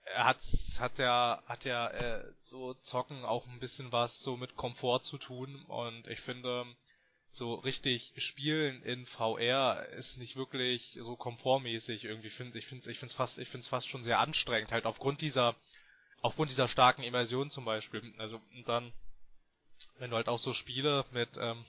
er 0.03 0.25
hat, 0.25 0.41
hat 0.79 0.97
ja, 0.97 1.41
hat 1.45 1.63
ja 1.63 1.87
äh, 1.89 2.33
so 2.43 2.73
Zocken 2.75 3.23
auch 3.23 3.47
ein 3.47 3.59
bisschen 3.59 3.91
was 3.91 4.19
so 4.19 4.35
mit 4.35 4.55
Komfort 4.55 5.01
zu 5.03 5.17
tun 5.17 5.63
und 5.67 6.07
ich 6.07 6.19
finde, 6.19 6.65
so 7.35 7.55
richtig 7.55 8.13
spielen 8.17 8.81
in 8.83 9.05
VR 9.05 9.87
ist 9.89 10.17
nicht 10.17 10.35
wirklich 10.35 10.97
so 11.01 11.15
komfortmäßig 11.15 12.05
irgendwie 12.05 12.29
finde 12.29 12.57
ich 12.57 12.65
finde 12.65 12.89
ich 12.89 12.97
finde 12.97 13.11
es 13.11 13.15
fast 13.15 13.37
ich 13.37 13.49
finde 13.49 13.61
es 13.61 13.67
fast 13.67 13.89
schon 13.89 14.03
sehr 14.03 14.19
anstrengend 14.19 14.71
halt 14.71 14.85
aufgrund 14.85 15.21
dieser 15.21 15.55
aufgrund 16.21 16.49
dieser 16.49 16.67
starken 16.67 17.03
Immersion 17.03 17.49
zum 17.49 17.65
Beispiel. 17.65 18.13
Also 18.17 18.41
und 18.55 18.67
dann 18.67 18.93
wenn 19.99 20.09
du 20.09 20.15
halt 20.15 20.29
auch 20.29 20.39
so 20.39 20.53
Spiele 20.53 21.05
mit 21.11 21.29
ähm, 21.37 21.65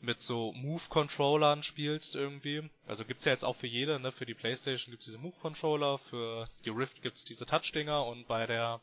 mit 0.00 0.20
so 0.20 0.52
Move 0.52 0.82
Controllern 0.88 1.62
spielst 1.62 2.16
irgendwie 2.16 2.68
also 2.86 3.04
gibt's 3.04 3.24
ja 3.24 3.32
jetzt 3.32 3.44
auch 3.44 3.56
für 3.56 3.68
jede 3.68 4.00
ne 4.00 4.10
für 4.10 4.26
die 4.26 4.34
PlayStation 4.34 4.90
gibt's 4.90 5.06
diese 5.06 5.18
Move 5.18 5.36
Controller 5.40 5.98
für 5.98 6.48
die 6.64 6.70
Rift 6.70 7.00
gibt's 7.02 7.24
diese 7.24 7.46
Touch 7.46 7.70
Dinger 7.72 8.04
und 8.06 8.26
bei 8.26 8.46
der 8.46 8.80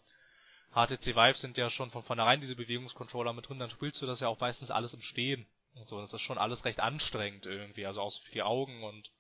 HTC 0.74 1.18
Vive 1.18 1.38
sind 1.38 1.58
ja 1.58 1.70
schon 1.70 1.92
von 1.92 2.04
vornherein 2.04 2.40
diese 2.40 2.56
Bewegungscontroller 2.56 3.34
mit 3.34 3.50
drin, 3.50 3.60
dann 3.60 3.70
spielst 3.70 4.02
du 4.02 4.06
das 4.06 4.22
ja 4.22 4.30
auch 4.30 4.40
meistens 4.40 4.72
alles 4.72 4.94
im 4.94 5.02
Stehen 5.02 5.46
und 5.76 5.88
so. 5.88 6.00
Das 6.00 6.14
ist 6.14 6.22
schon 6.22 6.38
alles 6.38 6.66
recht 6.66 6.80
anstrengend 6.80 7.46
irgendwie, 7.46 7.86
also 7.86 8.02
auch 8.02 8.14
für 8.14 8.32
die 8.32 8.44
Augen 8.44 8.84
und 8.84 9.12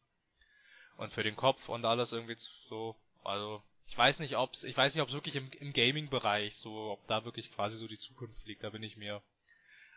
und 0.97 1.11
für 1.11 1.23
den 1.23 1.35
Kopf 1.35 1.69
und 1.69 1.85
alles 1.85 2.11
irgendwie 2.13 2.35
so. 2.69 2.95
Also 3.23 3.63
ich 3.87 3.97
weiß 3.97 4.19
nicht, 4.19 4.37
ob's, 4.37 4.63
ich 4.63 4.77
weiß 4.77 4.93
nicht, 4.93 5.01
ob's 5.01 5.13
wirklich 5.13 5.35
im, 5.35 5.51
im 5.59 5.73
Gaming-Bereich 5.73 6.57
so, 6.57 6.91
ob 6.91 7.07
da 7.07 7.25
wirklich 7.25 7.51
quasi 7.51 7.77
so 7.77 7.87
die 7.87 7.97
Zukunft 7.97 8.45
liegt. 8.45 8.63
Da 8.63 8.69
bin 8.69 8.83
ich 8.83 8.97
mir 8.97 9.21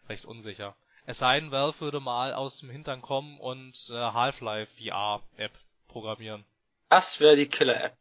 recht 0.09 0.25
unsicher. 0.25 0.77
Es 1.07 1.19
sei 1.19 1.39
denn, 1.39 1.51
Valve 1.51 1.81
würde 1.81 2.01
mal 2.01 2.33
aus 2.33 2.59
dem 2.61 2.71
Hintern 2.71 3.03
kommen 3.03 3.39
und 3.39 3.91
äh, 3.91 3.95
Half-Life 3.95 4.73
VR-App 4.83 5.53
programmieren. 5.89 6.45
Das 6.89 7.21
wäre 7.21 7.37
die 7.37 7.49
Killer-App. 7.49 7.97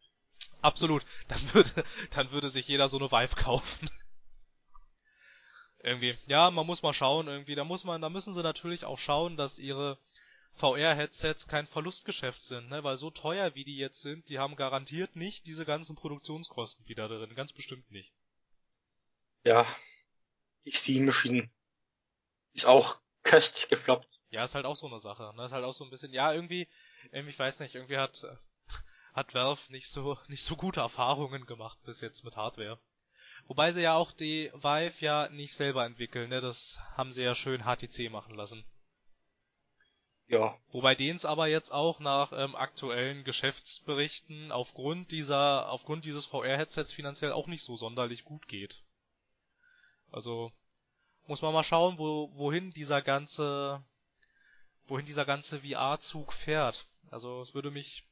Absolut. 0.62 1.06
Dann 1.28 1.54
würde, 1.54 1.84
dann 2.12 2.32
würde 2.32 2.50
sich 2.50 2.68
jeder 2.68 2.88
so 2.88 2.98
eine 2.98 3.12
Vive 3.12 3.36
kaufen 3.36 3.90
irgendwie, 5.84 6.18
ja, 6.28 6.50
man 6.50 6.66
muss 6.66 6.82
mal 6.82 6.94
schauen, 6.94 7.28
irgendwie, 7.28 7.56
da 7.56 7.66
muss 7.66 7.84
man, 7.84 8.02
da 8.02 8.10
müssen 8.10 8.34
sie 8.34 8.42
natürlich 8.42 8.86
auch 8.86 8.98
schauen, 8.98 9.36
dass 9.36 9.60
ihre 9.60 9.98
VR-Headsets 10.56 11.48
kein 11.48 11.68
Verlustgeschäft 11.68 12.42
sind, 12.42 12.70
ne, 12.70 12.84
weil 12.84 12.96
so 12.96 13.12
teuer 13.12 13.54
wie 13.54 13.66
die 13.66 13.78
jetzt 13.78 14.02
sind, 14.02 14.30
die 14.30 14.40
haben 14.40 14.56
garantiert 14.56 15.16
nicht 15.18 15.46
diese 15.46 15.66
ganzen 15.66 15.96
Produktionskosten 15.96 16.88
wieder 16.88 17.10
drin, 17.10 17.36
ganz 17.36 17.52
bestimmt 17.52 17.92
nicht. 17.92 18.14
Ja, 19.44 19.68
die 20.64 20.72
Steam-Maschine 20.72 21.50
ist 22.54 22.66
auch 22.66 22.98
köstlich 23.24 23.68
gefloppt. 23.68 24.20
Ja, 24.30 24.46
ist 24.46 24.56
halt 24.56 24.66
auch 24.66 24.78
so 24.78 24.88
eine 24.88 25.00
Sache, 25.00 25.34
ne, 25.36 25.46
ist 25.46 25.52
halt 25.52 25.66
auch 25.66 25.74
so 25.74 25.84
ein 25.84 25.90
bisschen, 25.90 26.14
ja, 26.14 26.32
irgendwie, 26.32 26.70
irgendwie, 27.12 27.32
ich 27.32 27.40
weiß 27.40 27.60
nicht, 27.60 27.76
irgendwie 27.76 27.98
hat, 27.98 28.26
hat 29.14 29.34
Valve 29.34 29.70
nicht 29.70 29.90
so, 29.90 30.18
nicht 30.28 30.44
so 30.44 30.56
gute 30.56 30.80
Erfahrungen 30.80 31.46
gemacht 31.46 31.78
bis 31.84 32.00
jetzt 32.00 32.24
mit 32.24 32.38
Hardware. 32.38 32.80
Wobei 33.48 33.72
sie 33.72 33.82
ja 33.82 33.96
auch 33.96 34.12
die 34.12 34.52
Vive 34.54 34.94
ja 35.00 35.30
nicht 35.30 35.54
selber 35.54 35.86
entwickeln, 35.86 36.30
ne? 36.30 36.42
Das 36.42 36.80
haben 36.96 37.12
sie 37.12 37.24
ja 37.24 37.36
schön 37.36 37.64
HTC 37.64 38.10
machen 38.10 38.36
lassen. 38.36 38.64
Ja. 40.28 40.58
Wobei 40.72 40.96
denen 40.96 41.18
es 41.18 41.26
aber 41.26 41.48
jetzt 41.48 41.72
auch 41.72 42.00
nach 42.00 42.32
ähm, 42.32 42.56
aktuellen 42.56 43.24
Geschäftsberichten 43.24 44.52
aufgrund 44.52 45.12
dieser, 45.12 45.70
aufgrund 45.70 46.06
dieses 46.06 46.26
VR-Headsets 46.26 46.94
finanziell 46.94 47.32
auch 47.34 47.48
nicht 47.48 47.64
so 47.64 47.76
sonderlich 47.76 48.24
gut 48.24 48.48
geht. 48.48 48.82
Also 50.12 50.52
muss 51.28 51.42
man 51.42 51.54
mal 51.54 51.64
schauen, 51.64 51.98
wo, 51.98 52.32
wohin 52.36 52.72
dieser 52.72 53.02
ganze, 53.02 53.84
wohin 54.88 55.06
dieser 55.06 55.26
ganze 55.26 55.60
VR-Zug 55.60 56.34
fährt. 56.34 56.88
Also 57.12 57.42
es 57.42 57.54
würde 57.54 57.72
mich 57.72 58.04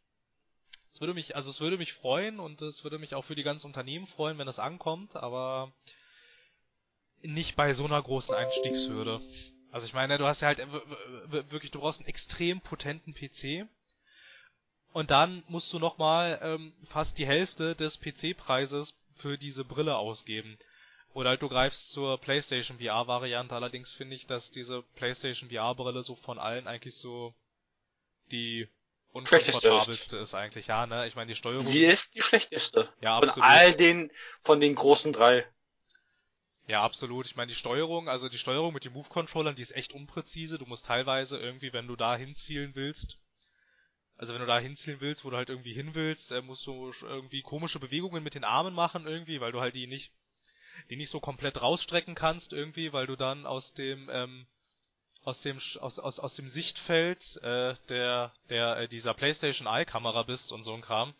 es 0.94 1.00
würde 1.00 1.14
mich, 1.14 1.36
also 1.36 1.50
es 1.50 1.62
würde 1.62 1.78
mich 1.78 1.94
freuen 1.94 2.40
und 2.40 2.62
es 2.62 2.84
würde 2.84 3.00
mich 3.00 3.16
auch 3.16 3.26
für 3.26 3.36
die 3.36 3.44
ganzen 3.44 3.68
Unternehmen 3.68 4.08
freuen, 4.08 4.38
wenn 4.38 4.48
es 4.48 4.60
ankommt, 4.60 5.16
aber 5.16 5.72
nicht 7.22 7.56
bei 7.56 7.74
so 7.74 7.86
einer 7.86 8.02
großen 8.02 8.36
Einstiegshürde. 8.36 9.22
Also 9.72 9.88
ich 9.88 9.94
meine, 9.94 10.18
du 10.18 10.26
hast 10.26 10.42
ja 10.42 10.48
halt 10.48 10.60
wirklich, 11.30 11.72
du 11.72 11.80
brauchst 11.80 12.00
einen 12.00 12.10
extrem 12.10 12.60
potenten 12.62 13.14
PC 13.14 13.68
und 14.92 15.12
dann 15.12 15.44
musst 15.48 15.72
du 15.72 15.80
nochmal 15.80 16.40
ähm, 16.42 16.74
fast 16.86 17.18
die 17.18 17.26
Hälfte 17.26 17.76
des 17.76 18.00
PC-Preises 18.00 18.94
für 19.16 19.38
diese 19.38 19.64
Brille 19.64 19.96
ausgeben. 19.96 20.58
Oder 21.14 21.32
halt 21.32 21.42
du 21.42 21.50
greifst 21.50 21.92
zur 21.92 22.18
PlayStation 22.20 22.80
VR-Variante, 22.80 23.56
allerdings 23.56 23.92
finde 23.92 24.16
ich, 24.16 24.28
dass 24.28 24.52
diese 24.52 24.82
PlayStation 24.96 25.50
VR-Brille 25.50 26.04
so 26.04 26.16
von 26.16 26.40
allen 26.40 26.68
eigentlich 26.68 26.96
so 26.96 27.34
die 28.32 28.68
unkomfortabelste 29.12 30.18
ist 30.18 30.34
eigentlich, 30.34 30.68
ja, 30.68 30.86
ne? 30.86 31.08
Ich 31.08 31.16
meine, 31.16 31.28
die 31.28 31.36
Steuerung. 31.36 31.62
Sie 31.62 31.86
ist 31.86 32.16
die 32.16 32.22
schlechteste. 32.22 32.92
Ja, 33.02 33.18
absolut. 33.18 33.36
Von 33.36 33.44
all 33.44 33.74
den, 33.74 34.12
von 34.44 34.60
den 34.60 34.76
großen 34.76 35.14
drei. 35.14 35.46
Ja, 36.68 36.84
absolut. 36.84 37.26
Ich 37.26 37.36
meine, 37.36 37.50
die 37.50 37.56
Steuerung, 37.56 38.08
also 38.08 38.30
die 38.30 38.38
Steuerung 38.38 38.74
mit 38.74 38.86
den 38.86 38.94
Move-Controllern, 38.94 39.56
die 39.56 39.62
ist 39.62 39.76
echt 39.76 39.94
unpräzise. 39.94 40.58
Du 40.58 40.66
musst 40.66 40.86
teilweise 40.86 41.38
irgendwie, 41.38 41.74
wenn 41.74 41.88
du 41.88 41.96
da 41.96 42.16
hinzielen 42.16 42.76
willst, 42.76 43.18
also 44.22 44.34
wenn 44.34 44.42
du 44.42 44.48
da 44.48 44.60
hinzielen 44.60 45.02
willst, 45.02 45.26
wo 45.26 45.32
du 45.32 45.38
halt 45.38 45.50
irgendwie 45.50 45.74
hin 45.74 45.96
willst, 45.96 46.32
äh, 46.32 46.42
musst 46.44 46.68
du 46.68 46.94
irgendwie 47.02 47.42
komische 47.42 47.80
Bewegungen 47.80 48.24
mit 48.24 48.36
den 48.36 48.44
Armen 48.44 48.74
machen 48.74 49.08
irgendwie, 49.08 49.42
weil 49.42 49.52
du 49.52 49.60
halt 49.60 49.76
die 49.76 49.88
nicht, 49.88 50.14
die 50.90 50.96
nicht 50.96 51.10
so 51.10 51.20
komplett 51.20 51.62
rausstrecken 51.62 52.14
kannst 52.14 52.54
irgendwie, 52.54 52.94
weil 52.94 53.08
du 53.08 53.16
dann 53.16 53.48
aus 53.48 53.74
dem, 53.74 54.10
ähm, 54.14 54.46
aus 55.24 55.42
dem 55.42 55.58
aus, 55.80 56.00
aus, 56.00 56.20
aus 56.20 56.36
dem 56.36 56.50
Sichtfeld 56.50 57.38
äh, 57.44 57.76
der 57.90 58.34
der 58.50 58.78
äh, 58.78 58.88
dieser 58.88 59.14
PlayStation 59.14 59.68
Eye 59.68 59.86
Kamera 59.86 60.24
bist 60.24 60.52
und 60.52 60.64
so 60.64 60.74
ein 60.74 60.82
Kram, 60.82 61.14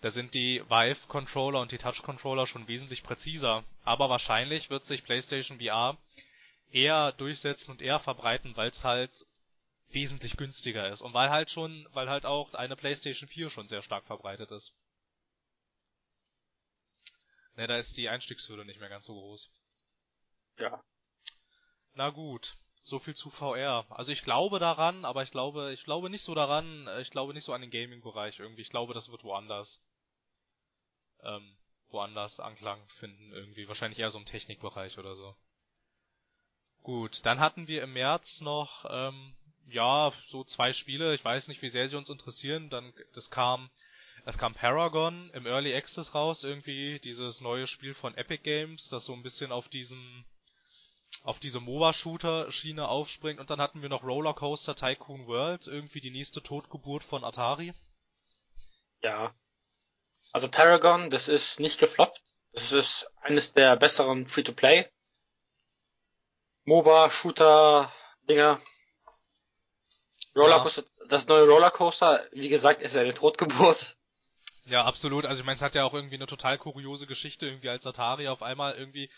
da 0.00 0.10
sind 0.10 0.34
die 0.34 0.62
Vive 0.68 1.06
Controller 1.08 1.60
und 1.60 1.72
die 1.72 1.78
Touch 1.78 2.02
Controller 2.02 2.46
schon 2.46 2.68
wesentlich 2.68 3.02
präziser, 3.02 3.64
aber 3.84 4.08
wahrscheinlich 4.08 4.70
wird 4.70 4.84
sich 4.84 5.04
PlayStation 5.04 5.60
VR 5.60 5.98
eher 6.70 7.12
durchsetzen 7.12 7.70
und 7.70 7.82
eher 7.82 7.98
verbreiten, 7.98 8.56
weil 8.56 8.70
es 8.70 8.84
halt 8.84 9.26
wesentlich 9.90 10.36
günstiger 10.36 10.88
ist 10.90 11.00
und 11.00 11.14
weil 11.14 11.30
halt 11.30 11.50
schon, 11.50 11.86
weil 11.92 12.08
halt 12.08 12.26
auch 12.26 12.54
eine 12.54 12.76
PlayStation 12.76 13.28
4 13.28 13.50
schon 13.50 13.68
sehr 13.68 13.82
stark 13.82 14.04
verbreitet 14.06 14.50
ist. 14.50 14.74
Ne, 17.56 17.68
da 17.68 17.78
ist 17.78 17.96
die 17.96 18.08
Einstiegshürde 18.08 18.64
nicht 18.64 18.80
mehr 18.80 18.88
ganz 18.88 19.06
so 19.06 19.14
groß. 19.14 19.50
Ja. 20.58 20.82
Na 21.94 22.10
gut. 22.10 22.56
So 22.86 22.98
viel 22.98 23.16
zu 23.16 23.30
VR. 23.30 23.86
Also 23.88 24.12
ich 24.12 24.22
glaube 24.24 24.58
daran, 24.58 25.06
aber 25.06 25.22
ich 25.22 25.30
glaube, 25.30 25.72
ich 25.72 25.84
glaube 25.84 26.10
nicht 26.10 26.22
so 26.22 26.34
daran, 26.34 26.86
äh, 26.86 27.00
ich 27.00 27.10
glaube 27.10 27.32
nicht 27.32 27.44
so 27.44 27.54
an 27.54 27.62
den 27.62 27.70
Gaming-Bereich 27.70 28.38
irgendwie. 28.38 28.60
Ich 28.60 28.68
glaube, 28.68 28.92
das 28.92 29.10
wird 29.10 29.24
woanders, 29.24 29.82
ähm, 31.22 31.56
woanders 31.88 32.40
Anklang 32.40 32.86
finden 32.98 33.32
irgendwie. 33.32 33.68
Wahrscheinlich 33.68 33.98
eher 33.98 34.10
so 34.10 34.18
im 34.18 34.26
Technikbereich 34.26 34.98
oder 34.98 35.16
so. 35.16 35.34
Gut, 36.82 37.24
dann 37.24 37.40
hatten 37.40 37.68
wir 37.68 37.82
im 37.82 37.94
März 37.94 38.42
noch, 38.42 38.84
ähm, 38.90 39.34
ja, 39.64 40.12
so 40.28 40.44
zwei 40.44 40.74
Spiele. 40.74 41.14
Ich 41.14 41.24
weiß 41.24 41.48
nicht, 41.48 41.62
wie 41.62 41.70
sehr 41.70 41.88
sie 41.88 41.96
uns 41.96 42.10
interessieren. 42.10 42.68
Dann, 42.68 42.92
das 43.14 43.30
kam, 43.30 43.70
es 44.26 44.36
kam 44.36 44.52
Paragon 44.52 45.30
im 45.30 45.46
Early 45.46 45.74
Access 45.74 46.14
raus 46.14 46.44
irgendwie, 46.44 47.00
dieses 47.00 47.40
neue 47.40 47.66
Spiel 47.66 47.94
von 47.94 48.14
Epic 48.14 48.42
Games, 48.42 48.90
das 48.90 49.06
so 49.06 49.14
ein 49.14 49.22
bisschen 49.22 49.52
auf 49.52 49.70
diesen 49.70 50.26
auf 51.24 51.40
diese 51.40 51.58
MOBA-Shooter-Schiene 51.58 52.86
aufspringt 52.86 53.40
und 53.40 53.48
dann 53.48 53.60
hatten 53.60 53.80
wir 53.80 53.88
noch 53.88 54.04
Rollercoaster 54.04 54.76
Tycoon 54.76 55.26
World, 55.26 55.66
irgendwie 55.66 56.00
die 56.00 56.10
nächste 56.10 56.42
Totgeburt 56.42 57.02
von 57.02 57.24
Atari. 57.24 57.72
Ja. 59.02 59.34
Also 60.32 60.50
Paragon, 60.50 61.08
das 61.10 61.28
ist 61.28 61.60
nicht 61.60 61.80
gefloppt. 61.80 62.22
Das 62.52 62.72
ist 62.72 63.10
eines 63.22 63.54
der 63.54 63.74
besseren 63.76 64.26
Free-to-Play 64.26 64.86
MOBA-Shooter-Dinger. 66.66 68.60
Rollercoaster, 70.36 70.82
ja. 70.82 71.06
das 71.08 71.26
neue 71.26 71.48
Rollercoaster, 71.48 72.26
wie 72.32 72.48
gesagt, 72.50 72.82
ist 72.82 72.96
eine 72.96 73.14
Totgeburt. 73.14 73.96
Ja, 74.66 74.84
absolut. 74.84 75.24
Also 75.24 75.40
ich 75.40 75.46
meine, 75.46 75.56
es 75.56 75.62
hat 75.62 75.74
ja 75.74 75.84
auch 75.84 75.94
irgendwie 75.94 76.16
eine 76.16 76.26
total 76.26 76.58
kuriose 76.58 77.06
Geschichte, 77.06 77.46
irgendwie 77.46 77.68
als 77.68 77.86
Atari 77.86 78.28
auf 78.28 78.42
einmal 78.42 78.74
irgendwie 78.74 79.10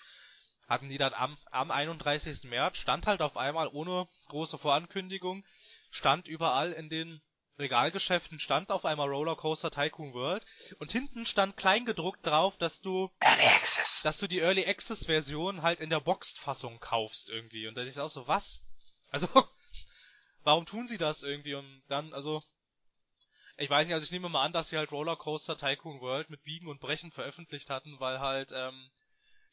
hatten 0.66 0.88
die 0.88 0.98
dann 0.98 1.14
am, 1.14 1.38
am 1.50 1.70
31. 1.70 2.44
März, 2.44 2.78
stand 2.78 3.06
halt 3.06 3.22
auf 3.22 3.36
einmal 3.36 3.68
ohne 3.68 4.08
große 4.28 4.58
Vorankündigung, 4.58 5.44
stand 5.90 6.28
überall 6.28 6.72
in 6.72 6.88
den 6.88 7.20
Regalgeschäften 7.58 8.38
stand 8.38 8.70
auf 8.70 8.84
einmal 8.84 9.08
Rollercoaster 9.08 9.70
Tycoon 9.70 10.12
World 10.12 10.44
und 10.78 10.92
hinten 10.92 11.24
stand 11.24 11.56
kleingedruckt 11.56 12.26
drauf, 12.26 12.56
dass 12.58 12.80
du 12.80 13.10
Early 13.20 13.46
Access. 13.46 14.02
dass 14.02 14.18
du 14.18 14.26
die 14.26 14.40
Early 14.40 14.66
Access 14.66 15.06
Version 15.06 15.62
halt 15.62 15.80
in 15.80 15.88
der 15.88 16.00
Boxed 16.00 16.38
Fassung 16.38 16.78
kaufst 16.80 17.30
irgendwie 17.30 17.66
und 17.66 17.74
da 17.74 17.82
ist 17.82 17.98
auch 17.98 18.10
so 18.10 18.28
was? 18.28 18.62
Also 19.10 19.26
warum 20.42 20.66
tun 20.66 20.86
sie 20.86 20.98
das 20.98 21.22
irgendwie 21.22 21.54
und 21.54 21.82
dann 21.88 22.12
also 22.12 22.42
ich 23.56 23.70
weiß 23.70 23.86
nicht, 23.86 23.94
also 23.94 24.04
ich 24.04 24.12
nehme 24.12 24.28
mal 24.28 24.42
an, 24.42 24.52
dass 24.52 24.68
sie 24.68 24.76
halt 24.76 24.92
Rollercoaster 24.92 25.56
Tycoon 25.56 26.02
World 26.02 26.28
mit 26.28 26.42
Biegen 26.42 26.68
und 26.68 26.78
Brechen 26.78 27.10
veröffentlicht 27.10 27.70
hatten, 27.70 27.98
weil 28.00 28.20
halt 28.20 28.52
ähm, 28.52 28.90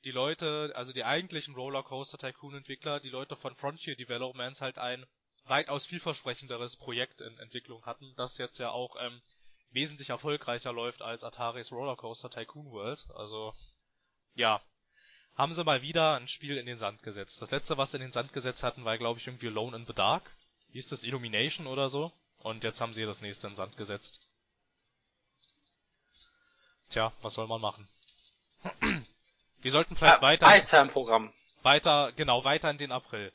die 0.03 0.11
Leute, 0.11 0.71
also 0.75 0.91
die 0.91 1.03
eigentlichen 1.03 1.55
Rollercoaster 1.55 2.17
Tycoon 2.17 2.55
Entwickler, 2.55 2.99
die 2.99 3.09
Leute 3.09 3.35
von 3.35 3.55
Frontier 3.55 3.95
Developments 3.95 4.61
halt 4.61 4.77
ein 4.77 5.05
weitaus 5.45 5.85
vielversprechenderes 5.85 6.75
Projekt 6.75 7.21
in 7.21 7.37
Entwicklung 7.39 7.85
hatten, 7.85 8.13
das 8.15 8.37
jetzt 8.37 8.59
ja 8.59 8.71
auch 8.71 8.95
ähm, 8.99 9.21
wesentlich 9.71 10.09
erfolgreicher 10.09 10.71
läuft 10.71 11.01
als 11.01 11.23
Ataris 11.23 11.71
Rollercoaster 11.71 12.29
Tycoon 12.29 12.71
World. 12.71 13.05
Also 13.15 13.53
ja, 14.35 14.61
haben 15.35 15.53
sie 15.53 15.63
mal 15.63 15.81
wieder 15.81 16.15
ein 16.15 16.27
Spiel 16.27 16.57
in 16.57 16.65
den 16.65 16.77
Sand 16.77 17.01
gesetzt. 17.03 17.41
Das 17.41 17.51
letzte, 17.51 17.77
was 17.77 17.91
sie 17.91 17.97
in 17.97 18.03
den 18.03 18.11
Sand 18.11 18.33
gesetzt 18.33 18.63
hatten, 18.63 18.85
war 18.85 18.97
glaube 18.97 19.19
ich 19.19 19.27
irgendwie 19.27 19.47
Alone 19.47 19.75
in 19.77 19.85
the 19.85 19.93
Dark. 19.93 20.31
Hieß 20.71 20.87
das 20.87 21.03
Illumination 21.03 21.67
oder 21.67 21.89
so? 21.89 22.11
Und 22.37 22.63
jetzt 22.63 22.81
haben 22.81 22.93
sie 22.93 23.05
das 23.05 23.21
nächste 23.21 23.47
in 23.47 23.51
den 23.51 23.57
Sand 23.57 23.77
gesetzt. 23.77 24.27
Tja, 26.89 27.13
was 27.21 27.33
soll 27.33 27.47
man 27.47 27.61
machen? 27.61 27.87
Wir 29.63 29.71
sollten 29.71 29.95
vielleicht 29.95 30.19
äh, 30.19 30.21
weiter. 30.21 30.45
Weiter 30.45 30.81
im 30.81 30.89
Programm. 30.89 31.33
Weiter, 31.63 32.11
genau, 32.15 32.43
weiter 32.43 32.69
in 32.69 32.77
den 32.77 32.91
April. 32.91 33.31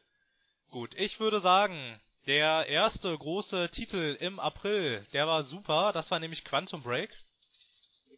Gut, 0.70 0.94
ich 0.96 1.18
würde 1.18 1.40
sagen, 1.40 1.98
der 2.26 2.66
erste 2.66 3.16
große 3.16 3.70
Titel 3.70 4.16
im 4.20 4.38
April, 4.38 5.06
der 5.14 5.26
war 5.26 5.42
super, 5.42 5.92
das 5.94 6.10
war 6.10 6.20
nämlich 6.20 6.44
Quantum 6.44 6.82
Break. 6.82 7.10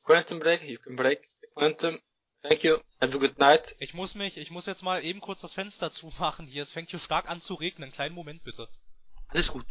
Quantum 0.05 0.41
Break, 0.41 0.65
you 0.65 0.79
can 0.79 0.97
break 0.97 1.31
Quantum. 1.55 2.01
Thank 2.43 2.65
you. 2.65 2.79
Have 3.01 3.15
a 3.15 3.21
good 3.21 3.39
night. 3.39 3.77
Ich 3.79 3.95
muss 3.95 4.15
mich, 4.15 4.37
ich 4.37 4.51
muss 4.51 4.67
jetzt 4.67 4.83
mal 4.83 5.05
eben 5.05 5.21
kurz 5.21 5.43
das 5.43 5.53
Fenster 5.53 5.93
zumachen 5.93 6.47
hier. 6.47 6.63
Es 6.63 6.71
fängt 6.71 6.91
hier 6.91 6.99
stark 6.99 7.29
an 7.29 7.41
zu 7.41 7.55
regnen. 7.55 7.93
Kleinen 7.93 8.15
Moment 8.15 8.43
bitte. 8.43 8.69
Alles 9.29 9.49
gut. 9.49 9.67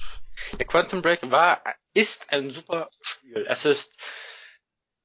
Der 0.57 0.65
Quantum 0.65 1.01
Break 1.01 1.19
war, 1.31 1.61
ist 1.93 2.31
ein 2.31 2.51
super 2.51 2.89
Spiel. 3.01 3.45
Es 3.49 3.65
ist 3.65 3.99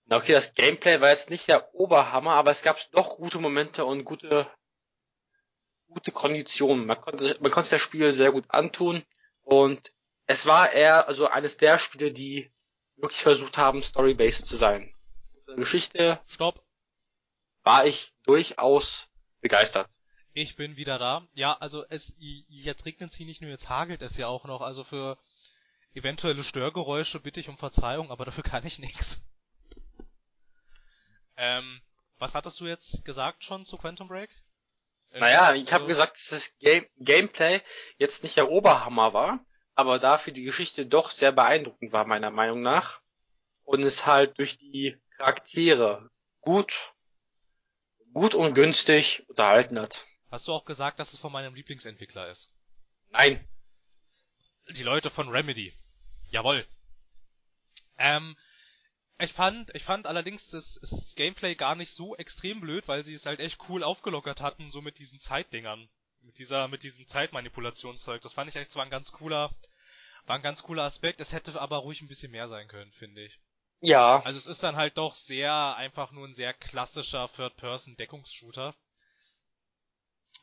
na 0.06 0.16
okay, 0.16 0.32
das 0.32 0.54
Gameplay 0.54 1.00
war 1.00 1.10
jetzt 1.10 1.30
nicht 1.30 1.48
der 1.48 1.74
Oberhammer, 1.74 2.32
aber 2.32 2.50
es 2.50 2.62
gab 2.62 2.78
doch 2.92 3.16
gute 3.16 3.38
Momente 3.38 3.84
und 3.84 4.04
gute, 4.04 4.46
gute 5.88 6.12
Konditionen. 6.12 6.86
Man 6.86 7.00
konnte, 7.00 7.36
man 7.40 7.50
konnte 7.50 7.70
das 7.70 7.80
Spiel 7.80 8.12
sehr 8.12 8.32
gut 8.32 8.44
antun 8.48 9.02
und 9.42 9.92
es 10.26 10.46
war 10.46 10.72
eher 10.72 11.08
also 11.08 11.28
eines 11.28 11.56
der 11.56 11.78
Spiele, 11.78 12.12
die 12.12 12.52
wirklich 12.96 13.22
versucht 13.22 13.58
haben, 13.58 13.82
story-based 13.82 14.46
zu 14.46 14.56
sein. 14.56 14.94
Geschichte. 15.56 16.20
Stopp. 16.26 16.64
War 17.62 17.86
ich 17.86 18.12
durchaus 18.24 19.08
begeistert. 19.40 19.88
Ich 20.32 20.56
bin 20.56 20.76
wieder 20.76 20.98
da. 20.98 21.26
Ja, 21.32 21.56
also 21.56 21.84
es 21.88 22.14
jetzt 22.18 22.84
regnet 22.84 23.10
es 23.10 23.16
hier 23.16 23.26
nicht 23.26 23.40
nur, 23.40 23.50
jetzt 23.50 23.68
hagelt 23.68 24.02
es 24.02 24.16
ja 24.16 24.26
auch 24.26 24.44
noch. 24.44 24.60
Also 24.60 24.84
für 24.84 25.18
eventuelle 25.94 26.42
Störgeräusche 26.42 27.20
bitte 27.20 27.40
ich 27.40 27.48
um 27.48 27.56
Verzeihung, 27.56 28.10
aber 28.10 28.24
dafür 28.24 28.42
kann 28.42 28.66
ich 28.66 28.78
nichts. 28.78 29.22
Ähm, 31.36 31.80
was 32.18 32.34
hattest 32.34 32.60
du 32.60 32.66
jetzt 32.66 33.04
gesagt 33.04 33.44
schon 33.44 33.64
zu 33.64 33.76
Quantum 33.76 34.08
Break? 34.08 34.30
Irgendwie 35.10 35.20
naja, 35.20 35.54
ich 35.54 35.72
habe 35.72 35.86
gesagt, 35.86 36.16
dass 36.16 36.28
das 36.28 36.58
Game 36.58 36.86
Gameplay 36.98 37.60
jetzt 37.98 38.22
nicht 38.22 38.36
der 38.36 38.50
Oberhammer 38.50 39.12
war, 39.12 39.44
aber 39.74 39.98
dafür 39.98 40.32
die 40.32 40.44
Geschichte 40.44 40.86
doch 40.86 41.10
sehr 41.10 41.32
beeindruckend 41.32 41.92
war, 41.92 42.06
meiner 42.06 42.30
Meinung 42.30 42.62
nach. 42.62 43.00
und 43.64 43.82
ist 43.82 44.06
halt 44.06 44.38
durch 44.38 44.58
die 44.58 44.96
Charaktere 45.16 46.10
gut, 46.40 46.94
gut 48.12 48.34
und 48.34 48.54
günstig 48.54 49.24
unterhalten 49.28 49.78
hat. 49.80 50.04
Hast 50.30 50.48
du 50.48 50.52
auch 50.52 50.64
gesagt, 50.64 50.98
dass 50.98 51.12
es 51.12 51.18
von 51.18 51.32
meinem 51.32 51.54
Lieblingsentwickler 51.54 52.30
ist? 52.30 52.50
Nein. 53.10 53.46
Die 54.70 54.82
Leute 54.82 55.10
von 55.10 55.28
Remedy. 55.28 55.72
Jawoll. 56.28 56.66
Ähm, 57.98 58.36
ich 59.18 59.32
fand, 59.32 59.74
ich 59.74 59.84
fand 59.84 60.06
allerdings 60.06 60.50
das, 60.50 60.78
das 60.80 61.14
Gameplay 61.14 61.54
gar 61.54 61.76
nicht 61.76 61.92
so 61.92 62.16
extrem 62.16 62.60
blöd, 62.60 62.88
weil 62.88 63.04
sie 63.04 63.14
es 63.14 63.26
halt 63.26 63.40
echt 63.40 63.58
cool 63.68 63.84
aufgelockert 63.84 64.40
hatten, 64.40 64.70
so 64.70 64.80
mit 64.82 64.98
diesen 64.98 65.20
Zeitdingern. 65.20 65.88
Mit 66.22 66.38
dieser, 66.38 66.68
mit 66.68 66.82
diesem 66.82 67.06
Zeitmanipulationszeug. 67.06 68.22
Das 68.22 68.32
fand 68.32 68.48
ich 68.48 68.56
echt 68.56 68.72
zwar 68.72 68.84
ein 68.84 68.90
ganz 68.90 69.12
cooler, 69.12 69.54
war 70.24 70.36
ein 70.36 70.42
ganz 70.42 70.62
cooler 70.62 70.84
Aspekt. 70.84 71.20
Es 71.20 71.32
hätte 71.32 71.60
aber 71.60 71.78
ruhig 71.78 72.00
ein 72.00 72.08
bisschen 72.08 72.32
mehr 72.32 72.48
sein 72.48 72.66
können, 72.66 72.90
finde 72.92 73.22
ich. 73.22 73.38
Ja. 73.80 74.22
Also 74.24 74.38
es 74.38 74.46
ist 74.46 74.62
dann 74.62 74.76
halt 74.76 74.96
doch 74.96 75.14
sehr, 75.14 75.76
einfach 75.76 76.12
nur 76.12 76.26
ein 76.26 76.34
sehr 76.34 76.54
klassischer 76.54 77.30
Third-Person-Deckungsshooter. 77.36 78.74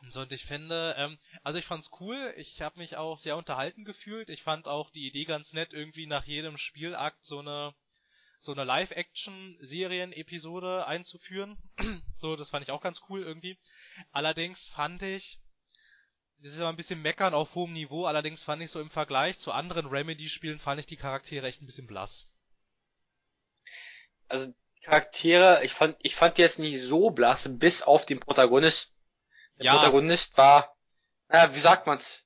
Und 0.02 0.14
so, 0.14 0.22
und 0.22 0.32
ich 0.32 0.46
finde, 0.46 0.96
ähm, 0.98 1.18
also 1.44 1.58
ich 1.58 1.66
fand's 1.66 1.90
cool, 2.00 2.34
ich 2.38 2.62
habe 2.62 2.78
mich 2.78 2.98
auch 2.98 3.18
sehr 3.18 3.36
unterhalten 3.36 3.84
gefühlt. 3.84 4.30
Ich 4.30 4.44
fand 4.44 4.68
auch 4.68 4.92
die 4.92 5.08
Idee 5.08 5.26
ganz 5.26 5.54
nett, 5.54 5.74
irgendwie 5.74 6.06
nach 6.06 6.26
jedem 6.26 6.58
Spielakt 6.58 7.26
so 7.26 7.40
eine 7.40 7.74
so 8.42 8.52
eine 8.52 8.64
Live-Action-Serien-Episode 8.64 10.88
einzuführen. 10.88 11.60
so, 12.16 12.36
das 12.36 12.50
fand 12.50 12.66
ich 12.66 12.72
auch 12.72 12.82
ganz 12.82 13.04
cool 13.08 13.22
irgendwie. 13.22 13.60
Allerdings 14.12 14.66
fand 14.68 15.04
ich, 15.04 15.40
das 16.40 16.54
ist 16.54 16.60
aber 16.60 16.70
ein 16.70 16.76
bisschen 16.76 17.04
meckern 17.04 17.36
auf 17.36 17.54
hohem 17.54 17.74
Niveau, 17.74 18.06
allerdings 18.06 18.42
fand 18.44 18.64
ich 18.64 18.72
so 18.72 18.82
im 18.82 18.90
Vergleich 18.90 19.38
zu 19.38 19.52
anderen 19.52 19.86
Remedy-Spielen 19.86 20.58
fand 20.58 20.80
ich 20.80 20.88
die 20.88 20.98
Charaktere 20.98 21.46
echt 21.46 21.62
ein 21.62 21.68
bisschen 21.68 21.86
blass. 21.86 22.28
Also 24.28 24.52
Charaktere, 24.82 25.64
ich 25.64 25.74
fand, 25.74 25.96
ich 26.02 26.16
fand 26.16 26.38
die 26.38 26.42
jetzt 26.42 26.58
nicht 26.58 26.82
so 26.82 27.12
blass, 27.12 27.48
bis 27.48 27.84
auf 27.84 28.08
den 28.08 28.20
Protagonist. 28.20 28.96
Der 29.60 29.68
ja. 29.68 29.74
Protagonist 29.74 30.36
war, 30.40 30.76
na, 31.30 31.54
wie 31.54 31.60
sagt 31.60 31.86
man's? 31.86 32.21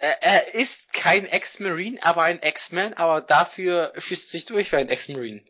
Er, 0.00 0.22
er 0.22 0.54
ist 0.54 0.94
kein 0.94 1.26
Ex-Marine, 1.26 2.02
aber 2.02 2.22
ein 2.22 2.40
X-Man, 2.42 2.94
aber 2.94 3.20
dafür 3.20 3.92
schießt 3.96 4.30
sich 4.30 4.46
durch 4.46 4.72
wie 4.72 4.76
ein 4.76 4.88
Ex-Marine. 4.88 5.44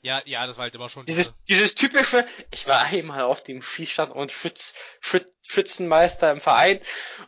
Ja, 0.00 0.20
ja, 0.26 0.44
das 0.48 0.56
war 0.56 0.64
halt 0.64 0.74
immer 0.74 0.88
schon. 0.88 1.06
Dieses, 1.06 1.40
dieses 1.44 1.76
typische, 1.76 2.26
ich 2.50 2.66
war 2.66 2.82
einmal 2.86 3.22
auf 3.22 3.44
dem 3.44 3.62
Schießstand 3.62 4.10
und 4.10 4.32
Schütz, 4.32 4.74
Schütz, 5.00 5.30
Schützenmeister 5.42 6.32
im 6.32 6.40
Verein 6.40 6.80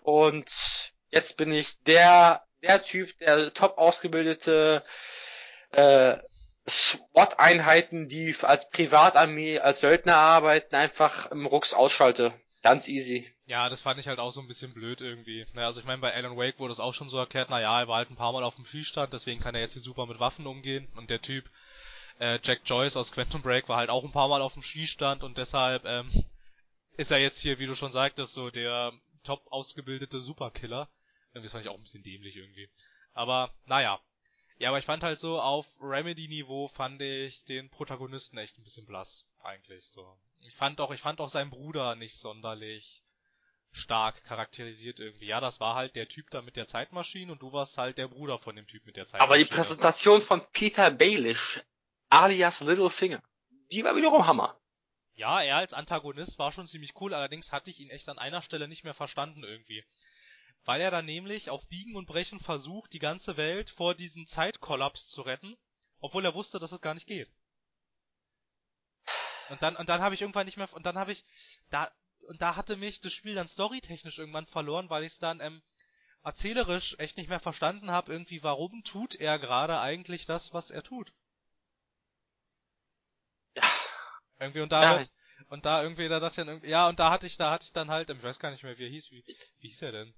und 0.02 0.92
jetzt 1.10 1.36
bin 1.36 1.52
ich 1.52 1.80
der, 1.84 2.44
der 2.62 2.82
Typ, 2.82 3.16
der 3.18 3.54
top 3.54 3.78
ausgebildete 3.78 4.82
äh, 5.70 6.16
SWAT-Einheiten, 6.68 8.08
die 8.08 8.34
als 8.42 8.68
Privatarmee, 8.70 9.60
als 9.60 9.80
Söldner 9.80 10.16
arbeiten, 10.16 10.74
einfach 10.74 11.30
im 11.30 11.46
Rucks 11.46 11.72
ausschalte. 11.72 12.34
Ganz 12.62 12.88
easy. 12.88 13.32
Ja, 13.46 13.68
das 13.68 13.82
fand 13.82 14.00
ich 14.00 14.08
halt 14.08 14.18
auch 14.20 14.30
so 14.30 14.40
ein 14.40 14.48
bisschen 14.48 14.72
blöd 14.72 15.02
irgendwie. 15.02 15.46
Naja, 15.52 15.66
also 15.66 15.80
ich 15.80 15.86
meine, 15.86 16.00
bei 16.00 16.14
Alan 16.14 16.36
Wake 16.36 16.58
wurde 16.58 16.72
es 16.72 16.80
auch 16.80 16.94
schon 16.94 17.10
so 17.10 17.18
erklärt, 17.18 17.50
naja, 17.50 17.80
er 17.80 17.88
war 17.88 17.96
halt 17.98 18.10
ein 18.10 18.16
paar 18.16 18.32
Mal 18.32 18.42
auf 18.42 18.56
dem 18.56 18.64
Schießstand, 18.64 19.12
deswegen 19.12 19.40
kann 19.40 19.54
er 19.54 19.60
jetzt 19.60 19.74
hier 19.74 19.82
super 19.82 20.06
mit 20.06 20.18
Waffen 20.18 20.46
umgehen. 20.46 20.88
Und 20.96 21.10
der 21.10 21.20
Typ, 21.20 21.50
äh, 22.18 22.38
Jack 22.42 22.62
Joyce 22.64 22.96
aus 22.96 23.12
Quantum 23.12 23.42
Break, 23.42 23.68
war 23.68 23.76
halt 23.76 23.90
auch 23.90 24.02
ein 24.02 24.12
paar 24.12 24.28
Mal 24.28 24.40
auf 24.40 24.54
dem 24.54 24.62
Schießstand 24.62 25.22
und 25.22 25.36
deshalb 25.36 25.84
ähm, 25.84 26.10
ist 26.96 27.10
er 27.10 27.18
jetzt 27.18 27.40
hier, 27.40 27.58
wie 27.58 27.66
du 27.66 27.74
schon 27.74 27.92
sagtest, 27.92 28.32
so 28.32 28.50
der 28.50 28.92
top 29.24 29.46
ausgebildete 29.50 30.20
Superkiller. 30.20 30.88
Das 31.34 31.52
fand 31.52 31.64
ich 31.64 31.70
auch 31.70 31.76
ein 31.76 31.82
bisschen 31.82 32.02
dämlich 32.04 32.36
irgendwie. 32.36 32.70
Aber, 33.12 33.52
naja. 33.66 34.00
Ja, 34.58 34.68
aber 34.70 34.78
ich 34.78 34.84
fand 34.86 35.02
halt 35.02 35.18
so, 35.18 35.40
auf 35.40 35.66
Remedy-Niveau 35.80 36.68
fand 36.68 37.02
ich 37.02 37.44
den 37.44 37.68
Protagonisten 37.70 38.38
echt 38.38 38.56
ein 38.56 38.62
bisschen 38.64 38.86
blass, 38.86 39.26
eigentlich, 39.42 39.84
so. 39.88 40.16
Ich 40.40 40.54
fand 40.54 40.80
auch, 40.80 40.92
ich 40.92 41.00
fand 41.00 41.20
auch 41.20 41.28
seinen 41.28 41.50
Bruder 41.50 41.96
nicht 41.96 42.16
sonderlich 42.16 43.03
stark 43.74 44.24
charakterisiert 44.24 45.00
irgendwie. 45.00 45.26
Ja, 45.26 45.40
das 45.40 45.60
war 45.60 45.74
halt 45.74 45.96
der 45.96 46.08
Typ 46.08 46.30
da 46.30 46.42
mit 46.42 46.56
der 46.56 46.66
Zeitmaschine 46.66 47.32
und 47.32 47.42
du 47.42 47.52
warst 47.52 47.76
halt 47.76 47.98
der 47.98 48.08
Bruder 48.08 48.38
von 48.38 48.56
dem 48.56 48.66
Typ 48.66 48.86
mit 48.86 48.96
der 48.96 49.06
Zeitmaschine. 49.06 49.28
Aber 49.28 49.38
die 49.38 49.44
Präsentation 49.44 50.20
von 50.20 50.42
Peter 50.52 50.90
Baelish, 50.90 51.60
alias 52.08 52.60
Littlefinger, 52.60 53.22
die 53.72 53.84
war 53.84 53.96
wiederum 53.96 54.26
Hammer. 54.26 54.58
Ja, 55.14 55.42
er 55.42 55.56
als 55.56 55.72
Antagonist 55.72 56.38
war 56.38 56.52
schon 56.52 56.66
ziemlich 56.66 57.00
cool, 57.00 57.14
allerdings 57.14 57.52
hatte 57.52 57.70
ich 57.70 57.80
ihn 57.80 57.90
echt 57.90 58.08
an 58.08 58.18
einer 58.18 58.42
Stelle 58.42 58.68
nicht 58.68 58.84
mehr 58.84 58.94
verstanden 58.94 59.44
irgendwie. 59.44 59.84
Weil 60.64 60.80
er 60.80 60.90
dann 60.90 61.04
nämlich 61.04 61.50
auf 61.50 61.66
Biegen 61.68 61.96
und 61.96 62.06
Brechen 62.06 62.40
versucht, 62.40 62.92
die 62.92 62.98
ganze 62.98 63.36
Welt 63.36 63.70
vor 63.70 63.94
diesem 63.94 64.26
Zeitkollaps 64.26 65.08
zu 65.08 65.22
retten, 65.22 65.56
obwohl 66.00 66.24
er 66.24 66.34
wusste, 66.34 66.58
dass 66.58 66.72
es 66.72 66.80
gar 66.80 66.94
nicht 66.94 67.06
geht. 67.06 67.30
Und 69.50 69.62
dann, 69.62 69.76
und 69.76 69.88
dann 69.88 70.00
habe 70.00 70.14
ich 70.14 70.22
irgendwann 70.22 70.46
nicht 70.46 70.56
mehr, 70.56 70.72
und 70.72 70.86
dann 70.86 70.96
habe 70.96 71.12
ich, 71.12 71.24
da, 71.70 71.92
und 72.26 72.42
da 72.42 72.56
hatte 72.56 72.76
mich 72.76 73.00
das 73.00 73.12
Spiel 73.12 73.34
dann 73.34 73.48
storytechnisch 73.48 74.18
irgendwann 74.18 74.46
verloren, 74.46 74.90
weil 74.90 75.04
ich 75.04 75.12
es 75.12 75.18
dann 75.18 75.40
ähm, 75.40 75.62
erzählerisch 76.22 76.96
echt 76.98 77.16
nicht 77.16 77.28
mehr 77.28 77.40
verstanden 77.40 77.90
habe, 77.90 78.12
irgendwie, 78.12 78.42
warum 78.42 78.82
tut 78.84 79.14
er 79.14 79.38
gerade 79.38 79.80
eigentlich 79.80 80.26
das, 80.26 80.52
was 80.52 80.70
er 80.70 80.82
tut. 80.82 81.12
Ja. 83.54 83.62
Irgendwie 84.40 84.60
und 84.60 84.72
da 84.72 85.00
ja. 85.00 85.06
und 85.48 85.64
da 85.64 85.82
irgendwie, 85.82 86.08
da 86.08 86.20
dachte 86.20 86.40
ich 86.40 86.46
dann, 86.46 86.64
ja, 86.64 86.88
und 86.88 86.98
da 86.98 87.10
hatte 87.10 87.26
ich, 87.26 87.36
da 87.36 87.50
hatte 87.50 87.66
ich 87.66 87.72
dann 87.72 87.90
halt, 87.90 88.10
ich 88.10 88.22
weiß 88.22 88.38
gar 88.38 88.50
nicht 88.50 88.64
mehr, 88.64 88.76
wie 88.78 88.84
er 88.84 88.90
hieß, 88.90 89.10
wie, 89.10 89.24
wie 89.58 89.68
hieß 89.68 89.82
er 89.82 89.92
denn? 89.92 90.14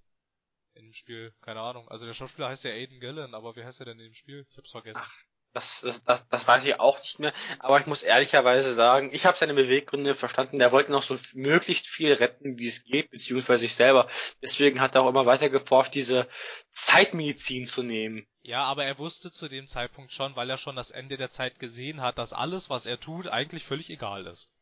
In 0.75 0.85
dem 0.85 0.93
Spiel, 0.93 1.35
keine 1.41 1.61
Ahnung. 1.61 1.89
Also 1.89 2.07
der 2.07 2.13
Schauspieler 2.13 2.49
heißt 2.49 2.65
ja 2.65 2.71
Aiden 2.71 3.01
Gillen, 3.01 3.35
aber 3.35 3.57
wie 3.57 3.65
heißt 3.65 3.81
er 3.81 3.87
denn 3.87 3.99
in 3.99 4.07
dem 4.07 4.15
Spiel? 4.15 4.47
Ich 4.51 4.59
hab's 4.59 4.71
vergessen. 4.71 5.01
Ach, 5.03 5.19
das, 5.57 5.81
das, 5.81 6.05
das, 6.05 6.29
das 6.29 6.47
weiß 6.47 6.65
ich 6.67 6.79
auch 6.79 6.99
nicht 6.99 7.19
mehr, 7.19 7.33
aber 7.61 7.81
ich 7.81 7.87
muss 7.87 8.03
ehrlicherweise 8.03 8.75
sagen, 8.75 9.09
ich 9.13 9.25
habe 9.25 9.39
seine 9.39 9.55
Beweggründe 9.55 10.15
verstanden. 10.15 10.59
Der 10.59 10.71
wollte 10.71 10.93
noch 10.93 11.03
so 11.03 11.17
möglichst 11.33 11.87
viel 11.87 12.13
retten, 12.13 12.59
wie 12.59 12.69
es 12.69 12.85
geht, 12.85 13.11
beziehungsweise 13.11 13.63
sich 13.63 13.75
selber. 13.75 14.07
Deswegen 14.43 14.83
hat 14.83 14.95
er 14.95 15.03
auch 15.03 15.09
immer 15.09 15.25
weiter 15.25 15.49
geforscht, 15.49 15.95
diese 15.95 16.29
Zeitmedizin 16.73 17.65
zu 17.65 17.83
nehmen. 17.83 18.27
Ja, 18.43 18.65
aber 18.65 18.85
er 18.85 18.99
wusste 18.99 19.33
zu 19.33 19.49
dem 19.49 19.67
Zeitpunkt 19.67 20.13
schon, 20.13 20.37
weil 20.37 20.51
er 20.51 20.59
schon 20.59 20.77
das 20.77 20.91
Ende 20.91 21.17
der 21.17 21.31
Zeit 21.31 21.59
gesehen 21.59 22.03
hat, 22.03 22.19
dass 22.19 22.35
alles, 22.35 22.69
was 22.69 22.85
er 22.85 23.01
tut, 23.01 23.27
eigentlich 23.27 23.65
völlig 23.65 23.89
egal 23.89 24.27
ist. 24.27 24.53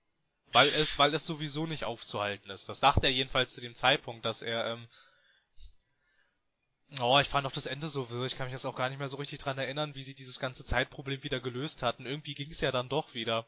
Weil 0.53 0.69
es, 0.69 0.97
weil 0.97 1.13
es 1.13 1.27
sowieso 1.27 1.67
nicht 1.67 1.83
aufzuhalten 1.83 2.51
ist. 2.51 2.69
Das 2.69 2.79
sagt 2.79 3.03
er 3.03 3.11
jedenfalls 3.11 3.53
zu 3.53 3.61
dem 3.61 3.75
Zeitpunkt, 3.75 4.25
dass 4.25 4.43
er 4.43 4.67
ähm, 4.67 4.87
Oh, 7.01 7.19
ich 7.19 7.29
fand 7.29 7.47
auch 7.47 7.53
das 7.53 7.67
Ende 7.67 7.89
so 7.89 8.11
wirr. 8.11 8.27
Ich 8.27 8.37
kann 8.37 8.47
mich 8.47 8.53
jetzt 8.53 8.67
auch 8.67 8.77
gar 8.77 8.89
nicht 8.89 8.99
mehr 8.99 9.09
so 9.09 9.17
richtig 9.17 9.41
dran 9.41 9.59
erinnern, 9.59 9.95
wie 9.95 10.03
sie 10.03 10.15
dieses 10.15 10.39
ganze 10.39 10.65
Zeitproblem 10.65 11.23
wieder 11.23 11.41
gelöst 11.41 11.83
hatten. 11.83 12.07
Irgendwie 12.07 12.35
ging 12.35 12.51
es 12.51 12.61
ja 12.61 12.71
dann 12.71 12.89
doch 12.89 13.15
wieder. 13.15 13.47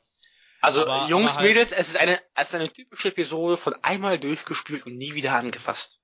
Also, 0.61 0.87
aber, 0.87 1.09
Jungs, 1.09 1.33
aber 1.33 1.41
halt... 1.41 1.49
Mädels, 1.49 1.73
es 1.73 1.89
ist 1.89 1.97
eine, 1.97 2.21
es 2.35 2.49
ist 2.49 2.55
eine 2.55 2.73
typische 2.73 3.09
Episode 3.09 3.57
von 3.57 3.75
einmal 3.83 4.19
durchgespielt 4.19 4.87
und 4.87 4.97
nie 4.97 5.15
wieder 5.15 5.35
angefasst. 5.35 6.01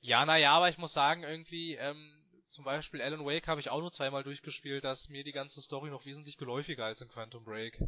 Ja, 0.00 0.24
naja, 0.24 0.52
aber 0.52 0.70
ich 0.70 0.78
muss 0.78 0.94
sagen, 0.94 1.24
irgendwie, 1.24 1.74
ähm, 1.74 2.24
zum 2.48 2.64
Beispiel 2.64 3.02
Alan 3.02 3.26
Wake 3.26 3.48
habe 3.48 3.60
ich 3.60 3.68
auch 3.68 3.80
nur 3.80 3.92
zweimal 3.92 4.22
durchgespielt, 4.22 4.84
da 4.84 4.92
ist 4.92 5.10
mir 5.10 5.24
die 5.24 5.32
ganze 5.32 5.60
Story 5.60 5.90
noch 5.90 6.06
wesentlich 6.06 6.38
geläufiger 6.38 6.86
als 6.86 7.02
in 7.02 7.08
Quantum 7.08 7.44
Break. 7.44 7.82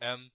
Ähm, 0.00 0.30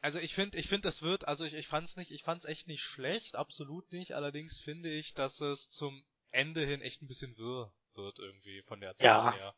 also 0.00 0.18
ich 0.18 0.34
finde, 0.34 0.58
ich 0.58 0.68
finde, 0.68 0.88
es 0.88 1.02
wird, 1.02 1.28
also 1.28 1.44
ich, 1.44 1.54
ich 1.54 1.68
fand's 1.68 1.96
nicht, 1.96 2.10
ich 2.10 2.22
fand's 2.22 2.46
echt 2.46 2.66
nicht 2.66 2.82
schlecht, 2.82 3.36
absolut 3.36 3.90
nicht. 3.92 4.12
Allerdings 4.12 4.58
finde 4.58 4.90
ich, 4.90 5.14
dass 5.14 5.40
es 5.40 5.68
zum 5.68 6.04
Ende 6.30 6.64
hin 6.64 6.80
echt 6.80 7.02
ein 7.02 7.08
bisschen 7.08 7.36
wirr 7.36 7.72
wird 7.94 8.18
irgendwie 8.18 8.62
von 8.62 8.80
der 8.80 8.96
Zeit 8.96 9.06
ja. 9.06 9.32
her. 9.32 9.54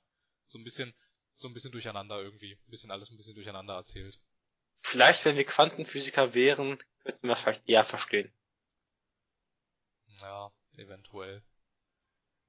So 0.46 0.58
ein 0.58 0.64
bisschen, 0.64 0.94
so 1.34 1.48
ein 1.48 1.54
bisschen 1.54 1.72
durcheinander 1.72 2.20
irgendwie, 2.20 2.54
ein 2.54 2.70
bisschen 2.70 2.90
alles 2.90 3.10
ein 3.10 3.16
bisschen 3.16 3.34
durcheinander 3.34 3.74
erzählt. 3.74 4.18
Vielleicht, 4.80 5.24
wenn 5.24 5.36
wir 5.36 5.44
Quantenphysiker 5.44 6.34
wären, 6.34 6.78
könnten 7.04 7.26
wir 7.26 7.34
es 7.34 7.40
vielleicht 7.40 7.68
eher 7.68 7.84
verstehen. 7.84 8.32
Ja, 10.20 10.52
eventuell. 10.76 11.42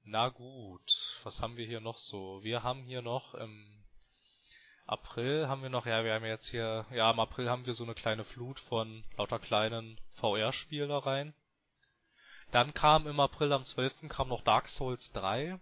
Na 0.02 0.30
gut, 0.30 1.20
was 1.24 1.42
haben 1.42 1.58
wir 1.58 1.66
hier 1.66 1.80
noch 1.80 1.98
so? 1.98 2.44
Wir 2.44 2.64
haben 2.64 2.84
hier 2.84 3.02
noch 3.02 3.36
ähm, 3.36 3.83
April 4.94 5.48
haben 5.48 5.64
wir 5.64 5.72
noch, 5.72 5.88
ja, 5.88 6.04
wir 6.04 6.14
haben 6.14 6.24
jetzt 6.24 6.50
hier, 6.50 6.86
ja, 6.92 7.10
im 7.10 7.20
April 7.20 7.50
haben 7.50 7.66
wir 7.66 7.74
so 7.74 7.84
eine 7.84 7.96
kleine 7.96 8.24
Flut 8.24 8.60
von 8.60 9.04
lauter 9.18 9.40
kleinen 9.40 10.00
VR-Spielereien. 10.20 11.34
Dann 12.52 12.76
kam 12.76 13.08
im 13.08 13.20
April 13.20 13.54
am 13.54 13.66
12. 13.66 14.08
kam 14.08 14.28
noch 14.28 14.44
Dark 14.44 14.68
Souls 14.70 15.12
3. 15.14 15.60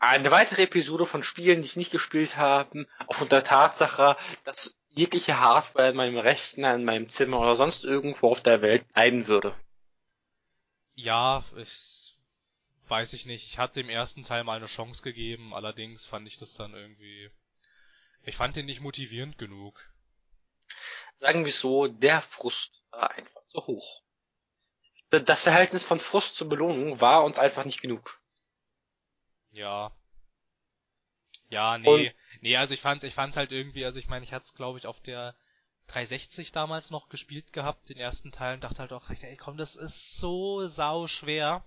Eine 0.00 0.32
weitere 0.32 0.64
Episode 0.64 1.06
von 1.06 1.22
Spielen, 1.22 1.62
die 1.62 1.68
ich 1.68 1.76
nicht 1.76 1.92
gespielt 1.92 2.36
habe, 2.36 2.88
aufgrund 3.06 3.30
der 3.30 3.44
Tatsache, 3.44 4.16
dass 4.44 4.76
jegliche 4.88 5.38
Hardware 5.38 5.90
in 5.90 5.96
meinem 5.96 6.18
Rechner, 6.18 6.74
in 6.74 6.84
meinem 6.84 7.08
Zimmer 7.08 7.38
oder 7.38 7.54
sonst 7.54 7.84
irgendwo 7.84 8.32
auf 8.32 8.42
der 8.42 8.62
Welt 8.62 8.84
leiden 8.96 9.28
würde. 9.28 9.54
Ja, 10.94 11.44
ich 11.56 12.16
weiß 12.88 13.12
ich 13.12 13.26
nicht. 13.26 13.46
Ich 13.46 13.58
hatte 13.58 13.74
dem 13.74 13.88
ersten 13.88 14.24
Teil 14.24 14.42
mal 14.42 14.56
eine 14.56 14.66
Chance 14.66 15.02
gegeben, 15.02 15.54
allerdings 15.54 16.04
fand 16.04 16.26
ich 16.26 16.36
das 16.36 16.54
dann 16.54 16.74
irgendwie 16.74 17.30
ich 18.24 18.36
fand 18.36 18.56
den 18.56 18.66
nicht 18.66 18.80
motivierend 18.80 19.38
genug. 19.38 19.80
Sagen 21.18 21.44
wir 21.44 21.52
so, 21.52 21.86
der 21.86 22.20
Frust 22.22 22.82
war 22.90 23.10
einfach 23.10 23.46
zu 23.48 23.66
hoch. 23.66 24.02
Das 25.10 25.42
Verhältnis 25.42 25.84
von 25.84 25.98
Frust 25.98 26.36
zur 26.36 26.48
Belohnung 26.48 27.00
war 27.00 27.24
uns 27.24 27.38
einfach 27.38 27.64
nicht 27.64 27.82
genug. 27.82 28.20
Ja. 29.50 29.92
Ja, 31.48 31.78
nee, 31.78 31.88
Und 31.88 32.14
nee, 32.42 32.56
also 32.56 32.74
ich 32.74 32.80
fand's, 32.80 33.02
ich 33.02 33.14
fand's 33.14 33.36
halt 33.36 33.50
irgendwie, 33.50 33.84
also 33.84 33.98
ich 33.98 34.08
meine, 34.08 34.24
ich 34.24 34.32
hatte 34.32 34.44
es 34.46 34.54
glaube 34.54 34.78
ich 34.78 34.86
auf 34.86 35.00
der 35.00 35.34
360 35.88 36.52
damals 36.52 36.90
noch 36.90 37.08
gespielt 37.08 37.52
gehabt, 37.52 37.88
den 37.88 37.96
ersten 37.96 38.30
Teil, 38.30 38.54
und 38.54 38.62
dachte 38.62 38.78
halt 38.78 38.92
auch, 38.92 39.10
ey 39.10 39.36
komm, 39.36 39.56
das 39.56 39.74
ist 39.74 40.16
so 40.16 40.66
sau 40.66 41.08
schwer. 41.08 41.64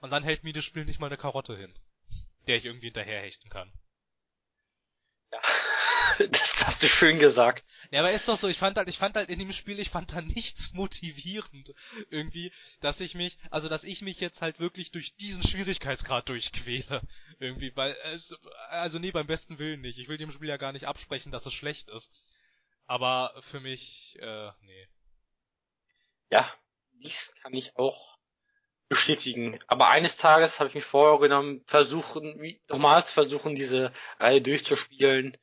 Und 0.00 0.10
dann 0.10 0.24
hält 0.24 0.44
mir 0.44 0.52
das 0.52 0.64
Spiel 0.64 0.84
nicht 0.84 1.00
mal 1.00 1.06
eine 1.06 1.16
Karotte 1.16 1.56
hin, 1.56 1.74
der 2.46 2.58
ich 2.58 2.66
irgendwie 2.66 2.86
hinterherhechten 2.86 3.50
kann. 3.50 3.72
Das 6.30 6.66
hast 6.66 6.82
du 6.82 6.86
schön 6.86 7.18
gesagt. 7.18 7.64
Ja, 7.90 8.00
aber 8.00 8.12
ist 8.12 8.28
doch 8.28 8.36
so, 8.36 8.48
ich 8.48 8.58
fand 8.58 8.76
halt, 8.76 8.88
ich 8.88 8.98
fand 8.98 9.16
halt 9.16 9.28
in 9.28 9.38
dem 9.38 9.52
Spiel, 9.52 9.78
ich 9.78 9.90
fand 9.90 10.12
da 10.12 10.20
nichts 10.20 10.72
motivierend 10.72 11.74
irgendwie, 12.10 12.52
dass 12.80 13.00
ich 13.00 13.14
mich, 13.14 13.38
also 13.50 13.68
dass 13.68 13.84
ich 13.84 14.02
mich 14.02 14.20
jetzt 14.20 14.40
halt 14.40 14.60
wirklich 14.60 14.92
durch 14.92 15.14
diesen 15.16 15.42
Schwierigkeitsgrad 15.42 16.28
durchquäle. 16.28 17.02
Irgendwie, 17.38 17.74
weil, 17.76 17.96
also, 18.02 18.36
also 18.68 18.98
nee, 18.98 19.10
beim 19.10 19.26
besten 19.26 19.58
Willen 19.58 19.80
nicht. 19.80 19.98
Ich 19.98 20.08
will 20.08 20.18
dem 20.18 20.32
Spiel 20.32 20.48
ja 20.48 20.56
gar 20.56 20.72
nicht 20.72 20.86
absprechen, 20.86 21.32
dass 21.32 21.46
es 21.46 21.52
schlecht 21.52 21.90
ist. 21.90 22.10
Aber 22.86 23.34
für 23.50 23.60
mich, 23.60 24.16
äh, 24.20 24.50
nee. 24.62 24.88
Ja, 26.30 26.50
dies 26.92 27.34
kann 27.42 27.52
ich 27.52 27.76
auch 27.76 28.16
bestätigen. 28.88 29.58
Aber 29.66 29.88
eines 29.88 30.16
Tages 30.16 30.60
habe 30.60 30.68
ich 30.68 30.74
mich 30.74 30.84
vorgenommen, 30.84 31.62
versuchen, 31.66 32.58
nochmals 32.68 33.10
versuchen, 33.10 33.54
diese 33.54 33.92
Reihe 34.18 34.40
durchzuspielen 34.40 35.36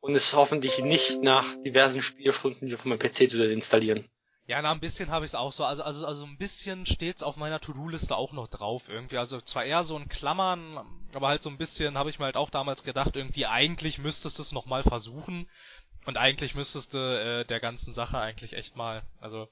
und 0.00 0.14
es 0.14 0.34
hoffentlich 0.34 0.78
nicht 0.78 1.22
nach 1.22 1.46
diversen 1.64 2.02
Spielstunden 2.02 2.68
wieder 2.68 2.78
von 2.78 2.90
meinem 2.90 2.98
PC 2.98 3.30
zu 3.30 3.50
installieren. 3.50 4.08
Ja, 4.46 4.62
na, 4.62 4.72
ein 4.72 4.80
bisschen 4.80 5.10
habe 5.10 5.26
ich 5.26 5.32
es 5.32 5.34
auch 5.34 5.52
so. 5.52 5.64
Also, 5.64 5.82
also, 5.82 6.06
also 6.06 6.24
ein 6.24 6.38
bisschen 6.38 6.86
steht's 6.86 7.22
auf 7.22 7.36
meiner 7.36 7.60
To-Do-Liste 7.60 8.16
auch 8.16 8.32
noch 8.32 8.48
drauf 8.48 8.88
irgendwie. 8.88 9.18
Also 9.18 9.42
zwar 9.42 9.64
eher 9.64 9.84
so 9.84 9.94
ein 9.94 10.08
Klammern, 10.08 10.78
aber 11.12 11.28
halt 11.28 11.42
so 11.42 11.50
ein 11.50 11.58
bisschen 11.58 11.98
habe 11.98 12.08
ich 12.08 12.18
mir 12.18 12.24
halt 12.24 12.38
auch 12.38 12.48
damals 12.48 12.82
gedacht, 12.82 13.14
irgendwie 13.14 13.44
eigentlich 13.44 13.98
müsstest 13.98 14.38
du 14.38 14.42
es 14.42 14.52
nochmal 14.52 14.82
versuchen. 14.82 15.50
Und 16.06 16.16
eigentlich 16.16 16.54
müsstest 16.54 16.94
du 16.94 16.98
äh, 16.98 17.44
der 17.44 17.60
ganzen 17.60 17.92
Sache 17.92 18.18
eigentlich 18.18 18.54
echt 18.54 18.74
mal, 18.74 19.02
also 19.20 19.48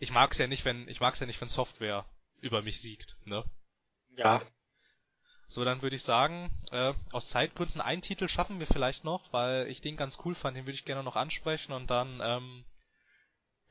ich 0.00 0.10
mag's 0.10 0.38
ja 0.38 0.48
nicht, 0.48 0.64
wenn 0.64 0.88
ich 0.88 1.00
mag's 1.00 1.20
ja 1.20 1.26
nicht, 1.26 1.40
wenn 1.40 1.48
Software 1.48 2.04
über 2.40 2.62
mich 2.62 2.80
siegt, 2.80 3.16
ne? 3.26 3.44
Ja. 4.16 4.42
So, 5.50 5.64
dann 5.64 5.82
würde 5.82 5.96
ich 5.96 6.04
sagen, 6.04 6.48
äh, 6.70 6.94
aus 7.10 7.28
Zeitgründen 7.28 7.80
einen 7.80 8.02
Titel 8.02 8.28
schaffen 8.28 8.60
wir 8.60 8.68
vielleicht 8.68 9.02
noch, 9.02 9.32
weil 9.32 9.66
ich 9.66 9.80
den 9.80 9.96
ganz 9.96 10.18
cool 10.24 10.36
fand, 10.36 10.56
den 10.56 10.64
würde 10.64 10.76
ich 10.76 10.84
gerne 10.84 11.02
noch 11.02 11.16
ansprechen 11.16 11.72
und 11.72 11.90
dann 11.90 12.20
ähm, 12.22 12.64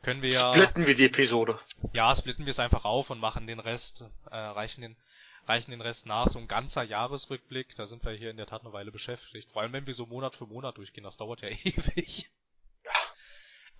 können 0.01 0.21
wir 0.21 0.29
ja. 0.29 0.51
Splitten 0.51 0.85
wir 0.87 0.95
die 0.95 1.05
Episode. 1.05 1.57
Ja, 1.93 2.13
splitten 2.13 2.45
wir 2.45 2.51
es 2.51 2.59
einfach 2.59 2.83
auf 2.83 3.09
und 3.09 3.19
machen 3.19 3.47
den 3.47 3.61
Rest, 3.61 4.03
äh, 4.29 4.35
reichen 4.35 4.81
den 4.81 4.97
reichen 5.47 5.71
den 5.71 5.79
Rest 5.79 6.05
nach. 6.05 6.27
So 6.27 6.37
ein 6.37 6.49
ganzer 6.49 6.83
Jahresrückblick, 6.83 7.73
da 7.77 7.85
sind 7.85 8.03
wir 8.03 8.11
hier 8.11 8.29
in 8.29 8.37
der 8.37 8.45
Tat 8.45 8.61
eine 8.61 8.73
Weile 8.73 8.91
beschäftigt. 8.91 9.49
Vor 9.51 9.61
allem, 9.61 9.71
wenn 9.71 9.87
wir 9.87 9.93
so 9.93 10.05
Monat 10.05 10.35
für 10.35 10.45
Monat 10.45 10.77
durchgehen, 10.77 11.05
das 11.05 11.15
dauert 11.15 11.41
ja 11.41 11.47
ewig. 11.63 12.29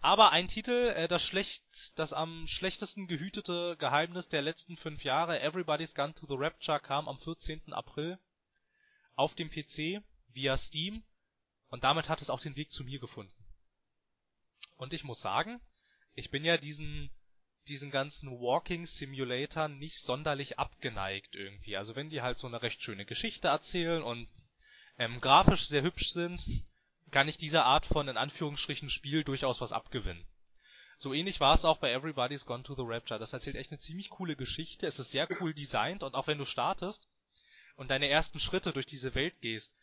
Aber 0.02 0.32
ein 0.32 0.48
Titel, 0.48 0.94
äh, 0.96 1.08
das 1.08 1.24
schlecht, 1.24 1.64
das 1.96 2.14
am 2.14 2.48
schlechtesten 2.48 3.08
gehütete 3.08 3.76
Geheimnis 3.78 4.30
der 4.30 4.42
letzten 4.42 4.78
fünf 4.78 5.04
Jahre, 5.04 5.42
Everybody's 5.42 5.94
Gone 5.94 6.14
to 6.14 6.26
the 6.28 6.38
Rapture, 6.38 6.80
kam 6.80 7.10
am 7.10 7.20
14. 7.20 7.74
April 7.74 8.18
auf 9.16 9.36
dem 9.36 9.50
PC 9.50 10.02
via 10.30 10.58
Steam 10.58 11.04
und 11.68 11.84
damit 11.84 12.08
hat 12.08 12.22
es 12.22 12.30
auch 12.30 12.40
den 12.40 12.56
Weg 12.56 12.72
zu 12.72 12.84
mir 12.86 13.00
gefunden. 13.00 13.34
Und 14.78 14.94
ich 14.94 15.04
muss 15.04 15.20
sagen, 15.20 15.60
ich 16.14 16.32
bin 16.32 16.46
ja 16.46 16.58
diesen 16.58 17.12
diesen 17.68 17.92
ganzen 17.92 18.32
Walking 18.32 18.86
Simulator 18.86 19.68
nicht 19.68 20.00
sonderlich 20.00 20.58
abgeneigt 20.58 21.36
irgendwie. 21.36 21.78
Also 21.78 21.96
wenn 21.96 22.10
die 22.10 22.22
halt 22.22 22.38
so 22.38 22.48
eine 22.48 22.62
recht 22.62 22.82
schöne 22.82 23.06
Geschichte 23.06 23.50
erzählen 23.50 24.02
und 24.02 24.28
ähm, 24.98 25.22
grafisch 25.22 25.68
sehr 25.68 25.84
hübsch 25.84 26.12
sind, 26.12 26.44
kann 27.12 27.28
ich 27.28 27.38
dieser 27.38 27.66
Art 27.66 27.86
von 27.86 28.08
in 28.08 28.18
Anführungsstrichen 28.18 28.90
Spiel 28.90 29.24
durchaus 29.24 29.62
was 29.62 29.72
abgewinnen. 29.72 30.26
So 30.98 31.14
ähnlich 31.14 31.40
war 31.40 31.54
es 31.54 31.64
auch 31.64 31.78
bei 31.78 31.92
Everybody's 31.92 32.46
Gone 32.46 32.64
to 32.64 32.76
the 32.76 32.84
Rapture. 32.86 33.20
Das 33.20 33.32
erzählt 33.32 33.56
echt 33.56 33.72
eine 33.72 33.80
ziemlich 33.80 34.10
coole 34.10 34.36
Geschichte. 34.36 34.86
Es 34.86 35.00
ist 35.00 35.12
sehr 35.12 35.28
cool 35.40 35.54
designt 35.54 36.04
und 36.04 36.14
auch 36.14 36.28
wenn 36.28 36.38
du 36.38 36.46
startest 36.46 37.08
und 37.78 37.90
deine 37.90 38.10
ersten 38.10 38.40
Schritte 38.40 38.74
durch 38.74 38.86
diese 38.86 39.16
Welt 39.16 39.40
gehst, 39.40 39.74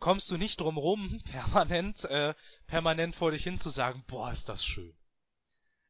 kommst 0.00 0.30
du 0.30 0.36
nicht 0.36 0.60
drum 0.60 0.76
rum, 0.76 1.22
permanent, 1.30 2.04
äh, 2.04 2.34
permanent 2.66 3.14
vor 3.14 3.30
dich 3.30 3.44
hin 3.44 3.58
zu 3.58 3.70
sagen, 3.70 4.04
boah, 4.08 4.32
ist 4.32 4.48
das 4.48 4.64
schön. 4.64 4.96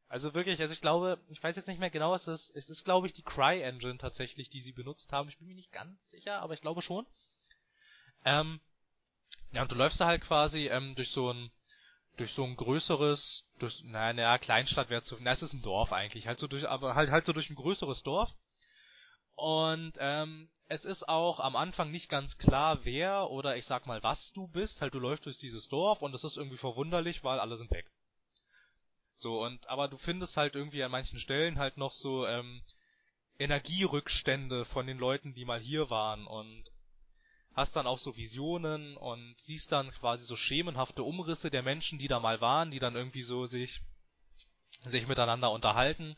Also 0.09 0.33
wirklich, 0.35 0.61
also 0.61 0.73
ich 0.73 0.81
glaube, 0.81 1.19
ich 1.29 1.43
weiß 1.43 1.57
jetzt 1.57 1.69
nicht 1.69 1.81
mehr 1.81 1.91
genau, 1.91 2.13
was 2.13 2.27
es 2.29 2.49
ist. 2.49 2.57
Es 2.57 2.71
ist, 2.71 2.85
glaube 2.85 3.07
ich, 3.07 3.13
die 3.13 3.23
Cry 3.23 3.61
Engine 3.61 3.99
tatsächlich, 3.99 4.49
die 4.49 4.63
sie 4.63 4.73
benutzt 4.73 5.13
haben. 5.13 5.29
Ich 5.29 5.39
bin 5.39 5.49
mir 5.49 5.55
nicht 5.55 5.73
ganz 5.73 5.99
sicher, 6.09 6.41
aber 6.41 6.55
ich 6.55 6.63
glaube 6.63 6.81
schon. 6.81 7.07
Ähm, 8.25 8.61
ja, 9.53 9.63
und 9.63 9.73
du 9.73 9.77
läufst 9.77 10.01
da 10.01 10.07
halt 10.07 10.23
quasi 10.23 10.69
ähm, 10.69 10.95
durch 10.95 11.11
so 11.11 11.33
ein 11.33 11.51
durch 12.19 12.33
so 12.33 12.45
ein 12.45 12.57
größeres, 12.57 13.47
durch, 13.61 13.83
naja, 13.85 14.13
naja 14.13 14.39
Kleinstadt 14.39 14.91
wäre 14.91 15.03
zu, 15.03 15.17
na, 15.21 15.31
es 15.31 15.43
ist 15.43 15.53
ein 15.53 15.63
Dorf 15.63 15.93
eigentlich, 15.93 16.27
halt 16.27 16.41
so 16.41 16.49
durch, 16.49 16.69
aber 16.69 16.97
halt 16.97 17.11
halt 17.11 17.25
so 17.25 17.33
durch 17.33 17.49
ein 17.49 17.55
größeres 17.55 18.03
Dorf. 18.03 18.35
Und 19.37 19.93
ähm, 20.01 20.51
es 20.67 20.85
ist 20.85 21.09
auch 21.09 21.41
am 21.41 21.57
Anfang 21.57 21.91
nicht 21.91 22.09
ganz 22.09 22.37
klar, 22.37 22.85
wer 22.85 23.31
oder 23.31 23.57
ich 23.57 23.67
sag 23.67 23.87
mal, 23.87 24.03
was 24.03 24.33
du 24.33 24.49
bist. 24.49 24.83
Halt, 24.83 24.95
du 24.95 24.99
läufst 24.99 25.27
durch 25.27 25.39
dieses 25.39 25.69
Dorf 25.69 26.03
und 26.03 26.13
es 26.15 26.25
ist 26.25 26.37
irgendwie 26.37 26.59
verwunderlich, 26.59 27.23
weil 27.23 27.39
alle 27.39 27.57
sind 27.57 27.71
weg. 27.71 27.89
So, 29.15 29.43
und 29.45 29.69
aber 29.69 29.89
du 29.89 29.97
findest 29.97 30.37
halt 30.37 30.55
irgendwie 30.55 30.83
an 30.83 30.91
manchen 30.91 31.19
Stellen 31.19 31.59
halt 31.59 31.77
noch 31.77 31.93
so 31.93 32.27
ähm, 32.27 32.63
Energierückstände 33.39 34.65
von 34.65 34.87
den 34.87 34.99
Leuten, 34.99 35.35
die 35.35 35.45
mal 35.45 35.61
hier 35.61 35.89
waren 35.89 36.27
und 36.27 36.65
hast 37.59 37.77
dann 37.77 37.87
auch 37.87 37.99
so 37.99 38.17
Visionen 38.17 38.97
und 38.97 39.35
siehst 39.39 39.73
dann 39.73 39.91
quasi 39.93 40.25
so 40.25 40.37
schemenhafte 40.37 41.03
Umrisse 41.03 41.51
der 41.51 41.63
Menschen, 41.63 41.99
die 41.99 42.09
da 42.09 42.21
mal 42.21 42.41
waren, 42.41 42.71
die 42.71 42.79
dann 42.79 42.97
irgendwie 42.97 43.23
so 43.23 43.47
sich 43.47 43.81
sich 44.85 45.07
miteinander 45.07 45.51
unterhalten 45.51 46.17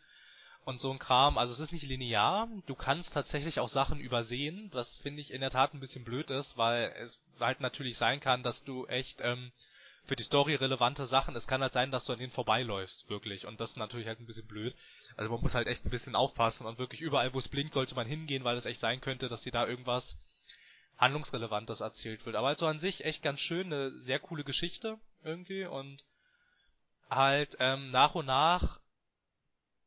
und 0.65 0.81
so 0.81 0.91
ein 0.91 0.99
Kram. 0.99 1.39
Also 1.39 1.53
es 1.53 1.61
ist 1.61 1.73
nicht 1.73 1.87
linear, 1.87 2.49
du 2.67 2.75
kannst 2.75 3.15
tatsächlich 3.15 3.59
auch 3.59 3.69
Sachen 3.69 4.01
übersehen, 4.01 4.69
was 4.73 4.97
finde 4.97 5.21
ich 5.21 5.33
in 5.33 5.41
der 5.41 5.51
Tat 5.51 5.73
ein 5.73 5.81
bisschen 5.81 6.05
blöd 6.05 6.31
ist, 6.31 6.57
weil 6.57 6.95
es 6.99 7.19
halt 7.41 7.61
natürlich 7.61 7.97
sein 7.97 8.21
kann, 8.21 8.43
dass 8.43 8.63
du 8.63 8.87
echt 8.87 9.21
ähm, 9.23 9.51
für 10.05 10.17
die 10.17 10.23
Story 10.23 10.57
relevante 10.57 11.07
Sachen. 11.07 11.37
Es 11.37 11.47
kann 11.47 11.63
halt 11.63 11.73
sein, 11.73 11.91
dass 11.91 12.05
du 12.05 12.13
an 12.13 12.19
denen 12.19 12.33
vorbeiläufst, 12.33 13.09
wirklich. 13.09 13.47
Und 13.47 13.61
das 13.61 13.71
ist 13.71 13.77
natürlich 13.77 14.07
halt 14.07 14.21
ein 14.21 14.27
bisschen 14.27 14.47
blöd. 14.47 14.75
Also 15.17 15.31
man 15.31 15.41
muss 15.41 15.55
halt 15.55 15.69
echt 15.69 15.85
ein 15.87 15.91
bisschen 15.91 16.17
aufpassen 16.17 16.67
und 16.67 16.79
wirklich 16.79 17.01
überall, 17.01 17.33
wo 17.33 17.39
es 17.39 17.49
blinkt, 17.49 17.75
sollte 17.75 17.95
man 17.95 18.07
hingehen, 18.07 18.45
weil 18.45 18.57
es 18.57 18.67
echt 18.67 18.81
sein 18.81 19.01
könnte, 19.01 19.29
dass 19.29 19.43
dir 19.43 19.53
da 19.53 19.67
irgendwas 19.67 20.19
handlungsrelevantes 21.01 21.81
erzählt 21.81 22.25
wird. 22.27 22.37
Aber 22.37 22.49
also 22.49 22.67
an 22.67 22.79
sich 22.79 23.05
echt 23.05 23.23
ganz 23.23 23.41
schön, 23.41 23.67
eine 23.67 23.91
sehr 24.03 24.21
coole 24.21 24.45
Geschichte 24.45 24.99
irgendwie 25.25 25.65
und 25.65 26.05
halt 27.09 27.57
ähm, 27.59 27.91
nach 27.91 28.15
und 28.15 28.27
nach 28.27 28.81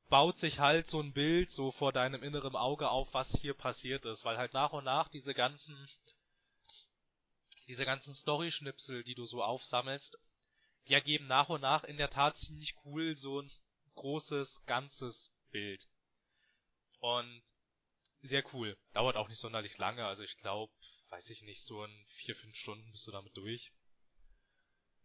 baut 0.09 0.38
sich 0.38 0.59
halt 0.59 0.88
so 0.88 0.99
ein 0.99 1.14
Bild 1.14 1.51
so 1.51 1.72
vor 1.72 1.93
deinem 1.93 2.22
inneren 2.24 2.55
Auge 2.55 2.89
auf, 2.89 3.14
was 3.14 3.32
hier 3.32 3.54
passiert 3.54 4.05
ist, 4.05 4.25
weil 4.25 4.38
halt 4.38 4.54
nach 4.54 4.74
und 4.74 4.83
nach 4.83 5.08
diese 5.08 5.33
ganzen 5.33 5.88
diese 7.67 7.86
ganzen 7.86 8.13
Story-Schnipsel, 8.13 9.04
die 9.04 9.16
du 9.16 9.25
so 9.25 9.42
aufsammelst, 9.42 10.20
die 10.88 10.93
ergeben 10.93 11.28
nach 11.28 11.47
und 11.50 11.62
nach 11.62 11.83
in 11.86 11.97
der 11.97 12.09
Tat 12.09 12.38
ziemlich 12.38 12.75
cool 12.83 13.16
so 13.16 13.42
ein 13.42 13.51
großes, 13.96 14.66
ganzes 14.66 15.32
Bild. 15.51 15.88
Und 17.00 17.42
sehr 18.21 18.43
cool. 18.54 18.78
Dauert 18.93 19.16
auch 19.16 19.29
nicht 19.29 19.39
sonderlich 19.39 19.78
lange, 19.78 20.05
also 20.05 20.24
ich 20.24 20.38
glaube, 20.38 20.74
weiß 21.14 21.30
ich 21.30 21.44
nicht, 21.44 21.64
so 21.64 21.84
in 21.84 22.06
vier, 22.08 22.36
fünf 22.36 22.56
Stunden 22.56 22.90
bist 22.92 23.06
du 23.06 23.12
damit 23.12 23.38
durch. 23.38 23.72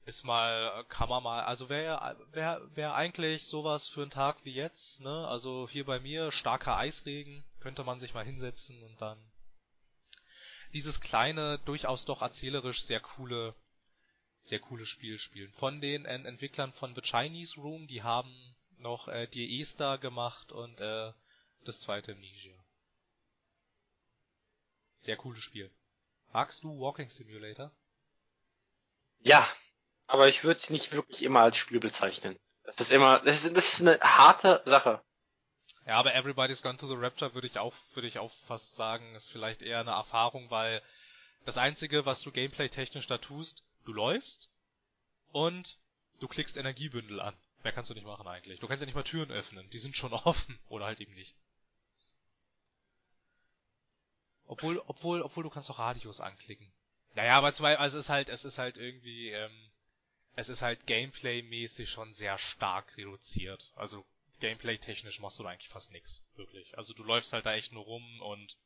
Ist 0.07 0.25
mal, 0.25 0.87
kann 0.89 1.11
man 1.11 1.23
mal, 1.23 1.45
also 1.45 1.69
wäre 1.69 2.17
wär, 2.31 2.63
wär 2.75 2.95
eigentlich 2.95 3.47
sowas 3.47 3.87
für 3.87 4.01
einen 4.01 4.11
Tag 4.11 4.43
wie 4.43 4.55
jetzt, 4.55 5.01
ne? 5.01 5.29
Also 5.29 5.69
hier 5.69 5.85
bei 5.85 6.01
mir, 6.01 6.33
starker 6.33 6.79
Eisregen, 6.79 7.45
könnte 7.61 7.85
man 7.85 8.01
sich 8.01 8.15
mal 8.15 8.25
hinsetzen 8.25 8.83
und 8.85 8.99
dann 9.03 9.23
dieses 10.73 10.99
kleine, 11.03 11.59
durchaus 11.67 12.07
doch 12.07 12.23
erzählerisch 12.23 12.85
sehr 12.85 13.01
coole, 13.01 13.55
sehr 14.45 14.61
coole 14.61 14.87
Spiel 14.87 15.19
spielen. 15.19 15.53
Von 15.53 15.83
den 15.83 16.07
äh, 16.07 16.15
Entwicklern 16.15 16.73
von 16.73 16.95
The 16.95 17.03
Chinese 17.03 17.61
Room, 17.61 17.87
die 17.87 18.03
haben 18.03 18.35
noch 18.79 19.09
äh, 19.09 19.27
Die 19.27 19.61
Esther 19.61 19.99
gemacht 19.99 20.53
und 20.53 20.81
äh, 20.81 21.13
das 21.65 21.81
zweite 21.81 22.13
Amnesia. 22.13 22.55
Sehr 25.03 25.19
cooles 25.19 25.43
Spiel. 25.43 25.71
Magst 26.33 26.63
du 26.63 26.79
Walking 26.79 27.09
Simulator? 27.09 27.71
Ja, 29.21 29.49
aber 30.07 30.29
ich 30.29 30.45
würde 30.45 30.59
es 30.59 30.71
nicht 30.71 30.93
wirklich 30.93 31.23
immer 31.23 31.41
als 31.41 31.57
Spiel 31.57 31.81
bezeichnen. 31.81 32.39
Das 32.65 32.81
ist 32.81 32.93
immer, 32.93 33.21
das 33.21 33.45
ist, 33.45 33.57
das 33.57 33.73
ist 33.73 33.81
eine 33.81 33.99
harte 34.01 34.63
Sache. 34.65 35.03
Ja, 35.87 35.97
aber 35.97 36.15
Everybody's 36.15 36.63
Gone 36.63 36.77
to 36.77 36.87
the 36.87 36.97
Rapture 36.97 37.35
würde 37.35 37.47
ich 37.47 37.59
auch, 37.59 37.75
würde 37.95 38.09
ich 38.09 38.19
auch 38.19 38.33
fast 38.47 38.77
sagen, 38.77 39.15
ist 39.15 39.31
vielleicht 39.31 39.63
eher 39.63 39.81
eine 39.81 39.93
Erfahrung, 39.93 40.51
weil 40.51 40.83
das 41.47 41.57
einzige, 41.57 42.05
was 42.05 42.21
du 42.21 42.31
gameplay-technisch 42.31 43.07
da 43.07 43.17
tust, 43.19 43.65
du 43.87 43.95
läufst 43.95 44.51
und 45.33 45.79
du 46.21 46.29
klickst 46.29 46.59
Energiebündel 46.59 47.21
an. 47.21 47.35
Mehr 47.63 47.73
kannst 47.73 47.91
du 47.91 47.95
nicht 47.95 48.07
machen 48.07 48.27
eigentlich. 48.27 48.61
Du 48.61 48.69
kannst 48.69 48.83
ja 48.83 48.87
nicht 48.87 48.95
mal 48.95 49.03
Türen 49.03 49.31
öffnen. 49.31 49.69
Die 49.71 49.79
sind 49.79 49.97
schon 49.97 50.13
offen. 50.25 50.59
Oder 50.69 50.87
halt 50.87 51.01
eben 51.01 51.15
nicht. 51.15 51.35
Obwohl, 54.49 54.83
obwohl, 54.87 55.23
obwohl 55.23 55.45
du 55.45 55.51
kannst 55.51 55.71
auch 55.71 55.79
Radios 55.79 56.21
anklicken. 56.21 56.71
Naja, 57.15 57.37
aber 57.37 57.53
zwei, 57.53 57.79
also 57.79 57.99
es 57.99 58.07
ist 58.07 58.11
halt, 58.11 58.29
es 58.29 58.45
ist 58.45 58.59
halt 58.59 58.77
irgendwie, 58.77 59.31
ähm, 59.31 59.71
es 60.37 60.49
ist 60.49 60.63
halt 60.63 60.87
gameplay-mäßig 60.87 61.89
schon 61.89 62.13
sehr 62.15 62.39
stark 62.39 62.97
reduziert. 62.97 63.71
Also 63.77 64.05
gameplay-technisch 64.41 65.21
machst 65.21 65.39
du 65.39 65.43
da 65.43 65.51
eigentlich 65.51 65.69
fast 65.69 65.93
nichts, 65.93 66.25
wirklich. 66.37 66.77
Also 66.79 66.95
du 66.95 67.03
läufst 67.03 67.33
halt 67.33 67.47
da 67.47 67.55
echt 67.55 67.73
nur 67.73 67.85
rum 67.85 68.21
und 68.23 68.57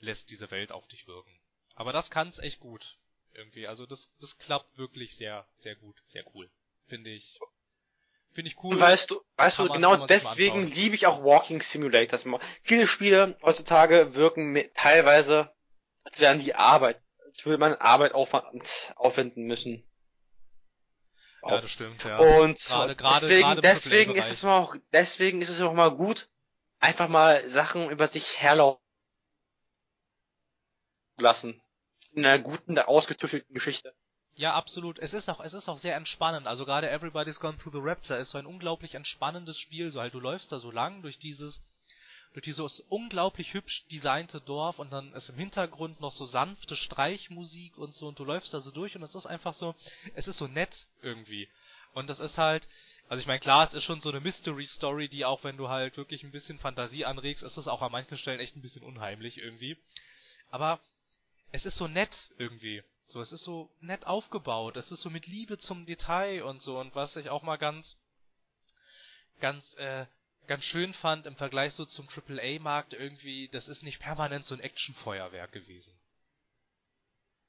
lässt 0.00 0.30
diese 0.30 0.50
Welt 0.50 0.72
auf 0.72 0.86
dich 0.86 1.06
wirken. 1.06 1.38
Aber 1.74 1.92
das 1.92 2.10
kann's 2.10 2.38
echt 2.38 2.60
gut. 2.60 2.96
Irgendwie. 3.34 3.66
Also 3.66 3.84
das, 3.84 4.14
das 4.18 4.38
klappt 4.38 4.78
wirklich 4.78 5.14
sehr, 5.16 5.46
sehr 5.56 5.76
gut, 5.76 6.02
sehr 6.06 6.24
cool. 6.34 6.48
Finde 6.86 7.10
ich. 7.10 7.38
Finde 8.36 8.50
ich 8.50 8.62
cool. 8.62 8.74
Und 8.74 8.80
weißt 8.82 9.10
du, 9.10 9.22
weißt 9.38 9.60
du, 9.60 9.68
genau 9.70 10.06
deswegen 10.06 10.66
liebe 10.66 10.94
ich 10.94 11.06
auch 11.06 11.24
Walking 11.24 11.62
Simulators. 11.62 12.26
Viele 12.62 12.86
Spiele 12.86 13.34
heutzutage 13.40 14.14
wirken 14.14 14.62
teilweise, 14.74 15.54
als 16.04 16.20
wären 16.20 16.38
die 16.38 16.54
Arbeit, 16.54 17.00
als 17.24 17.46
würde 17.46 17.56
man 17.56 17.72
Arbeit 17.76 18.12
aufwenden 18.12 19.44
müssen. 19.44 19.88
Ja, 21.44 21.62
das 21.62 21.70
stimmt, 21.70 22.04
ja. 22.04 22.18
Und 22.18 22.58
gerade, 22.58 22.94
gerade, 22.94 23.20
deswegen, 23.20 23.40
gerade 23.40 23.60
deswegen 23.62 24.14
ist 24.14 24.30
es 24.30 24.44
auch, 24.44 24.76
deswegen 24.92 25.40
ist 25.40 25.48
es 25.48 25.62
auch 25.62 25.72
mal 25.72 25.96
gut, 25.96 26.28
einfach 26.78 27.08
mal 27.08 27.48
Sachen 27.48 27.88
über 27.88 28.06
sich 28.06 28.38
herlaufen 28.38 28.82
lassen. 31.18 31.62
In 32.12 32.26
einer 32.26 32.38
guten, 32.38 32.78
ausgetüftelten 32.78 33.54
Geschichte. 33.54 33.94
Ja, 34.36 34.52
absolut. 34.52 34.98
Es 34.98 35.14
ist 35.14 35.30
auch, 35.30 35.40
es 35.40 35.54
ist 35.54 35.66
auch 35.68 35.78
sehr 35.78 35.96
entspannend. 35.96 36.46
Also 36.46 36.66
gerade 36.66 36.90
Everybody's 36.90 37.40
Gone 37.40 37.56
Through 37.56 37.72
the 37.72 37.80
Rapture 37.82 38.18
ist 38.18 38.30
so 38.30 38.38
ein 38.38 38.44
unglaublich 38.44 38.94
entspannendes 38.94 39.58
Spiel. 39.58 39.90
So 39.90 40.00
halt, 40.00 40.12
du 40.12 40.20
läufst 40.20 40.52
da 40.52 40.58
so 40.58 40.70
lang 40.70 41.00
durch 41.00 41.18
dieses, 41.18 41.62
durch 42.34 42.44
dieses 42.44 42.80
unglaublich 42.90 43.54
hübsch 43.54 43.86
designte 43.90 44.42
Dorf 44.42 44.78
und 44.78 44.92
dann 44.92 45.14
ist 45.14 45.30
im 45.30 45.36
Hintergrund 45.36 46.02
noch 46.02 46.12
so 46.12 46.26
sanfte 46.26 46.76
Streichmusik 46.76 47.78
und 47.78 47.94
so 47.94 48.08
und 48.08 48.18
du 48.18 48.24
läufst 48.24 48.52
da 48.52 48.60
so 48.60 48.70
durch 48.70 48.94
und 48.94 49.02
es 49.02 49.14
ist 49.14 49.24
einfach 49.24 49.54
so, 49.54 49.74
es 50.14 50.28
ist 50.28 50.36
so 50.36 50.46
nett 50.46 50.86
irgendwie. 51.00 51.48
Und 51.94 52.10
das 52.10 52.20
ist 52.20 52.36
halt, 52.36 52.68
also 53.08 53.22
ich 53.22 53.26
meine, 53.26 53.40
klar, 53.40 53.64
es 53.64 53.72
ist 53.72 53.84
schon 53.84 54.02
so 54.02 54.10
eine 54.10 54.20
Mystery 54.20 54.66
Story, 54.66 55.08
die 55.08 55.24
auch 55.24 55.44
wenn 55.44 55.56
du 55.56 55.70
halt 55.70 55.96
wirklich 55.96 56.24
ein 56.24 56.30
bisschen 56.30 56.58
Fantasie 56.58 57.06
anregst, 57.06 57.42
ist 57.42 57.56
es 57.56 57.68
auch 57.68 57.80
an 57.80 57.90
manchen 57.90 58.18
Stellen 58.18 58.40
echt 58.40 58.54
ein 58.54 58.60
bisschen 58.60 58.82
unheimlich 58.82 59.38
irgendwie. 59.38 59.78
Aber 60.50 60.78
es 61.52 61.64
ist 61.64 61.76
so 61.76 61.88
nett 61.88 62.28
irgendwie. 62.36 62.82
So, 63.06 63.20
es 63.20 63.32
ist 63.32 63.44
so 63.44 63.70
nett 63.80 64.06
aufgebaut. 64.06 64.76
Es 64.76 64.90
ist 64.90 65.00
so 65.00 65.10
mit 65.10 65.26
Liebe 65.26 65.58
zum 65.58 65.86
Detail 65.86 66.42
und 66.42 66.60
so. 66.60 66.78
Und 66.78 66.94
was 66.94 67.16
ich 67.16 67.30
auch 67.30 67.42
mal 67.42 67.56
ganz, 67.56 67.96
ganz, 69.40 69.74
äh, 69.74 70.06
ganz 70.48 70.64
schön 70.64 70.92
fand 70.92 71.26
im 71.26 71.36
Vergleich 71.36 71.74
so 71.74 71.84
zum 71.84 72.08
AAA-Markt 72.08 72.94
irgendwie, 72.94 73.48
das 73.48 73.68
ist 73.68 73.82
nicht 73.82 74.00
permanent 74.00 74.44
so 74.44 74.54
ein 74.54 74.60
Actionfeuerwerk 74.60 75.52
gewesen. 75.52 75.96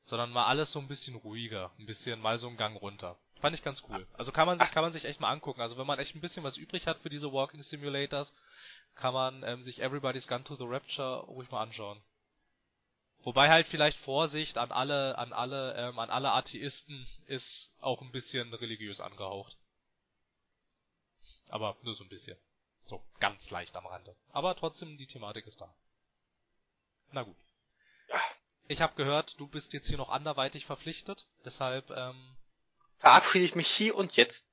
Sondern 0.05 0.31
mal 0.31 0.45
alles 0.45 0.71
so 0.71 0.79
ein 0.79 0.87
bisschen 0.87 1.15
ruhiger. 1.15 1.71
Ein 1.79 1.87
bisschen 1.87 2.19
mal 2.19 2.37
so 2.37 2.47
ein 2.47 2.57
Gang 2.57 2.79
runter. 2.79 3.17
Fand 3.41 3.55
ich 3.55 3.63
ganz 3.63 3.83
cool. 3.89 4.07
Also 4.13 4.31
kann 4.31 4.47
man 4.47 4.57
sich, 4.59 4.71
kann 4.71 4.83
man 4.83 4.93
sich 4.93 5.05
echt 5.05 5.19
mal 5.19 5.31
angucken. 5.31 5.61
Also 5.61 5.77
wenn 5.77 5.87
man 5.87 5.99
echt 5.99 6.15
ein 6.15 6.21
bisschen 6.21 6.43
was 6.43 6.57
übrig 6.57 6.87
hat 6.87 6.99
für 6.99 7.09
diese 7.09 7.33
Walking 7.33 7.61
Simulators, 7.61 8.33
kann 8.95 9.13
man 9.13 9.43
ähm, 9.43 9.61
sich 9.61 9.81
Everybody's 9.81 10.27
Gun 10.27 10.43
to 10.43 10.55
the 10.55 10.65
Rapture 10.65 11.25
ruhig 11.25 11.49
mal 11.51 11.61
anschauen. 11.61 12.01
Wobei 13.27 13.49
halt 13.49 13.67
vielleicht 13.67 13.97
Vorsicht 13.97 14.57
an 14.57 14.71
alle, 14.71 15.17
an 15.17 15.33
alle, 15.33 15.75
ähm, 15.75 15.99
an 15.99 16.09
alle 16.09 16.31
Atheisten 16.31 17.05
ist 17.25 17.73
auch 17.81 18.01
ein 18.01 18.13
bisschen 18.13 18.53
religiös 18.53 19.01
angehaucht. 19.01 19.57
Aber 21.49 21.75
nur 21.81 21.93
so 21.93 22.05
ein 22.05 22.09
bisschen. 22.09 22.37
So, 22.85 23.03
ganz 23.19 23.49
leicht 23.49 23.75
am 23.75 23.85
Rande. 23.85 24.15
Aber 24.31 24.55
trotzdem, 24.55 24.97
die 24.97 25.07
Thematik 25.07 25.45
ist 25.45 25.59
da. 25.59 25.75
Na 27.11 27.23
gut. 27.23 27.35
Ich 28.69 28.79
habe 28.79 28.95
gehört, 28.95 29.37
du 29.41 29.47
bist 29.47 29.73
jetzt 29.73 29.89
hier 29.89 29.97
noch 29.97 30.09
anderweitig 30.09 30.65
verpflichtet, 30.65 31.27
deshalb 31.43 31.89
ähm, 31.89 32.37
verabschiede 32.97 33.43
ich 33.43 33.55
mich 33.55 33.67
hier 33.67 33.95
und 33.95 34.15
jetzt. 34.15 34.47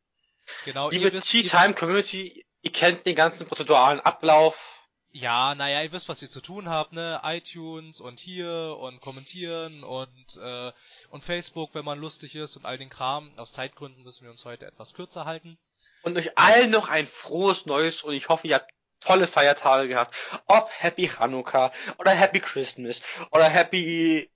Genau, 0.64 0.90
Liebe 0.90 1.16
Tea 1.20 1.44
Time 1.44 1.74
Community, 1.74 2.44
ihr 2.62 2.72
kennt 2.72 3.06
den 3.06 3.14
ganzen 3.14 3.46
prozeduralen 3.46 4.00
Ablauf. 4.00 4.83
Ja, 5.16 5.54
naja, 5.54 5.80
ihr 5.80 5.92
wisst, 5.92 6.08
was 6.08 6.20
ihr 6.22 6.28
zu 6.28 6.40
tun 6.40 6.68
habt, 6.68 6.92
ne? 6.92 7.20
iTunes 7.22 8.00
und 8.00 8.18
hier 8.18 8.76
und 8.80 9.00
kommentieren 9.00 9.84
und 9.84 10.36
äh, 10.42 10.72
und 11.08 11.22
Facebook, 11.22 11.72
wenn 11.74 11.84
man 11.84 12.00
lustig 12.00 12.34
ist 12.34 12.56
und 12.56 12.66
all 12.66 12.78
den 12.78 12.90
Kram. 12.90 13.30
Aus 13.36 13.52
Zeitgründen 13.52 14.02
müssen 14.02 14.24
wir 14.24 14.32
uns 14.32 14.44
heute 14.44 14.66
etwas 14.66 14.92
kürzer 14.92 15.24
halten. 15.24 15.56
Und 16.02 16.18
euch 16.18 16.36
allen 16.36 16.72
noch 16.72 16.88
ein 16.88 17.06
frohes 17.06 17.64
Neues 17.64 18.02
und 18.02 18.12
ich 18.12 18.28
hoffe, 18.28 18.48
ihr 18.48 18.56
habt 18.56 18.72
tolle 18.98 19.28
Feiertage 19.28 19.86
gehabt. 19.86 20.16
Ob 20.48 20.68
Happy 20.76 21.06
Hanukkah 21.06 21.70
oder 21.98 22.10
Happy 22.10 22.40
Christmas 22.40 23.00
oder 23.30 23.48
Happy 23.48 24.28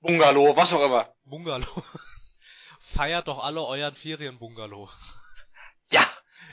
Bungalow, 0.00 0.54
was 0.54 0.74
auch 0.74 0.84
immer. 0.84 1.14
Bungalow. 1.24 1.82
Feiert 2.94 3.26
doch 3.26 3.38
alle 3.38 3.62
euren 3.64 3.94
Ferienbungalow. 3.94 4.90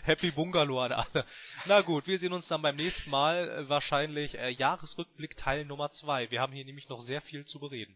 Happy 0.05 0.31
Bungalow 0.31 0.81
an 0.81 0.91
alle. 0.91 1.25
Na 1.65 1.81
gut, 1.81 2.07
wir 2.07 2.19
sehen 2.19 2.33
uns 2.33 2.47
dann 2.47 2.61
beim 2.61 2.75
nächsten 2.75 3.09
Mal 3.09 3.49
äh, 3.49 3.69
wahrscheinlich 3.69 4.37
äh, 4.37 4.49
Jahresrückblick 4.49 5.35
Teil 5.35 5.65
Nummer 5.65 5.91
zwei. 5.91 6.29
Wir 6.31 6.41
haben 6.41 6.53
hier 6.53 6.65
nämlich 6.65 6.89
noch 6.89 7.01
sehr 7.01 7.21
viel 7.21 7.45
zu 7.45 7.59
bereden. 7.59 7.95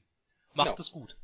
Macht 0.53 0.69
genau. 0.69 0.79
es 0.79 0.91
gut. 0.91 1.15